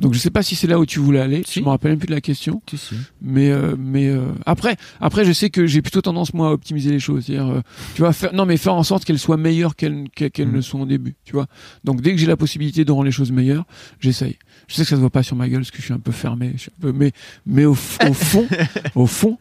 donc 0.00 0.12
je 0.12 0.18
sais 0.18 0.30
pas 0.30 0.42
si 0.42 0.56
c'est 0.56 0.66
là 0.66 0.80
où 0.80 0.84
tu 0.86 0.98
voulais 0.98 1.20
aller, 1.20 1.44
Si. 1.46 1.60
je 1.60 1.64
me 1.64 1.68
rappelle 1.68 1.92
même 1.92 2.00
plus 2.00 2.08
de 2.08 2.14
la 2.14 2.20
question, 2.20 2.60
Si, 2.68 2.76
si. 2.76 2.94
mais 3.22 3.52
euh, 3.52 3.76
mais 3.78 4.08
euh, 4.08 4.26
après 4.44 4.76
après 5.00 5.24
je 5.24 5.30
sais 5.30 5.50
que 5.50 5.68
j'ai 5.68 5.82
plutôt 5.82 6.00
tendance 6.00 6.34
moi 6.34 6.48
à 6.48 6.50
optimiser 6.50 6.90
les 6.90 6.98
choses, 6.98 7.26
c'est-à-dire 7.26 7.46
euh, 7.48 7.60
tu 7.94 8.02
vois 8.02 8.12
faire 8.12 8.34
non 8.34 8.44
mais 8.44 8.56
faire 8.56 8.74
en 8.74 8.82
sorte 8.82 9.04
qu'elles 9.04 9.20
soient 9.20 9.36
meilleures 9.36 9.76
qu'elles 9.76 10.08
qu'elles 10.12 10.32
qu'elles 10.32 10.48
Mm. 10.48 10.56
ne 10.56 10.60
sont 10.62 10.80
au 10.80 10.86
début, 10.86 11.14
tu 11.24 11.32
vois. 11.34 11.46
Donc 11.84 12.00
dès 12.00 12.10
que 12.10 12.18
j'ai 12.18 12.26
la 12.26 12.36
possibilité 12.36 12.84
de 12.84 12.90
rendre 12.90 13.04
les 13.04 13.12
choses 13.12 13.30
meilleures, 13.30 13.66
j'essaye. 14.00 14.36
Je 14.66 14.74
sais 14.74 14.82
que 14.82 14.88
ça 14.88 14.96
se 14.96 15.00
voit 15.00 15.10
pas 15.10 15.22
sur 15.22 15.36
ma 15.36 15.48
gueule 15.48 15.60
parce 15.60 15.70
que 15.70 15.76
je 15.78 15.82
suis 15.84 15.94
un 15.94 16.00
peu 16.00 16.10
fermé, 16.10 16.50
je 16.56 16.62
suis 16.62 16.72
un 16.76 16.80
peu 16.82 16.90
mais 16.90 17.12
mais 17.46 17.64
au 17.64 17.74
fond 17.74 18.08
au 18.96 19.06
fond 19.06 19.38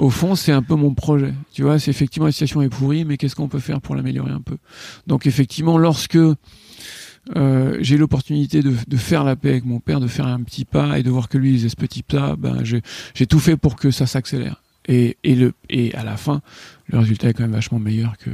au 0.00 0.10
fond 0.10 0.34
c'est 0.34 0.50
un 0.52 0.62
peu 0.62 0.74
mon 0.74 0.94
projet, 0.94 1.32
tu 1.52 1.62
vois, 1.62 1.78
c'est 1.78 1.92
effectivement 1.92 2.26
la 2.26 2.32
situation 2.32 2.60
est 2.60 2.68
pourrie 2.70 3.04
mais 3.04 3.16
qu'est-ce 3.18 3.36
qu'on 3.36 3.46
peut 3.46 3.60
faire 3.60 3.80
pour 3.80 3.94
l'améliorer 3.94 4.32
un 4.32 4.40
peu? 4.40 4.56
Donc 5.06 5.28
effectivement 5.28 5.78
lorsque 5.78 6.18
euh, 7.34 7.76
j'ai 7.80 7.96
l'opportunité 7.96 8.62
de, 8.62 8.72
de 8.86 8.96
faire 8.96 9.24
la 9.24 9.34
paix 9.34 9.50
avec 9.50 9.64
mon 9.64 9.80
père, 9.80 9.98
de 10.00 10.06
faire 10.06 10.26
un 10.28 10.42
petit 10.42 10.64
pas 10.64 10.98
et 10.98 11.02
de 11.02 11.10
voir 11.10 11.28
que 11.28 11.38
lui 11.38 11.52
il 11.52 11.56
faisait 11.58 11.68
ce 11.70 11.76
petit 11.76 12.02
pas, 12.02 12.36
ben 12.36 12.62
j'ai 12.62 13.26
tout 13.26 13.40
fait 13.40 13.56
pour 13.56 13.74
que 13.76 13.90
ça 13.90 14.06
s'accélère. 14.06 14.62
Et, 14.88 15.16
et 15.24 15.34
le 15.34 15.52
et 15.68 15.92
à 15.94 16.04
la 16.04 16.16
fin, 16.16 16.40
le 16.86 16.98
résultat 16.98 17.28
est 17.30 17.32
quand 17.34 17.42
même 17.42 17.52
vachement 17.52 17.80
meilleur 17.80 18.16
que 18.18 18.30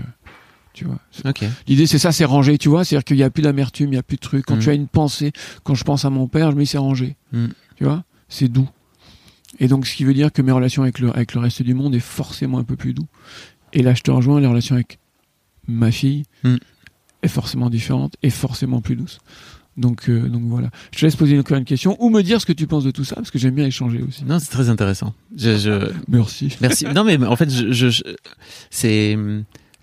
tu 0.75 0.85
vois. 0.85 0.99
Ok. 1.25 1.45
L'idée 1.67 1.87
c'est 1.87 1.99
ça, 1.99 2.13
c'est 2.13 2.27
rangé, 2.27 2.59
tu 2.59 2.69
vois, 2.69 2.85
c'est-à-dire 2.85 3.05
qu'il 3.05 3.17
y 3.17 3.23
a 3.23 3.31
plus 3.31 3.43
d'amertume, 3.43 3.93
il 3.93 3.97
y 3.97 3.99
a 3.99 4.03
plus 4.03 4.17
de 4.17 4.21
trucs. 4.23 4.45
Quand 4.45 4.57
Mm. 4.57 4.61
tu 4.61 4.69
as 4.71 4.75
une 4.75 4.89
pensée, 4.89 5.33
quand 5.65 5.75
je 5.75 5.85
pense 5.85 6.05
à 6.05 6.11
mon 6.11 6.29
père, 6.29 6.51
je 6.51 6.57
me 6.57 6.61
dis 6.63 6.67
c'est 6.67 6.79
rangé, 6.79 7.17
Mm. 7.33 7.47
tu 7.77 7.85
vois, 7.85 8.05
c'est 8.29 8.49
doux. 8.49 8.69
Et 9.61 9.69
donc 9.69 9.87
ce 9.87 9.95
qui 9.95 10.05
veut 10.05 10.15
dire 10.15 10.31
que 10.33 10.43
mes 10.43 10.53
relations 10.53 10.83
avec 10.83 10.99
le 10.99 11.11
avec 11.15 11.35
le 11.35 11.41
reste 11.41 11.63
du 11.63 11.73
monde 11.75 11.95
est 11.95 12.01
forcément 12.01 12.59
un 12.59 12.65
peu 12.65 12.77
plus 12.77 12.93
doux. 12.95 13.07
Et 13.73 13.83
là 13.83 13.95
je 13.95 14.03
te 14.03 14.11
rejoins, 14.11 14.39
les 14.41 14.47
relations 14.47 14.75
avec 14.75 14.99
ma 15.69 15.91
fille 15.91 16.25
Mm. 16.45 16.57
Est 17.23 17.29
forcément 17.29 17.71
différente 17.71 18.15
et 18.23 18.31
forcément 18.31 18.81
plus 18.81 18.97
douce. 18.97 19.19
Donc 19.79 20.11
euh, 20.11 20.29
donc 20.29 20.43
voilà. 20.45 20.69
Je 20.93 20.99
te 21.01 21.05
laisse 21.07 21.17
poser 21.17 21.39
encore 21.39 21.57
une 21.57 21.65
question 21.65 21.97
ou 21.99 22.11
me 22.11 22.23
dire 22.23 22.41
ce 22.41 22.47
que 22.47 22.53
tu 22.53 22.67
penses 22.67 22.85
de 22.85 22.91
tout 22.91 23.05
ça 23.05 23.17
parce 23.17 23.31
que 23.31 23.39
j'aime 23.39 23.55
bien 23.55 23.65
échanger 23.67 24.03
aussi. 24.07 24.25
Non, 24.25 24.39
c'est 24.39 24.51
très 24.51 24.69
intéressant. 24.69 25.15
Je, 25.37 25.57
je... 25.57 25.91
Merci. 26.09 26.55
Merci. 26.61 26.85
Non, 26.95 27.05
mais 27.05 27.17
en 27.25 27.37
fait, 27.37 27.49
je, 27.51 27.73
je, 27.73 27.89
je- 27.89 28.03
c'est, 28.71 29.17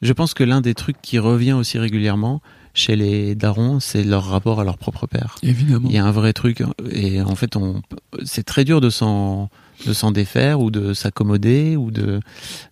je 0.02 0.14
pense 0.14 0.34
que 0.36 0.44
l'un 0.44 0.62
des 0.62 0.76
trucs 0.76 1.02
qui 1.02 1.18
revient 1.18 1.54
aussi 1.54 1.80
régulièrement 1.80 2.42
chez 2.76 2.96
les 2.96 3.34
darons, 3.34 3.80
c'est 3.80 4.04
leur 4.04 4.26
rapport 4.26 4.60
à 4.62 4.64
leur 4.64 4.78
propre 4.78 5.08
père. 5.08 5.36
Évidemment. 5.42 5.90
Il 5.90 5.96
y 5.96 5.98
a 5.98 6.06
un 6.06 6.12
vrai 6.12 6.34
truc, 6.34 6.62
et 6.92 7.20
en 7.22 7.36
fait, 7.36 7.56
on, 7.56 7.82
c'est 8.24 8.44
très 8.44 8.64
dur 8.64 8.80
de 8.80 8.92
s'en, 8.92 9.50
de 9.88 9.94
s'en 9.94 10.12
défaire 10.12 10.60
ou 10.62 10.72
de 10.72 10.94
s'accommoder 10.94 11.76
ou 11.76 11.92
de, 11.92 12.20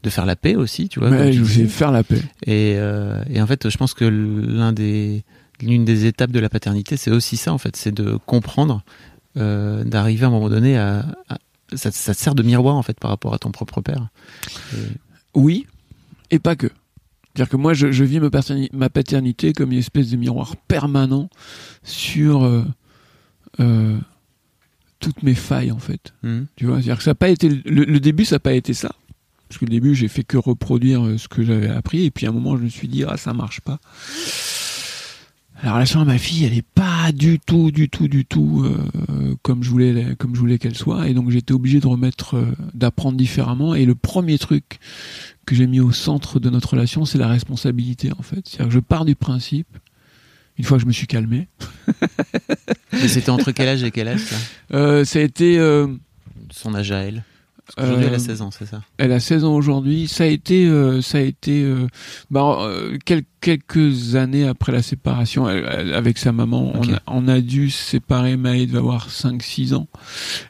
de 0.04 0.10
faire 0.10 0.26
la 0.26 0.36
paix 0.36 0.56
aussi, 0.56 0.90
tu 0.90 1.00
vois. 1.00 1.10
Tu 1.32 1.38
je 1.46 1.62
vais 1.62 1.68
faire 1.68 1.92
la 1.92 2.04
paix. 2.04 2.22
Et, 2.46 2.76
euh, 2.78 3.24
et 3.30 3.42
en 3.42 3.48
fait, 3.48 3.70
je 3.70 3.78
pense 3.78 3.94
que 3.94 4.06
l'un 4.06 4.74
des, 4.74 5.24
l'une 5.62 5.86
des 5.86 6.06
étapes 6.06 6.32
de 6.32 6.40
la 6.40 6.50
paternité, 6.50 6.98
c'est 6.98 7.12
aussi 7.12 7.38
ça, 7.38 7.54
en 7.54 7.58
fait, 7.58 7.76
c'est 7.76 7.94
de 7.94 8.18
comprendre, 8.26 8.84
euh, 9.38 9.84
d'arriver 9.84 10.26
à 10.26 10.28
un 10.28 10.32
moment 10.32 10.50
donné 10.50 10.78
à, 10.78 11.06
à- 11.30 11.38
ça, 11.76 11.92
ça 11.92 12.14
te 12.16 12.20
sert 12.20 12.34
de 12.36 12.44
miroir 12.44 12.76
en 12.76 12.82
fait 12.82 12.98
par 13.00 13.12
rapport 13.12 13.34
à 13.34 13.38
ton 13.40 13.52
propre 13.52 13.82
père. 13.82 14.08
Et- 14.74 14.78
Oui, 15.36 15.68
et 16.32 16.40
pas 16.40 16.56
que. 16.56 16.68
C'est-à-dire 17.36 17.50
que 17.52 17.58
moi, 17.58 17.74
je, 17.76 17.92
je 17.92 18.04
vis 18.04 18.20
ma 18.74 18.90
paternité, 18.90 19.54
comme 19.54 19.72
une 19.72 19.78
espèce 19.78 20.10
de 20.10 20.16
miroir 20.18 20.56
permanent 20.68 21.30
sur 21.84 22.44
euh, 23.60 23.98
toutes 25.00 25.24
mes 25.24 25.36
failles, 25.36 25.72
en 25.72 25.80
fait. 25.80 26.14
Hmm. 26.24 26.44
Tu 26.56 26.66
vois, 26.66 26.76
c'est-à-dire 26.76 26.98
que 26.98 27.04
ça 27.04 27.12
n'a 27.12 27.16
pas 27.16 27.30
été 27.30 27.50
le, 27.50 27.84
le 27.84 28.00
début, 28.00 28.26
ça 28.26 28.36
n'a 28.36 28.40
pas 28.40 28.54
été 28.54 28.74
ça. 28.74 28.92
Parce 29.48 29.60
que 29.60 29.66
le 29.66 29.72
début, 29.72 29.96
j'ai 29.96 30.08
fait 30.08 30.24
que 30.24 30.38
reproduire 30.38 31.06
euh, 31.06 31.18
ce 31.18 31.28
que 31.28 31.44
j'avais 31.44 31.70
appris, 31.70 32.06
et 32.06 32.12
puis 32.12 32.26
à 32.26 32.30
un 32.30 32.34
moment, 32.34 32.58
je 32.58 32.64
me 32.64 32.70
suis 32.70 32.88
dit 32.88 33.04
ah 33.08 33.18
ça 33.18 33.34
marche 33.34 33.62
pas. 33.62 33.80
La 35.64 35.74
relation 35.74 36.02
à 36.02 36.06
ma 36.06 36.20
fille, 36.20 36.46
elle 36.46 36.54
est 36.54 36.62
pas 36.62 37.12
du 37.12 37.40
tout, 37.40 37.72
du 37.72 37.90
tout, 37.90 38.08
du 38.08 38.26
tout 38.26 38.64
euh, 38.64 39.36
comme 39.42 39.64
je 39.64 39.70
voulais, 39.72 40.16
comme 40.20 40.36
je 40.36 40.40
voulais 40.40 40.60
qu'elle 40.60 40.76
soit, 40.76 41.08
et 41.08 41.16
donc 41.16 41.32
j'étais 41.32 41.54
obligé 41.54 41.80
de 41.80 41.88
remettre, 41.88 42.36
euh, 42.36 42.52
d'apprendre 42.76 43.18
différemment. 43.18 43.74
Et 43.74 43.86
le 43.86 43.96
premier 43.96 44.38
truc 44.38 44.80
que 45.48 45.56
j'ai 45.56 45.66
mis 45.66 45.80
au 45.80 45.92
centre 45.92 46.40
de 46.40 46.50
notre 46.52 46.72
relation, 46.72 47.06
c'est 47.06 47.18
la 47.18 47.28
responsabilité 47.28 48.12
en 48.12 48.22
fait. 48.22 48.48
C'est-à-dire 48.48 48.68
que 48.68 48.74
je 48.74 48.80
pars 48.80 49.06
du 49.06 49.16
principe, 49.16 49.68
une 50.58 50.66
fois 50.66 50.78
que 50.78 50.84
je 50.84 50.88
me 50.88 50.92
suis 50.92 51.08
calmé, 51.08 51.48
Mais 52.94 53.08
c'était 53.08 53.30
entre 53.30 53.52
quel 53.52 53.68
âge 53.68 53.84
et 53.84 53.92
quel 53.92 54.08
âge 54.08 54.22
ça? 54.22 54.36
Euh, 54.74 55.06
ça 55.06 55.20
a 55.20 55.22
été 55.22 55.58
euh, 55.58 55.88
Son 56.52 56.74
âge 56.76 56.92
à 56.92 57.00
elle 57.00 57.24
Parce 57.76 57.76
qu'aujourd'hui, 57.90 58.06
elle 58.08 58.14
a 58.14 58.16
Euh, 58.16 58.20
16 58.20 58.42
ans, 58.42 58.50
c'est 58.52 58.66
ça? 58.66 58.82
Elle 58.98 59.12
a 59.12 59.20
16 59.20 59.44
ans 59.44 59.54
aujourd'hui. 59.54 60.08
Ça 60.08 60.24
a 60.24 60.28
été, 60.28 60.66
euh, 60.68 61.02
ça 61.02 61.18
a 61.18 61.22
été, 61.22 61.64
euh, 61.64 61.88
bah, 62.32 62.60
euh, 62.62 62.98
quel- 63.06 63.24
quelques 63.42 64.16
années 64.16 64.48
après 64.48 64.72
la 64.72 64.82
séparation 64.82 65.50
elle- 65.50 65.68
elle- 65.70 65.94
avec 65.94 66.18
sa 66.18 66.32
maman, 66.32 66.72
on, 66.76 66.94
a, 66.94 67.02
on 67.08 67.28
a 67.28 67.42
dû 67.42 67.70
se 67.70 67.84
séparer. 67.84 68.38
Maë 68.38 68.66
devait 68.68 68.78
avoir 68.80 69.10
5-6 69.10 69.74
ans, 69.74 69.88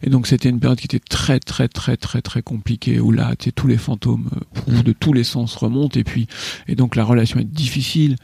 et 0.04 0.10
donc 0.12 0.28
c'était 0.28 0.50
une 0.50 0.60
période 0.60 0.80
qui 0.80 0.86
était 0.86 1.00
très, 1.00 1.40
très, 1.40 1.68
très, 1.68 1.98
très, 1.98 2.22
très 2.22 2.42
compliquée 2.44 3.00
où 3.00 3.12
là, 3.12 3.36
tu 3.38 3.46
sais, 3.46 3.52
tous 3.52 3.68
les 3.68 3.78
fantômes 3.78 4.30
euh, 4.70 4.80
Mm. 4.80 4.82
de 4.84 4.92
tous 4.94 5.12
les 5.14 5.24
sens 5.24 5.56
remontent, 5.56 6.00
et 6.00 6.04
puis, 6.04 6.28
et 6.68 6.76
donc 6.76 6.96
la 6.96 7.04
relation 7.04 7.40
est 7.40 7.44
difficile, 7.52 8.16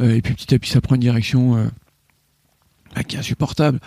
euh, 0.00 0.14
et 0.16 0.22
puis 0.22 0.34
petit 0.34 0.52
à 0.54 0.58
petit, 0.58 0.70
ça 0.70 0.80
prend 0.80 0.96
une 0.96 1.00
direction. 1.02 1.56
euh, 1.56 1.66
bah, 2.96 3.04
qui 3.04 3.14
est 3.14 3.20
insupportable. 3.20 3.78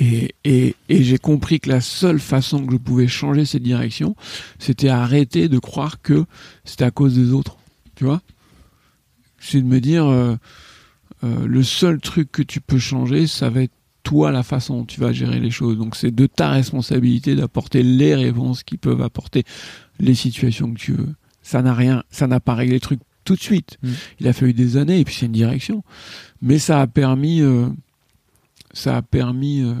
Et, 0.00 0.34
et, 0.44 0.74
et 0.88 1.04
j'ai 1.04 1.18
compris 1.18 1.60
que 1.60 1.68
la 1.68 1.80
seule 1.80 2.18
façon 2.18 2.64
que 2.64 2.72
je 2.72 2.78
pouvais 2.78 3.06
changer 3.06 3.44
cette 3.44 3.62
direction, 3.62 4.16
c'était 4.58 4.88
arrêter 4.88 5.48
de 5.48 5.58
croire 5.58 6.00
que 6.00 6.24
c'était 6.64 6.84
à 6.84 6.90
cause 6.90 7.14
des 7.14 7.32
autres. 7.32 7.58
Tu 7.94 8.04
vois? 8.04 8.22
C'est 9.38 9.60
de 9.60 9.66
me 9.66 9.80
dire, 9.80 10.06
euh, 10.06 10.36
euh, 11.22 11.46
le 11.46 11.62
seul 11.62 12.00
truc 12.00 12.32
que 12.32 12.42
tu 12.42 12.60
peux 12.60 12.78
changer, 12.78 13.26
ça 13.26 13.50
va 13.50 13.62
être 13.62 13.72
toi 14.02 14.30
la 14.30 14.42
façon 14.42 14.78
dont 14.78 14.84
tu 14.84 15.00
vas 15.00 15.12
gérer 15.12 15.40
les 15.40 15.50
choses. 15.50 15.76
Donc 15.76 15.96
c'est 15.96 16.10
de 16.10 16.26
ta 16.26 16.50
responsabilité 16.50 17.34
d'apporter 17.36 17.82
les 17.82 18.14
réponses 18.14 18.62
qui 18.62 18.78
peuvent 18.78 19.02
apporter 19.02 19.44
les 19.98 20.14
situations 20.14 20.72
que 20.72 20.78
tu 20.78 20.92
veux. 20.92 21.14
Ça 21.42 21.62
n'a 21.62 21.74
rien, 21.74 22.04
ça 22.10 22.26
n'a 22.26 22.40
pas 22.40 22.54
réglé 22.54 22.74
le 22.74 22.80
truc 22.80 23.00
tout 23.24 23.34
de 23.34 23.40
suite. 23.40 23.76
Mm. 23.82 23.90
Il 24.20 24.28
a 24.28 24.32
fallu 24.32 24.54
des 24.54 24.76
années 24.76 25.00
et 25.00 25.04
puis 25.04 25.14
c'est 25.14 25.26
une 25.26 25.32
direction. 25.32 25.84
Mais 26.40 26.58
ça 26.58 26.80
a 26.80 26.86
permis, 26.86 27.42
euh, 27.42 27.68
ça 28.72 28.96
a 28.96 29.02
permis 29.02 29.62
euh, 29.62 29.74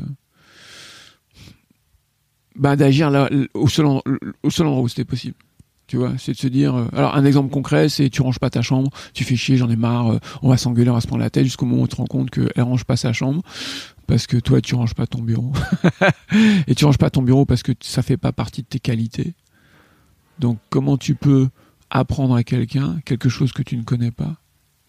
bah, 2.56 2.76
d'agir 2.76 3.10
au 3.54 3.68
seul, 3.68 3.86
au 3.86 4.60
endroit 4.60 4.80
où 4.80 4.88
c'était 4.88 5.04
possible. 5.04 5.36
Tu 5.86 5.96
vois, 5.96 6.12
c'est 6.18 6.32
de 6.32 6.36
se 6.36 6.46
dire. 6.46 6.76
euh, 6.76 6.86
alors, 6.92 7.16
un 7.16 7.24
exemple 7.24 7.50
concret, 7.50 7.88
c'est 7.88 8.10
tu 8.10 8.22
ranges 8.22 8.38
pas 8.38 8.48
ta 8.50 8.62
chambre, 8.62 8.90
tu 9.12 9.24
fais 9.24 9.34
chier, 9.34 9.56
j'en 9.56 9.68
ai 9.68 9.74
marre, 9.76 10.12
euh, 10.12 10.18
on 10.40 10.48
va 10.48 10.56
s'engueuler, 10.56 10.88
on 10.88 10.94
va 10.94 11.00
se 11.00 11.08
prendre 11.08 11.22
la 11.22 11.30
tête 11.30 11.42
jusqu'au 11.42 11.66
moment 11.66 11.82
où 11.82 11.88
tu 11.88 11.96
te 11.96 11.96
rends 11.96 12.06
compte 12.06 12.30
qu'elle 12.30 12.62
range 12.62 12.84
pas 12.84 12.96
sa 12.96 13.12
chambre 13.12 13.42
parce 14.06 14.28
que 14.28 14.36
toi, 14.36 14.60
tu 14.60 14.76
ranges 14.76 14.94
pas 14.94 15.06
ton 15.08 15.20
bureau. 15.20 15.52
Et 16.68 16.76
tu 16.76 16.84
ranges 16.84 16.98
pas 16.98 17.10
ton 17.10 17.22
bureau 17.22 17.44
parce 17.44 17.64
que 17.64 17.72
ça 17.80 18.02
fait 18.02 18.16
pas 18.16 18.30
partie 18.30 18.62
de 18.62 18.66
tes 18.68 18.78
qualités. 18.78 19.34
Donc, 20.38 20.58
comment 20.68 20.96
tu 20.96 21.16
peux 21.16 21.48
apprendre 21.90 22.34
à 22.36 22.44
quelqu'un 22.44 23.00
quelque 23.04 23.28
chose 23.28 23.52
que 23.52 23.62
tu 23.62 23.76
ne 23.76 23.82
connais 23.82 24.12
pas 24.12 24.36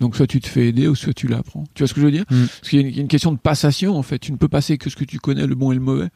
donc 0.01 0.17
soit 0.17 0.27
tu 0.27 0.41
te 0.41 0.47
fais 0.49 0.67
aider 0.67 0.87
ou 0.89 0.95
soit 0.95 1.13
tu 1.13 1.27
l'apprends. 1.27 1.63
Tu 1.73 1.83
vois 1.83 1.87
ce 1.87 1.93
que 1.93 2.01
je 2.01 2.05
veux 2.05 2.11
dire? 2.11 2.25
Mm. 2.29 2.45
Parce 2.47 2.69
qu'il 2.69 2.81
y 2.81 2.83
a 2.83 2.85
une- 2.87 2.91
il 2.91 2.95
y 2.97 2.99
a 2.99 3.01
une 3.03 3.07
question 3.07 3.31
de 3.31 3.37
passation 3.37 3.95
en 3.95 4.03
fait. 4.03 4.19
Tu 4.19 4.33
ne 4.33 4.37
peux 4.37 4.49
passer 4.49 4.77
que 4.77 4.89
ce 4.89 4.95
que 4.97 5.05
tu 5.05 5.19
connais, 5.19 5.47
le 5.47 5.55
bon 5.55 5.71
et 5.71 5.75
le 5.75 5.81
mauvais. 5.81 6.09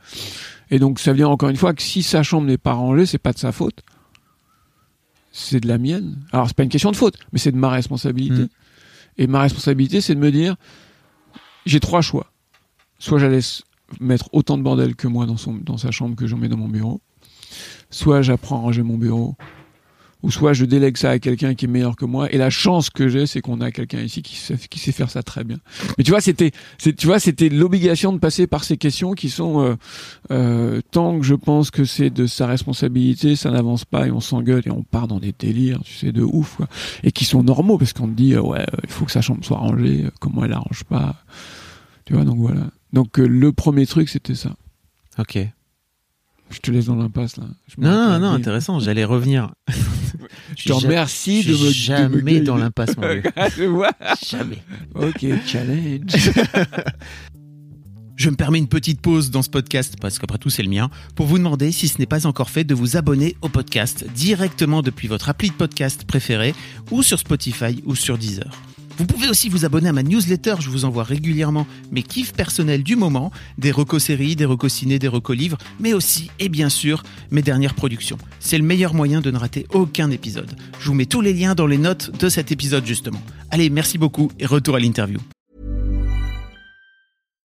Et 0.71 0.79
donc 0.79 0.99
ça 0.99 1.11
veut 1.11 1.17
dire 1.17 1.29
encore 1.29 1.47
une 1.49 1.55
fois 1.55 1.73
que 1.73 1.81
si 1.81 2.03
sa 2.03 2.21
chambre 2.23 2.47
n'est 2.47 2.57
pas 2.57 2.73
rangée, 2.73 3.05
c'est 3.05 3.17
pas 3.19 3.31
de 3.31 3.37
sa 3.37 3.51
faute. 3.53 3.83
C'est 5.31 5.59
de 5.59 5.67
la 5.67 5.77
mienne. 5.77 6.17
Alors 6.31 6.47
c'est 6.47 6.55
pas 6.55 6.63
une 6.63 6.69
question 6.69 6.91
de 6.91 6.95
faute, 6.95 7.17
mais 7.31 7.39
c'est 7.39 7.51
de 7.51 7.57
ma 7.57 7.69
responsabilité. 7.69 8.43
Mm. 8.43 8.49
Et 9.17 9.27
ma 9.27 9.41
responsabilité, 9.41 10.01
c'est 10.01 10.15
de 10.15 10.19
me 10.19 10.31
dire, 10.31 10.55
j'ai 11.65 11.79
trois 11.79 12.01
choix. 12.01 12.31
Soit 12.99 13.19
j'allais 13.19 13.37
s- 13.37 13.63
mettre 13.99 14.29
autant 14.33 14.57
de 14.57 14.63
bordel 14.63 14.95
que 14.95 15.07
moi 15.07 15.25
dans, 15.25 15.37
son, 15.37 15.53
dans 15.53 15.77
sa 15.77 15.91
chambre 15.91 16.15
que 16.15 16.25
j'en 16.27 16.37
mets 16.37 16.49
dans 16.49 16.57
mon 16.57 16.67
bureau. 16.69 17.01
Soit 17.89 18.21
j'apprends 18.23 18.57
à 18.57 18.59
ranger 18.61 18.81
mon 18.81 18.97
bureau. 18.97 19.35
Ou 20.23 20.31
soit 20.31 20.53
je 20.53 20.65
délègue 20.65 20.97
ça 20.97 21.11
à 21.11 21.19
quelqu'un 21.19 21.53
qui 21.53 21.65
est 21.65 21.67
meilleur 21.67 21.95
que 21.95 22.05
moi. 22.05 22.31
Et 22.33 22.37
la 22.37 22.49
chance 22.49 22.89
que 22.89 23.07
j'ai, 23.07 23.27
c'est 23.27 23.41
qu'on 23.41 23.61
a 23.61 23.71
quelqu'un 23.71 23.99
ici 24.01 24.23
qui 24.23 24.35
sait, 24.35 24.91
faire 24.91 25.09
ça 25.09 25.21
très 25.21 25.43
bien. 25.43 25.57
Mais 25.97 26.03
tu 26.03 26.11
vois, 26.11 26.21
c'était, 26.21 26.51
tu 26.79 27.05
vois, 27.05 27.19
c'était 27.19 27.49
l'obligation 27.49 28.11
de 28.11 28.17
passer 28.17 28.47
par 28.47 28.63
ces 28.63 28.77
questions 28.77 29.13
qui 29.13 29.29
sont, 29.29 29.61
euh, 29.61 29.75
euh, 30.31 30.81
tant 30.91 31.19
que 31.19 31.25
je 31.25 31.35
pense 31.35 31.69
que 31.69 31.85
c'est 31.85 32.09
de 32.09 32.25
sa 32.25 32.47
responsabilité, 32.47 33.35
ça 33.35 33.51
n'avance 33.51 33.85
pas 33.85 34.07
et 34.07 34.11
on 34.11 34.19
s'engueule 34.19 34.63
et 34.65 34.71
on 34.71 34.83
part 34.83 35.07
dans 35.07 35.19
des 35.19 35.33
délires, 35.37 35.81
tu 35.83 35.93
sais, 35.93 36.11
de 36.11 36.23
ouf, 36.23 36.55
quoi. 36.55 36.67
Et 37.03 37.11
qui 37.11 37.25
sont 37.25 37.43
normaux 37.43 37.77
parce 37.77 37.93
qu'on 37.93 38.07
te 38.07 38.13
dit, 38.13 38.33
euh, 38.33 38.41
ouais, 38.41 38.61
euh, 38.61 38.77
il 38.83 38.89
faut 38.89 39.05
que 39.05 39.11
sa 39.11 39.21
chambre 39.21 39.45
soit 39.45 39.57
rangée, 39.57 40.05
comment 40.19 40.43
elle 40.43 40.53
arrange 40.53 40.83
pas. 40.85 41.15
Tu 42.05 42.13
vois, 42.13 42.23
donc 42.23 42.37
voilà. 42.37 42.71
Donc 42.93 43.17
le 43.17 43.51
premier 43.51 43.85
truc, 43.85 44.09
c'était 44.09 44.35
ça. 44.35 44.55
Ok. 45.17 45.37
Je 46.49 46.59
te 46.59 46.71
laisse 46.71 46.85
dans 46.85 46.95
l'impasse, 46.95 47.37
là. 47.37 47.45
Je 47.67 47.75
Non, 47.81 48.09
non, 48.11 48.19
non, 48.19 48.31
intéressant. 48.31 48.79
J'allais 48.79 49.03
revenir. 49.03 49.53
Je 50.55 50.65
te 50.65 50.73
remercie 50.73 51.43
de 51.43 51.51
me 51.51 51.71
jamais 51.71 52.21
de 52.21 52.39
me 52.39 52.45
dans 52.45 52.57
l'impasse, 52.57 52.95
mon 52.97 53.07
vois. 53.69 53.91
Jamais. 54.25 54.63
Ok, 54.93 55.25
challenge. 55.45 56.11
Je 58.15 58.29
me 58.29 58.35
permets 58.35 58.59
une 58.59 58.69
petite 58.69 59.01
pause 59.01 59.29
dans 59.29 59.41
ce 59.41 59.49
podcast, 59.49 59.95
parce 59.99 60.19
qu'après 60.19 60.37
tout 60.37 60.49
c'est 60.49 60.63
le 60.63 60.69
mien, 60.69 60.89
pour 61.15 61.25
vous 61.25 61.37
demander, 61.37 61.73
si 61.73 61.89
ce 61.89 61.99
n'est 61.99 62.05
pas 62.05 62.25
encore 62.25 62.49
fait, 62.49 62.63
de 62.63 62.73
vous 62.73 62.95
abonner 62.95 63.35
au 63.41 63.49
podcast 63.49 64.05
directement 64.15 64.81
depuis 64.81 65.09
votre 65.09 65.27
appli 65.27 65.49
de 65.49 65.55
podcast 65.55 66.05
préféré, 66.05 66.55
ou 66.91 67.03
sur 67.03 67.19
Spotify 67.19 67.83
ou 67.85 67.93
sur 67.95 68.17
Deezer. 68.17 68.51
Vous 68.97 69.05
pouvez 69.05 69.27
aussi 69.27 69.49
vous 69.49 69.65
abonner 69.65 69.89
à 69.89 69.93
ma 69.93 70.03
newsletter, 70.03 70.55
je 70.59 70.69
vous 70.69 70.85
envoie 70.85 71.03
régulièrement 71.03 71.67
mes 71.91 72.01
kiffs 72.01 72.31
personnels 72.31 72.81
du 72.81 72.95
moment, 72.95 73.31
des 73.57 73.71
recos 73.71 74.03
séries, 74.03 74.37
des 74.37 74.45
recos 74.45 74.71
ciné, 74.71 74.99
des 74.99 75.09
recos 75.09 75.35
livres, 75.35 75.57
mais 75.79 75.93
aussi, 75.93 76.31
et 76.39 76.47
bien 76.47 76.69
sûr, 76.69 77.03
mes 77.29 77.41
dernières 77.41 77.73
productions. 77.73 78.17
C'est 78.39 78.57
le 78.57 78.63
meilleur 78.63 78.93
moyen 78.93 79.19
de 79.19 79.31
ne 79.31 79.37
rater 79.37 79.67
aucun 79.73 80.11
épisode. 80.11 80.55
Je 80.79 80.87
vous 80.87 80.93
mets 80.93 81.05
tous 81.05 81.21
les 81.21 81.33
liens 81.33 81.55
dans 81.55 81.67
les 81.67 81.77
notes 81.77 82.17
de 82.17 82.29
cet 82.29 82.53
épisode 82.53 82.85
justement. 82.85 83.21
Allez, 83.51 83.69
merci 83.69 83.97
beaucoup 83.97 84.31
et 84.39 84.45
retour 84.45 84.75
à 84.75 84.79
l'interview. 84.79 85.19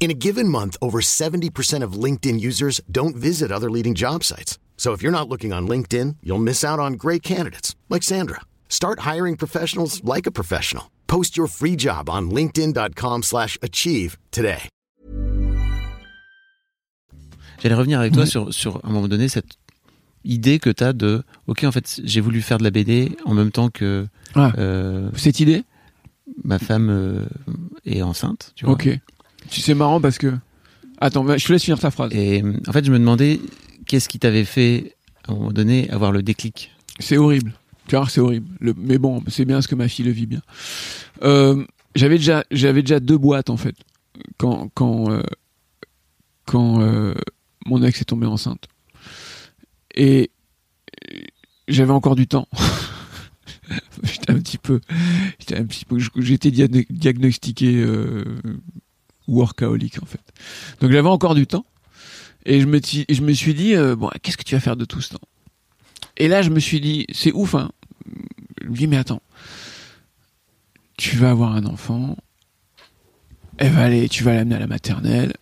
In 0.00 0.10
a 0.10 0.14
given 0.14 0.48
month, 0.48 0.76
over 0.80 1.00
70% 1.02 1.82
of 1.84 1.92
LinkedIn 1.92 2.40
users 2.40 2.80
don't 2.90 3.14
visit 3.14 3.52
other 3.52 3.70
leading 3.70 3.94
job 3.94 4.24
sites. 4.24 4.58
So 4.78 4.92
if 4.94 5.02
you're 5.02 5.12
not 5.12 5.28
looking 5.28 5.52
on 5.52 5.68
LinkedIn, 5.68 6.16
you'll 6.22 6.38
miss 6.42 6.64
out 6.64 6.78
on 6.80 6.94
great 6.94 7.22
candidates 7.22 7.76
like 7.90 8.02
Sandra. 8.02 8.40
Start 8.70 9.00
hiring 9.00 9.36
professionals 9.36 10.02
like 10.02 10.26
a 10.26 10.30
professional. 10.32 10.84
Post 11.06 11.36
your 11.36 11.48
free 11.48 11.76
job 11.76 12.08
on 12.08 12.30
linkedin.com/achieve 12.30 13.24
slash 13.24 13.58
achieve 13.60 14.16
today. 14.30 14.68
J'allais 17.62 17.74
revenir 17.74 18.00
avec 18.00 18.14
toi 18.14 18.22
Oui. 18.22 18.30
sur, 18.30 18.54
sur, 18.54 18.76
à 18.76 18.88
un 18.88 18.92
moment 18.92 19.06
donné, 19.08 19.28
cette 19.28 19.58
idée 20.24 20.58
que 20.58 20.70
tu 20.70 20.82
as 20.82 20.94
de, 20.94 21.22
ok, 21.46 21.64
en 21.64 21.72
fait, 21.72 22.00
j'ai 22.04 22.22
voulu 22.22 22.40
faire 22.40 22.56
de 22.56 22.64
la 22.64 22.70
BD 22.70 23.18
en 23.26 23.34
même 23.34 23.50
temps 23.50 23.68
que 23.68 24.06
Ah. 24.34 24.52
euh, 24.56 25.10
Cette 25.14 25.40
idée? 25.40 25.64
ma 26.44 26.58
femme 26.58 26.88
euh, 26.88 27.26
est 27.84 28.00
enceinte. 28.00 28.52
Tu 28.54 28.64
vois. 28.64 28.72
Ok. 28.74 28.88
Tu 29.48 29.60
C'est 29.60 29.74
marrant 29.74 30.00
parce 30.00 30.18
que. 30.18 30.34
Attends, 31.00 31.26
je 31.38 31.44
te 31.46 31.52
laisse 31.52 31.64
finir 31.64 31.78
ta 31.78 31.90
phrase. 31.90 32.12
Et 32.14 32.42
en 32.66 32.72
fait, 32.72 32.84
je 32.84 32.92
me 32.92 32.98
demandais 32.98 33.40
qu'est-ce 33.86 34.08
qui 34.08 34.18
t'avait 34.18 34.44
fait, 34.44 34.96
à 35.26 35.32
un 35.32 35.34
moment 35.34 35.50
donné, 35.52 35.88
avoir 35.90 36.12
le 36.12 36.22
déclic? 36.22 36.70
C'est 36.98 37.16
horrible. 37.16 37.54
Tu 37.88 37.96
vois, 37.96 38.06
c'est 38.08 38.20
horrible. 38.20 38.48
Le- 38.60 38.74
mais 38.76 38.98
bon, 38.98 39.22
c'est 39.28 39.44
bien 39.46 39.62
ce 39.62 39.68
que 39.68 39.74
ma 39.74 39.88
fille 39.88 40.04
le 40.04 40.10
vit 40.10 40.26
bien. 40.26 40.42
Euh, 41.22 41.64
j'avais 41.94 42.16
déjà, 42.18 42.44
j'avais 42.50 42.82
déjà 42.82 43.00
deux 43.00 43.18
boîtes 43.18 43.50
en 43.50 43.56
fait 43.56 43.74
quand 44.36 44.68
quand 44.74 45.10
euh, 45.10 45.22
quand 46.46 46.80
euh, 46.82 47.14
mon 47.66 47.82
ex 47.82 48.00
est 48.00 48.04
tombée 48.04 48.26
enceinte. 48.26 48.68
Et 49.94 50.30
j'avais 51.66 51.92
encore 51.92 52.14
du 52.14 52.26
temps. 52.28 52.46
j'étais 54.02 54.30
un 54.32 54.38
petit 54.38 54.58
peu, 54.58 54.80
j'étais 55.38 55.56
un 55.56 55.64
petit 55.64 55.84
peu, 55.84 55.98
j'étais 56.16 56.50
diagno- 56.50 56.86
diagnostiqué 56.90 57.82
workaholic 59.30 60.02
en 60.02 60.06
fait. 60.06 60.20
Donc 60.80 60.90
j'avais 60.92 61.08
encore 61.08 61.34
du 61.34 61.46
temps. 61.46 61.64
Et 62.46 62.60
je 62.60 62.66
me, 62.66 62.80
je 62.82 63.20
me 63.20 63.32
suis 63.34 63.52
dit, 63.52 63.74
euh, 63.74 63.96
bon, 63.96 64.10
qu'est-ce 64.22 64.38
que 64.38 64.44
tu 64.44 64.54
vas 64.54 64.60
faire 64.60 64.76
de 64.76 64.86
tout 64.86 65.00
ce 65.02 65.10
temps? 65.10 65.28
Et 66.16 66.26
là, 66.26 66.40
je 66.40 66.48
me 66.48 66.58
suis 66.58 66.80
dit, 66.80 67.06
c'est 67.12 67.32
ouf, 67.32 67.54
hein. 67.54 67.70
Je 68.62 68.68
me 68.68 68.74
dis, 68.74 68.86
mais 68.86 68.96
attends, 68.96 69.22
tu 70.96 71.16
vas 71.16 71.30
avoir 71.30 71.52
un 71.54 71.66
enfant, 71.66 72.16
elle 73.58 73.72
va 73.72 73.84
aller, 73.84 74.08
tu 74.08 74.24
vas 74.24 74.34
l'amener 74.34 74.54
à 74.54 74.58
la 74.58 74.66
maternelle. 74.66 75.34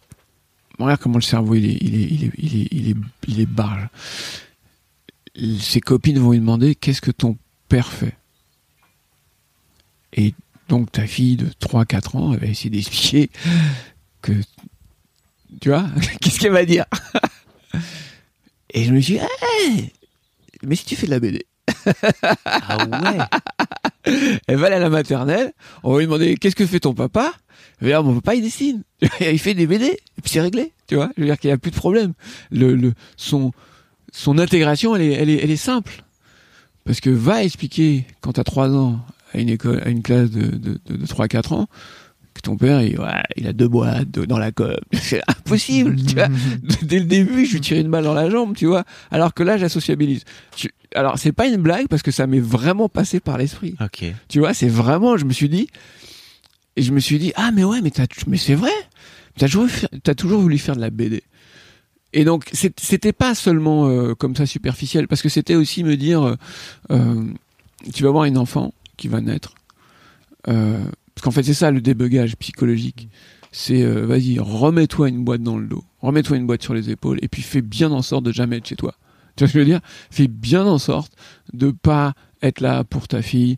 Regarde 0.79 1.01
comment 1.01 1.19
le 1.19 1.23
cerveau, 1.23 1.55
il 1.55 1.67
est, 1.67 1.79
il 1.81 1.95
est, 1.95 2.09
il 2.09 2.25
est, 2.25 2.33
il 2.39 2.57
est, 2.57 2.69
il 2.73 2.91
est, 2.91 2.97
il 3.29 3.41
est 3.41 3.47
barge. 3.47 3.89
Ses 5.61 5.81
copines 5.81 6.19
vont 6.19 6.33
lui 6.33 6.41
demander, 6.41 6.75
qu'est-ce 6.75 7.01
que 7.01 7.13
ton 7.13 7.39
père 7.69 7.93
fait? 7.93 8.17
Et 10.15 10.35
donc, 10.69 10.93
ta 10.93 11.07
fille 11.07 11.37
de 11.37 11.47
3-4 11.47 12.17
ans, 12.17 12.33
elle 12.35 12.41
va 12.41 12.47
essayer 12.47 12.71
d'expliquer 12.71 13.31
que, 14.23 14.33
tu 15.61 15.71
vois, 15.71 15.87
qu'est-ce 16.21 16.39
qu'elle 16.39 16.53
va 16.53 16.65
dire? 16.65 16.85
Et 18.75 18.85
je 18.85 18.93
me 18.93 19.01
suis 19.01 19.15
dit, 19.15 19.21
hey, 19.21 19.93
mais 20.63 20.77
si 20.77 20.85
tu 20.85 20.97
fais 20.97 21.07
de 21.07 21.13
la 21.13 21.21
BD, 21.21 21.47
Ah 22.35 22.87
ouais 22.87 23.19
elle 24.47 24.57
va 24.57 24.67
aller 24.67 24.77
à 24.77 24.81
la 24.81 24.91
maternelle, 24.91 25.53
on 25.83 25.93
va 25.93 25.99
lui 25.99 26.07
demander 26.07 26.37
qu'est-ce 26.37 26.57
que 26.57 26.67
fait 26.67 26.81
ton 26.81 26.95
papa? 26.95 27.33
Elle 27.81 27.89
va 27.89 27.95
dire, 27.95 28.05
mon 28.05 28.15
papa 28.21 28.35
il 28.35 28.43
dessine, 28.43 28.83
il 29.21 29.39
fait 29.39 29.55
des 29.55 29.67
BD, 29.67 29.87
et 29.87 30.23
puis 30.23 30.31
c'est 30.31 30.41
réglé, 30.41 30.73
tu 30.87 30.97
vois. 30.97 31.11
Je 31.17 31.23
veux 31.23 31.27
dire 31.29 31.39
qu'il 31.39 31.49
n'y 31.49 31.55
a 31.55 31.59
plus 31.59 31.71
de 31.71 31.77
problème. 31.77 32.13
Le, 32.51 32.75
le, 32.75 32.95
son, 33.17 33.53
son 34.13 34.39
intégration, 34.39 34.97
elle 34.97 35.03
est, 35.03 35.13
elle, 35.13 35.31
est, 35.31 35.43
elle 35.43 35.51
est 35.51 35.57
simple. 35.57 36.05
Parce 36.85 37.01
que 37.01 37.11
va 37.11 37.45
expliquer 37.45 38.07
quand 38.21 38.33
t'as 38.35 38.45
3 38.45 38.71
ans 38.75 39.01
à 39.33 39.39
une 39.39 39.49
école, 39.49 39.83
à 39.85 39.89
une 39.89 40.03
classe 40.03 40.31
de, 40.31 40.57
de, 40.57 40.81
de, 40.87 40.97
de 40.97 41.07
3-4 41.07 41.55
ans, 41.55 41.69
que 42.35 42.41
ton 42.41 42.57
père, 42.57 42.83
il, 42.83 42.99
ouais, 42.99 43.23
il 43.37 43.47
a 43.47 43.53
deux 43.53 43.69
boîtes 43.69 44.11
dans 44.11 44.39
la 44.39 44.53
com. 44.53 44.77
C'est 44.93 45.23
impossible, 45.27 45.97
tu 46.03 46.15
vois. 46.15 46.29
Dès 46.83 47.01
le 47.01 47.05
début, 47.05 47.47
je 47.47 47.55
lui 47.55 47.61
tirais 47.61 47.81
une 47.81 47.91
balle 47.91 48.05
dans 48.05 48.15
la 48.15 48.31
jambe, 48.31 48.55
tu 48.57 48.67
vois. 48.67 48.85
Alors 49.11 49.35
que 49.35 49.43
là, 49.43 49.59
j'associabilise. 49.59 50.25
Alors, 50.95 51.19
c'est 51.19 51.33
pas 51.33 51.47
une 51.47 51.57
blague 51.57 51.89
parce 51.89 52.03
que 52.03 52.11
ça 52.11 52.27
m'est 52.27 52.41
vraiment 52.41 52.89
passé 52.89 53.21
par 53.21 53.37
l'esprit. 53.37 53.75
Ok. 53.81 54.05
Tu 54.29 54.39
vois, 54.39 54.55
c'est 54.55 54.69
vraiment, 54.69 55.17
je 55.17 55.25
me 55.25 55.33
suis 55.33 55.49
dit, 55.49 55.69
et 56.77 56.83
je 56.83 56.93
me 56.93 57.01
suis 57.01 57.19
dit, 57.19 57.33
ah, 57.37 57.51
mais 57.53 57.65
ouais, 57.65 57.81
mais, 57.83 57.93
mais 58.27 58.39
c'est 58.39 58.55
vrai, 58.55 58.71
t'as 59.37 59.47
toujours, 59.47 59.69
t'as 60.03 60.15
toujours 60.15 60.41
voulu 60.41 60.59
faire 60.59 60.77
de 60.77 60.81
la 60.81 60.91
BD. 60.91 61.23
Et 62.15 62.25
donc, 62.25 62.49
c'était 62.53 63.13
pas 63.13 63.35
seulement 63.35 63.89
euh, 63.89 64.15
comme 64.15 64.35
ça 64.35 64.47
superficiel, 64.47 65.09
parce 65.09 65.21
que 65.21 65.29
c'était 65.29 65.57
aussi 65.57 65.85
me 65.85 65.97
dire, 65.97 66.23
euh, 66.23 66.37
euh, 66.91 67.25
tu 67.93 68.03
vas 68.03 68.09
avoir 68.09 68.25
une 68.25 68.39
enfant 68.39 68.73
qui 68.99 69.09
va 69.09 69.23
naître, 69.23 69.55
euh, 70.49 70.85
parce 71.15 71.25
qu'en 71.25 71.31
fait, 71.31 71.43
c'est 71.43 71.55
ça 71.55 71.71
le 71.71 71.81
débugage 71.81 72.37
psychologique. 72.37 73.09
C'est, 73.51 73.83
euh, 73.83 74.05
vas-y, 74.05 74.39
remets-toi 74.39 75.09
une 75.09 75.25
boîte 75.25 75.43
dans 75.43 75.57
le 75.57 75.67
dos, 75.67 75.83
remets-toi 76.01 76.37
une 76.37 76.47
boîte 76.47 76.63
sur 76.63 76.75
les 76.75 76.91
épaules, 76.91 77.19
et 77.23 77.29
puis 77.29 77.41
fais 77.41 77.63
bien 77.63 77.91
en 77.93 78.03
sorte 78.03 78.25
de 78.25 78.33
jamais 78.33 78.59
être 78.59 78.69
chez 78.69 78.77
toi. 78.77 78.95
Tu 79.37 79.45
vois 79.45 79.49
ce 79.49 79.53
que 79.55 79.59
je 79.61 79.65
veux 79.65 79.71
dire? 79.71 79.81
Fais 80.11 80.29
bien 80.29 80.67
en 80.67 80.79
sorte 80.79 81.13
de 81.55 81.71
pas 81.71 82.13
être 82.43 82.61
là 82.61 82.85
pour 82.85 83.09
ta 83.09 83.23
fille, 83.23 83.57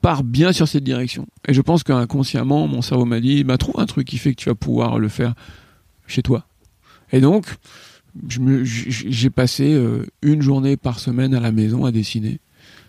pars 0.00 0.24
bien 0.24 0.52
sur 0.52 0.68
cette 0.68 0.84
direction. 0.84 1.26
Et 1.48 1.54
je 1.54 1.60
pense 1.60 1.82
qu'inconsciemment, 1.82 2.68
mon 2.68 2.82
cerveau 2.82 3.04
m'a 3.04 3.20
dit, 3.20 3.44
bah, 3.44 3.58
trouve 3.58 3.80
un 3.80 3.86
truc 3.86 4.06
qui 4.06 4.18
fait 4.18 4.34
que 4.34 4.40
tu 4.40 4.48
vas 4.48 4.54
pouvoir 4.54 4.98
le 4.98 5.08
faire 5.08 5.34
chez 6.06 6.22
toi. 6.22 6.46
Et 7.12 7.20
donc, 7.20 7.46
j'ai 8.28 9.30
passé 9.30 9.74
euh, 9.74 10.06
une 10.22 10.42
journée 10.42 10.76
par 10.76 10.98
semaine 11.00 11.34
à 11.34 11.40
la 11.40 11.52
maison 11.52 11.84
à 11.84 11.92
dessiner, 11.92 12.40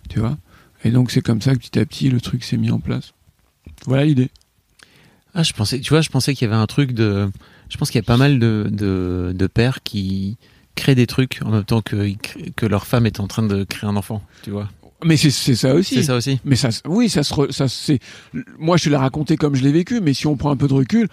tu 0.10 0.20
vois? 0.20 0.38
Et 0.86 0.92
donc, 0.92 1.12
c'est 1.12 1.22
comme 1.22 1.42
ça 1.42 1.54
que 1.54 1.60
petit 1.60 1.78
à 1.80 1.86
petit, 1.86 2.10
le 2.10 2.22
truc 2.22 2.44
s'est 2.46 2.56
mis 2.58 2.72
en 2.72 2.80
place. 2.80 3.12
Voilà 3.86 4.06
l'idée. 4.06 4.30
Ah, 5.34 5.44
je 5.44 5.52
pensais, 5.52 5.80
tu 5.82 5.90
vois, 5.90 6.00
je 6.02 6.10
pensais 6.10 6.34
qu'il 6.34 6.48
y 6.48 6.52
avait 6.52 6.62
un 6.62 6.68
truc 6.68 6.94
de. 6.94 7.30
Je 7.70 7.76
pense 7.78 7.90
qu'il 7.92 8.00
y 8.00 8.04
a 8.04 8.08
pas 8.08 8.16
mal 8.18 8.40
de, 8.40 8.68
de, 8.72 9.34
de 9.36 9.48
pères 9.48 9.84
qui 9.84 10.38
créent 10.76 10.96
des 10.96 11.08
trucs 11.08 11.40
en 11.44 11.50
même 11.52 11.64
temps 11.66 11.82
que, 11.82 12.10
que 12.56 12.66
leur 12.66 12.86
femme 12.86 13.06
est 13.06 13.20
en 13.20 13.28
train 13.28 13.44
de 13.44 13.64
créer 13.66 13.90
un 13.90 13.96
enfant, 13.98 14.24
tu 14.44 14.52
vois. 14.52 14.70
Mais 15.04 15.18
c'est 15.18 15.30
ça 15.32 15.74
aussi. 15.76 15.96
C'est 15.96 16.04
ça 16.04 16.16
aussi. 16.16 16.40
Mais 16.46 16.56
ça, 16.56 16.70
oui, 16.88 17.10
ça 17.10 17.24
se, 17.24 17.34
re- 17.34 17.52
ça 17.52 17.68
c'est. 17.68 18.00
Moi, 18.58 18.78
je 18.78 18.86
te 18.86 18.90
l'ai 18.90 18.96
raconté 18.96 19.36
comme 19.36 19.56
je 19.56 19.64
l'ai 19.64 19.72
vécu, 19.74 20.00
mais 20.00 20.14
si 20.14 20.26
on 20.28 20.38
prend 20.38 20.52
un 20.52 20.56
peu 20.58 20.68
de 20.70 20.74
recul, 20.74 21.10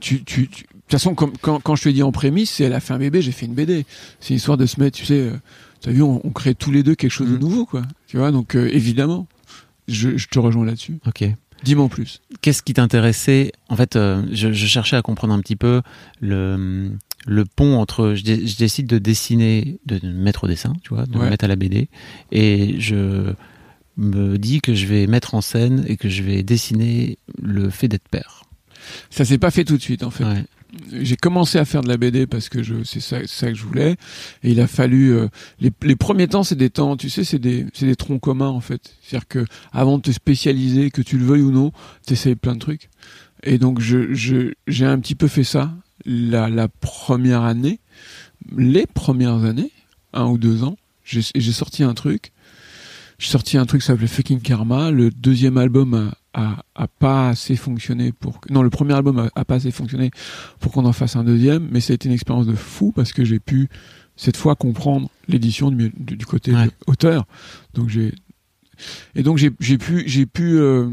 tu, 0.00 0.22
tu, 0.24 0.48
tu- 0.48 0.64
de 0.64 0.68
toute 0.68 0.90
façon, 0.90 1.14
comme, 1.14 1.32
quand, 1.40 1.60
quand 1.60 1.74
je 1.76 1.84
te 1.84 1.88
dis 1.88 2.02
en 2.02 2.12
prémisse, 2.12 2.50
c'est 2.50 2.64
elle 2.64 2.74
a 2.74 2.80
fait 2.80 2.92
un 2.92 2.98
bébé, 2.98 3.22
j'ai 3.22 3.32
fait 3.32 3.46
une 3.46 3.54
BD. 3.54 3.86
C'est 4.20 4.30
une 4.30 4.36
histoire 4.36 4.58
de 4.58 4.66
se 4.66 4.78
mettre, 4.80 4.98
tu 4.98 5.06
sais, 5.06 5.14
euh, 5.14 5.36
t'as 5.82 5.90
vu, 5.92 6.02
on, 6.02 6.24
on 6.26 6.30
crée 6.30 6.54
tous 6.54 6.70
les 6.70 6.82
deux 6.82 6.94
quelque 6.94 7.10
chose 7.10 7.28
de 7.28 7.34
Mhm. 7.34 7.40
nouveau, 7.40 7.66
quoi. 7.66 7.82
Tu 8.06 8.16
vois, 8.16 8.30
donc 8.32 8.56
euh, 8.56 8.68
évidemment, 8.72 9.26
je, 9.88 10.16
je 10.16 10.28
te 10.28 10.38
rejoins 10.38 10.64
là-dessus. 10.64 10.98
Ok. 11.06 11.24
Dis-moi 11.64 11.84
en 11.84 11.88
plus. 11.88 12.20
Qu'est-ce 12.40 12.62
qui 12.62 12.74
t'intéressait 12.74 13.52
En 13.68 13.76
fait, 13.76 13.94
euh, 13.94 14.22
je, 14.32 14.52
je 14.52 14.66
cherchais 14.66 14.96
à 14.96 15.02
comprendre 15.02 15.32
un 15.32 15.38
petit 15.40 15.54
peu 15.54 15.82
le, 16.20 16.90
le 17.26 17.44
pont 17.44 17.76
entre. 17.78 18.14
Je, 18.14 18.24
dé- 18.24 18.46
je 18.48 18.56
décide 18.56 18.86
de 18.88 18.98
dessiner, 18.98 19.78
de 19.86 20.00
me 20.04 20.12
mettre 20.12 20.42
au 20.44 20.48
dessin, 20.48 20.72
tu 20.82 20.88
vois, 20.92 21.06
de 21.06 21.16
me 21.16 21.28
mettre 21.28 21.44
à 21.44 21.48
la 21.48 21.54
BD, 21.56 21.88
et 22.32 22.80
je 22.80 23.32
me 23.96 24.38
dis 24.38 24.60
que 24.60 24.74
je 24.74 24.86
vais 24.86 25.06
mettre 25.06 25.34
en 25.36 25.40
scène 25.40 25.84
et 25.86 25.96
que 25.96 26.08
je 26.08 26.22
vais 26.24 26.42
dessiner 26.42 27.18
le 27.40 27.70
fait 27.70 27.86
d'être 27.88 28.08
père. 28.08 28.42
Ça 29.10 29.24
s'est 29.24 29.38
pas 29.38 29.52
fait 29.52 29.64
tout 29.64 29.76
de 29.76 29.82
suite, 29.82 30.02
en 30.02 30.10
fait. 30.10 30.24
Ouais. 30.24 30.44
J'ai 30.90 31.16
commencé 31.16 31.58
à 31.58 31.64
faire 31.64 31.82
de 31.82 31.88
la 31.88 31.96
BD 31.96 32.26
parce 32.26 32.48
que 32.48 32.62
je 32.62 32.82
c'est 32.84 33.00
ça, 33.00 33.18
ça 33.26 33.48
que 33.48 33.54
je 33.54 33.64
voulais. 33.64 33.96
Et 34.42 34.52
il 34.52 34.60
a 34.60 34.66
fallu 34.66 35.12
euh, 35.12 35.28
les, 35.60 35.70
les 35.82 35.96
premiers 35.96 36.28
temps 36.28 36.42
c'est 36.44 36.56
des 36.56 36.70
temps 36.70 36.96
tu 36.96 37.10
sais 37.10 37.24
c'est 37.24 37.38
des 37.38 37.66
c'est 37.74 37.86
des 37.86 37.96
troncs 37.96 38.20
communs 38.20 38.48
en 38.48 38.60
fait. 38.60 38.96
C'est-à-dire 39.02 39.28
que 39.28 39.44
avant 39.72 39.98
de 39.98 40.02
te 40.02 40.12
spécialiser 40.12 40.90
que 40.90 41.02
tu 41.02 41.18
le 41.18 41.24
veuilles 41.24 41.42
ou 41.42 41.52
non 41.52 41.72
t'essayes 42.06 42.36
plein 42.36 42.54
de 42.54 42.60
trucs. 42.60 42.88
Et 43.42 43.58
donc 43.58 43.80
je 43.80 44.52
j'ai 44.66 44.86
un 44.86 44.98
petit 44.98 45.14
peu 45.14 45.28
fait 45.28 45.44
ça 45.44 45.72
la 46.04 46.48
la 46.48 46.68
première 46.68 47.42
année. 47.42 47.80
Les 48.56 48.86
premières 48.86 49.44
années 49.44 49.70
un 50.12 50.26
ou 50.26 50.38
deux 50.38 50.64
ans 50.64 50.76
j'ai 51.04 51.52
sorti 51.52 51.82
un 51.82 51.94
truc. 51.94 52.32
J'ai 53.18 53.30
sorti 53.30 53.56
un 53.58 53.66
truc 53.66 53.82
qui 53.82 53.86
s'appelait 53.86 54.06
Fucking 54.06 54.40
Karma. 54.40 54.90
Le 54.90 55.10
deuxième 55.10 55.58
album 55.58 56.12
a, 56.34 56.62
a 56.74 56.88
pas 56.88 57.28
assez 57.30 57.56
fonctionné 57.56 58.12
pour 58.12 58.40
que... 58.40 58.52
non 58.52 58.62
le 58.62 58.70
premier 58.70 58.94
album 58.94 59.18
a, 59.18 59.30
a 59.34 59.44
pas 59.44 59.56
assez 59.56 59.70
fonctionné 59.70 60.10
pour 60.60 60.72
qu'on 60.72 60.84
en 60.86 60.92
fasse 60.92 61.16
un 61.16 61.24
deuxième 61.24 61.68
mais 61.70 61.80
ça 61.80 61.92
a 61.92 61.94
été 61.94 62.08
une 62.08 62.14
expérience 62.14 62.46
de 62.46 62.54
fou 62.54 62.92
parce 62.92 63.12
que 63.12 63.24
j'ai 63.24 63.38
pu 63.40 63.68
cette 64.16 64.36
fois 64.36 64.54
comprendre 64.56 65.10
l'édition 65.28 65.70
du, 65.70 65.90
du, 65.96 66.16
du 66.16 66.26
côté 66.26 66.52
Ouais. 66.54 66.68
auteur 66.86 67.26
donc 67.74 67.88
j'ai 67.88 68.12
et 69.14 69.22
donc 69.22 69.38
j'ai 69.38 69.78
pu 69.78 70.04
j'ai 70.06 70.26
pu 70.26 70.58
euh, 70.58 70.88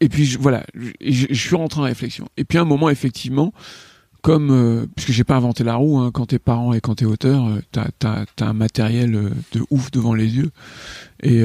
et 0.00 0.08
puis 0.08 0.24
je- 0.24 0.38
voilà 0.38 0.64
je, 1.00 1.32
suis 1.32 1.54
rentré 1.56 1.80
en 1.80 1.84
réflexion. 1.84 2.28
Et 2.36 2.44
puis 2.44 2.58
à 2.58 2.62
un 2.62 2.64
moment 2.64 2.90
effectivement 2.90 3.52
comme 4.22 4.50
euh, 4.50 4.86
puisque 4.96 5.12
j'ai 5.12 5.24
pas 5.24 5.36
inventé 5.36 5.64
la 5.64 5.74
roue 5.76 5.98
hein, 5.98 6.10
quand 6.12 6.26
t'es 6.26 6.38
parent 6.38 6.72
et 6.72 6.80
quand 6.80 6.96
t'es 6.96 7.04
auteur 7.04 7.46
euh, 7.46 7.60
t'as 7.72 7.88
t'as 7.98 8.24
t'as 8.36 8.46
un 8.48 8.52
matériel 8.52 9.14
euh, 9.14 9.30
de 9.52 9.62
ouf 9.70 9.90
devant 9.90 10.14
les 10.14 10.34
yeux. 10.36 10.50
Et 11.22 11.42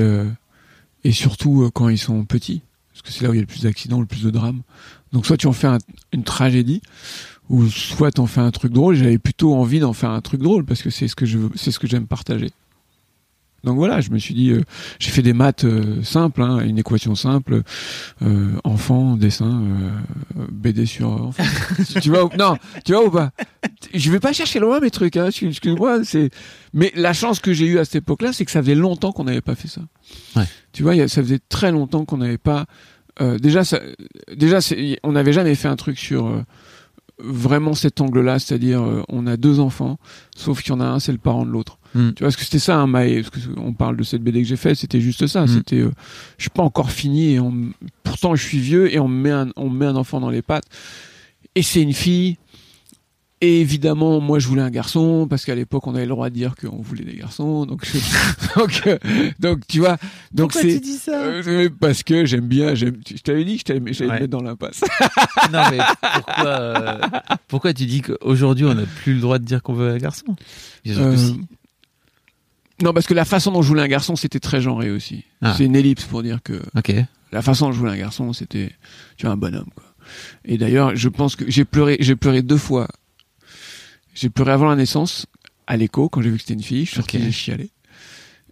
et 1.08 1.12
surtout 1.14 1.64
euh, 1.64 1.70
quand 1.74 1.90
ils 1.90 1.98
sont 1.98 2.26
petits 2.26 2.62
parce 2.92 3.02
que 3.04 3.12
c'est 3.12 3.24
là 3.24 3.30
où 3.30 3.34
il 3.34 3.38
y 3.38 3.40
a 3.40 3.42
le 3.42 3.48
plus 3.48 3.62
d'accidents 3.64 4.00
le 4.00 4.08
plus 4.08 4.24
de 4.24 4.32
drames. 4.32 4.62
Donc 5.14 5.26
soit 5.26 5.38
tu 5.38 5.48
en 5.48 5.54
fais 5.54 5.68
un- 5.68 5.78
une 6.12 6.24
tragédie 6.24 6.82
ou 7.50 7.68
soit 7.70 8.12
t'en 8.12 8.26
fais 8.26 8.42
un 8.42 8.52
truc 8.52 8.74
drôle. 8.74 8.96
J'avais 8.96 9.20
plutôt 9.20 9.54
envie 9.56 9.80
d'en 9.80 9.94
faire 9.94 10.10
un 10.10 10.22
truc 10.22 10.42
drôle 10.42 10.66
parce 10.66 10.82
que 10.82 10.90
c'est 10.90 11.08
ce 11.08 11.16
que 11.16 11.26
je 11.26 11.38
c'est 11.56 11.72
ce 11.72 11.80
que 11.80 11.88
j'aime 11.88 12.08
partager 12.08 12.52
donc 13.64 13.76
voilà, 13.78 14.00
je 14.02 14.12
me 14.12 14.18
suis 14.20 14.34
dit, 14.34 14.52
euh, 14.52 14.62
j'ai 15.00 15.12
fait 15.12 15.22
des 15.22 15.34
maths 15.34 15.64
euh, 15.66 16.02
simples, 16.04 16.42
hein, 16.42 16.60
une 16.60 16.78
équation 16.78 17.16
simple, 17.16 17.64
euh, 18.22 18.52
enfant, 18.64 19.16
dessin, 19.18 19.64
BD 20.52 20.86
sur 20.86 21.10
enfant. 21.10 21.44
tu 22.02 22.10
vois 22.10 22.26
ou, 22.26 22.30
Non, 22.38 22.56
tu 22.86 22.94
vois 22.94 23.06
ou 23.06 23.12
pas? 23.12 23.32
Je 23.94 24.12
vais 24.12 24.20
pas 24.20 24.32
chercher 24.34 24.60
loin 24.60 24.80
mes 24.80 24.92
trucs, 24.92 25.18
hein, 25.18 25.28
excuse- 25.28 25.50
excuse-moi. 25.50 26.04
C'est, 26.04 26.30
mais 26.74 26.92
la 26.96 27.14
chance 27.14 27.40
que 27.40 27.52
j'ai 27.54 27.66
eue 27.66 27.80
à 27.80 27.86
cette 27.86 27.96
époque-là, 27.96 28.32
c'est 28.34 28.46
que 28.46 28.52
ça 28.52 28.62
faisait 28.62 28.76
longtemps 28.76 29.12
qu'on 29.12 29.24
n'avait 29.26 29.42
pas 29.42 29.56
fait 29.56 29.68
ça. 29.68 29.82
Ouais. 30.36 30.46
Tu 30.72 30.84
vois, 30.84 30.94
a- 30.94 31.08
ça 31.08 31.22
faisait 31.22 31.40
très 31.50 31.72
longtemps 31.72 32.06
qu'on 32.06 32.18
n'avait 32.18 32.38
pas. 32.38 32.66
déjà, 33.42 33.64
ça, 33.66 33.80
déjà, 34.36 34.60
on 35.04 35.14
n'avait 35.14 35.34
jamais 35.34 35.56
fait 35.56 35.68
un 35.68 35.76
truc 35.76 35.98
sur 35.98 36.44
vraiment 37.20 37.74
cet 37.74 38.00
angle-là, 38.00 38.38
c'est-à-dire 38.38 39.04
on 39.10 39.26
a 39.26 39.38
deux 39.38 39.60
enfants, 39.60 39.98
sauf 40.36 40.62
qu'il 40.62 40.72
y 40.72 40.76
en 40.76 40.80
a 40.80 40.86
un, 40.86 41.00
c'est 41.00 41.12
le 41.12 41.18
parent 41.18 41.46
de 41.46 41.50
l'autre. 41.50 41.77
Mm. 41.98 42.14
Tu 42.14 42.20
vois, 42.24 42.28
parce 42.28 42.36
que 42.36 42.44
c'était 42.44 42.60
ça, 42.60 42.78
hein, 42.78 42.88
Maë, 42.88 43.24
parce 43.24 43.46
que 43.46 43.52
on 43.60 43.74
parle 43.74 43.98
de 43.98 44.04
cette 44.04 44.22
BD 44.24 44.42
que 44.44 44.48
j'ai 44.48 44.56
faite, 44.58 44.76
c'était 44.78 45.02
juste 45.02 45.26
ça. 45.28 45.44
Mm. 45.44 45.48
C'était, 45.48 45.80
euh, 45.80 45.92
je 46.38 46.44
suis 46.44 46.50
pas 46.50 46.64
encore 46.64 46.92
fini 46.92 47.34
et 47.34 47.40
on, 47.40 47.54
pourtant 48.04 48.36
je 48.36 48.44
suis 48.44 48.60
vieux 48.60 48.94
et 48.94 49.00
on 49.00 49.08
me 49.08 49.22
met 49.22 49.32
un, 49.32 49.50
on 49.56 49.70
me 49.70 49.78
met 49.80 49.86
un 49.86 49.96
enfant 49.96 50.20
dans 50.20 50.30
les 50.30 50.42
pattes 50.42 50.66
et 51.56 51.62
c'est 51.64 51.82
une 51.82 51.94
fille. 51.94 52.38
Et 53.40 53.62
évidemment, 53.62 54.20
moi, 54.20 54.40
je 54.40 54.48
voulais 54.48 54.64
un 54.64 54.72
garçon 54.72 55.28
parce 55.30 55.46
qu'à 55.46 55.54
l'époque, 55.54 55.86
on 55.86 55.94
avait 55.94 56.06
le 56.06 56.10
droit 56.10 56.32
de 56.32 56.34
dire 56.34 56.56
qu'on 56.56 56.82
voulait 56.82 57.04
des 57.06 57.14
garçons. 57.18 57.68
Donc, 57.68 57.86
je- 57.86 58.00
donc, 58.60 58.82
euh, 58.88 58.98
donc, 59.40 59.60
tu 59.68 59.78
vois, 59.78 59.98
donc 60.34 60.54
Pourquoi 60.54 60.62
c'est 60.64 60.74
tu 60.78 60.80
dis 60.80 60.98
ça? 60.98 61.22
Euh, 61.22 61.70
parce 61.80 62.02
que 62.02 62.26
j'aime 62.26 62.48
bien. 62.48 62.74
Je 62.74 62.88
t'avais 63.24 63.46
dit 63.46 63.54
que 63.54 63.60
je 63.60 63.64
t'allais 63.64 64.10
Ouais. 64.10 64.20
mettre 64.22 64.32
dans 64.32 64.42
l'impasse. 64.42 64.82
Non, 65.54 65.62
mais 65.70 65.78
pourquoi, 66.16 66.46
euh, 66.48 66.98
pourquoi 67.48 67.74
tu 67.76 67.86
dis 67.86 68.02
qu'aujourd'hui 68.02 68.66
on 68.66 68.74
n'a 68.74 68.86
plus 69.04 69.14
le 69.14 69.22
droit 69.22 69.38
de 69.38 69.46
dire 69.46 69.62
qu'on 69.62 69.74
veut 69.74 69.92
un 69.92 69.98
garçon? 69.98 70.36
Que 70.84 71.16
si. 71.16 71.40
Non, 72.82 72.94
parce 72.94 73.08
que 73.08 73.14
la 73.14 73.26
façon 73.26 73.52
dont 73.52 73.62
je 73.62 73.68
voulais 73.70 73.82
un 73.82 73.88
garçon, 73.88 74.16
c'était 74.16 74.40
très 74.40 74.62
genré 74.62 74.92
aussi. 74.92 75.24
Ah. 75.42 75.56
C'est 75.58 75.66
une 75.66 75.76
ellipse 75.76 76.06
pour 76.06 76.22
dire 76.24 76.42
que 76.44 76.62
Ok. 76.78 76.94
la 77.32 77.42
façon 77.42 77.68
dont 77.68 77.72
je 77.72 77.80
voulais 77.80 77.92
un 77.94 77.98
garçon, 77.98 78.34
c'était 78.34 78.72
tu 79.18 79.26
vois 79.26 79.34
un 79.34 79.38
bonhomme. 79.38 79.70
Quoi. 79.76 79.84
Et 80.46 80.58
d'ailleurs, 80.58 80.96
je 80.96 81.10
pense 81.10 81.36
que 81.36 81.50
j'ai 81.50 81.66
pleuré, 81.66 81.98
j'ai 82.00 82.16
pleuré 82.16 82.42
deux 82.44 82.58
fois. 82.58 82.88
J'ai 84.14 84.30
pleuré 84.30 84.52
avant 84.52 84.66
la 84.68 84.76
naissance, 84.76 85.26
à 85.68 85.76
l'écho, 85.78 86.08
quand 86.10 86.22
j'ai 86.22 86.30
vu 86.30 86.36
que 86.38 86.42
c'était 86.44 86.54
une 86.54 86.64
fille. 86.64 86.86
Je 86.86 86.92
suis 86.92 86.96
sorti, 86.98 87.18
Ok. 87.18 87.24
j'ai 87.24 87.32
chialé. 87.32 87.70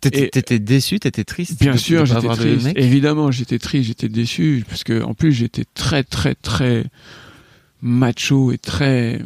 T'étais 0.01 0.59
déçu, 0.59 0.99
t'étais 0.99 1.23
triste 1.23 1.59
Bien 1.59 1.78
sûr, 1.78 2.05
j'étais 2.05 2.28
triste. 2.28 2.69
Évidemment, 2.76 3.32
j'étais 3.32 3.57
triste, 3.57 3.88
j'étais 3.88 4.09
déçu, 4.09 4.63
parce 4.67 4.84
que 4.84 5.01
en 5.01 5.13
plus 5.15 5.32
j'étais 5.32 5.63
très, 5.73 6.03
très, 6.03 6.36
très 6.36 6.86
macho 7.82 8.51
et 8.51 8.57
très. 8.59 9.21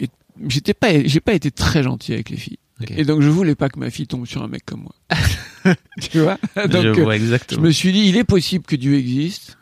Et 0.00 0.08
j'étais 0.48 0.74
pas, 0.74 0.88
j'ai 1.04 1.20
pas 1.20 1.32
été 1.34 1.50
très 1.50 1.82
gentil 1.82 2.12
avec 2.12 2.28
les 2.30 2.36
filles. 2.36 2.58
Et 2.96 3.04
donc 3.04 3.22
je 3.22 3.28
voulais 3.28 3.54
pas 3.54 3.68
que 3.68 3.78
ma 3.78 3.90
fille 3.90 4.06
tombe 4.06 4.26
sur 4.26 4.42
un 4.42 4.48
mec 4.48 4.64
comme 4.66 4.82
moi. 4.82 5.74
tu 6.00 6.20
vois? 6.20 6.38
Donc 6.56 6.82
Je 6.82 6.88
euh, 6.88 6.92
vois 7.04 7.16
je 7.16 7.22
exactement. 7.22 7.62
me 7.62 7.70
suis 7.70 7.92
dit, 7.92 8.06
il 8.08 8.16
est 8.16 8.24
possible 8.24 8.64
que 8.64 8.76
Dieu 8.76 8.94
existe. 8.96 9.56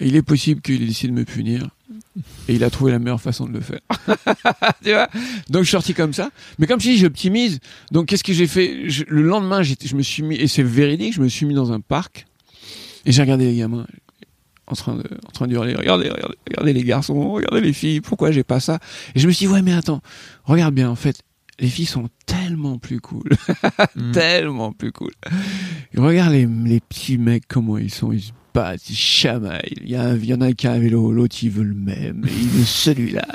Et 0.00 0.08
il 0.08 0.16
est 0.16 0.22
possible 0.22 0.60
qu'il 0.60 0.82
ait 0.82 0.86
décidé 0.86 1.12
de 1.12 1.18
me 1.18 1.24
punir. 1.24 1.68
Et 2.48 2.54
il 2.54 2.64
a 2.64 2.70
trouvé 2.70 2.92
la 2.92 2.98
meilleure 2.98 3.20
façon 3.20 3.46
de 3.46 3.52
le 3.52 3.60
faire. 3.60 3.80
tu 4.84 4.90
vois? 4.92 5.08
Donc 5.48 5.62
je 5.62 5.68
suis 5.68 5.72
sorti 5.72 5.94
comme 5.94 6.12
ça. 6.12 6.30
Mais 6.58 6.66
comme 6.66 6.80
je 6.80 6.90
dis, 6.90 6.98
j'optimise. 6.98 7.58
Donc 7.90 8.06
qu'est-ce 8.06 8.24
que 8.24 8.32
j'ai 8.32 8.46
fait? 8.46 8.88
Je- 8.90 9.04
Le 9.08 9.22
lendemain, 9.22 9.62
je 9.62 9.94
me 9.96 10.02
suis 10.02 10.22
mis, 10.22 10.36
et 10.36 10.46
c'est 10.48 10.62
véridique, 10.62 11.14
je 11.14 11.20
me 11.22 11.28
suis 11.28 11.46
mis 11.46 11.54
dans 11.54 11.72
un 11.72 11.80
parc. 11.80 12.26
Et 13.06 13.12
j'ai 13.12 13.22
regardé 13.22 13.46
les 13.46 13.56
gamins 13.56 13.86
en 14.66 14.74
train 14.74 14.96
de, 14.96 15.04
en 15.26 15.30
train. 15.32 15.46
Regardez, 15.46 15.74
regardez, 15.74 16.10
regardez 16.48 16.72
les 16.72 16.84
garçons, 16.84 17.32
regardez 17.32 17.60
les 17.60 17.72
filles. 17.72 18.00
Pourquoi 18.00 18.30
j'ai 18.32 18.44
pas 18.44 18.60
ça? 18.60 18.78
Et 19.14 19.20
je 19.20 19.26
me 19.26 19.32
suis 19.32 19.46
dit, 19.46 19.52
ouais, 19.52 19.62
mais 19.62 19.72
attends, 19.74 20.00
regarde 20.44 20.74
bien, 20.74 20.90
en 20.90 20.96
fait. 20.96 21.20
Les 21.60 21.68
filles 21.68 21.86
sont 21.86 22.08
tellement 22.26 22.78
plus 22.78 23.00
cool. 23.00 23.28
Mm. 23.96 24.10
tellement 24.12 24.72
plus 24.72 24.90
cool. 24.92 25.12
Et 25.94 26.00
regarde 26.00 26.32
les, 26.32 26.46
les 26.46 26.80
petits 26.80 27.16
mecs, 27.18 27.44
comment 27.46 27.78
ils 27.78 27.92
sont. 27.92 28.10
Ils 28.12 28.22
se 28.22 28.32
battent, 28.52 28.88
ils 28.90 28.96
chamaillent. 28.96 29.74
Il 29.82 29.88
y, 29.90 29.94
a 29.96 30.02
un- 30.02 30.16
il 30.16 30.24
y 30.24 30.34
en 30.34 30.40
a 30.40 30.52
qui 30.52 30.66
a 30.66 30.72
un 30.72 30.78
vélo, 30.80 31.12
l'autre 31.12 31.36
il 31.42 31.50
veut 31.50 31.62
le 31.64 31.74
même. 31.74 32.24
Et 32.26 32.32
il 32.32 32.48
veut 32.48 32.64
celui-là. 32.64 33.26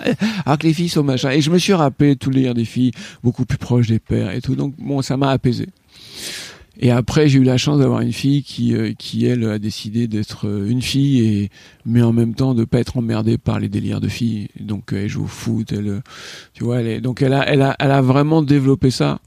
Alors 0.45 0.57
que 0.57 0.67
les 0.67 0.73
filles 0.73 0.89
sont 0.89 1.03
machin. 1.03 1.31
Et 1.31 1.41
je 1.41 1.49
me 1.49 1.57
suis 1.57 1.73
rappelé 1.73 2.15
tous 2.17 2.29
les 2.29 2.53
des 2.53 2.65
filles 2.65 2.91
beaucoup 3.23 3.45
plus 3.45 3.57
proches 3.57 3.87
des 3.87 3.99
pères 3.99 4.31
et 4.31 4.41
tout. 4.41 4.55
Donc 4.55 4.75
bon, 4.77 5.01
ça 5.01 5.15
m'a 5.17 5.29
apaisé. 5.31 5.69
Et 6.81 6.91
après, 6.91 7.27
j'ai 7.27 7.39
eu 7.39 7.43
la 7.43 7.57
chance 7.57 7.79
d'avoir 7.79 7.99
une 7.99 8.13
fille 8.13 8.41
qui, 8.41 8.73
euh, 8.73 8.93
qui 8.97 9.25
elle, 9.25 9.43
a 9.43 9.59
décidé 9.59 10.07
d'être 10.07 10.47
euh, 10.47 10.69
une 10.69 10.81
fille, 10.81 11.19
et, 11.25 11.49
mais 11.85 12.01
en 12.01 12.13
même 12.13 12.33
temps 12.35 12.53
de 12.55 12.63
pas 12.63 12.79
être 12.79 12.95
emmerdée 12.97 13.37
par 13.37 13.59
les 13.59 13.67
délires 13.67 13.99
de 13.99 14.07
filles. 14.07 14.47
Donc, 14.61 14.93
euh, 14.93 15.03
elle 15.03 15.09
joue 15.09 15.25
au 15.25 15.27
foot, 15.27 15.73
elle, 15.73 16.01
tu 16.53 16.63
vois, 16.63 16.79
elle 16.79 16.87
est, 16.87 17.01
donc 17.01 17.21
elle 17.21 17.33
a, 17.33 17.45
elle 17.49 17.61
a, 17.63 17.75
elle 17.79 17.91
a 17.91 18.01
vraiment 18.01 18.41
développé 18.41 18.91
ça, 18.91 19.19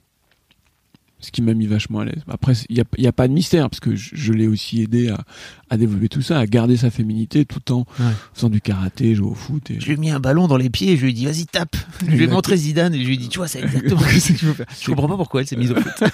ce 1.20 1.30
qui 1.30 1.42
m'a 1.42 1.52
mis 1.52 1.66
vachement 1.66 2.00
à 2.00 2.06
l'aise. 2.06 2.22
Après, 2.26 2.54
il 2.70 2.78
y 2.78 2.80
a, 2.80 2.84
y 2.96 3.06
a 3.06 3.12
pas 3.12 3.28
de 3.28 3.34
mystère, 3.34 3.68
parce 3.68 3.80
que 3.80 3.94
je, 3.94 4.10
je 4.14 4.32
l'ai 4.32 4.46
aussi 4.48 4.80
aidé 4.80 5.10
à, 5.10 5.22
à 5.68 5.76
développer 5.76 6.08
tout 6.08 6.22
ça, 6.22 6.38
à 6.38 6.46
garder 6.46 6.78
sa 6.78 6.90
féminité 6.90 7.44
tout 7.44 7.70
en 7.70 7.80
Ouais. 8.00 8.12
faisant 8.32 8.48
du 8.48 8.62
karaté, 8.62 9.14
jouer 9.14 9.28
au 9.28 9.34
foot. 9.34 9.70
Et... 9.70 9.78
Je 9.78 9.86
lui 9.88 9.92
ai 9.92 9.96
mis 9.98 10.10
un 10.10 10.20
ballon 10.20 10.48
dans 10.48 10.56
les 10.56 10.70
pieds 10.70 10.92
et 10.92 10.96
je 10.96 11.02
lui 11.02 11.10
ai 11.10 11.12
dit 11.14 11.26
vas-y 11.26 11.44
tape. 11.44 11.76
Je 12.00 12.16
lui 12.16 12.24
ai 12.24 12.28
montré 12.28 12.56
Zidane 12.56 12.94
et 12.94 13.00
je 13.02 13.06
lui 13.06 13.14
ai 13.14 13.18
dit 13.18 13.28
tu 13.28 13.38
vois 13.38 13.46
c'est 13.46 13.60
exactement 13.62 14.00
ce 14.00 14.32
que 14.32 14.38
je 14.38 14.46
veux 14.46 14.54
faire. 14.54 14.66
Je 14.80 14.86
comprends 14.86 15.08
pas 15.08 15.16
pourquoi 15.18 15.42
elle 15.42 15.46
s'est 15.46 15.56
mise 15.56 15.70
au 15.72 15.76
foot. 15.76 15.92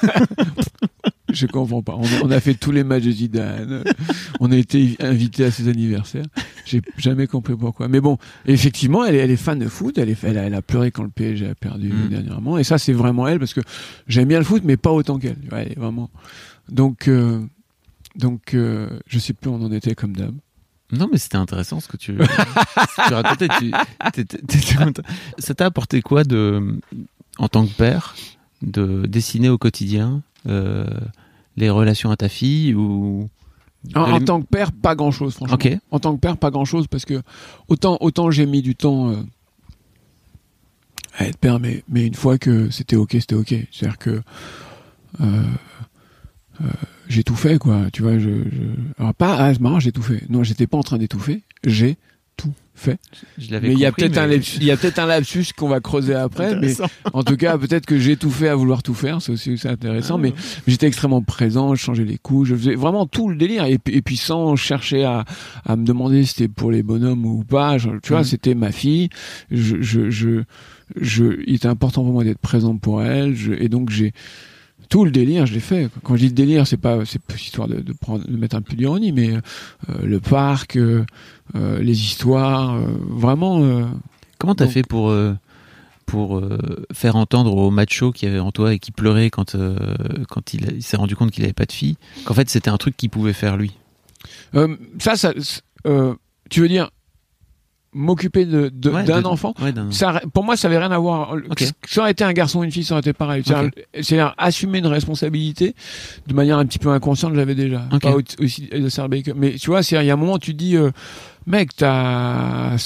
Je 1.33 1.47
comprends 1.47 1.83
pas. 1.83 1.95
On 1.97 2.05
a, 2.05 2.23
on 2.25 2.31
a 2.31 2.41
fait 2.41 2.55
tous 2.55 2.71
les 2.73 2.85
matchs 2.85 3.05
de 3.05 3.11
Zidane. 3.11 3.85
On 4.41 4.51
a 4.51 4.57
été 4.57 4.97
invité 5.01 5.45
à 5.45 5.51
ses 5.51 5.69
anniversaires. 5.69 6.25
J'ai 6.65 6.81
jamais 6.97 7.27
compris 7.27 7.55
pourquoi. 7.57 7.89
Mais 7.89 8.01
bon, 8.01 8.17
effectivement, 8.47 9.05
elle 9.05 9.15
est, 9.15 9.19
elle 9.19 9.31
est 9.31 9.37
fan 9.37 9.59
de 9.59 9.69
foot. 9.69 9.99
Elle, 9.99 10.11
est, 10.11 10.25
elle, 10.25 10.39
a, 10.39 10.43
elle 10.45 10.55
a 10.55 10.63
pleuré 10.63 10.91
quand 10.91 11.03
le 11.03 11.11
PSG 11.11 11.49
a 11.49 11.55
perdu 11.55 11.89
Mm. 11.93 12.09
dernièrement. 12.09 12.59
Et 12.59 12.65
ça, 12.65 12.79
c'est 12.79 12.93
vraiment 12.93 13.27
elle 13.29 13.39
parce 13.39 13.55
que 13.55 13.61
j'aime 14.07 14.29
bien 14.29 14.39
le 14.39 14.45
foot, 14.45 14.63
mais 14.65 14.77
pas 14.77 14.91
autant 14.93 15.19
qu'elle. 15.19 15.37
Ouais, 15.53 15.75
vraiment. 15.77 16.11
Donc, 16.71 17.09
euh, 17.09 17.41
donc, 18.17 18.55
euh, 18.55 18.89
je 19.07 19.19
sais 19.19 19.33
plus 19.33 19.51
où 19.51 19.55
on 19.55 19.65
en 19.65 19.73
était 19.73 19.95
comme 19.95 20.15
d'hab. 20.17 20.35
Non 20.91 21.07
mais 21.13 21.19
c'était 21.19 21.37
intéressant 21.37 21.81
ce 21.81 21.89
que 21.89 21.99
tu, 21.99 22.17
ce 22.19 23.03
que 23.03 23.09
tu 23.09 23.15
racontais. 23.15 23.49
Tu-. 23.59 23.71
Ça 25.39 25.55
t'a 25.55 25.67
apporté 25.67 26.01
quoi 26.01 26.25
de, 26.25 26.81
en 27.37 27.49
tant 27.49 27.67
que 27.67 27.73
père, 27.75 28.17
de 28.63 29.05
dessiner 29.07 29.51
au 29.51 29.59
quotidien 29.59 30.23
euh, 30.49 30.87
les 31.59 31.71
relations 31.71 32.11
à 32.11 32.17
ta 32.17 32.29
fille 32.29 32.75
ou 32.75 33.29
En, 33.95 34.01
de 34.07 34.13
en 34.13 34.19
les- 34.19 34.25
tant 34.25 34.41
que 34.41 34.47
père, 34.47 34.73
pas 34.73 34.95
grand 34.95 35.11
chose, 35.11 35.35
franchement. 35.35 35.55
En 35.91 35.99
tant 36.01 36.15
que 36.15 36.21
père, 36.21 36.37
pas 36.37 36.51
grand 36.51 36.65
chose 36.65 36.87
parce 36.87 37.05
que 37.05 37.21
autant, 37.69 37.99
autant 38.01 38.31
j'ai 38.31 38.47
mis 38.47 38.63
du 38.63 38.75
temps 38.75 39.11
euh, 39.11 39.17
à 41.17 41.27
être 41.27 41.39
père, 41.39 41.59
mais, 41.61 41.83
mais 41.89 42.07
une 42.07 42.15
fois 42.15 42.39
que 42.39 42.71
c'était 42.71 42.97
ok, 42.97 43.11
c'était 43.13 43.35
ok. 43.35 43.55
C'est-à-dire 43.73 43.99
que 43.99 44.11
euh, 45.21 45.43
euh, 46.61 46.67
j'ai 47.09 47.25
tout 47.25 47.35
fait, 47.37 47.59
quoi. 47.59 47.91
Tu 47.93 48.03
vois, 48.03 48.19
je, 48.19 48.29
je... 48.29 48.63
Alors, 48.99 49.15
pas, 49.15 49.37
ah, 49.39 49.53
c'est 49.53 49.61
marrant, 49.61 49.81
j'ai 49.81 49.93
tout 49.93 50.03
fait. 50.03 50.23
Non, 50.29 50.43
j'étais 50.45 50.67
pas 50.67 50.77
en 50.77 50.83
train 50.83 50.99
d'étouffer. 50.99 51.43
J'ai 51.65 51.97
fait. 52.79 52.99
Je 53.39 53.51
l'avais 53.51 53.69
Mais 53.69 53.75
il 53.75 53.81
y 53.81 53.87
a 53.87 53.93
peut-être 53.93 54.17
un, 54.19 54.27
lapsus- 54.27 54.59
il 54.61 54.65
y 54.67 54.71
a 54.71 54.77
peut-être 54.77 54.99
un 54.99 55.07
lapsus 55.07 55.47
qu'on 55.57 55.69
va 55.69 55.81
creuser 55.81 56.15
après, 56.15 56.59
mais 56.59 56.75
en 57.13 57.23
tout 57.23 57.37
cas, 57.37 57.59
peut-être 57.59 57.85
que 57.87 57.99
j'ai 57.99 58.17
tout 58.17 58.31
fait 58.31 58.49
à 58.49 58.55
vouloir 58.55 58.83
tout 58.83 58.95
faire, 58.95 59.21
c'est 59.21 59.33
aussi 59.33 59.59
intéressant, 59.65 60.15
Ah. 60.17 60.23
mais 60.23 60.33
j'étais 60.67 60.87
extrêmement 60.87 61.23
présent, 61.23 61.75
je 61.75 61.83
changeais 61.83 62.05
les 62.05 62.19
coups, 62.19 62.49
je 62.49 62.55
faisais 62.55 62.75
vraiment 62.75 63.07
tout 63.07 63.29
le 63.29 63.37
délire, 63.37 63.65
et, 63.65 63.79
puis- 63.79 63.95
et 63.97 64.03
puis 64.03 64.17
sans 64.17 64.57
chercher 64.57 65.05
à, 65.05 65.25
à 65.67 65.77
me 65.77 65.85
demander 65.85 66.23
si 66.25 66.35
c'était 66.35 66.49
pour 66.49 66.71
les 66.71 66.83
bonhommes 66.83 67.27
ou 67.27 67.45
pas, 67.45 67.79
je- 67.79 67.91
tu 68.03 68.11
vois, 68.11 68.19
Mhm. 68.21 68.25
c'était 68.25 68.55
ma 68.55 68.73
fille, 68.73 69.09
je, 69.51 69.77
je, 69.81 70.09
je, 70.11 70.43
je, 71.01 71.25
il 71.47 71.57
était 71.57 71.67
important 71.69 72.03
pour 72.05 72.13
moi 72.13 72.25
d'être 72.25 72.39
présent 72.39 72.77
pour 72.77 73.03
elle, 73.03 73.35
je, 73.35 73.53
et 73.53 73.69
donc 73.69 73.91
j'ai, 73.91 74.13
tout 74.89 75.05
le 75.05 75.11
délire, 75.11 75.47
je 75.47 75.55
l'ai 75.55 75.61
fait. 75.61 75.91
Quand 76.03 76.17
je 76.17 76.27
dis 76.27 76.33
délire, 76.33 76.67
c'est 76.67 76.77
pas, 76.77 77.05
c'est 77.05 77.21
histoire 77.35 77.69
de, 77.69 77.81
de 77.81 77.93
prendre, 77.93 78.27
de 78.27 78.37
mettre 78.37 78.57
un 78.57 78.63
peu 78.63 78.75
d'ironie, 78.75 79.13
mais 79.13 79.35
euh, 79.35 79.41
le 80.03 80.21
parc, 80.21 80.77
euh, 80.77 81.05
euh, 81.55 81.79
les 81.81 82.01
histoires, 82.01 82.79
vraiment. 83.09 83.89
Comment 84.39 84.55
t'as 84.55 84.65
Donc- 84.65 84.75
fait 84.75 84.83
pour 84.87 85.15
pour 86.07 86.43
faire 86.93 87.17
entendre 87.17 87.55
au 87.55 87.71
macho 87.71 88.13
qui 88.13 88.25
avait 88.25 88.39
en 88.39 88.51
toi 88.51 88.73
et 88.73 88.79
qui 88.79 88.93
pleurait 88.93 89.29
quand, 89.29 89.55
quand 90.31 90.55
il, 90.55 90.73
il 90.77 90.83
s'est 90.83 90.97
rendu 90.97 91.15
compte 91.17 91.31
qu'il 91.31 91.45
avait 91.45 91.53
pas 91.53 91.67
de 91.67 91.73
fille, 91.73 91.97
qu'en 92.25 92.33
fait 92.33 92.49
c'était 92.49 92.71
un 92.71 92.79
truc 92.79 92.97
qu'il 92.97 93.11
pouvait 93.11 93.35
faire 93.35 93.59
lui? 93.59 93.73
Ça, 94.99 95.17
ça 95.17 95.35
tu 96.49 96.61
veux 96.63 96.69
dire 96.69 96.91
m'occuper 97.99 98.45
de, 98.47 98.71
de- 98.73 98.91
Ouais, 98.91 99.03
d'un 99.05 99.21
de- 99.23 99.27
enfant 99.27 99.53
ouais, 99.61 99.73
d'un- 99.73 99.91
ça, 99.91 100.21
pour 100.33 100.45
moi, 100.45 100.57
ça 100.57 100.69
avait 100.69 100.79
rien 100.79 100.91
à 100.93 100.99
voir. 100.99 101.35
Ok. 101.51 101.65
Ça 101.87 102.01
aurait 102.03 102.13
été 102.13 102.25
un 102.25 102.33
garçon 102.33 102.61
ou 102.61 102.65
une 102.65 102.71
fille, 102.73 102.85
ça 102.85 102.95
aurait 102.95 103.01
été 103.01 103.13
pareil. 103.13 103.43
C'est-à-dire, 103.45 103.71
c'est-à-dire 103.95 104.35
assumer 104.39 104.79
une 104.79 104.87
responsabilité 104.87 105.75
de 106.27 106.33
manière 106.35 106.59
un 106.59 106.65
petit 106.67 106.79
peu 106.79 106.91
inconsciente, 106.91 107.35
j'avais 107.35 107.55
déjà. 107.55 107.81
Pas 108.01 108.15
aussi 108.41 108.69
exacerbé 108.73 109.23
que. 109.23 109.33
Mais 109.33 109.53
tu 109.55 109.71
vois, 109.71 109.81
il 109.83 110.05
y 110.05 110.11
a 110.11 110.13
un 110.13 110.17
moment, 110.17 110.39
tu 110.39 110.53
te 110.53 110.59
dis, 110.59 110.77
euh, 110.77 110.91
mec, 111.47 111.75
t'as 111.77 112.77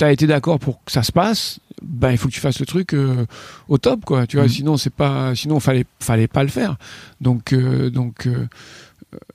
as 0.00 0.12
été 0.12 0.26
d'accord 0.26 0.58
pour 0.58 0.84
que 0.84 0.92
ça 0.92 1.02
se 1.02 1.12
passe. 1.12 1.58
Ben, 1.82 2.10
il 2.10 2.18
faut 2.18 2.28
que 2.28 2.34
tu 2.34 2.40
fasses 2.40 2.60
le 2.60 2.66
truc 2.66 2.92
euh, 2.92 3.24
au 3.68 3.78
top, 3.78 4.04
quoi. 4.04 4.26
Tu 4.26 4.36
vois, 4.36 4.44
Mhm. 4.44 4.50
sinon 4.52 4.76
c'est 4.76 4.92
pas, 4.92 5.34
sinon 5.34 5.60
fallait 5.60 5.86
fallait 6.00 6.28
pas 6.28 6.42
le 6.42 6.50
faire. 6.50 6.76
Donc 7.22 7.52
euh, 7.54 7.88
donc 7.88 8.28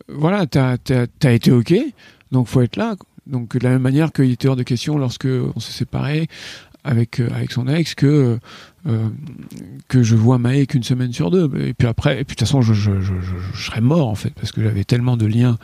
voilà, 0.07 0.45
t'as 0.45 0.77
t'as 0.77 1.07
t'as 1.19 1.31
été 1.33 1.51
ok. 1.51 1.73
Donc 2.31 2.47
faut 2.47 2.61
être 2.61 2.75
là. 2.75 2.95
Donc 3.27 3.57
de 3.57 3.63
la 3.63 3.71
même 3.71 3.81
manière 3.81 4.11
qu'il 4.11 4.31
était 4.31 4.47
hors 4.47 4.55
de 4.55 4.63
question 4.63 4.97
lorsque 4.97 5.27
on 5.55 5.59
s'est 5.59 5.71
séparés 5.71 6.27
avec 6.85 7.19
euh, 7.19 7.27
avec 7.33 7.51
son 7.51 7.67
ex 7.67 7.95
que 7.95 8.39
euh, 8.87 9.09
que 9.87 10.03
je 10.03 10.15
vois 10.15 10.37
Maë 10.37 10.67
qu'une 10.67 10.83
semaine 10.83 11.11
sur 11.11 11.31
deux. 11.31 11.49
Et 11.59 11.73
puis 11.73 11.87
après, 11.87 12.21
et 12.21 12.23
puis 12.23 12.35
de 12.35 12.39
toute 12.39 12.41
façon, 12.41 12.61
je, 12.61 12.73
je, 12.73 13.01
je, 13.01 13.13
je, 13.19 13.61
serais 13.61 13.81
mort 13.81 14.07
en 14.07 14.15
fait 14.15 14.29
parce 14.35 14.51
que 14.51 14.61
j'avais 14.61 14.83
tellement 14.83 15.17
de 15.17 15.25
liens, 15.25 15.57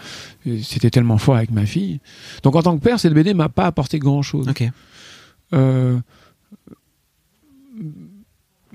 c'était 0.64 0.90
tellement 0.90 1.20
fort 1.20 1.36
avec 1.36 1.52
ma 1.52 1.68
fille. 1.68 2.00
Donc 2.42 2.56
en 2.56 2.64
tant 2.64 2.76
que 2.78 2.84
père, 2.84 3.00
cette 3.00 3.14
BD 3.14 3.36
m'a 3.36 3.50
pas 3.50 3.68
apporté 3.68 4.00
grand 4.00 4.24
chose. 4.24 4.50
Ok. 4.50 4.64
Euh, 5.54 6.00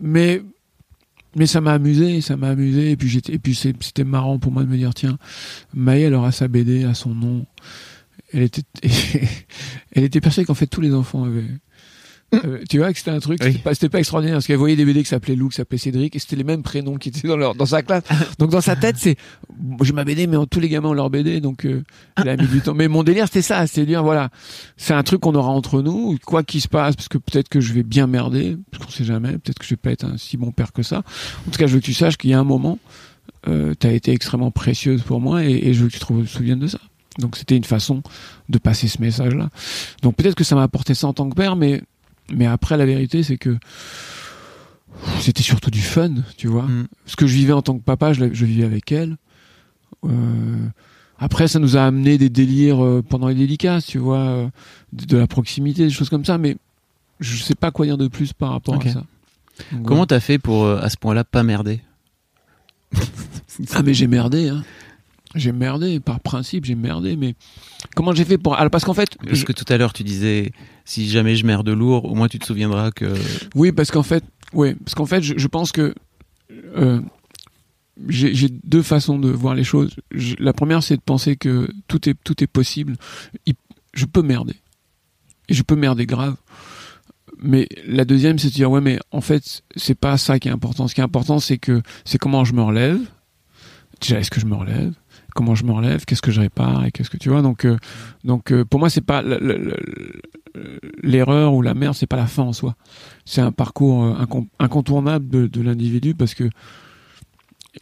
mais 0.01 0.43
mais 1.35 1.47
ça 1.47 1.61
m'a 1.61 1.73
amusé, 1.73 2.21
ça 2.21 2.37
m'a 2.37 2.51
amusé. 2.51 2.93
Et 2.93 2.97
puis 2.97 3.09
j'étais, 3.09 3.35
et 3.35 3.39
puis 3.39 3.57
c'était 3.57 4.05
marrant 4.05 4.39
pour 4.39 4.53
moi 4.53 4.63
de 4.63 4.69
me 4.69 4.77
dire 4.77 4.95
tiens, 4.95 5.19
Maë, 5.75 6.03
elle 6.03 6.15
aura 6.15 6.31
sa 6.31 6.47
BD 6.47 6.85
à 6.85 6.95
son 6.95 7.11
nom. 7.15 7.45
Elle 8.33 8.43
était, 8.43 8.63
elle 9.93 10.05
était 10.05 10.21
persuadée 10.21 10.47
qu'en 10.47 10.55
fait 10.55 10.67
tous 10.67 10.81
les 10.81 10.93
enfants 10.95 11.25
avaient. 11.25 11.45
euh, 12.35 12.59
tu 12.69 12.79
vois 12.79 12.93
que 12.93 12.99
c'était 12.99 13.13
un 13.13 13.21
truc, 13.21 13.39
Oui. 13.45 13.61
c'était 13.73 13.89
pas, 13.89 14.01
extraordinaire 14.01 14.35
parce 14.37 14.49
qu'elle 14.49 14.57
voyait 14.57 14.75
des 14.75 14.85
BD 14.85 15.05
qui 15.05 15.09
s'appelaient 15.09 15.37
Lou, 15.37 15.49
qui 15.49 15.55
s'appelaient 15.57 15.79
Cédric, 15.79 16.17
et 16.17 16.19
c'était 16.19 16.35
les 16.35 16.43
mêmes 16.43 16.65
prénoms 16.65 16.97
qui 16.97 17.11
étaient 17.11 17.29
dans 17.29 17.37
leur, 17.37 17.55
dans 17.55 17.67
sa 17.67 17.83
classe. 17.83 18.03
Donc 18.41 18.51
dans 18.51 18.61
sa 18.61 18.75
tête, 18.75 18.97
c'est, 18.99 19.17
j'ai 19.81 19.93
ma 19.93 20.03
BD, 20.05 20.27
mais 20.27 20.37
tous 20.51 20.59
les 20.59 20.69
gamins 20.69 20.89
ont 20.89 20.93
leur 20.93 21.09
BD, 21.09 21.41
donc 21.41 21.65
euh, 21.65 21.85
elle 22.17 22.29
a 22.29 22.37
mis 22.37 22.49
du 22.49 22.61
temps. 22.63 22.75
Mais 22.75 22.89
mon 22.89 23.05
délire, 23.05 23.27
c'était 23.27 23.43
ça, 23.43 23.67
c'est 23.69 23.87
dire 23.87 24.03
voilà, 24.03 24.31
c'est 24.77 24.93
un 24.93 25.05
truc 25.05 25.21
qu'on 25.21 25.37
aura 25.37 25.51
entre 25.51 25.83
nous, 25.83 26.19
quoi 26.27 26.43
qu'il 26.43 26.61
se 26.61 26.67
passe, 26.69 26.97
parce 26.97 27.09
que 27.09 27.19
peut-être 27.19 27.49
que 27.49 27.61
je 27.61 27.73
vais 27.73 27.85
bien 27.85 28.09
merder, 28.09 28.57
parce 28.73 28.85
qu'on 28.87 28.91
sait 28.91 29.05
jamais, 29.05 29.33
peut-être 29.39 29.61
que 29.61 29.65
je 29.65 29.71
vais 29.71 29.77
pas 29.77 29.93
être 29.93 30.05
un 30.05 30.17
si 30.19 30.37
bon 30.37 30.51
père 30.51 30.73
que 30.73 30.83
ça. 30.83 31.05
En 31.47 31.51
tout 31.53 31.59
cas, 31.59 31.69
je 31.69 31.75
veux 31.75 31.81
que 31.81 31.85
tu 31.87 31.95
saches 31.95 32.17
qu'il 32.17 32.31
y 32.31 32.35
a 32.35 32.41
un 32.41 32.45
moment, 32.45 32.81
euh, 33.47 33.75
t'as 33.79 33.93
été 33.93 34.11
extrêmement 34.11 34.51
précieuse 34.51 35.03
pour 35.03 35.21
moi, 35.21 35.45
et, 35.45 35.53
et 35.69 35.75
je 35.75 35.85
veux 35.85 35.89
que 35.89 35.93
tu 35.97 36.01
te 36.01 36.25
souviennes 36.27 36.59
de 36.59 36.67
ça. 36.67 36.81
Donc 37.19 37.37
c'était 37.37 37.57
une 37.57 37.65
façon 37.65 38.03
de 38.49 38.59
passer 38.59 38.89
ce 38.89 39.01
message-là. 39.01 39.49
Donc 40.03 40.17
peut-être 40.17 40.35
que 40.35 40.45
ça 40.45 40.55
m'a 40.55 40.63
apporté 40.63 40.95
ça 40.95 41.07
en 41.07 41.13
tant 41.13 41.29
que 41.29 41.35
père, 41.35 41.57
mais 41.57 41.83
mais 42.33 42.47
après 42.47 42.77
la 42.77 42.87
vérité, 42.87 43.23
c'est 43.23 43.39
que 43.39 43.57
c'était 45.21 45.43
surtout 45.43 45.71
du 45.71 45.81
fun, 45.81 46.15
tu 46.37 46.49
vois. 46.49 46.65
Mm. 46.65 46.89
Ce 47.07 47.17
que 47.17 47.27
je 47.27 47.35
vivais 47.35 47.53
en 47.53 47.63
tant 47.63 47.77
que 47.77 47.83
papa, 47.83 48.13
je, 48.13 48.25
vivais 48.25 48.65
avec 48.65 48.91
elle. 48.93 49.17
Euh, 50.05 50.67
après, 51.19 51.49
ça 51.49 51.59
nous 51.59 51.77
a 51.77 51.83
amené 51.83 52.19
des 52.19 52.31
délires 52.31 52.83
euh, 52.85 53.03
pendant 53.07 53.29
les 53.29 53.35
dédicaces, 53.35 53.87
tu 53.87 53.99
vois, 53.99 54.19
euh, 54.19 54.49
de, 54.93 55.05
de 55.05 55.17
la 55.17 55.27
proximité, 55.27 55.85
des 55.85 55.91
choses 55.91 56.09
comme 56.09 56.25
ça, 56.25 56.39
mais 56.39 56.57
je 57.21 57.43
sais 57.43 57.55
pas 57.55 57.71
quoi 57.71 57.87
dire 57.87 57.99
de 57.99 58.09
plus 58.09 58.33
par 58.33 58.51
rapport 58.51 58.75
à 58.75 58.89
ça. 58.89 59.05
Donc, 59.73 59.87
Comment 59.87 60.07
t'as 60.07 60.21
fait 60.21 60.39
pour 60.39 60.69
à 60.69 60.89
ce 60.91 60.97
point-là 60.99 61.25
pas 61.25 61.43
merder? 61.43 61.81
Ah 63.73 63.83
mais 63.83 63.95
j'ai 63.95 64.07
merdé, 64.07 64.49
hein. 64.49 64.65
J'ai 65.37 65.53
merdé, 65.53 66.01
par 66.01 66.21
principe, 66.21 66.65
j'ai 66.65 66.75
merdé, 66.75 67.17
mais 67.17 67.35
comment 67.95 68.13
j'ai 68.15 68.25
fait 68.25 68.39
pour... 68.39 68.55
Alors 68.57 68.71
parce 68.71 68.85
qu'en 68.85 68.95
fait... 68.95 69.17
Parce 69.19 69.39
je- 69.39 69.45
que 69.45 69.53
tout 69.53 69.65
à 69.73 69.77
l'heure 69.77 69.93
tu 69.93 70.03
disais 70.03 70.53
si 70.85 71.09
jamais 71.09 71.37
je 71.37 71.45
merde 71.47 71.69
lourd, 71.69 72.05
au 72.05 72.15
moins 72.15 72.29
tu 72.29 72.39
te 72.39 72.47
souviendras 72.47 72.91
que 72.91 73.13
Oui, 73.55 73.73
parce 73.73 73.91
qu'en 73.91 74.03
fait, 74.03 74.25
ouais, 74.53 74.75
parce 74.75 74.95
qu'en 74.95 75.07
fait, 75.07 75.23
je, 75.23 75.35
je 75.37 75.47
pense 75.49 75.73
que 75.73 75.95
euh, 76.77 77.01
j'ai 78.09 78.35
j'ai 78.35 78.49
deux 78.51 78.83
façons 78.83 79.19
de 79.19 79.29
voir 79.31 79.55
les 79.55 79.65
choses. 79.65 79.97
Je- 80.13 80.37
la 80.39 80.53
première, 80.53 80.83
c'est 80.83 80.97
de 80.97 81.03
penser 81.03 81.37
que 81.37 81.69
tout 81.89 82.09
est 82.09 82.15
tout 82.25 82.43
est 82.45 82.47
possible. 82.47 82.97
Il- 83.47 83.55
je 83.95 84.05
peux 84.05 84.23
merder, 84.23 84.55
et 85.49 85.55
je 85.55 85.63
peux 85.63 85.77
merder 85.77 86.07
grave. 86.07 86.37
Mais 87.39 87.69
la 87.87 88.05
deuxième, 88.05 88.39
c'est 88.39 88.49
de 88.49 88.53
dire 88.55 88.71
ouais, 88.71 88.81
mais 88.81 88.99
en 89.11 89.21
fait, 89.21 89.63
c'est 89.77 89.95
pas 89.99 90.17
ça 90.19 90.39
qui 90.39 90.49
est 90.49 90.53
important. 90.53 90.87
Ce 90.89 90.95
qui 90.95 91.01
est 91.01 91.05
important, 91.05 91.39
c'est 91.39 91.59
que 91.59 91.83
c'est 92.05 92.19
comment 92.19 92.45
je 92.45 92.53
me 92.55 92.63
relève. 92.63 92.99
Déjà, 94.01 94.21
est-ce 94.21 94.31
que 94.31 94.41
je 94.41 94.47
me 94.47 94.55
relève? 94.55 94.93
Comment 95.37 95.55
je 95.55 95.65
me 95.65 95.73
relève 95.73 96.05
Qu'est-ce 96.07 96.23
que 96.23 96.33
je 96.33 96.41
répare 96.41 96.87
Et 96.87 96.91
qu'est-ce 96.91 97.11
que 97.11 97.19
tu 97.19 97.29
vois 97.29 97.43
Donc, 97.43 97.65
euh, 97.65 97.77
donc 98.25 98.51
euh, 98.51 98.65
pour 98.65 98.81
moi, 98.81 98.89
c'est 98.91 99.05
pas 99.05 99.21
le- 99.23 99.39
le- 99.39 99.59
le- 99.59 100.81
l'erreur 101.03 101.53
ou 101.53 101.61
la 101.61 101.75
merde, 101.75 101.95
c'est 101.95 102.07
pas 102.07 102.17
la 102.17 102.27
fin 102.27 102.43
en 102.43 102.55
soi 102.55 102.75
c'est 103.27 103.41
un 103.43 103.53
parcours 103.53 104.05
euh, 104.05 104.15
incon- 104.15 104.47
incontournable 104.59 105.51
de, 105.51 105.61
l'individu 105.61 106.15
parce 106.15 106.35
que 106.35 106.49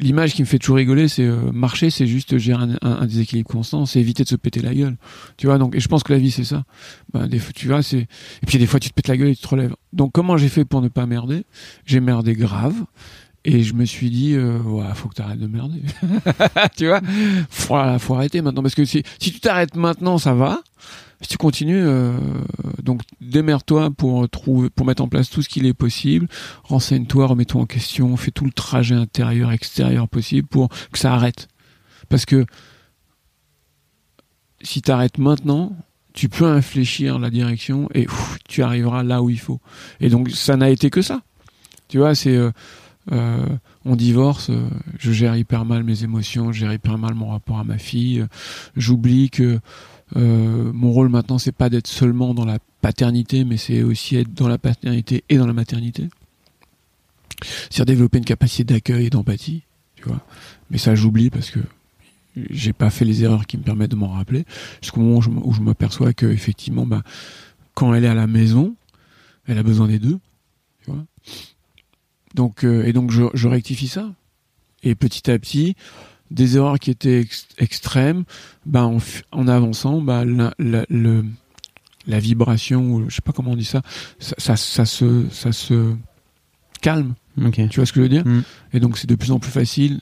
l'image 0.00 0.34
qui 0.34 0.42
me 0.42 0.46
fait 0.46 0.58
toujours 0.58 0.76
rigoler, 0.76 1.06
c'est 1.06 1.28
marcher, 1.52 1.90
c'est 1.90 2.06
juste 2.06 2.36
gérer 2.38 2.64
un, 2.82 3.06
déséquilibre 3.06 3.48
constant, 3.48 3.86
c'est 3.86 4.00
éviter 4.00 4.24
de 4.24 4.28
se 4.28 4.34
péter 4.34 4.60
la 4.60 4.74
gueule. 4.74 4.96
Tu 5.36 5.46
vois, 5.46 5.58
donc, 5.58 5.76
et 5.76 5.80
je 5.80 5.86
pense 5.86 6.02
que 6.02 6.12
la 6.12 6.18
vie, 6.18 6.32
c'est 6.32 6.44
ça. 6.44 6.64
Ben, 7.12 7.28
tu 7.54 7.68
vois, 7.68 7.82
c'est, 7.82 8.00
et 8.00 8.46
puis 8.46 8.58
des 8.58 8.66
fois, 8.66 8.80
tu 8.80 8.88
te 8.88 8.94
pètes 8.94 9.06
la 9.06 9.16
gueule 9.16 9.28
et 9.28 9.36
tu 9.36 9.42
te 9.42 9.48
relèves. 9.48 9.76
Donc, 9.92 10.10
comment 10.12 10.36
j'ai 10.36 10.48
fait 10.48 10.64
pour 10.64 10.82
ne 10.82 10.88
pas 10.88 11.06
merder? 11.06 11.44
J'ai 11.86 12.00
merdé 12.00 12.32
grave. 12.32 12.74
Et 13.44 13.62
je 13.62 13.74
me 13.74 13.84
suis 13.84 14.10
dit, 14.10 14.34
euh, 14.34 14.58
ouais, 14.60 14.86
faut 14.94 15.08
que 15.08 15.14
t'arrêtes 15.14 15.38
de 15.38 15.46
merder. 15.46 15.82
tu 16.76 16.86
vois, 16.86 17.00
faut, 17.50 17.76
faut 17.98 18.14
arrêter 18.14 18.40
maintenant 18.40 18.62
parce 18.62 18.74
que 18.74 18.84
si, 18.86 19.02
si 19.18 19.32
tu 19.32 19.40
t'arrêtes 19.40 19.76
maintenant, 19.76 20.16
ça 20.16 20.34
va. 20.34 20.62
Si 21.20 21.28
tu 21.28 21.36
continues, 21.36 21.84
euh, 21.84 22.18
donc 22.82 23.02
démerde-toi 23.20 23.90
pour 23.90 24.28
trouver, 24.28 24.70
pour 24.70 24.86
mettre 24.86 25.02
en 25.02 25.08
place 25.08 25.30
tout 25.30 25.42
ce 25.42 25.48
qu'il 25.48 25.66
est 25.66 25.74
possible. 25.74 26.26
Renseigne-toi, 26.64 27.26
remets-toi 27.26 27.62
en 27.62 27.66
question, 27.66 28.16
fais 28.16 28.30
tout 28.30 28.44
le 28.44 28.52
trajet 28.52 28.94
intérieur, 28.94 29.52
extérieur 29.52 30.08
possible 30.08 30.48
pour 30.48 30.68
que 30.92 30.98
ça 30.98 31.12
arrête. 31.12 31.48
Parce 32.08 32.24
que 32.24 32.46
si 34.62 34.82
tu 34.82 34.90
arrêtes 34.90 35.18
maintenant, 35.18 35.76
tu 36.14 36.28
peux 36.28 36.46
infléchir 36.46 37.18
la 37.18 37.30
direction 37.30 37.88
et 37.94 38.06
tu 38.48 38.62
arriveras 38.62 39.02
là 39.02 39.22
où 39.22 39.30
il 39.30 39.40
faut. 39.40 39.60
Et 40.00 40.08
donc 40.08 40.30
ça 40.30 40.56
n'a 40.56 40.70
été 40.70 40.90
que 40.90 41.02
ça. 41.02 41.22
Tu 41.88 41.98
vois, 41.98 42.14
c'est 42.14 42.36
euh, 42.36 42.50
euh, 43.12 43.46
on 43.84 43.96
divorce, 43.96 44.50
euh, 44.50 44.68
je 44.98 45.12
gère 45.12 45.36
hyper 45.36 45.64
mal 45.64 45.84
mes 45.84 46.04
émotions, 46.04 46.52
je 46.52 46.60
gère 46.60 46.72
hyper 46.72 46.96
mal 46.98 47.14
mon 47.14 47.28
rapport 47.28 47.58
à 47.58 47.64
ma 47.64 47.78
fille. 47.78 48.20
euh, 48.20 48.26
J'oublie 48.76 49.30
que 49.30 49.60
euh, 50.16 50.72
mon 50.72 50.90
rôle 50.92 51.08
maintenant, 51.08 51.38
c'est 51.38 51.52
pas 51.52 51.68
d'être 51.68 51.86
seulement 51.86 52.34
dans 52.34 52.44
la 52.44 52.58
paternité, 52.80 53.44
mais 53.44 53.56
c'est 53.56 53.82
aussi 53.82 54.16
être 54.16 54.32
dans 54.32 54.48
la 54.48 54.58
paternité 54.58 55.24
et 55.28 55.36
dans 55.36 55.46
la 55.46 55.52
maternité. 55.52 56.08
C'est 57.70 57.84
développer 57.84 58.18
une 58.18 58.24
capacité 58.24 58.64
d'accueil 58.64 59.06
et 59.06 59.10
d'empathie, 59.10 59.64
tu 59.96 60.04
vois. 60.04 60.24
Mais 60.70 60.78
ça, 60.78 60.94
j'oublie 60.94 61.30
parce 61.30 61.50
que 61.50 61.60
j'ai 62.36 62.72
pas 62.72 62.90
fait 62.90 63.04
les 63.04 63.22
erreurs 63.22 63.46
qui 63.46 63.58
me 63.58 63.62
permettent 63.62 63.90
de 63.90 63.96
m'en 63.96 64.08
rappeler. 64.08 64.44
Jusqu'au 64.80 65.00
moment 65.00 65.18
où 65.18 65.52
je, 65.52 65.60
m'aperçois 65.60 66.12
que 66.12 66.26
effectivement, 66.26 66.86
bah, 66.86 67.02
quand 67.74 67.94
elle 67.94 68.04
est 68.04 68.08
à 68.08 68.14
la 68.14 68.26
maison, 68.26 68.74
elle 69.46 69.58
a 69.58 69.62
besoin 69.62 69.88
des 69.88 69.98
deux. 69.98 70.18
Donc 72.34 72.64
euh, 72.64 72.84
et 72.84 72.92
donc 72.92 73.10
je, 73.10 73.24
je 73.32 73.48
rectifie 73.48 73.88
ça. 73.88 74.12
Et 74.82 74.94
petit 74.94 75.30
à 75.30 75.38
petit, 75.38 75.76
des 76.30 76.56
erreurs 76.56 76.78
qui 76.78 76.90
étaient 76.90 77.20
ex- 77.20 77.46
extrêmes, 77.56 78.24
bah 78.66 78.84
en, 78.84 78.98
en 79.32 79.48
avançant, 79.48 80.02
bah 80.02 80.26
la, 80.26 80.52
la, 80.58 80.84
le, 80.90 81.24
la 82.06 82.18
vibration, 82.18 82.92
ou 82.92 83.08
je 83.08 83.14
sais 83.14 83.22
pas 83.22 83.32
comment 83.32 83.52
on 83.52 83.56
dit 83.56 83.64
ça, 83.64 83.80
ça, 84.18 84.34
ça, 84.38 84.56
ça 84.56 84.84
se 84.84 85.26
ça 85.30 85.52
se 85.52 85.94
calme. 86.82 87.14
Ok. 87.42 87.60
Tu 87.70 87.80
vois 87.80 87.86
ce 87.86 87.92
que 87.92 88.00
je 88.00 88.02
veux 88.02 88.08
dire? 88.10 88.26
Mm. 88.26 88.42
Et 88.74 88.80
donc 88.80 88.98
c'est 88.98 89.08
de 89.08 89.14
plus 89.14 89.30
en 89.30 89.38
plus 89.38 89.50
facile 89.50 90.00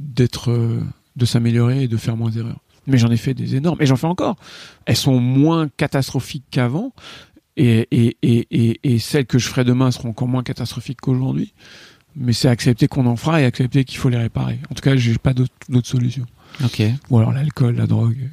d'être, 0.00 0.50
euh, 0.50 0.80
de 1.16 1.24
s'améliorer 1.24 1.84
et 1.84 1.88
de 1.88 1.96
faire 1.96 2.16
moins 2.16 2.30
d'erreurs. 2.30 2.60
Mais 2.86 2.98
j'en 2.98 3.10
ai 3.10 3.18
fait 3.18 3.34
des 3.34 3.54
énormes, 3.54 3.80
et 3.82 3.86
j'en 3.86 3.96
fais 3.96 4.06
encore. 4.06 4.36
Elles 4.86 4.96
sont 4.96 5.20
moins 5.20 5.68
catastrophiques 5.76 6.46
qu'avant, 6.50 6.94
et, 7.58 7.88
et, 7.90 8.16
et, 8.22 8.46
et, 8.50 8.80
et 8.94 8.98
celles 8.98 9.26
que 9.26 9.38
je 9.38 9.48
ferai 9.48 9.64
demain 9.64 9.90
seront 9.90 10.10
encore 10.10 10.28
moins 10.28 10.42
catastrophiques 10.42 11.00
qu'aujourd'hui. 11.00 11.52
Mais 12.16 12.32
c'est 12.32 12.48
accepter 12.48 12.88
qu'on 12.88 13.06
en 13.06 13.16
fera 13.16 13.40
et 13.40 13.44
accepter 13.44 13.84
qu'il 13.84 13.98
faut 13.98 14.08
les 14.08 14.16
réparer. 14.16 14.58
En 14.70 14.74
tout 14.74 14.82
cas, 14.82 14.96
j'ai 14.96 15.16
pas 15.18 15.34
d'autre 15.34 15.86
solution. 15.86 16.24
Ok. 16.64 16.82
Ou 17.10 17.18
alors 17.18 17.32
l'alcool, 17.32 17.76
la 17.76 17.86
drogue 17.86 18.30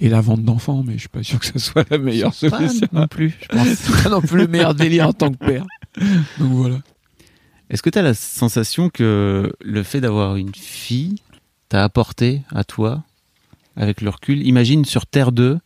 et 0.00 0.08
la 0.08 0.20
vente 0.20 0.42
d'enfants, 0.42 0.82
mais 0.84 0.94
je 0.94 1.00
suis 1.00 1.08
pas 1.08 1.22
sûr 1.22 1.38
que 1.38 1.46
ça 1.46 1.58
soit 1.58 1.88
la 1.90 1.98
meilleure 1.98 2.32
Pas 2.32 2.50
solution. 2.68 2.88
non 2.92 3.06
plus, 3.06 3.34
je 3.40 3.48
pense. 3.48 4.02
Pas 4.02 4.10
non 4.10 4.20
plus 4.20 4.36
le 4.38 4.48
meilleur 4.48 4.74
délire 4.74 5.08
en 5.08 5.12
tant 5.12 5.30
que 5.30 5.38
père. 5.38 5.64
Donc 6.38 6.52
voilà. 6.52 6.78
Est-ce 7.70 7.82
que 7.82 7.90
tu 7.90 7.98
as 7.98 8.02
la 8.02 8.14
sensation 8.14 8.88
que 8.90 9.52
le 9.62 9.82
fait 9.82 10.00
d'avoir 10.00 10.36
une 10.36 10.54
fille 10.54 11.16
t'a 11.68 11.84
apporté 11.84 12.42
à 12.50 12.64
toi, 12.64 13.04
avec 13.76 14.00
le 14.00 14.10
recul? 14.10 14.46
Imagine 14.46 14.84
sur 14.84 15.06
Terre 15.06 15.32
2, 15.32 15.58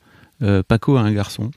euh, 0.43 0.63
Paco 0.67 0.97
a 0.97 1.01
un 1.01 1.13
garçon. 1.13 1.51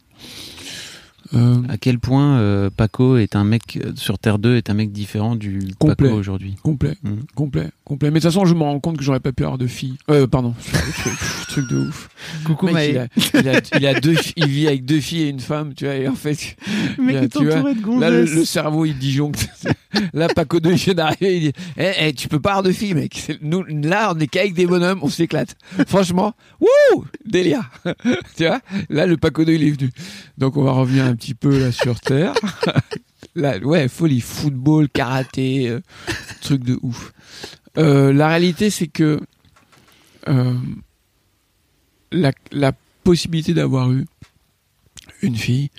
Euh, 1.34 1.62
À 1.70 1.78
quel 1.78 1.98
point 2.00 2.38
euh, 2.38 2.70
Paco 2.76 3.18
est 3.18 3.36
un 3.36 3.44
mec 3.44 3.80
euh, 3.84 3.92
sur 3.96 4.20
Terre 4.20 4.38
2 4.38 4.58
est 4.58 4.70
un 4.70 4.76
mec 4.76 4.92
différent 4.92 5.36
du 5.36 5.74
Complet. 5.80 5.96
Paco 6.10 6.16
aujourd'hui? 6.20 6.56
complet, 6.62 6.96
Mhm. 7.04 7.24
complet, 7.34 7.70
complet. 7.86 8.10
Mais 8.12 8.20
de 8.20 8.26
toute 8.26 8.32
façon, 8.34 8.46
je 8.46 8.54
me 8.54 8.64
rends 8.64 8.80
compte 8.82 8.98
que 8.98 9.04
j'aurais 9.04 9.20
pas 9.22 9.32
pu 9.32 9.44
avoir 9.44 9.58
de 9.58 9.68
filles. 9.68 9.98
Euh, 10.10 10.28
pardon, 10.28 10.54
truc, 11.48 11.70
de 11.70 11.88
ouf. 11.88 12.10
Coucou 12.44 12.66
Mec, 12.68 12.90
il, 12.92 12.98
a, 12.98 13.08
il, 13.40 13.50
a, 13.50 13.62
il 13.80 13.88
a 13.88 14.00
deux, 14.00 14.16
fi- 14.16 14.34
il 14.36 14.48
vit 14.48 14.68
avec 14.68 14.84
deux 14.86 15.00
filles 15.00 15.22
et 15.24 15.30
une 15.30 15.40
femme, 15.40 15.74
tu 15.74 15.86
vois. 15.86 15.96
Et 15.96 16.08
en 16.08 16.16
fait, 16.16 16.58
mec 16.98 17.16
a- 17.16 17.24
est 17.24 17.30
tu 17.30 17.46
vois, 17.46 17.56
entouré 17.58 17.76
de 17.76 18.00
là, 18.02 18.10
le, 18.10 18.44
cerveau, 18.46 18.86
il 18.86 18.98
disjoncte. 18.98 19.48
là, 20.14 20.28
Paco 20.28 20.60
de 20.60 20.72
vient 20.72 20.94
d'arriver, 20.94 21.38
il 21.38 21.42
dit, 21.42 21.54
eh, 21.78 21.92
eh, 22.08 22.14
tu 22.14 22.28
peux 22.28 22.40
pas 22.42 22.50
avoir 22.52 22.64
de 22.64 22.72
filles, 22.72 22.94
mec. 22.96 23.38
Nous, 23.42 23.64
là, 23.64 24.12
on 24.14 24.20
est 24.20 24.28
qu'avec 24.28 24.54
des 24.54 24.66
bonhommes, 24.66 25.00
on 25.02 25.10
s'éclate. 25.10 25.56
Franchement, 25.88 26.34
wouh, 26.60 27.06
délire. 27.26 27.70
tu 28.36 28.46
vois, 28.48 28.60
là, 28.90 29.06
le 29.06 29.16
Paco 29.18 29.46
de, 29.46 29.54
il 29.54 29.64
est 29.64 29.72
venu. 29.72 29.92
Donc, 30.38 30.58
on 30.58 30.64
va 30.64 30.72
revenir 30.72 31.06
un 31.06 31.16
petit 31.16 31.36
peu 31.36 31.58
là 31.60 31.72
sur 31.72 32.00
Terre. 32.02 32.34
là, 33.36 33.58
ouais, 33.60 33.88
folie, 33.88 34.22
football, 34.22 34.90
karaté, 34.90 35.70
euh, 35.70 35.80
truc 36.42 36.64
de 36.64 36.78
ouf. 36.82 37.14
Euh, 37.78 38.14
la 38.14 38.30
réalité, 38.30 38.70
c'est 38.70 38.88
que 38.88 39.20
euh, 40.28 40.54
la, 42.12 42.72
possibilité 43.04 43.54
d'avoir 43.54 43.92
eu 43.92 44.06
une 45.22 45.36
fille, 45.36 45.70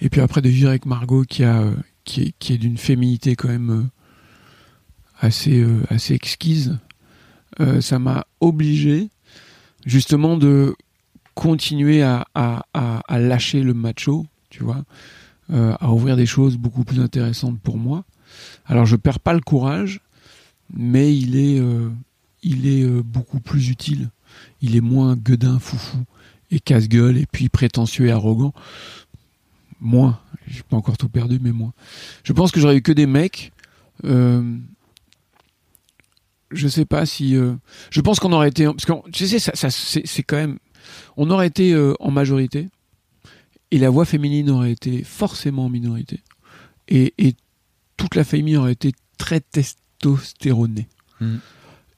et 0.00 0.08
puis 0.08 0.20
après 0.20 0.40
de 0.40 0.48
vivre 0.48 0.68
avec 0.68 0.86
Margot 0.86 1.24
qui 1.24 1.42
a 1.42 1.72
qui 2.04 2.32
est, 2.48 2.56
d'une 2.56 2.78
féminité 2.78 3.34
quand 3.34 3.48
même 3.48 3.70
euh, 3.70 3.82
assez 5.18 5.66
assez 5.88 6.14
exquise, 6.14 6.78
ça 7.80 7.98
m'a 7.98 8.24
obligé 8.38 9.08
justement 9.84 10.36
de 10.36 10.76
continuer 11.34 12.04
à, 12.04 12.26
lâcher 13.10 13.64
le 13.64 13.74
macho, 13.74 14.26
tu 14.48 14.62
vois, 14.62 14.84
à 15.52 15.90
ouvrir 15.90 16.16
des 16.16 16.26
choses 16.26 16.56
beaucoup 16.56 16.84
plus 16.84 17.00
intéressantes 17.00 17.58
pour 17.58 17.76
moi. 17.76 18.04
Alors 18.66 18.86
je 18.86 18.94
perds 18.94 19.18
pas 19.18 19.32
le 19.32 19.40
courage, 19.40 20.00
mais 20.72 21.16
il 21.16 21.36
est 21.36 21.60
euh, 21.60 21.90
il 22.42 22.66
est 22.66 22.82
euh, 22.82 23.02
beaucoup 23.02 23.40
plus 23.40 23.68
utile. 23.68 24.10
Il 24.60 24.76
est 24.76 24.80
moins 24.80 25.16
gueudin, 25.16 25.58
foufou 25.58 26.04
et 26.50 26.60
casse-gueule 26.60 27.18
et 27.18 27.26
puis 27.26 27.48
prétentieux 27.48 28.06
et 28.06 28.10
arrogant. 28.10 28.52
Moins. 29.80 30.20
J'ai 30.46 30.62
pas 30.62 30.76
encore 30.76 30.96
tout 30.96 31.08
perdu, 31.08 31.38
mais 31.42 31.52
moins. 31.52 31.72
Je 32.24 32.32
pense 32.32 32.52
que 32.52 32.60
j'aurais 32.60 32.76
eu 32.76 32.82
que 32.82 32.92
des 32.92 33.06
mecs. 33.06 33.52
Euh, 34.04 34.56
je 36.50 36.68
sais 36.68 36.84
pas 36.84 37.04
si. 37.04 37.34
je 37.90 38.00
pense 38.00 38.18
qu'on 38.18 38.32
aurait 38.32 38.48
été. 38.48 38.64
Parce 38.64 38.86
que 38.86 39.10
tu 39.10 39.26
sais, 39.26 39.38
ça, 39.38 39.52
ça, 39.54 39.68
c'est 39.70 40.22
quand 40.22 40.36
même. 40.36 40.58
On 41.16 41.30
aurait 41.30 41.48
été 41.48 41.76
en 42.00 42.10
majorité 42.10 42.68
et 43.70 43.78
la 43.78 43.90
voix 43.90 44.04
féminine 44.04 44.48
aurait 44.50 44.72
été 44.72 45.04
forcément 45.04 45.66
en 45.66 45.68
minorité. 45.68 46.20
Et, 46.88 47.12
et 47.18 47.34
toute 47.96 48.14
la 48.14 48.24
famille 48.24 48.56
aurait 48.56 48.72
été 48.72 48.92
très 49.18 49.40
testostéronée. 49.98 50.88
Mm. 51.20 51.36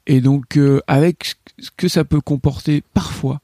Et 0.07 0.20
donc, 0.20 0.57
euh, 0.57 0.80
avec 0.86 1.34
ce 1.59 1.70
que 1.76 1.88
ça 1.88 2.05
peut 2.05 2.20
comporter 2.20 2.82
parfois 2.94 3.40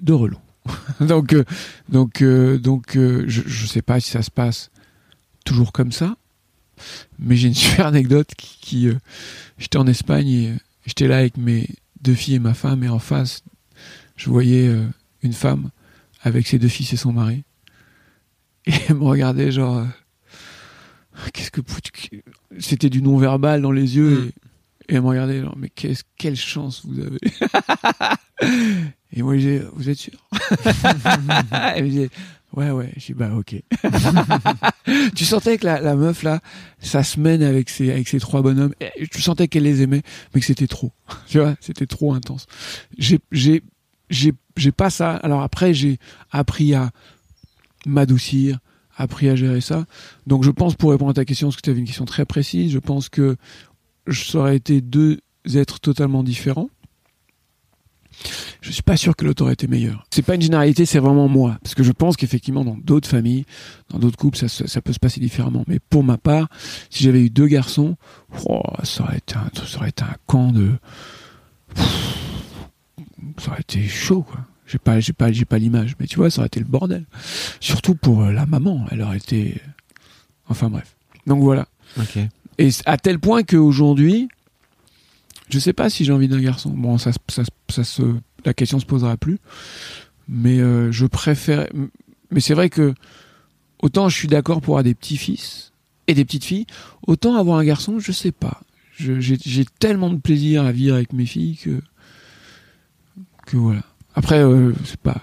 de 0.00 0.12
relou. 0.12 0.38
donc, 1.00 1.32
euh, 1.32 1.44
donc, 1.88 2.22
euh, 2.22 2.58
donc, 2.58 2.92
je, 2.94 3.24
je 3.26 3.66
sais 3.66 3.82
pas 3.82 4.00
si 4.00 4.10
ça 4.10 4.22
se 4.22 4.30
passe 4.30 4.70
toujours 5.44 5.72
comme 5.72 5.92
ça, 5.92 6.16
mais 7.18 7.36
j'ai 7.36 7.48
une 7.48 7.54
super 7.54 7.86
anecdote 7.88 8.30
qui, 8.36 8.58
qui, 8.60 8.88
j'étais 9.58 9.78
en 9.78 9.86
Espagne 9.86 10.28
et 10.28 10.54
j'étais 10.86 11.06
là 11.06 11.18
avec 11.18 11.36
mes 11.36 11.68
deux 12.00 12.14
filles 12.14 12.36
et 12.36 12.40
ma 12.40 12.54
femme 12.54 12.82
et 12.82 12.88
en 12.88 12.98
face, 12.98 13.42
je 14.16 14.30
voyais 14.30 14.70
une 15.22 15.32
femme 15.32 15.70
avec 16.22 16.46
ses 16.46 16.58
deux 16.58 16.68
fils 16.68 16.92
et 16.92 16.96
son 16.96 17.12
mari 17.12 17.44
et 18.66 18.72
elle 18.88 18.96
me 18.96 19.04
regardait 19.04 19.52
genre, 19.52 19.86
qu'est-ce 21.32 21.50
que 21.50 21.60
c'était 22.58 22.90
du 22.90 23.02
non 23.02 23.16
verbal 23.16 23.62
dans 23.62 23.72
les 23.72 23.96
yeux 23.96 24.10
Mm. 24.20 24.24
et, 24.88 24.92
et 24.92 24.94
elle 24.96 25.02
me 25.02 25.08
regardait 25.08 25.40
genre, 25.40 25.56
mais 25.56 25.70
quelle 25.70 26.36
chance 26.36 26.82
vous 26.84 27.00
avez. 27.00 27.18
et 29.12 29.22
moi 29.22 29.36
j'ai, 29.38 29.62
vous 29.74 29.88
êtes 29.88 29.98
sûr 29.98 30.12
Elle 31.74 31.84
me 31.84 31.88
disait, 31.88 32.10
ouais 32.54 32.70
ouais. 32.70 32.92
J'ai 32.96 33.14
dit, 33.14 33.18
bah 33.18 33.30
ok. 33.34 33.54
tu 35.14 35.24
sentais 35.24 35.58
que 35.58 35.66
la, 35.66 35.80
la 35.80 35.94
meuf 35.96 36.22
là, 36.22 36.40
sa 36.80 37.02
semaine 37.02 37.42
avec 37.42 37.70
ses 37.70 37.90
avec 37.92 38.08
ses 38.08 38.20
trois 38.20 38.42
bonhommes, 38.42 38.74
et 38.80 39.06
tu 39.08 39.22
sentais 39.22 39.48
qu'elle 39.48 39.62
les 39.62 39.82
aimait, 39.82 40.02
mais 40.34 40.40
que 40.40 40.46
c'était 40.46 40.66
trop. 40.66 40.92
tu 41.28 41.38
vois, 41.38 41.54
c'était 41.60 41.86
trop 41.86 42.12
intense. 42.12 42.46
J'ai 42.98 43.20
j'ai 43.32 43.62
j'ai 44.10 44.32
j'ai 44.56 44.72
pas 44.72 44.90
ça. 44.90 45.12
Alors 45.16 45.42
après 45.42 45.72
j'ai 45.74 45.98
appris 46.30 46.74
à 46.74 46.90
m'adoucir, 47.86 48.58
appris 48.96 49.28
à 49.28 49.36
gérer 49.36 49.60
ça. 49.60 49.86
Donc 50.26 50.44
je 50.44 50.50
pense 50.50 50.74
pour 50.74 50.90
répondre 50.90 51.10
à 51.10 51.14
ta 51.14 51.24
question, 51.24 51.48
parce 51.48 51.56
que 51.56 51.62
tu 51.62 51.70
avais 51.70 51.80
une 51.80 51.86
question 51.86 52.04
très 52.04 52.24
précise, 52.24 52.72
je 52.72 52.78
pense 52.78 53.08
que 53.08 53.36
ça 54.10 54.38
aurait 54.38 54.56
été 54.56 54.80
deux 54.80 55.18
êtres 55.54 55.80
totalement 55.80 56.22
différents. 56.22 56.68
Je 58.60 58.70
suis 58.70 58.82
pas 58.82 58.96
sûr 58.96 59.16
que 59.16 59.24
l'autre 59.24 59.42
aurait 59.42 59.54
été 59.54 59.66
meilleur. 59.66 60.06
C'est 60.10 60.22
pas 60.22 60.36
une 60.36 60.42
généralité, 60.42 60.86
c'est 60.86 60.98
vraiment 60.98 61.28
moi. 61.28 61.58
Parce 61.62 61.74
que 61.74 61.82
je 61.82 61.92
pense 61.92 62.16
qu'effectivement, 62.16 62.64
dans 62.64 62.76
d'autres 62.76 63.08
familles, 63.08 63.44
dans 63.90 63.98
d'autres 63.98 64.16
couples, 64.16 64.38
ça 64.38 64.80
peut 64.80 64.92
se 64.92 64.98
passer 64.98 65.20
différemment. 65.20 65.64
Mais 65.66 65.78
pour 65.90 66.04
ma 66.04 66.16
part, 66.16 66.48
si 66.90 67.04
j'avais 67.04 67.20
eu 67.20 67.30
deux 67.30 67.46
garçons, 67.46 67.96
oh, 68.46 68.62
ça, 68.84 69.04
aurait 69.04 69.18
été 69.18 69.34
un, 69.34 69.50
ça 69.66 69.78
aurait 69.78 69.90
été 69.90 70.02
un 70.04 70.16
camp 70.26 70.52
de. 70.52 70.70
Ça 73.38 73.50
aurait 73.50 73.60
été 73.60 73.86
chaud, 73.86 74.22
quoi. 74.22 74.40
J'ai 74.66 74.78
pas, 74.78 74.98
j'ai 75.00 75.12
pas, 75.12 75.30
j'ai 75.30 75.44
pas 75.44 75.58
l'image, 75.58 75.94
mais 76.00 76.06
tu 76.06 76.16
vois, 76.16 76.30
ça 76.30 76.40
aurait 76.40 76.46
été 76.46 76.60
le 76.60 76.66
bordel. 76.66 77.04
Surtout 77.60 77.94
pour 77.94 78.22
euh, 78.22 78.32
la 78.32 78.46
maman, 78.46 78.86
elle 78.90 79.02
aurait 79.02 79.18
été. 79.18 79.60
Enfin 80.48 80.68
bref. 80.70 80.96
Donc 81.26 81.42
voilà. 81.42 81.66
Et 82.58 82.70
à 82.86 82.96
tel 82.96 83.18
point 83.18 83.42
qu'aujourd'hui, 83.42 84.28
je 85.50 85.58
sais 85.58 85.72
pas 85.74 85.90
si 85.90 86.04
j'ai 86.04 86.12
envie 86.12 86.28
d'un 86.28 86.40
garçon. 86.40 86.70
Bon, 86.70 86.96
ça, 86.98 87.12
se- 87.12 87.18
ça, 87.28 87.42
ça 87.68 87.84
se, 87.84 88.02
la 88.44 88.54
question 88.54 88.80
se 88.80 88.86
posera 88.86 89.16
plus. 89.16 89.38
Mais 90.28 90.60
euh, 90.60 90.90
je 90.92 91.04
préfère. 91.06 91.66
Mais 92.30 92.40
c'est 92.40 92.54
vrai 92.54 92.70
que 92.70 92.94
autant 93.82 94.08
je 94.08 94.16
suis 94.16 94.28
d'accord 94.28 94.60
pour 94.62 94.74
avoir 94.74 94.84
des 94.84 94.94
petits-fils 94.94 95.72
et 96.06 96.14
des 96.14 96.24
petites 96.24 96.44
filles, 96.44 96.66
autant 97.06 97.36
avoir 97.36 97.58
un 97.58 97.64
garçon, 97.64 97.98
je 97.98 98.12
sais 98.12 98.32
pas. 98.32 98.62
J'ai 98.98 99.64
tellement 99.78 100.08
de 100.10 100.16
plaisir 100.18 100.64
à 100.64 100.72
vivre 100.72 100.94
avec 100.94 101.12
mes 101.12 101.26
filles 101.26 101.56
que 101.56 101.82
que 103.46 103.56
voilà. 103.56 103.82
Après, 104.14 104.38
euh, 104.42 104.72
c'est 104.84 105.00
pas. 105.00 105.20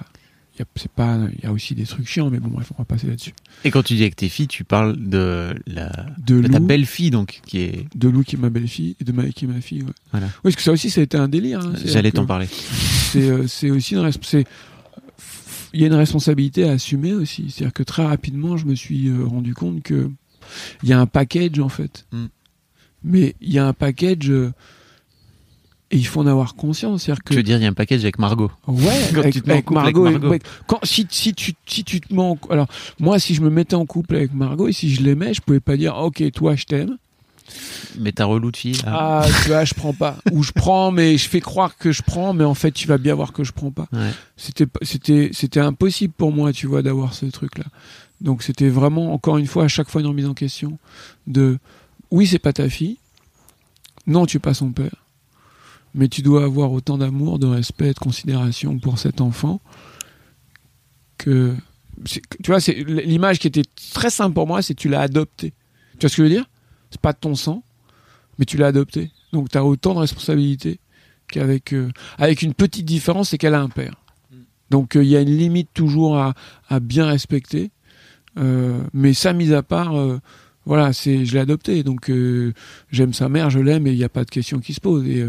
Il 0.55 0.59
y 0.59 0.61
a, 0.63 0.65
c'est 0.75 0.91
pas, 0.91 1.17
il 1.37 1.43
y 1.43 1.47
a 1.47 1.51
aussi 1.53 1.75
des 1.75 1.85
trucs 1.85 2.07
chiants, 2.07 2.29
mais 2.29 2.39
bon, 2.39 2.49
bref, 2.49 2.71
on 2.75 2.81
va 2.81 2.85
passer 2.85 3.07
là-dessus. 3.07 3.31
Et 3.63 3.71
quand 3.71 3.83
tu 3.83 3.95
dis 3.95 4.01
avec 4.01 4.17
tes 4.17 4.27
filles, 4.27 4.47
tu 4.49 4.63
parles 4.65 4.97
de 4.99 5.55
la 5.65 6.07
De 6.19 6.41
de 6.41 6.47
ta 6.49 6.59
belle-fille 6.59 7.09
donc 7.09 7.39
qui 7.45 7.59
est 7.59 7.85
de 7.95 8.09
Lou 8.09 8.23
qui 8.23 8.35
est 8.35 8.39
ma 8.39 8.49
belle-fille 8.49 8.97
et 8.99 9.03
de 9.05 9.11
Maë 9.13 9.31
qui 9.31 9.45
est 9.45 9.47
ma 9.47 9.61
fille. 9.61 9.83
Ouais. 9.83 9.93
Voilà. 10.11 10.27
Oui, 10.27 10.31
parce 10.43 10.57
que 10.57 10.61
ça 10.61 10.73
aussi, 10.73 10.89
ça 10.89 10.99
a 10.99 11.03
été 11.05 11.17
un 11.17 11.29
délire. 11.29 11.61
hein. 11.61 11.73
J'allais 11.85 12.11
t'en 12.11 12.25
parler. 12.25 12.47
C'est, 12.47 13.29
euh, 13.29 13.47
c'est 13.47 13.69
aussi 13.71 13.95
une 13.95 14.11
c'est- 14.21 14.45
Il 15.73 15.79
y 15.79 15.85
a 15.85 15.87
une 15.87 15.93
responsabilité 15.93 16.67
à 16.67 16.73
assumer 16.73 17.13
aussi. 17.13 17.49
C'est-à-dire 17.49 17.73
que 17.73 17.83
très 17.83 18.05
rapidement, 18.05 18.57
je 18.57 18.65
me 18.65 18.75
suis 18.75 19.07
euh, 19.07 19.23
rendu 19.25 19.53
compte 19.53 19.81
que 19.83 20.11
il 20.83 20.89
y 20.89 20.93
a 20.93 20.99
un 20.99 21.05
package 21.07 21.59
en 21.59 21.69
fait. 21.69 22.05
Mm. 22.11 22.25
Mais 23.05 23.35
il 23.39 23.53
y 23.53 23.57
a 23.57 23.65
un 23.65 23.73
package 23.73 24.29
euh, 24.29 24.51
et 25.91 25.97
il 25.97 26.05
faut 26.07 26.21
en 26.21 26.27
avoir 26.27 26.55
conscience. 26.55 27.05
Que 27.05 27.13
Tu 27.29 27.35
veux 27.35 27.43
dire 27.43 27.57
il 27.57 27.63
y 27.63 27.65
a 27.65 27.69
un 27.69 27.73
package 27.73 28.01
avec 28.01 28.17
Margot. 28.19 28.51
Ouais, 28.67 28.85
Quand 29.13 29.19
avec, 29.19 29.33
tu 29.33 29.41
te 29.41 29.47
mets 29.47 29.53
en 29.53 29.57
avec 29.57 29.67
avec 29.69 29.95
Margot. 29.95 30.07
et- 30.07 30.11
Margot. 30.11 30.29
ouais, 30.29 30.39
quand, 30.67 30.79
si, 30.83 31.05
si, 31.09 31.33
tu, 31.33 31.53
si 31.65 31.83
tu 31.83 31.99
te 32.01 32.13
mets 32.13 32.21
en, 32.21 32.37
alors, 32.49 32.67
moi, 32.99 33.19
si 33.19 33.35
je 33.35 33.41
me 33.41 33.49
mettais 33.49 33.75
en 33.75 33.85
couple 33.85 34.15
avec 34.15 34.33
Margot 34.33 34.67
et 34.67 34.73
si 34.73 34.93
je 34.93 35.01
l'aimais, 35.03 35.33
je 35.33 35.41
pouvais 35.41 35.59
pas 35.59 35.77
dire, 35.77 35.95
ok, 35.97 36.23
toi, 36.31 36.55
je 36.55 36.63
t'aime. 36.65 36.97
Mais 37.99 38.13
ta 38.13 38.23
relou 38.23 38.49
de 38.51 38.55
fille 38.55 38.77
là. 38.85 39.21
Ah, 39.23 39.25
tu 39.43 39.49
vois, 39.49 39.65
je 39.65 39.73
prends 39.73 39.91
pas. 39.93 40.15
Ou 40.31 40.41
je 40.43 40.53
prends, 40.53 40.91
mais 40.91 41.17
je 41.17 41.27
fais 41.27 41.41
croire 41.41 41.75
que 41.77 41.91
je 41.91 42.01
prends, 42.01 42.33
mais 42.33 42.45
en 42.45 42.53
fait, 42.53 42.71
tu 42.71 42.87
vas 42.87 42.97
bien 42.97 43.13
voir 43.13 43.33
que 43.33 43.43
je 43.43 43.51
prends 43.51 43.71
pas. 43.71 43.87
Ouais. 43.91 44.11
C'était, 44.37 44.65
pas- 44.65 44.79
c'était, 44.83 45.31
c'était 45.33 45.59
impossible 45.59 46.13
pour 46.17 46.31
moi, 46.31 46.53
tu 46.53 46.67
vois, 46.67 46.81
d'avoir 46.81 47.13
ce 47.13 47.25
truc-là. 47.25 47.65
Donc, 48.21 48.43
c'était 48.43 48.69
vraiment, 48.69 49.13
encore 49.13 49.37
une 49.37 49.47
fois, 49.47 49.65
à 49.65 49.67
chaque 49.67 49.89
fois 49.89 49.99
une 49.99 50.07
remise 50.07 50.27
en 50.27 50.33
question 50.33 50.77
de, 51.27 51.57
oui, 52.11 52.25
c'est 52.27 52.39
pas 52.39 52.53
ta 52.53 52.69
fille. 52.69 52.97
Non, 54.07 54.25
tu 54.25 54.37
es 54.37 54.39
pas 54.39 54.53
son 54.53 54.71
père. 54.71 55.00
Mais 55.93 56.07
tu 56.07 56.21
dois 56.21 56.43
avoir 56.43 56.71
autant 56.71 56.97
d'amour, 56.97 57.39
de 57.39 57.47
respect, 57.47 57.93
de 57.93 57.99
considération 57.99 58.79
pour 58.79 58.97
cet 58.97 59.21
enfant 59.21 59.59
que, 61.17 61.55
tu 62.05 62.21
vois, 62.47 62.59
l'image 62.85 63.39
qui 63.39 63.47
était 63.47 63.63
très 63.93 64.09
simple 64.09 64.33
pour 64.33 64.47
moi, 64.47 64.61
c'est 64.61 64.73
que 64.73 64.79
tu 64.79 64.89
l'as 64.89 65.01
adopté. 65.01 65.53
Tu 65.93 65.99
vois 66.01 66.09
ce 66.09 66.15
que 66.15 66.23
je 66.23 66.23
veux 66.23 66.33
dire? 66.33 66.45
C'est 66.89 67.01
pas 67.01 67.13
de 67.13 67.19
ton 67.19 67.35
sang, 67.35 67.63
mais 68.39 68.45
tu 68.45 68.57
l'as 68.57 68.67
adopté. 68.67 69.11
Donc 69.33 69.49
tu 69.49 69.57
as 69.57 69.63
autant 69.63 69.93
de 69.93 69.99
responsabilités 69.99 70.79
qu'avec 71.31 71.73
euh, 71.73 71.89
avec 72.17 72.41
une 72.41 72.53
petite 72.53 72.85
différence, 72.85 73.29
c'est 73.29 73.37
qu'elle 73.37 73.53
a 73.53 73.61
un 73.61 73.69
père. 73.69 73.95
Donc 74.69 74.95
euh, 74.95 75.03
il 75.03 75.09
y 75.09 75.15
a 75.15 75.21
une 75.21 75.37
limite 75.37 75.69
toujours 75.73 76.17
à, 76.17 76.33
bien 76.81 77.05
respecter. 77.05 77.71
Euh, 78.37 78.81
mais 78.93 79.13
ça, 79.13 79.33
mis 79.33 79.53
à 79.53 79.61
part, 79.61 79.93
voilà, 80.65 80.93
c'est 80.93 81.25
je 81.25 81.33
l'ai 81.33 81.39
adopté. 81.39 81.83
Donc 81.83 82.11
j'aime 82.91 83.13
sa 83.13 83.29
mère, 83.29 83.49
je 83.49 83.59
l'aime 83.59 83.87
et 83.87 83.91
il 83.91 83.97
n'y 83.97 84.03
a 84.03 84.09
pas 84.09 84.25
de 84.25 84.29
question 84.29 84.59
qui 84.59 84.73
se 84.73 84.81
pose. 84.81 85.07
Et, 85.07 85.25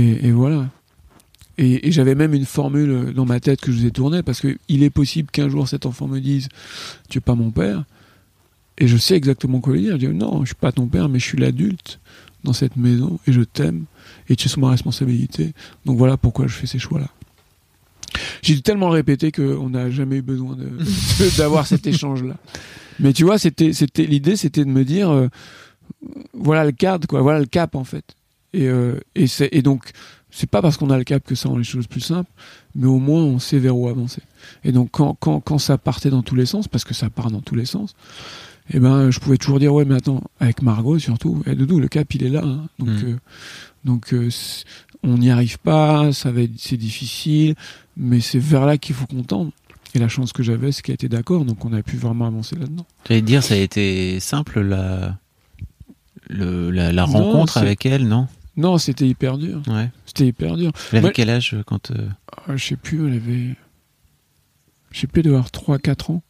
et, 0.00 0.26
et 0.26 0.32
voilà. 0.32 0.68
et, 1.58 1.88
et 1.88 1.92
j'avais 1.92 2.14
même 2.14 2.34
une 2.34 2.46
formule 2.46 3.12
dans 3.14 3.26
ma 3.26 3.40
tête 3.40 3.60
que 3.60 3.72
je 3.72 3.78
vous 3.78 3.86
ai 3.86 3.90
tournée 3.90 4.22
parce 4.22 4.40
que 4.40 4.56
il 4.68 4.82
est 4.82 4.90
possible 4.90 5.30
qu'un 5.30 5.48
jour 5.48 5.68
cet 5.68 5.86
enfant 5.86 6.06
me 6.08 6.20
dise 6.20 6.48
tu 7.08 7.18
es 7.18 7.20
pas 7.20 7.34
mon 7.34 7.50
père 7.50 7.84
et 8.78 8.88
je 8.88 8.96
sais 8.96 9.14
exactement 9.14 9.60
quoi 9.60 9.74
lui 9.74 9.82
dire. 9.82 9.92
Je 9.92 10.06
dis 10.06 10.14
non, 10.14 10.40
je 10.40 10.46
suis 10.46 10.54
pas 10.54 10.72
ton 10.72 10.86
père, 10.86 11.08
mais 11.08 11.18
je 11.18 11.26
suis 11.26 11.38
l'adulte 11.38 12.00
dans 12.42 12.54
cette 12.54 12.76
maison 12.76 13.20
et 13.26 13.32
je 13.32 13.42
t'aime 13.42 13.84
et 14.28 14.36
tu 14.36 14.46
es 14.46 14.48
sous 14.48 14.60
ma 14.60 14.70
responsabilité. 14.70 15.52
Donc 15.84 15.98
voilà 15.98 16.16
pourquoi 16.16 16.46
je 16.46 16.54
fais 16.54 16.66
ces 16.66 16.78
choix-là. 16.78 17.08
J'ai 18.42 18.60
tellement 18.62 18.88
le 18.88 18.94
répéter 18.94 19.30
qu'on 19.30 19.70
n'a 19.70 19.90
jamais 19.90 20.16
eu 20.16 20.22
besoin 20.22 20.56
d'avoir 21.36 21.66
cet 21.66 21.86
échange-là. 21.86 22.36
Mais 22.98 23.12
tu 23.12 23.24
vois, 23.24 23.38
c'était, 23.38 23.72
c'était 23.72 24.04
l'idée, 24.04 24.36
c'était 24.36 24.64
de 24.64 24.70
me 24.70 24.84
dire, 24.84 25.10
euh, 25.10 25.28
voilà 26.32 26.64
le 26.64 26.72
cadre, 26.72 27.06
quoi, 27.06 27.20
voilà 27.20 27.38
le 27.38 27.46
cap 27.46 27.74
en 27.74 27.84
fait. 27.84 28.16
Et, 28.52 28.68
euh, 28.68 28.98
et, 29.14 29.26
c'est, 29.26 29.48
et 29.52 29.62
donc, 29.62 29.90
c'est 30.30 30.48
pas 30.48 30.62
parce 30.62 30.76
qu'on 30.76 30.90
a 30.90 30.98
le 30.98 31.04
cap 31.04 31.24
que 31.24 31.34
ça 31.34 31.48
rend 31.48 31.56
les 31.58 31.64
choses 31.64 31.86
plus 31.86 32.00
simples, 32.00 32.30
mais 32.74 32.86
au 32.86 32.98
moins 32.98 33.22
on 33.22 33.38
sait 33.38 33.58
vers 33.58 33.76
où 33.76 33.88
avancer. 33.88 34.22
Et 34.64 34.72
donc 34.72 34.90
quand, 34.92 35.16
quand, 35.18 35.40
quand 35.40 35.58
ça 35.58 35.76
partait 35.78 36.10
dans 36.10 36.22
tous 36.22 36.36
les 36.36 36.46
sens, 36.46 36.68
parce 36.68 36.84
que 36.84 36.94
ça 36.94 37.10
part 37.10 37.30
dans 37.30 37.40
tous 37.40 37.54
les 37.56 37.64
sens, 37.64 37.94
eh 38.72 38.78
ben 38.78 39.10
je 39.10 39.18
pouvais 39.18 39.36
toujours 39.38 39.58
dire 39.58 39.74
ouais 39.74 39.84
mais 39.84 39.96
attends 39.96 40.22
avec 40.38 40.62
Margot 40.62 40.98
surtout, 41.00 41.42
et 41.46 41.54
Doudou 41.56 41.80
le 41.80 41.88
cap 41.88 42.12
il 42.14 42.22
est 42.24 42.28
là, 42.28 42.42
hein. 42.44 42.68
donc 42.78 42.88
Mm. 42.88 43.04
euh, 43.06 43.16
donc 43.84 44.12
euh, 44.14 44.28
on 45.02 45.18
n'y 45.18 45.30
arrive 45.30 45.58
pas, 45.58 46.12
ça 46.12 46.30
va 46.30 46.42
c'est 46.56 46.76
difficile, 46.76 47.54
mais 47.96 48.20
c'est 48.20 48.38
vers 48.38 48.66
là 48.66 48.78
qu'il 48.78 48.94
faut 48.94 49.06
qu'on 49.06 49.22
tende. 49.24 49.50
Et 49.94 49.98
la 49.98 50.06
chance 50.08 50.32
que 50.32 50.44
j'avais, 50.44 50.70
c'est 50.70 50.82
qu'elle 50.82 50.94
était 50.94 51.08
d'accord, 51.08 51.44
donc 51.44 51.64
on 51.64 51.72
a 51.72 51.82
pu 51.82 51.96
vraiment 51.96 52.26
avancer 52.28 52.54
là-dedans. 52.54 52.86
J'allais 53.08 53.22
dire, 53.22 53.42
ça 53.42 53.54
a 53.54 53.56
été 53.56 54.20
simple 54.20 54.60
la, 54.60 55.16
le, 56.28 56.70
la, 56.70 56.92
la 56.92 57.06
Non, 57.06 57.12
rencontre 57.12 57.56
avec 57.58 57.84
elle, 57.86 58.06
non? 58.06 58.28
Non, 58.56 58.78
c'était 58.78 59.06
hyper 59.08 59.38
dur. 59.38 59.62
Ouais. 59.68 59.90
C'était 60.06 60.26
hyper 60.26 60.56
dur. 60.56 60.72
Elle 60.92 60.98
avait 60.98 61.12
quel 61.12 61.30
âge 61.30 61.54
euh, 61.54 61.62
quand. 61.64 61.90
euh, 61.92 62.08
Ah, 62.46 62.56
je 62.56 62.64
sais 62.64 62.76
plus, 62.76 63.06
elle 63.06 63.14
avait. 63.14 63.56
Je 64.90 65.00
sais 65.00 65.06
plus, 65.06 65.22
d'avoir 65.22 65.46
3-4 65.48 66.12
ans. 66.12 66.22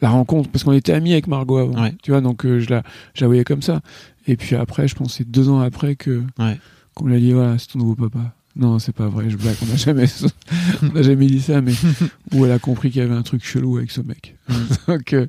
La 0.00 0.10
rencontre, 0.10 0.50
parce 0.50 0.64
qu'on 0.64 0.72
était 0.72 0.92
amis 0.92 1.12
avec 1.12 1.26
Margot 1.26 1.58
avant. 1.58 1.80
Ouais. 1.82 1.94
Tu 2.02 2.10
vois, 2.10 2.20
donc 2.20 2.44
euh, 2.44 2.58
je, 2.60 2.70
la, 2.70 2.82
je 3.14 3.20
la 3.22 3.26
voyais 3.28 3.44
comme 3.44 3.62
ça. 3.62 3.80
Et 4.26 4.36
puis 4.36 4.56
après, 4.56 4.88
je 4.88 4.94
pense 4.94 5.14
c'est 5.14 5.28
deux 5.30 5.48
ans 5.48 5.60
après 5.60 5.94
que 5.96 6.22
Ouais. 6.38 6.58
qu'on 6.94 7.04
me 7.06 7.12
l'a 7.12 7.18
dit 7.20 7.32
voilà, 7.32 7.58
c'est 7.58 7.68
ton 7.68 7.78
nouveau 7.80 7.94
papa. 7.94 8.34
Non, 8.56 8.78
c'est 8.78 8.92
pas 8.92 9.08
vrai, 9.08 9.30
je 9.30 9.36
blague, 9.36 9.56
on 9.62 9.66
n'a 9.66 9.76
jamais, 9.76 10.06
on 10.94 11.02
jamais 11.02 11.26
dit 11.26 11.40
ça, 11.40 11.60
mais 11.60 11.72
où 12.32 12.44
elle 12.44 12.52
a 12.52 12.58
compris 12.58 12.90
qu'il 12.90 13.00
y 13.00 13.04
avait 13.04 13.14
un 13.14 13.22
truc 13.22 13.44
chelou 13.44 13.78
avec 13.78 13.90
ce 13.90 14.00
mec. 14.00 14.36
donc, 14.88 15.12
euh, 15.12 15.26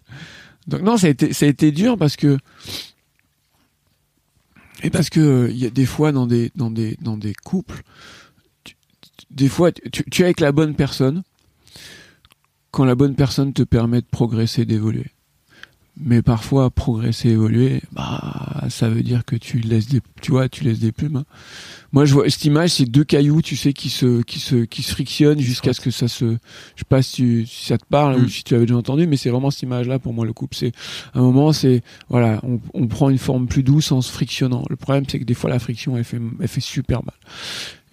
donc 0.68 0.82
non, 0.82 0.98
ça 0.98 1.08
a 1.08 1.10
été, 1.12 1.34
ça 1.34 1.46
a 1.46 1.50
été 1.50 1.72
dur 1.72 1.98
parce 1.98 2.16
que 2.18 2.38
et 4.84 4.90
parce 4.92 5.10
que 5.10 5.20
euh, 5.20 5.50
il 5.52 5.58
y 5.58 5.66
a 5.66 5.70
des 5.72 5.86
fois 5.88 6.12
dans 6.12 6.28
des 6.28 6.52
dans 6.56 6.72
des 6.72 6.98
dans 7.02 7.18
des 7.18 7.34
couples, 7.34 7.84
tu- 8.64 8.76
des 9.32 9.50
fois 9.50 9.72
tu, 9.72 10.04
tu 10.12 10.22
es 10.22 10.26
avec 10.26 10.40
la 10.40 10.52
bonne 10.52 10.76
personne 10.76 11.24
quand 12.72 12.84
la 12.86 12.96
bonne 12.96 13.16
personne 13.16 13.54
te 13.54 13.64
permet 13.64 14.02
de 14.02 14.08
progresser, 14.08 14.66
d'évoluer. 14.66 15.13
Mais 15.96 16.24
parfois 16.24 16.72
progresser, 16.72 17.30
évoluer, 17.30 17.82
bah 17.92 18.64
ça 18.70 18.90
veut 18.90 19.04
dire 19.04 19.26
que 19.26 19.36
tu 19.36 19.60
laisses 19.60 19.88
des, 19.88 20.02
tu 20.24 20.32
vois, 20.32 20.50
tu 20.50 20.64
laisses 20.64 20.80
des 20.80 20.92
plumes. 20.92 21.18
hein. 21.18 21.26
Moi, 21.92 22.06
je 22.06 22.14
vois 22.16 22.28
cette 22.32 22.44
image, 22.46 22.72
c'est 22.72 22.86
deux 22.86 23.04
cailloux, 23.04 23.44
tu 23.44 23.56
sais, 23.56 23.74
qui 23.74 23.90
se, 23.90 24.24
qui 24.24 24.40
se, 24.40 24.66
qui 24.66 24.82
se 24.82 24.92
frictionnent 24.92 25.40
jusqu'à 25.40 25.72
ce 25.72 25.80
que 25.82 25.92
ça 25.92 26.08
se, 26.08 26.26
je 26.26 26.80
sais 26.80 26.86
pas 26.90 27.04
si, 27.04 27.14
tu- 27.18 27.46
si 27.46 27.68
ça 27.68 27.78
te 27.78 27.86
parle 27.86 28.20
Mm. 28.20 28.24
ou 28.24 28.28
si 28.28 28.44
tu 28.44 28.56
l'avais 28.56 28.66
déjà 28.66 28.76
entendu, 28.78 29.06
mais 29.06 29.18
c'est 29.18 29.30
vraiment 29.30 29.52
cette 29.52 29.62
image-là 29.62 30.00
pour 30.00 30.14
moi 30.14 30.26
le 30.26 30.34
couple. 30.34 30.56
C'est 30.56 30.72
un 31.14 31.22
moment, 31.22 31.54
c'est 31.54 31.84
voilà, 32.10 32.40
on, 32.42 32.60
on 32.74 32.88
prend 32.88 33.12
une 33.12 33.20
forme 33.20 33.46
plus 33.46 33.62
douce 33.62 33.92
en 33.92 34.02
se 34.02 34.12
frictionnant. 34.12 34.66
Le 34.72 34.76
problème, 34.76 35.04
c'est 35.08 35.20
que 35.20 35.26
des 35.26 35.36
fois 35.36 35.52
la 35.52 35.60
friction, 35.60 35.96
elle 35.96 36.04
fait, 36.04 36.20
elle 36.40 36.48
fait 36.48 36.60
super 36.60 37.04
mal. 37.06 37.14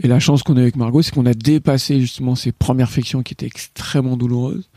Et 0.03 0.09
la 0.09 0.19
chance 0.21 0.43
qu'on 0.43 0.57
a 0.57 0.61
avec 0.63 0.77
Margot, 0.77 1.03
c'est 1.03 1.13
qu'on 1.15 1.27
a 1.27 1.35
dépassé 1.35 2.01
justement 2.01 2.35
ces 2.35 2.53
premières 2.53 2.91
frictions 2.91 3.23
qui 3.23 3.35
étaient 3.35 3.45
extrêmement 3.45 4.17
douloureuses. 4.17 4.71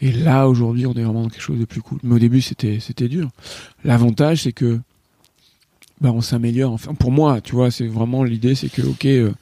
Et 0.00 0.12
là, 0.12 0.48
aujourd'hui, 0.48 0.86
on 0.86 0.92
est 0.92 1.02
vraiment 1.02 1.22
dans 1.22 1.28
quelque 1.28 1.42
chose 1.42 1.58
de 1.58 1.64
plus 1.64 1.82
cool. 1.82 1.98
Mais 2.02 2.14
au 2.14 2.18
début, 2.18 2.40
c'était, 2.40 2.78
c'était 2.80 3.08
dur. 3.08 3.28
L'avantage, 3.84 4.42
c'est 4.42 4.52
que, 4.52 4.80
bah, 6.00 6.10
on 6.12 6.20
s'améliore. 6.20 6.72
Enfin, 6.72 6.94
pour 6.94 7.12
moi, 7.12 7.40
tu 7.40 7.54
vois, 7.54 7.70
c'est 7.70 7.86
vraiment 7.86 8.24
l'idée, 8.24 8.54
c'est 8.54 8.70
que, 8.70 8.82
ok, 8.82 9.04
euh, 9.04 9.32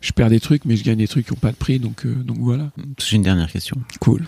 je 0.00 0.12
perds 0.12 0.30
des 0.30 0.40
trucs, 0.40 0.64
mais 0.66 0.76
je 0.76 0.84
gagne 0.84 0.98
des 0.98 1.08
trucs 1.08 1.26
qui 1.26 1.32
n'ont 1.32 1.38
pas 1.38 1.50
de 1.50 1.56
prix, 1.56 1.78
donc, 1.78 2.06
euh, 2.06 2.14
donc 2.14 2.38
voilà. 2.38 2.70
J'ai 2.98 3.16
une 3.16 3.22
dernière 3.22 3.50
question. 3.50 3.76
Cool. 4.00 4.24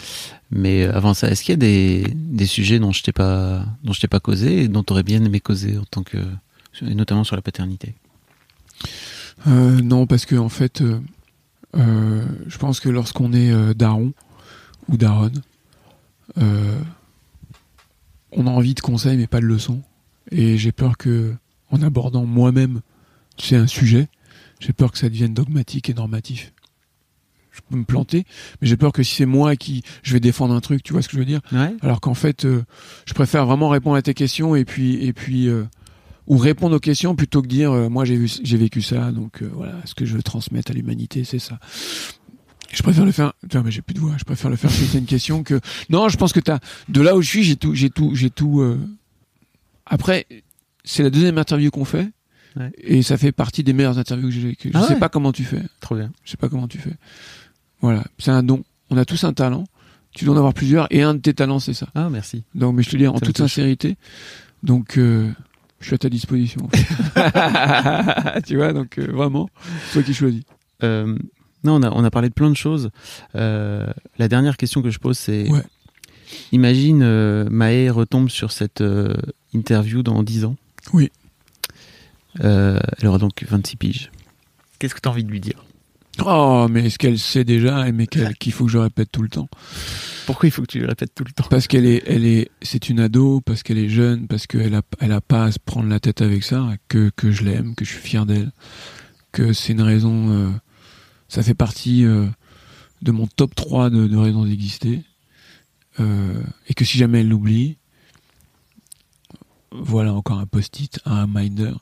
Mais 0.50 0.84
euh, 0.84 0.96
avant 0.96 1.14
ça, 1.14 1.28
est-ce 1.30 1.44
qu'il 1.44 1.52
y 1.52 1.54
a 1.54 1.56
des, 1.56 2.04
des 2.14 2.46
sujets 2.46 2.78
dont 2.78 2.92
je 2.92 3.02
t'ai 3.02 3.12
pas 3.12 3.64
dont 3.84 3.92
je 3.92 4.00
t'ai 4.00 4.08
pas 4.08 4.20
causé 4.20 4.62
et 4.62 4.68
dont 4.68 4.82
tu 4.82 4.92
aurais 4.92 5.02
bien 5.02 5.22
aimé 5.22 5.38
causer 5.40 5.76
en 5.76 5.84
tant 5.84 6.02
que 6.02 6.18
et 6.82 6.94
notamment 6.94 7.24
sur 7.24 7.36
la 7.36 7.42
paternité? 7.42 7.94
Euh, 9.46 9.80
non, 9.82 10.06
parce 10.06 10.26
que 10.26 10.36
en 10.36 10.48
fait, 10.48 10.80
euh, 10.82 11.00
euh, 11.76 12.24
je 12.46 12.58
pense 12.58 12.80
que 12.80 12.88
lorsqu'on 12.88 13.32
est 13.32 13.50
euh, 13.50 13.74
daron 13.74 14.12
ou 14.88 14.96
daronne, 14.96 15.42
euh, 16.38 16.80
on 18.32 18.46
a 18.46 18.50
envie 18.50 18.74
de 18.74 18.80
conseils 18.80 19.16
mais 19.16 19.26
pas 19.26 19.40
de 19.40 19.46
leçons. 19.46 19.82
Et 20.30 20.58
j'ai 20.58 20.72
peur 20.72 20.96
que, 20.96 21.34
en 21.70 21.82
abordant 21.82 22.26
moi-même, 22.26 22.80
tu 23.36 23.46
sais, 23.48 23.56
un 23.56 23.66
sujet, 23.66 24.08
j'ai 24.60 24.72
peur 24.72 24.92
que 24.92 24.98
ça 24.98 25.08
devienne 25.08 25.34
dogmatique 25.34 25.88
et 25.90 25.94
normatif. 25.94 26.52
Je 27.52 27.60
peux 27.70 27.76
me 27.76 27.84
planter, 27.84 28.26
mais 28.60 28.68
j'ai 28.68 28.76
peur 28.76 28.92
que 28.92 29.02
si 29.02 29.14
c'est 29.14 29.26
moi 29.26 29.56
qui 29.56 29.82
je 30.02 30.12
vais 30.12 30.20
défendre 30.20 30.54
un 30.54 30.60
truc, 30.60 30.82
tu 30.82 30.92
vois 30.92 31.00
ce 31.00 31.08
que 31.08 31.14
je 31.14 31.18
veux 31.18 31.24
dire? 31.24 31.40
Ouais. 31.52 31.74
alors 31.80 32.00
qu'en 32.02 32.12
fait, 32.12 32.44
euh, 32.44 32.62
je 33.06 33.14
préfère 33.14 33.46
vraiment 33.46 33.70
répondre 33.70 33.96
à 33.96 34.02
tes 34.02 34.12
questions 34.12 34.54
et 34.56 34.66
puis 34.66 35.02
et 35.02 35.14
puis 35.14 35.48
euh, 35.48 35.64
ou 36.26 36.36
répondre 36.36 36.76
aux 36.76 36.80
questions 36.80 37.14
plutôt 37.14 37.40
que 37.40 37.46
dire 37.46 37.72
euh, 37.72 37.88
moi 37.88 38.04
j'ai 38.04 38.26
j'ai 38.26 38.56
vécu 38.58 38.82
ça 38.82 39.10
donc 39.10 39.42
voilà 39.42 39.74
ce 39.86 39.94
que 39.94 40.04
je 40.04 40.14
veux 40.14 40.22
transmettre 40.22 40.70
à 40.70 40.74
l'humanité 40.74 41.24
c'est 41.24 41.38
ça. 41.38 41.58
Je 42.72 42.82
préfère 42.82 43.04
le 43.04 43.12
faire. 43.12 43.32
Tiens, 43.48 43.62
mais 43.64 43.70
j'ai 43.70 43.82
plus 43.82 43.94
de 43.94 44.00
voix. 44.00 44.14
Je 44.18 44.24
préfère 44.24 44.50
le 44.50 44.56
faire 44.56 44.70
c'est 44.70 44.98
une 44.98 45.06
question 45.06 45.42
que. 45.42 45.60
Non, 45.90 46.08
je 46.08 46.16
pense 46.16 46.32
que 46.32 46.40
t'as. 46.40 46.58
De 46.88 47.00
là 47.00 47.16
où 47.16 47.22
je 47.22 47.28
suis, 47.28 47.42
j'ai 47.44 47.56
tout, 47.56 47.74
j'ai 47.74 47.90
tout, 47.90 48.14
j'ai 48.14 48.30
tout. 48.30 48.60
euh, 48.60 48.78
Après, 49.86 50.26
c'est 50.84 51.02
la 51.02 51.10
deuxième 51.10 51.38
interview 51.38 51.70
qu'on 51.70 51.84
fait, 51.84 52.08
Ouais. 52.56 52.72
et 52.78 53.02
ça 53.02 53.18
fait 53.18 53.32
partie 53.32 53.62
des 53.62 53.72
meilleures 53.74 53.98
interviews 53.98 54.28
que 54.28 54.34
j'ai. 54.34 54.56
que 54.56 54.70
Je 54.70 54.76
Ah 54.76 54.82
sais 54.86 54.94
ouais 54.94 54.98
pas 54.98 55.08
comment 55.10 55.32
tu 55.32 55.44
fais. 55.44 55.62
Trop 55.80 55.94
bien. 55.94 56.10
Je 56.24 56.30
sais 56.30 56.36
pas 56.38 56.48
comment 56.48 56.68
tu 56.68 56.78
fais. 56.78 56.94
Voilà, 57.82 58.02
c'est 58.18 58.30
un 58.30 58.42
don. 58.42 58.64
On 58.90 58.96
a 58.96 59.04
tous 59.04 59.24
un 59.24 59.32
talent. 59.34 59.64
Tu 60.12 60.24
dois 60.24 60.34
en 60.34 60.38
avoir 60.38 60.54
plusieurs, 60.54 60.86
et 60.90 61.02
un 61.02 61.12
de 61.14 61.20
tes 61.20 61.34
talents, 61.34 61.58
c'est 61.58 61.74
ça. 61.74 61.88
Ah 61.94 62.08
merci. 62.08 62.44
Donc, 62.54 62.74
mais 62.74 62.82
je 62.82 62.88
te 62.90 62.96
dis 62.96 63.06
en 63.06 63.18
toute 63.20 63.36
sincérité. 63.36 63.96
Donc, 64.62 64.96
euh, 64.96 65.30
je 65.80 65.86
suis 65.86 65.94
à 65.94 65.98
ta 65.98 66.08
disposition. 66.08 66.62
en 66.64 66.68
fait. 66.70 68.40
tu 68.46 68.56
vois, 68.56 68.72
donc 68.72 68.98
euh, 68.98 69.06
vraiment, 69.12 69.50
toi 69.92 70.02
qui 70.02 70.14
choisis. 70.14 70.42
Euh, 70.82 71.18
non, 71.66 71.76
on 71.76 71.82
a, 71.82 71.90
on 71.90 72.04
a 72.04 72.10
parlé 72.10 72.28
de 72.28 72.34
plein 72.34 72.50
de 72.50 72.56
choses. 72.56 72.90
Euh, 73.34 73.86
la 74.18 74.28
dernière 74.28 74.56
question 74.56 74.82
que 74.82 74.90
je 74.90 74.98
pose, 74.98 75.18
c'est 75.18 75.50
Ouais. 75.50 75.62
imagine 76.52 77.02
euh, 77.02 77.46
Maë 77.50 77.90
retombe 77.90 78.28
sur 78.30 78.50
cette 78.52 78.80
euh, 78.80 79.14
interview 79.54 80.02
dans 80.02 80.22
10 80.22 80.44
ans. 80.46 80.56
Oui. 80.92 81.10
Euh, 82.44 82.78
elle 82.98 83.08
aura 83.08 83.18
donc 83.18 83.44
26 83.48 83.76
piges. 83.76 84.10
Qu'est-ce 84.78 84.94
que 84.94 85.00
tu 85.00 85.08
as 85.08 85.12
envie 85.12 85.24
de 85.24 85.30
lui 85.30 85.40
dire? 85.40 85.64
Oh, 86.24 86.66
mais 86.70 86.88
ce 86.88 86.98
qu'elle 86.98 87.18
sait 87.18 87.44
déjà, 87.44 87.90
mais 87.92 88.06
qu'il 88.06 88.52
faut 88.52 88.64
que 88.64 88.70
je 88.70 88.78
répète 88.78 89.10
tout 89.12 89.22
le 89.22 89.28
temps. 89.28 89.48
Pourquoi 90.24 90.48
il 90.48 90.50
faut 90.50 90.62
que 90.62 90.66
tu 90.66 90.80
le 90.80 90.86
répètes 90.86 91.14
tout 91.14 91.24
le 91.24 91.32
temps? 91.32 91.44
Parce 91.50 91.66
qu'elle 91.66 91.84
est, 91.86 92.02
elle 92.06 92.24
est, 92.24 92.50
c'est 92.62 92.88
une 92.88 93.00
ado, 93.00 93.42
parce 93.42 93.62
qu'elle 93.62 93.78
est 93.78 93.88
jeune, 93.90 94.26
parce 94.26 94.46
qu'elle 94.46 94.74
a, 94.74 94.82
elle 95.00 95.12
a 95.12 95.20
pas 95.20 95.44
à 95.44 95.52
se 95.52 95.58
prendre 95.58 95.88
la 95.88 96.00
tête 96.00 96.22
avec 96.22 96.42
ça, 96.42 96.68
que, 96.88 97.10
que 97.16 97.30
je 97.30 97.44
l'aime, 97.44 97.74
que 97.74 97.84
je 97.84 97.90
suis 97.90 98.00
fier 98.00 98.24
d'elle, 98.24 98.50
que 99.32 99.52
c'est 99.52 99.72
une 99.74 99.82
raison, 99.82 100.30
euh, 100.30 100.48
ça 101.28 101.42
fait 101.42 101.54
partie 101.54 102.04
euh, 102.04 102.26
de 103.02 103.12
mon 103.12 103.26
top 103.26 103.54
3 103.54 103.90
de, 103.90 104.16
raisons 104.16 104.44
d'exister, 104.44 105.02
euh, 106.00 106.42
et 106.68 106.74
que 106.74 106.84
si 106.84 106.98
jamais 106.98 107.20
elle 107.20 107.28
l'oublie, 107.28 107.78
voilà 109.72 110.14
encore 110.14 110.38
un 110.38 110.46
post-it, 110.46 111.00
un 111.04 111.22
reminder. 111.22 111.72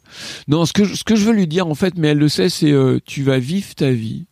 Non, 0.48 0.66
ce 0.66 0.72
que, 0.72 0.84
je- 0.84 1.24
veux 1.24 1.32
lui 1.32 1.46
dire 1.46 1.66
en 1.66 1.74
fait, 1.74 1.94
mais 1.96 2.08
elle 2.08 2.18
le 2.18 2.28
sait, 2.28 2.48
c'est 2.48 2.72
euh, 2.72 2.98
tu 3.04 3.22
vas 3.22 3.38
vivre 3.38 3.74
ta 3.74 3.92
vie 3.92 4.26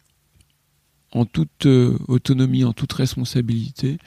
en 1.12 1.26
toute 1.26 1.66
autonomie, 2.08 2.64
en 2.64 2.72
toute 2.72 2.92
responsabilité. 2.94 3.98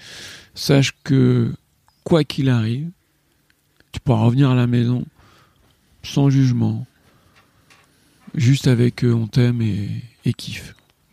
Sache 0.56 0.94
que 1.04 1.54
quoi 2.04 2.24
qu'il 2.24 2.50
arrive, 2.50 2.90
tu 3.92 4.00
pourras 4.00 4.24
revenir 4.24 4.50
à 4.50 4.56
la 4.56 4.68
maison 4.68 5.06
sans 6.04 6.30
jugement, 6.30 6.86
juste 8.34 8.68
avec 8.68 9.04
on 9.04 9.28
t'aime 9.28 9.62
et, 9.62 9.90
et. 10.26 10.34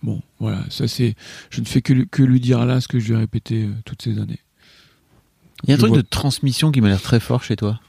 Bon, 0.03 0.21
voilà, 0.41 0.65
ça 0.69 0.89
c'est. 0.89 1.15
Je 1.51 1.61
ne 1.61 1.67
fais 1.67 1.81
que, 1.83 1.93
lui- 1.93 2.09
que 2.09 2.23
lui 2.23 2.41
dire 2.41 2.65
là 2.67 2.81
ce 2.81 2.89
que 2.89 2.99
je 2.99 3.09
lui 3.09 3.15
ai 3.15 3.19
répété 3.19 3.65
euh, 3.65 3.71
toutes 3.85 4.03
ces 4.03 4.19
années. 4.19 4.41
Il 5.65 5.71
y 5.71 5.73
a 5.73 5.75
un 5.75 5.77
Je 5.77 5.83
truc 5.83 5.93
vois. 5.95 6.03
de 6.03 6.07
transmission 6.09 6.73
qui 6.73 6.81
m'a 6.81 6.89
l'air 6.89 7.01
très 7.03 7.21
fort 7.21 7.43
chez 7.45 7.55
toi. 7.57 7.81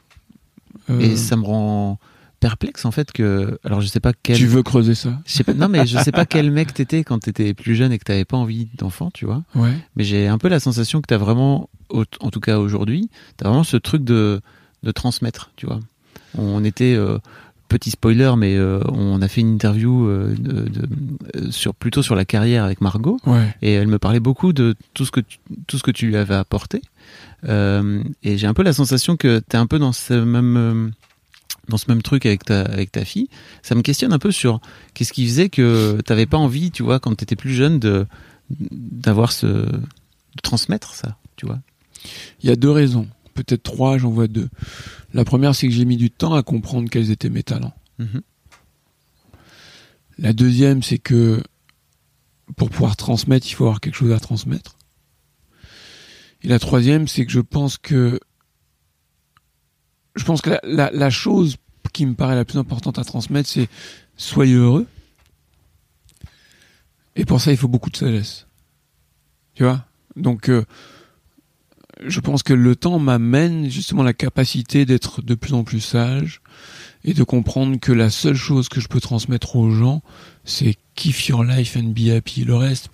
Euh, 0.89 0.99
Et 0.99 1.15
ça 1.15 1.35
me 1.37 1.43
rend 1.43 1.97
perplexe 2.39 2.85
en 2.85 2.91
fait 2.91 3.11
que. 3.11 3.57
Alors 3.63 3.81
je 3.81 3.87
sais 3.87 3.99
pas 3.99 4.11
quel. 4.13 4.37
Tu 4.37 4.45
veux 4.45 4.61
creuser 4.63 4.95
ça? 4.95 5.19
Je 5.25 5.31
sais 5.31 5.43
pas, 5.43 5.53
non 5.53 5.69
mais 5.69 5.87
je 5.87 5.97
sais 5.97 6.11
pas 6.11 6.25
quel 6.25 6.51
mec 6.51 6.73
t'étais 6.73 7.03
quand 7.03 7.17
t'étais 7.19 7.53
plus 7.53 7.73
jeune 7.75 7.91
et 7.91 7.97
que 7.97 8.03
t'avais 8.03 8.25
pas 8.25 8.37
envie 8.37 8.67
d'enfant, 8.77 9.09
tu 9.11 9.25
vois. 9.25 9.43
Ouais. 9.55 9.73
Mais 9.95 10.03
j'ai 10.03 10.27
un 10.27 10.37
peu 10.37 10.49
la 10.49 10.59
sensation 10.59 11.01
que 11.01 11.07
t'as 11.07 11.17
vraiment, 11.17 11.69
en 11.89 12.29
tout 12.29 12.39
cas 12.41 12.59
aujourd'hui, 12.59 13.09
t'as 13.37 13.47
vraiment 13.47 13.63
ce 13.63 13.77
truc 13.77 14.03
de, 14.03 14.41
de 14.83 14.91
transmettre, 14.91 15.51
tu 15.55 15.65
vois. 15.65 15.79
On 16.37 16.63
était 16.63 16.93
euh, 16.95 17.17
petit 17.69 17.89
spoiler, 17.91 18.33
mais 18.37 18.55
euh, 18.55 18.79
on 18.89 19.21
a 19.21 19.27
fait 19.27 19.41
une 19.41 19.53
interview 19.53 20.07
euh, 20.07 20.35
de, 20.37 20.69
de- 20.69 20.87
euh, 21.35 21.51
sur 21.51 21.73
plutôt 21.73 22.03
sur 22.03 22.15
la 22.15 22.25
carrière 22.25 22.63
avec 22.63 22.81
Margot, 22.81 23.17
Ouais. 23.25 23.55
et 23.61 23.73
elle 23.73 23.87
me 23.87 23.97
parlait 23.99 24.19
beaucoup 24.19 24.53
de 24.53 24.75
tout 24.93 25.05
ce 25.05 25.11
que 25.11 25.19
tu, 25.21 25.39
tout 25.67 25.77
ce 25.77 25.83
que 25.83 25.91
tu 25.91 26.05
lui 26.07 26.15
avais 26.17 26.35
apporté. 26.35 26.81
Euh, 27.47 28.03
et 28.23 28.37
j'ai 28.37 28.47
un 28.47 28.53
peu 28.53 28.63
la 28.63 28.73
sensation 28.73 29.17
que 29.17 29.39
tu 29.39 29.55
es 29.55 29.59
un 29.59 29.67
peu 29.67 29.79
dans 29.79 29.91
ce 29.91 30.13
même 30.13 30.91
dans 31.69 31.77
ce 31.77 31.85
même 31.87 32.01
truc 32.01 32.25
avec 32.25 32.43
ta 32.45 32.61
avec 32.61 32.91
ta 32.91 33.05
fille. 33.05 33.27
Ça 33.61 33.73
me 33.75 33.81
questionne 33.81 34.13
un 34.13 34.19
peu 34.19 34.31
sur 34.31 34.59
qu'est-ce 34.93 35.13
qui 35.13 35.25
faisait 35.25 35.49
que 35.49 35.99
t'avais 36.05 36.25
pas 36.25 36.37
envie, 36.37 36.71
tu 36.71 36.83
vois, 36.83 36.99
quand 36.99 37.15
tu 37.15 37.23
étais 37.23 37.35
plus 37.35 37.53
jeune, 37.53 37.79
de 37.79 38.05
d'avoir 38.49 39.31
ce 39.31 39.47
de 39.47 40.41
transmettre 40.41 40.93
ça, 40.93 41.17
tu 41.37 41.45
vois. 41.45 41.59
Il 42.43 42.49
y 42.49 42.51
a 42.51 42.55
deux 42.55 42.69
raisons, 42.71 43.07
peut-être 43.33 43.63
trois, 43.63 43.97
j'en 43.97 44.09
vois 44.11 44.27
deux. 44.27 44.49
La 45.13 45.25
première, 45.25 45.55
c'est 45.55 45.67
que 45.67 45.73
j'ai 45.73 45.85
mis 45.85 45.97
du 45.97 46.11
temps 46.11 46.33
à 46.33 46.43
comprendre 46.43 46.89
quels 46.89 47.11
étaient 47.11 47.29
mes 47.29 47.43
talents. 47.43 47.73
Mhm. 47.99 48.21
La 50.19 50.33
deuxième, 50.33 50.83
c'est 50.83 50.99
que 50.99 51.41
pour 52.55 52.69
pouvoir 52.69 52.95
transmettre, 52.95 53.47
il 53.47 53.53
faut 53.53 53.65
avoir 53.65 53.81
quelque 53.81 53.95
chose 53.95 54.11
à 54.11 54.19
transmettre. 54.19 54.77
Et 56.43 56.47
la 56.47 56.59
troisième, 56.59 57.07
c'est 57.07 57.25
que 57.25 57.31
je 57.31 57.39
pense 57.39 57.77
que 57.77 58.19
je 60.15 60.23
pense 60.23 60.41
que 60.41 60.51
la, 60.51 60.59
la- 60.63 60.91
la 60.91 61.09
chose 61.09 61.57
qui 61.93 62.05
me 62.05 62.13
paraît 62.13 62.35
la 62.35 62.45
plus 62.45 62.59
importante 62.59 62.99
à 62.99 63.03
transmettre, 63.03 63.49
c'est 63.49 63.69
soyez 64.17 64.53
heureux. 64.55 64.85
Et 67.15 67.25
pour 67.25 67.39
ça, 67.41 67.51
il 67.51 67.57
faut 67.57 67.67
beaucoup 67.67 67.89
de 67.89 67.97
sagesse. 67.97 68.47
Tu 69.55 69.63
vois? 69.63 69.85
Donc, 70.15 70.49
euh, 70.49 70.65
je 72.07 72.19
pense 72.19 72.43
que 72.43 72.53
le 72.53 72.75
temps 72.75 72.99
m'amène 72.99 73.69
justement 73.69 74.03
la 74.03 74.13
capacité 74.13 74.85
d'être 74.85 75.21
de 75.21 75.35
plus 75.35 75.53
en 75.53 75.63
plus 75.63 75.79
sage 75.79 76.41
et 77.03 77.13
de 77.13 77.23
comprendre 77.23 77.79
que 77.79 77.91
la 77.91 78.09
seule 78.09 78.35
chose 78.35 78.69
que 78.69 78.79
je 78.79 78.87
peux 78.87 79.01
transmettre 79.01 79.55
aux 79.55 79.71
gens, 79.71 80.01
c'est 80.45 80.75
kiff 80.95 81.27
your 81.27 81.43
life 81.43 81.75
and 81.77 81.89
be 81.89 82.09
happy. 82.09 82.45
Le 82.45 82.55
reste, 82.55 82.89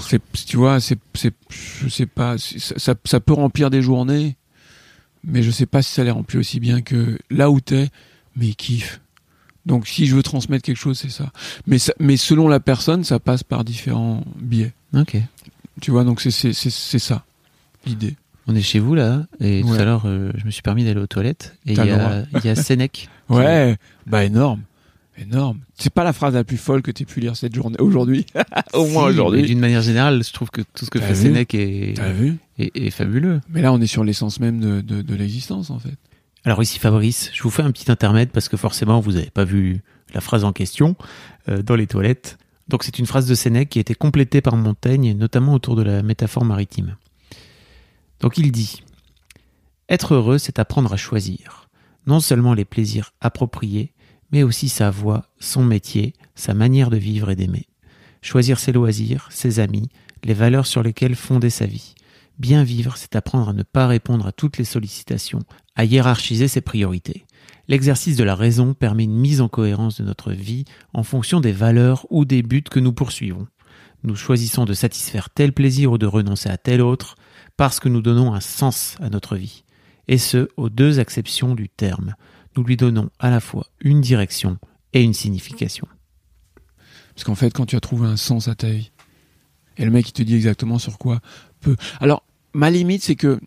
c'est, 0.00 0.20
tu 0.46 0.56
vois, 0.56 0.80
c'est, 0.80 0.98
c'est, 1.14 1.34
je 1.50 1.88
sais 1.88 2.06
pas, 2.06 2.36
ça, 2.38 2.94
ça, 3.04 3.20
peut 3.20 3.34
remplir 3.34 3.70
des 3.70 3.82
journées, 3.82 4.36
mais 5.24 5.42
je 5.42 5.50
sais 5.50 5.66
pas 5.66 5.82
si 5.82 5.92
ça 5.92 6.04
les 6.04 6.10
remplit 6.10 6.38
aussi 6.38 6.60
bien 6.60 6.80
que 6.82 7.18
là 7.30 7.50
où 7.50 7.60
t'es, 7.60 7.88
mais 8.36 8.54
kiffe. 8.54 9.00
Donc 9.66 9.86
si 9.86 10.06
je 10.06 10.16
veux 10.16 10.22
transmettre 10.22 10.64
quelque 10.64 10.76
chose, 10.76 10.98
c'est 10.98 11.10
ça. 11.10 11.30
Mais, 11.66 11.78
ça, 11.78 11.92
mais 12.00 12.16
selon 12.16 12.48
la 12.48 12.60
personne, 12.60 13.04
ça 13.04 13.20
passe 13.20 13.44
par 13.44 13.64
différents 13.64 14.24
biais. 14.36 14.72
Ok. 14.94 15.16
Tu 15.80 15.90
vois, 15.90 16.04
donc 16.04 16.20
c'est, 16.20 16.52
ça, 16.52 17.24
l'idée. 17.86 18.16
On 18.46 18.54
est 18.56 18.60
chez 18.62 18.78
vous 18.80 18.94
là, 18.94 19.24
et 19.40 19.62
tout 19.62 19.72
à 19.74 19.84
l'heure, 19.84 20.02
euh, 20.06 20.32
je 20.36 20.44
me 20.44 20.50
suis 20.50 20.62
permis 20.62 20.84
d'aller 20.84 21.00
aux 21.00 21.06
toilettes, 21.06 21.56
et 21.66 21.72
il 21.72 21.76
y, 21.78 21.90
a- 21.90 22.24
il 22.34 22.44
y 22.44 22.48
a 22.48 22.54
Sénèque. 22.56 22.92
qui- 22.92 23.08
Ouais, 23.34 23.76
bah 24.06 24.24
énorme. 24.24 24.62
Énorme. 25.16 25.58
C'est 25.78 25.92
pas 25.92 26.04
la 26.04 26.12
phrase 26.12 26.34
la 26.34 26.42
plus 26.42 26.56
folle 26.56 26.82
que 26.82 26.90
t'aies 26.90 27.04
pu 27.04 27.20
lire 27.20 27.36
cette 27.36 27.54
journée 27.54 27.76
aujourd'hui. 27.78 28.26
Au 28.72 28.86
moins 28.86 29.04
Si, 29.08 29.10
aujourd'hui. 29.14 29.42
D'une 29.42 29.60
manière 29.60 29.82
générale, 29.82 30.22
je 30.24 30.32
trouve 30.32 30.50
que 30.50 30.62
tout 30.74 30.84
ce 30.84 30.90
que 30.90 30.98
fait 31.00 31.14
Sénèque 31.14 31.54
est, 31.54 31.94
est, 32.58 32.70
est 32.86 32.90
fabuleux. 32.90 33.40
Mais 33.50 33.62
là, 33.62 33.72
on 33.72 33.80
est 33.80 33.86
sur 33.86 34.04
l'essence 34.04 34.40
même 34.40 34.58
de, 34.60 34.80
de, 34.80 35.02
de 35.02 35.14
l'existence, 35.14 35.70
en 35.70 35.78
fait. 35.78 35.94
Alors 36.44 36.60
ici 36.62 36.78
Fabrice, 36.80 37.30
je 37.32 37.42
vous 37.44 37.50
fais 37.50 37.62
un 37.62 37.70
petit 37.70 37.90
intermède 37.92 38.30
parce 38.30 38.48
que 38.48 38.56
forcément 38.56 38.98
vous 39.00 39.12
n'avez 39.12 39.30
pas 39.30 39.44
vu 39.44 39.80
la 40.12 40.20
phrase 40.20 40.42
en 40.42 40.52
question 40.52 40.96
euh, 41.48 41.62
dans 41.62 41.76
les 41.76 41.86
toilettes. 41.86 42.36
Donc 42.68 42.84
c'est 42.84 42.98
une 42.98 43.06
phrase 43.06 43.26
de 43.26 43.34
Sénèque 43.34 43.70
qui 43.70 43.78
a 43.78 43.80
été 43.80 43.94
complétée 43.94 44.40
par 44.40 44.56
Montaigne, 44.56 45.16
notamment 45.16 45.54
autour 45.54 45.76
de 45.76 45.82
la 45.82 46.02
métaphore 46.02 46.44
maritime. 46.44 46.96
Donc 48.20 48.38
il 48.38 48.52
dit 48.52 48.82
Être 49.88 50.14
heureux, 50.14 50.38
c'est 50.38 50.58
apprendre 50.58 50.92
à 50.92 50.96
choisir, 50.96 51.68
non 52.06 52.20
seulement 52.20 52.54
les 52.54 52.64
plaisirs 52.64 53.12
appropriés, 53.20 53.92
mais 54.30 54.42
aussi 54.42 54.68
sa 54.68 54.90
voie, 54.90 55.26
son 55.38 55.64
métier, 55.64 56.14
sa 56.34 56.54
manière 56.54 56.90
de 56.90 56.96
vivre 56.96 57.30
et 57.30 57.36
d'aimer. 57.36 57.66
Choisir 58.22 58.58
ses 58.58 58.72
loisirs, 58.72 59.28
ses 59.30 59.60
amis, 59.60 59.88
les 60.24 60.34
valeurs 60.34 60.66
sur 60.66 60.82
lesquelles 60.82 61.16
fonder 61.16 61.50
sa 61.50 61.66
vie. 61.66 61.94
Bien 62.38 62.64
vivre, 62.64 62.96
c'est 62.96 63.16
apprendre 63.16 63.50
à 63.50 63.52
ne 63.52 63.62
pas 63.62 63.86
répondre 63.86 64.26
à 64.26 64.32
toutes 64.32 64.56
les 64.56 64.64
sollicitations, 64.64 65.42
à 65.74 65.84
hiérarchiser 65.84 66.48
ses 66.48 66.60
priorités. 66.60 67.26
L'exercice 67.68 68.16
de 68.16 68.24
la 68.24 68.34
raison 68.34 68.74
permet 68.74 69.04
une 69.04 69.18
mise 69.18 69.40
en 69.40 69.48
cohérence 69.48 70.00
de 70.00 70.04
notre 70.04 70.32
vie 70.32 70.64
en 70.92 71.02
fonction 71.02 71.40
des 71.40 71.52
valeurs 71.52 72.06
ou 72.10 72.24
des 72.24 72.42
buts 72.42 72.62
que 72.62 72.80
nous 72.80 72.92
poursuivons. 72.92 73.46
Nous 74.04 74.16
choisissons 74.16 74.64
de 74.64 74.74
satisfaire 74.74 75.30
tel 75.30 75.52
plaisir 75.52 75.92
ou 75.92 75.98
de 75.98 76.06
renoncer 76.06 76.48
à 76.48 76.58
tel 76.58 76.80
autre 76.80 77.14
parce 77.56 77.78
que 77.78 77.88
nous 77.88 78.02
donnons 78.02 78.34
un 78.34 78.40
sens 78.40 78.96
à 79.00 79.10
notre 79.10 79.36
vie. 79.36 79.64
Et 80.08 80.18
ce, 80.18 80.48
aux 80.56 80.68
deux 80.68 80.98
acceptions 80.98 81.54
du 81.54 81.68
terme. 81.68 82.14
Nous 82.56 82.64
lui 82.64 82.76
donnons 82.76 83.10
à 83.18 83.30
la 83.30 83.40
fois 83.40 83.68
une 83.80 84.00
direction 84.00 84.58
et 84.92 85.02
une 85.02 85.14
signification. 85.14 85.86
Parce 87.14 87.24
qu'en 87.24 87.34
fait, 87.34 87.50
quand 87.50 87.66
tu 87.66 87.76
as 87.76 87.80
trouvé 87.80 88.08
un 88.08 88.16
sens 88.16 88.48
à 88.48 88.54
ta 88.54 88.68
vie, 88.68 88.90
et 89.76 89.84
le 89.84 89.90
mec, 89.90 90.08
il 90.08 90.12
te 90.12 90.22
dit 90.22 90.34
exactement 90.34 90.78
sur 90.78 90.98
quoi 90.98 91.20
peut. 91.60 91.76
Alors, 92.00 92.24
ma 92.52 92.70
limite, 92.70 93.02
c'est 93.02 93.16
que 93.16 93.40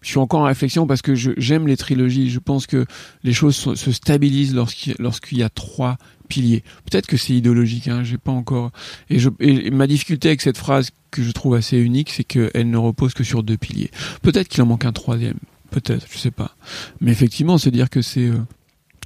je 0.00 0.08
suis 0.08 0.18
encore 0.18 0.40
en 0.40 0.44
réflexion 0.44 0.86
parce 0.86 1.02
que 1.02 1.14
j'aime 1.14 1.66
les 1.66 1.76
trilogies. 1.76 2.30
Je 2.30 2.38
pense 2.38 2.66
que 2.66 2.86
les 3.24 3.32
choses 3.32 3.56
se, 3.56 3.74
se 3.74 3.92
stabilisent 3.92 4.54
lorsqu'il 4.54 5.38
y 5.38 5.42
a 5.42 5.48
trois 5.48 5.98
piliers. 6.28 6.62
Peut-être 6.90 7.06
que 7.06 7.16
c'est 7.16 7.34
idéologique, 7.34 7.88
hein, 7.88 8.04
j'ai 8.04 8.18
pas 8.18 8.32
encore. 8.32 8.70
Et, 9.10 9.18
je, 9.18 9.30
et 9.40 9.70
ma 9.70 9.86
difficulté 9.86 10.28
avec 10.28 10.40
cette 10.40 10.58
phrase 10.58 10.90
que 11.10 11.22
je 11.22 11.30
trouve 11.32 11.54
assez 11.54 11.78
unique, 11.78 12.10
c'est 12.10 12.24
qu'elle 12.24 12.70
ne 12.70 12.76
repose 12.76 13.14
que 13.14 13.24
sur 13.24 13.42
deux 13.42 13.56
piliers. 13.56 13.90
Peut-être 14.22 14.48
qu'il 14.48 14.62
en 14.62 14.66
manque 14.66 14.84
un 14.84 14.92
troisième. 14.92 15.38
Peut-être, 15.70 16.06
je 16.10 16.18
sais 16.18 16.30
pas. 16.30 16.56
Mais 17.00 17.10
effectivement, 17.10 17.58
se 17.58 17.68
dire 17.68 17.90
que 17.90 18.00
c'est 18.00 18.28
euh, 18.28 18.38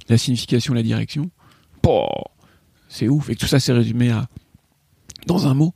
la 0.09 0.17
signification, 0.17 0.73
la 0.73 0.83
direction, 0.83 1.29
c'est 2.93 3.09
ouf. 3.09 3.29
Et 3.29 3.35
que 3.35 3.39
tout 3.39 3.47
ça, 3.47 3.59
c'est 3.59 3.73
résumé 3.73 4.11
à 4.11 4.27
dans 5.25 5.47
un 5.47 5.53
mot. 5.53 5.73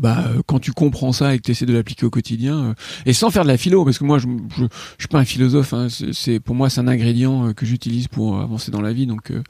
Bah, 0.00 0.24
euh, 0.28 0.40
quand 0.46 0.58
tu 0.58 0.72
comprends 0.72 1.12
ça 1.12 1.34
et 1.34 1.38
que 1.38 1.42
tu 1.42 1.50
essaies 1.50 1.66
de 1.66 1.74
l'appliquer 1.74 2.06
au 2.06 2.10
quotidien, 2.10 2.70
euh, 2.70 2.74
et 3.04 3.12
sans 3.12 3.28
faire 3.30 3.42
de 3.42 3.48
la 3.48 3.58
philo, 3.58 3.84
parce 3.84 3.98
que 3.98 4.04
moi, 4.04 4.18
je, 4.18 4.26
je, 4.56 4.64
je 4.64 5.02
suis 5.02 5.08
pas 5.08 5.18
un 5.20 5.24
philosophe. 5.26 5.74
Hein, 5.74 5.88
c'est- 5.90 6.40
pour 6.40 6.54
moi, 6.54 6.70
c'est 6.70 6.80
un 6.80 6.88
ingrédient 6.88 7.48
euh, 7.48 7.52
que 7.52 7.66
j'utilise 7.66 8.08
pour 8.08 8.40
avancer 8.40 8.70
dans 8.70 8.80
la 8.80 8.94
vie. 8.94 9.06
Donc, 9.06 9.30
euh, 9.30 9.42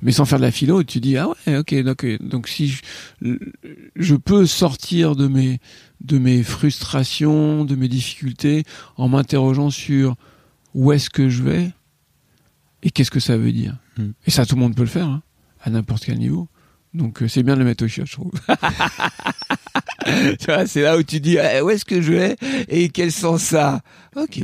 mais 0.00 0.12
sans 0.12 0.24
faire 0.24 0.38
de 0.38 0.44
la 0.44 0.52
philo, 0.52 0.84
tu 0.84 1.00
dis 1.00 1.16
ah 1.16 1.28
ouais, 1.46 1.56
ok, 1.58 1.74
donc, 1.82 2.06
donc 2.20 2.46
si 2.46 2.68
je, 2.68 2.82
je 3.96 4.14
peux 4.14 4.46
sortir 4.46 5.16
de 5.16 5.26
mes 5.26 5.58
de 6.00 6.18
mes 6.18 6.44
frustrations, 6.44 7.64
de 7.64 7.74
mes 7.74 7.88
difficultés, 7.88 8.62
en 8.96 9.08
m'interrogeant 9.08 9.70
sur 9.70 10.14
où 10.74 10.92
est-ce 10.92 11.10
que 11.10 11.28
je 11.28 11.42
vais 11.42 11.70
et 12.84 12.90
qu'est-ce 12.92 13.10
que 13.10 13.18
ça 13.18 13.36
veut 13.36 13.50
dire. 13.50 13.76
Hmm. 13.96 14.10
Et 14.26 14.30
ça, 14.30 14.46
tout 14.46 14.54
le 14.54 14.60
monde 14.60 14.76
peut 14.76 14.82
le 14.82 14.88
faire, 14.88 15.08
hein, 15.08 15.22
à 15.60 15.70
n'importe 15.70 16.04
quel 16.04 16.18
niveau. 16.18 16.46
Donc 16.94 17.22
euh, 17.22 17.28
c'est 17.28 17.42
bien 17.42 17.54
de 17.54 17.60
le 17.60 17.64
mettre 17.64 17.84
au 17.84 17.88
chiotte, 17.88 18.06
je 18.08 18.12
trouve. 18.12 18.32
tu 20.38 20.46
vois, 20.46 20.66
c'est 20.66 20.82
là 20.82 20.96
où 20.96 21.02
tu 21.02 21.20
dis 21.20 21.36
eh, 21.36 21.60
où 21.60 21.70
est-ce 21.70 21.84
que 21.84 22.00
je 22.00 22.12
vais 22.12 22.36
et 22.68 22.88
quel 22.88 23.12
sens 23.12 23.42
ça 23.42 23.80
Ok. 24.16 24.40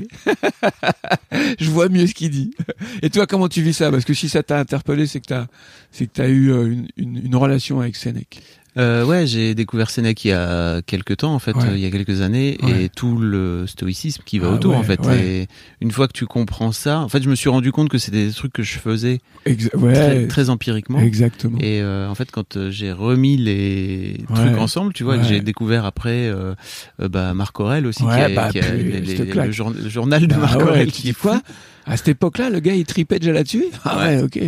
je 1.59 1.71
vois 1.71 1.89
mieux 1.89 2.07
ce 2.07 2.15
qu'il 2.15 2.31
dit. 2.31 2.55
Et 3.03 3.11
toi, 3.11 3.27
comment 3.27 3.49
tu 3.49 3.63
vis 3.63 3.73
ça? 3.75 3.91
Parce 3.91 4.05
que 4.05 4.15
si 4.15 4.29
ça 4.29 4.43
t'a 4.43 4.59
interpellé, 4.59 5.07
c'est 5.07 5.21
que 5.21 5.27
t'as, 5.27 5.47
c'est 5.91 6.07
que 6.07 6.13
t'as 6.13 6.29
eu 6.29 6.53
euh, 6.53 6.67
une, 6.67 6.89
une, 6.97 7.27
une 7.27 7.37
relation 7.37 7.81
avec 7.81 7.97
Sénèque. 7.97 8.43
Euh, 8.77 9.05
ouais, 9.05 9.27
j'ai 9.27 9.55
découvert 9.55 9.89
Sénèque 9.89 10.25
il 10.25 10.29
y 10.29 10.33
a 10.33 10.83
quelques 10.83 11.19
temps, 11.19 11.33
en 11.33 11.39
fait, 11.39 11.55
Ouais. 11.55 11.63
euh, 11.69 11.77
il 11.77 11.81
y 11.81 11.87
a 11.87 11.91
quelques 11.91 12.23
années, 12.23 12.59
Ouais. 12.63 12.85
et 12.85 12.89
tout 12.89 13.17
le 13.17 13.67
stoïcisme 13.69 14.23
qui 14.27 14.39
va 14.41 14.49
Ah 14.51 14.55
autour, 14.55 14.73
ouais, 14.73 14.79
en 14.79 14.83
fait. 14.83 14.99
Et 15.17 15.47
une 15.81 15.93
fois 15.93 16.09
que 16.09 16.13
tu 16.13 16.27
comprends 16.27 16.73
ça, 16.73 16.99
en 17.01 17.09
fait, 17.09 17.23
je 17.23 17.29
me 17.31 17.37
suis 17.37 17.49
rendu 17.49 17.71
compte 17.71 17.89
que 17.89 17.99
c'était 17.99 18.27
des 18.27 18.33
trucs 18.33 18.53
que 18.53 18.63
je 18.65 18.79
faisais 18.79 19.21
très, 19.45 19.77
ouais, 19.77 20.27
très 20.27 20.51
empiriquement. 20.51 20.99
exactement. 20.99 21.59
Et 21.61 21.81
euh, 21.83 22.09
en 22.09 22.15
fait, 22.17 22.31
quand 22.33 22.57
euh, 22.57 22.71
j'ai 22.73 22.91
remis 22.91 23.37
les 23.37 24.19
trucs 24.35 24.59
ensemble, 24.59 24.93
tu 24.93 25.05
vois, 25.05 25.19
que 25.19 25.25
j'ai 25.25 25.41
découvert 25.41 25.85
après 25.85 26.29
euh, 26.29 26.55
euh, 27.01 27.09
bah, 27.09 27.33
Marc 27.35 27.59
Aurel 27.61 27.87
aussi, 27.87 28.03
qui 28.03 28.09
a, 28.11 28.29
bah, 28.29 28.49
qui 28.51 28.59
a 28.59 28.63
puis, 28.63 28.83
les- 28.83 29.01
le, 29.01 29.53
jour- 29.53 29.71
le 29.71 29.89
journal 29.89 30.27
de 30.27 30.35
Ah 30.35 30.39
Marc 30.39 30.61
Aurel 30.61 30.91
qui 30.91 31.11
est 31.11 31.19
quoi. 31.19 31.41
À 31.87 31.97
cette 31.99 32.09
époque-là, 32.09 32.49
le 32.51 32.61
gars, 32.61 32.75
il 32.75 32.85
tripait 32.87 33.19
déjà 33.19 33.33
là-dessus 33.33 33.65
Ah 33.85 33.99
ouais, 33.99 34.23
ok. 34.23 34.39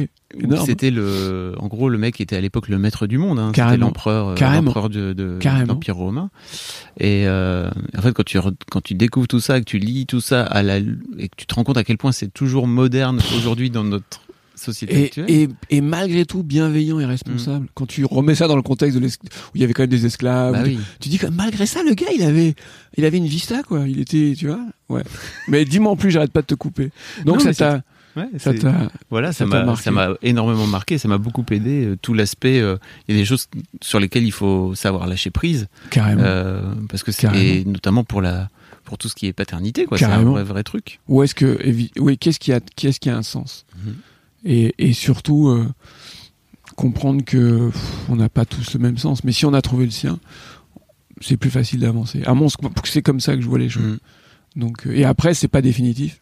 C'était 0.64 0.90
le, 0.90 1.54
en 1.58 1.68
gros, 1.68 1.88
le 1.88 1.98
mec 1.98 2.20
était 2.20 2.36
à 2.36 2.40
l'époque 2.40 2.68
le 2.68 2.78
maître 2.78 3.06
du 3.06 3.18
monde. 3.18 3.38
Hein. 3.38 3.52
C'était 3.54 3.76
l'empereur, 3.76 4.28
euh, 4.30 4.34
l'empereur 4.54 4.90
de, 4.90 5.38
l'empire 5.66 5.96
romain. 5.96 6.30
Et 6.98 7.24
euh, 7.26 7.70
en 7.96 8.02
fait, 8.02 8.12
quand 8.12 8.24
tu 8.24 8.38
quand 8.70 8.80
tu 8.82 8.94
découvres 8.94 9.28
tout 9.28 9.40
ça, 9.40 9.60
que 9.60 9.64
tu 9.64 9.78
lis 9.78 10.06
tout 10.06 10.20
ça 10.20 10.42
à 10.44 10.62
la, 10.62 10.78
et 10.78 11.28
que 11.28 11.36
tu 11.36 11.46
te 11.46 11.54
rends 11.54 11.64
compte 11.64 11.76
à 11.76 11.84
quel 11.84 11.96
point 11.96 12.12
c'est 12.12 12.32
toujours 12.32 12.66
moderne 12.66 13.20
aujourd'hui 13.36 13.70
dans 13.70 13.84
notre 13.84 14.20
société 14.56 15.00
Et, 15.00 15.04
actuelle. 15.04 15.30
et, 15.30 15.48
et 15.70 15.80
malgré 15.80 16.24
tout, 16.24 16.42
bienveillant 16.42 16.98
et 16.98 17.04
responsable. 17.04 17.68
Quand 17.74 17.86
tu 17.86 18.04
remets 18.04 18.34
ça 18.34 18.48
dans 18.48 18.56
le 18.56 18.62
contexte 18.62 18.98
de 18.98 19.06
où 19.06 19.10
il 19.54 19.60
y 19.60 19.64
avait 19.64 19.74
quand 19.74 19.82
même 19.82 19.90
des 19.90 20.06
esclaves, 20.06 20.52
Bah 20.54 20.62
oui. 20.64 20.78
tu 21.00 21.08
dis 21.08 21.18
que 21.18 21.26
malgré 21.26 21.66
ça, 21.66 21.82
le 21.82 21.94
gars, 21.94 22.06
il 22.14 22.22
avait, 22.22 22.54
il 22.96 23.04
avait 23.04 23.18
une 23.18 23.26
vista, 23.26 23.62
quoi. 23.62 23.86
Il 23.86 24.00
était, 24.00 24.34
tu 24.36 24.46
vois, 24.46 24.60
ouais. 24.88 25.02
Mais 25.48 25.64
dis-moi 25.66 25.92
en 25.92 25.96
plus, 25.96 26.10
j'arrête 26.10 26.32
pas 26.32 26.40
de 26.42 26.46
te 26.46 26.54
couper. 26.54 26.90
Donc 27.24 27.36
Non, 27.36 27.40
ça 27.40 27.52
t'a, 27.54 27.82
Ouais, 28.16 28.28
Ça 28.38 28.52
voilà, 29.10 29.32
ça 29.32 29.44
m'a 29.46 30.08
énormément 30.22 30.66
marqué, 30.66 30.96
ça 30.98 31.06
m'a 31.08 31.18
beaucoup 31.18 31.44
aidé. 31.50 31.84
euh, 31.84 31.96
Tout 32.00 32.14
l'aspect, 32.14 32.60
euh, 32.60 32.76
il 33.06 33.14
y 33.14 33.18
a 33.18 33.20
des 33.20 33.26
choses 33.26 33.46
sur 33.82 34.00
lesquelles 34.00 34.24
il 34.24 34.32
faut 34.32 34.74
savoir 34.74 35.06
lâcher 35.06 35.30
prise, 35.30 35.68
Carrément. 35.90 36.22
euh, 36.24 36.74
parce 36.88 37.02
que 37.02 37.12
c'est 37.12 37.64
notamment 37.66 38.04
pour 38.04 38.22
la 38.22 38.48
pour 38.84 38.98
tout 38.98 39.08
ce 39.08 39.14
qui 39.16 39.26
est 39.26 39.32
paternité, 39.32 39.84
quoi. 39.84 39.98
C'est 39.98 40.04
un 40.04 40.22
vrai, 40.22 40.44
vrai 40.44 40.62
truc. 40.62 41.00
Ou 41.08 41.22
est-ce 41.24 41.34
que, 41.34 41.58
oui, 41.98 42.16
qu'est-ce 42.18 42.38
qui 42.38 42.52
a, 42.52 42.60
qu'est-ce 42.60 43.00
qui 43.00 43.10
a 43.10 43.16
un 43.16 43.22
sens 43.24 43.66
Mhm. 43.84 43.94
et, 44.44 44.74
et 44.78 44.92
surtout 44.92 45.48
euh, 45.48 45.66
comprendre 46.76 47.24
que 47.24 47.68
pff, 47.70 47.82
on 48.08 48.16
n'a 48.16 48.28
pas 48.28 48.44
tous 48.44 48.74
le 48.74 48.80
même 48.80 48.96
sens, 48.98 49.24
mais 49.24 49.32
si 49.32 49.44
on 49.46 49.54
a 49.54 49.62
trouvé 49.62 49.84
le 49.86 49.90
sien, 49.90 50.18
c'est 51.20 51.36
plus 51.36 51.50
facile 51.50 51.80
d'avancer. 51.80 52.22
À 52.26 52.34
mon, 52.34 52.48
c'est 52.84 53.02
comme 53.02 53.20
ça 53.20 53.34
que 53.34 53.42
je 53.42 53.48
vois 53.48 53.58
les 53.58 53.68
choses. 53.68 53.82
Mhm. 53.84 53.98
Donc, 54.56 54.86
et 54.90 55.04
après, 55.04 55.34
c'est 55.34 55.48
pas 55.48 55.62
définitif. 55.62 56.20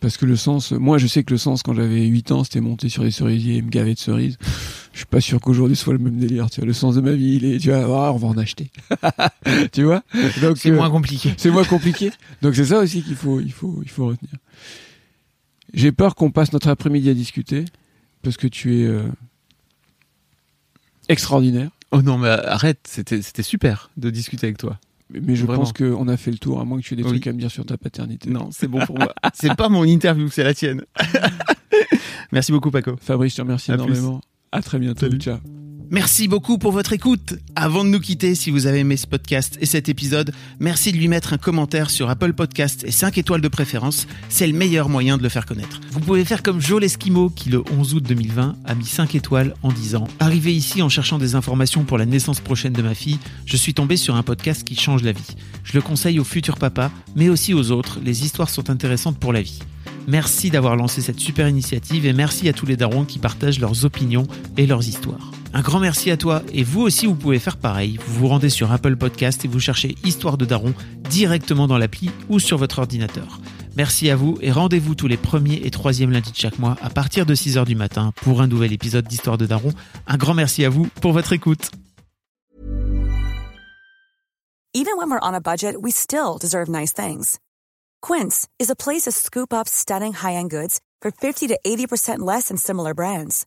Parce 0.00 0.18
que 0.18 0.26
le 0.26 0.36
sens, 0.36 0.72
moi 0.72 0.98
je 0.98 1.06
sais 1.06 1.24
que 1.24 1.32
le 1.32 1.38
sens 1.38 1.62
quand 1.62 1.74
j'avais 1.74 2.04
8 2.04 2.30
ans 2.32 2.44
c'était 2.44 2.60
monter 2.60 2.88
sur 2.88 3.02
des 3.02 3.10
cerisiers 3.10 3.56
et 3.56 3.62
me 3.62 3.70
gaver 3.70 3.94
de 3.94 3.98
cerises. 3.98 4.36
Je 4.92 4.98
suis 4.98 5.06
pas 5.06 5.20
sûr 5.20 5.40
qu'aujourd'hui 5.40 5.74
ce 5.76 5.84
soit 5.84 5.94
le 5.94 5.98
même 5.98 6.18
délire. 6.18 6.50
Tu 6.50 6.60
vois, 6.60 6.66
le 6.66 6.72
sens 6.74 6.94
de 6.96 7.00
ma 7.00 7.12
vie, 7.12 7.36
il 7.36 7.44
est, 7.44 7.58
tu 7.58 7.70
vois, 7.70 8.08
ah, 8.08 8.12
on 8.12 8.16
va 8.16 8.28
en 8.28 8.36
acheter. 8.36 8.70
tu 9.72 9.84
vois? 9.84 10.02
Donc 10.42 10.58
C'est 10.58 10.70
euh, 10.70 10.74
moins 10.74 10.90
compliqué. 10.90 11.34
c'est 11.36 11.50
moins 11.50 11.64
compliqué. 11.64 12.10
Donc 12.42 12.54
c'est 12.54 12.66
ça 12.66 12.78
aussi 12.78 13.02
qu'il 13.02 13.16
faut, 13.16 13.40
il 13.40 13.52
faut, 13.52 13.80
il 13.82 13.90
faut 13.90 14.06
retenir. 14.06 14.32
J'ai 15.74 15.92
peur 15.92 16.14
qu'on 16.14 16.30
passe 16.30 16.52
notre 16.52 16.68
après-midi 16.68 17.10
à 17.10 17.14
discuter 17.14 17.64
parce 18.22 18.36
que 18.36 18.46
tu 18.46 18.80
es 18.80 18.84
euh, 18.84 19.02
extraordinaire. 21.08 21.70
Oh 21.90 22.02
non, 22.02 22.18
mais 22.18 22.28
arrête, 22.28 22.80
c'était 22.88 23.22
c'était 23.22 23.42
super 23.42 23.90
de 23.96 24.10
discuter 24.10 24.46
avec 24.46 24.58
toi. 24.58 24.78
Mais- 25.12 25.36
je 25.36 25.44
Vraiment. 25.46 25.60
pense 25.62 25.72
qu'on 25.72 26.08
a 26.08 26.16
fait 26.16 26.30
le 26.32 26.38
tour, 26.38 26.60
à 26.60 26.64
moins 26.64 26.78
que 26.80 26.84
tu 26.84 26.94
aies 26.94 26.96
des 26.96 27.02
Oui. 27.04 27.10
trucs 27.10 27.26
à 27.28 27.32
me 27.32 27.38
dire 27.38 27.50
sur 27.50 27.64
ta 27.64 27.76
paternité. 27.78 28.28
Non, 28.30 28.48
c'est 28.50 28.66
bon 28.68 28.84
pour 28.86 28.98
moi. 28.98 29.12
c'est 29.34 29.54
pas 29.54 29.68
mon 29.68 29.84
interview, 29.84 30.28
c'est 30.28 30.42
la 30.44 30.52
tienne. 30.54 30.82
Merci 32.32 32.50
beaucoup, 32.52 32.70
Paco. 32.70 32.96
Fabrice, 33.00 33.32
je 33.32 33.36
te 33.36 33.42
remercie 33.42 33.70
À 33.72 33.76
plus. 33.76 33.84
énormément. 33.84 34.20
À 34.52 34.62
très 34.62 34.78
bientôt. 34.78 35.00
Salut. 35.00 35.18
Ciao. 35.18 35.38
Merci 35.90 36.26
beaucoup 36.26 36.58
pour 36.58 36.72
votre 36.72 36.92
écoute. 36.92 37.34
Avant 37.54 37.84
de 37.84 37.90
nous 37.90 38.00
quitter, 38.00 38.34
si 38.34 38.50
vous 38.50 38.66
avez 38.66 38.80
aimé 38.80 38.96
ce 38.96 39.06
podcast 39.06 39.56
et 39.60 39.66
cet 39.66 39.88
épisode, 39.88 40.32
merci 40.58 40.90
de 40.90 40.96
lui 40.96 41.06
mettre 41.06 41.32
un 41.32 41.38
commentaire 41.38 41.90
sur 41.90 42.10
Apple 42.10 42.32
Podcast 42.32 42.82
et 42.84 42.90
5 42.90 43.18
étoiles 43.18 43.40
de 43.40 43.46
préférence. 43.46 44.08
C'est 44.28 44.48
le 44.48 44.52
meilleur 44.52 44.88
moyen 44.88 45.16
de 45.16 45.22
le 45.22 45.28
faire 45.28 45.46
connaître. 45.46 45.80
Vous 45.92 46.00
pouvez 46.00 46.24
faire 46.24 46.42
comme 46.42 46.60
Joel 46.60 46.82
Esquimau 46.82 47.30
qui, 47.30 47.50
le 47.50 47.62
11 47.70 47.94
août 47.94 48.02
2020, 48.02 48.56
a 48.64 48.74
mis 48.74 48.84
5 48.84 49.14
étoiles 49.14 49.54
en 49.62 49.70
disant 49.70 50.08
Arrivé 50.18 50.52
ici 50.52 50.82
en 50.82 50.88
cherchant 50.88 51.18
des 51.18 51.36
informations 51.36 51.84
pour 51.84 51.98
la 51.98 52.06
naissance 52.06 52.40
prochaine 52.40 52.72
de 52.72 52.82
ma 52.82 52.94
fille, 52.94 53.20
je 53.44 53.56
suis 53.56 53.72
tombé 53.72 53.96
sur 53.96 54.16
un 54.16 54.24
podcast 54.24 54.64
qui 54.64 54.74
change 54.74 55.04
la 55.04 55.12
vie. 55.12 55.36
Je 55.62 55.74
le 55.74 55.82
conseille 55.82 56.18
aux 56.18 56.24
futurs 56.24 56.58
papas, 56.58 56.90
mais 57.14 57.28
aussi 57.28 57.54
aux 57.54 57.70
autres. 57.70 58.00
Les 58.04 58.24
histoires 58.24 58.50
sont 58.50 58.70
intéressantes 58.70 59.18
pour 59.18 59.32
la 59.32 59.42
vie. 59.42 59.60
Merci 60.08 60.50
d'avoir 60.50 60.74
lancé 60.74 61.00
cette 61.00 61.20
super 61.20 61.48
initiative 61.48 62.06
et 62.06 62.12
merci 62.12 62.48
à 62.48 62.52
tous 62.52 62.66
les 62.66 62.76
darons 62.76 63.04
qui 63.04 63.20
partagent 63.20 63.60
leurs 63.60 63.84
opinions 63.84 64.26
et 64.56 64.66
leurs 64.66 64.88
histoires. 64.88 65.30
Un 65.56 65.62
grand 65.62 65.80
merci 65.80 66.10
à 66.10 66.18
toi 66.18 66.42
et 66.52 66.64
vous 66.64 66.82
aussi 66.82 67.06
vous 67.06 67.14
pouvez 67.14 67.38
faire 67.38 67.56
pareil. 67.56 67.98
Vous 68.06 68.20
vous 68.20 68.28
rendez 68.28 68.50
sur 68.50 68.72
Apple 68.72 68.94
Podcast 68.96 69.42
et 69.46 69.48
vous 69.48 69.58
cherchez 69.58 69.94
Histoire 70.04 70.36
de 70.36 70.44
Daron 70.44 70.74
directement 71.08 71.66
dans 71.66 71.78
l'appli 71.78 72.10
ou 72.28 72.38
sur 72.38 72.58
votre 72.58 72.80
ordinateur. 72.80 73.40
Merci 73.74 74.10
à 74.10 74.16
vous 74.16 74.36
et 74.42 74.52
rendez-vous 74.52 74.94
tous 74.94 75.06
les 75.06 75.16
premiers 75.16 75.62
et 75.64 75.70
troisièmes 75.70 76.10
lundis 76.10 76.30
de 76.30 76.36
chaque 76.36 76.58
mois 76.58 76.76
à 76.82 76.90
partir 76.90 77.24
de 77.24 77.34
6h 77.34 77.64
du 77.64 77.74
matin 77.74 78.12
pour 78.16 78.42
un 78.42 78.48
nouvel 78.48 78.70
épisode 78.74 79.06
d'Histoire 79.06 79.38
de 79.38 79.46
Daron. 79.46 79.72
Un 80.06 80.18
grand 80.18 80.34
merci 80.34 80.62
à 80.62 80.68
vous 80.68 80.88
pour 81.00 81.14
votre 81.14 81.32
écoute. 81.32 81.70
Even 84.74 84.98
when 84.98 85.10
we're 85.10 85.18
on 85.22 85.32
a 85.32 85.40
budget, 85.40 85.80
we 85.80 85.90
still 85.90 86.36
deserve 86.38 86.68
nice 86.68 86.92
things. 86.92 87.38
Quince 88.02 88.46
is 88.58 88.68
a 88.68 88.76
place 88.76 89.04
to 89.04 89.10
scoop 89.10 89.54
up 89.54 89.66
stunning 89.66 90.12
high-end 90.12 90.50
goods 90.50 90.80
for 91.00 91.10
50 91.10 91.46
to 91.46 91.58
80% 91.66 92.18
less 92.18 92.48
than 92.48 92.58
similar 92.58 92.92
brands. 92.92 93.46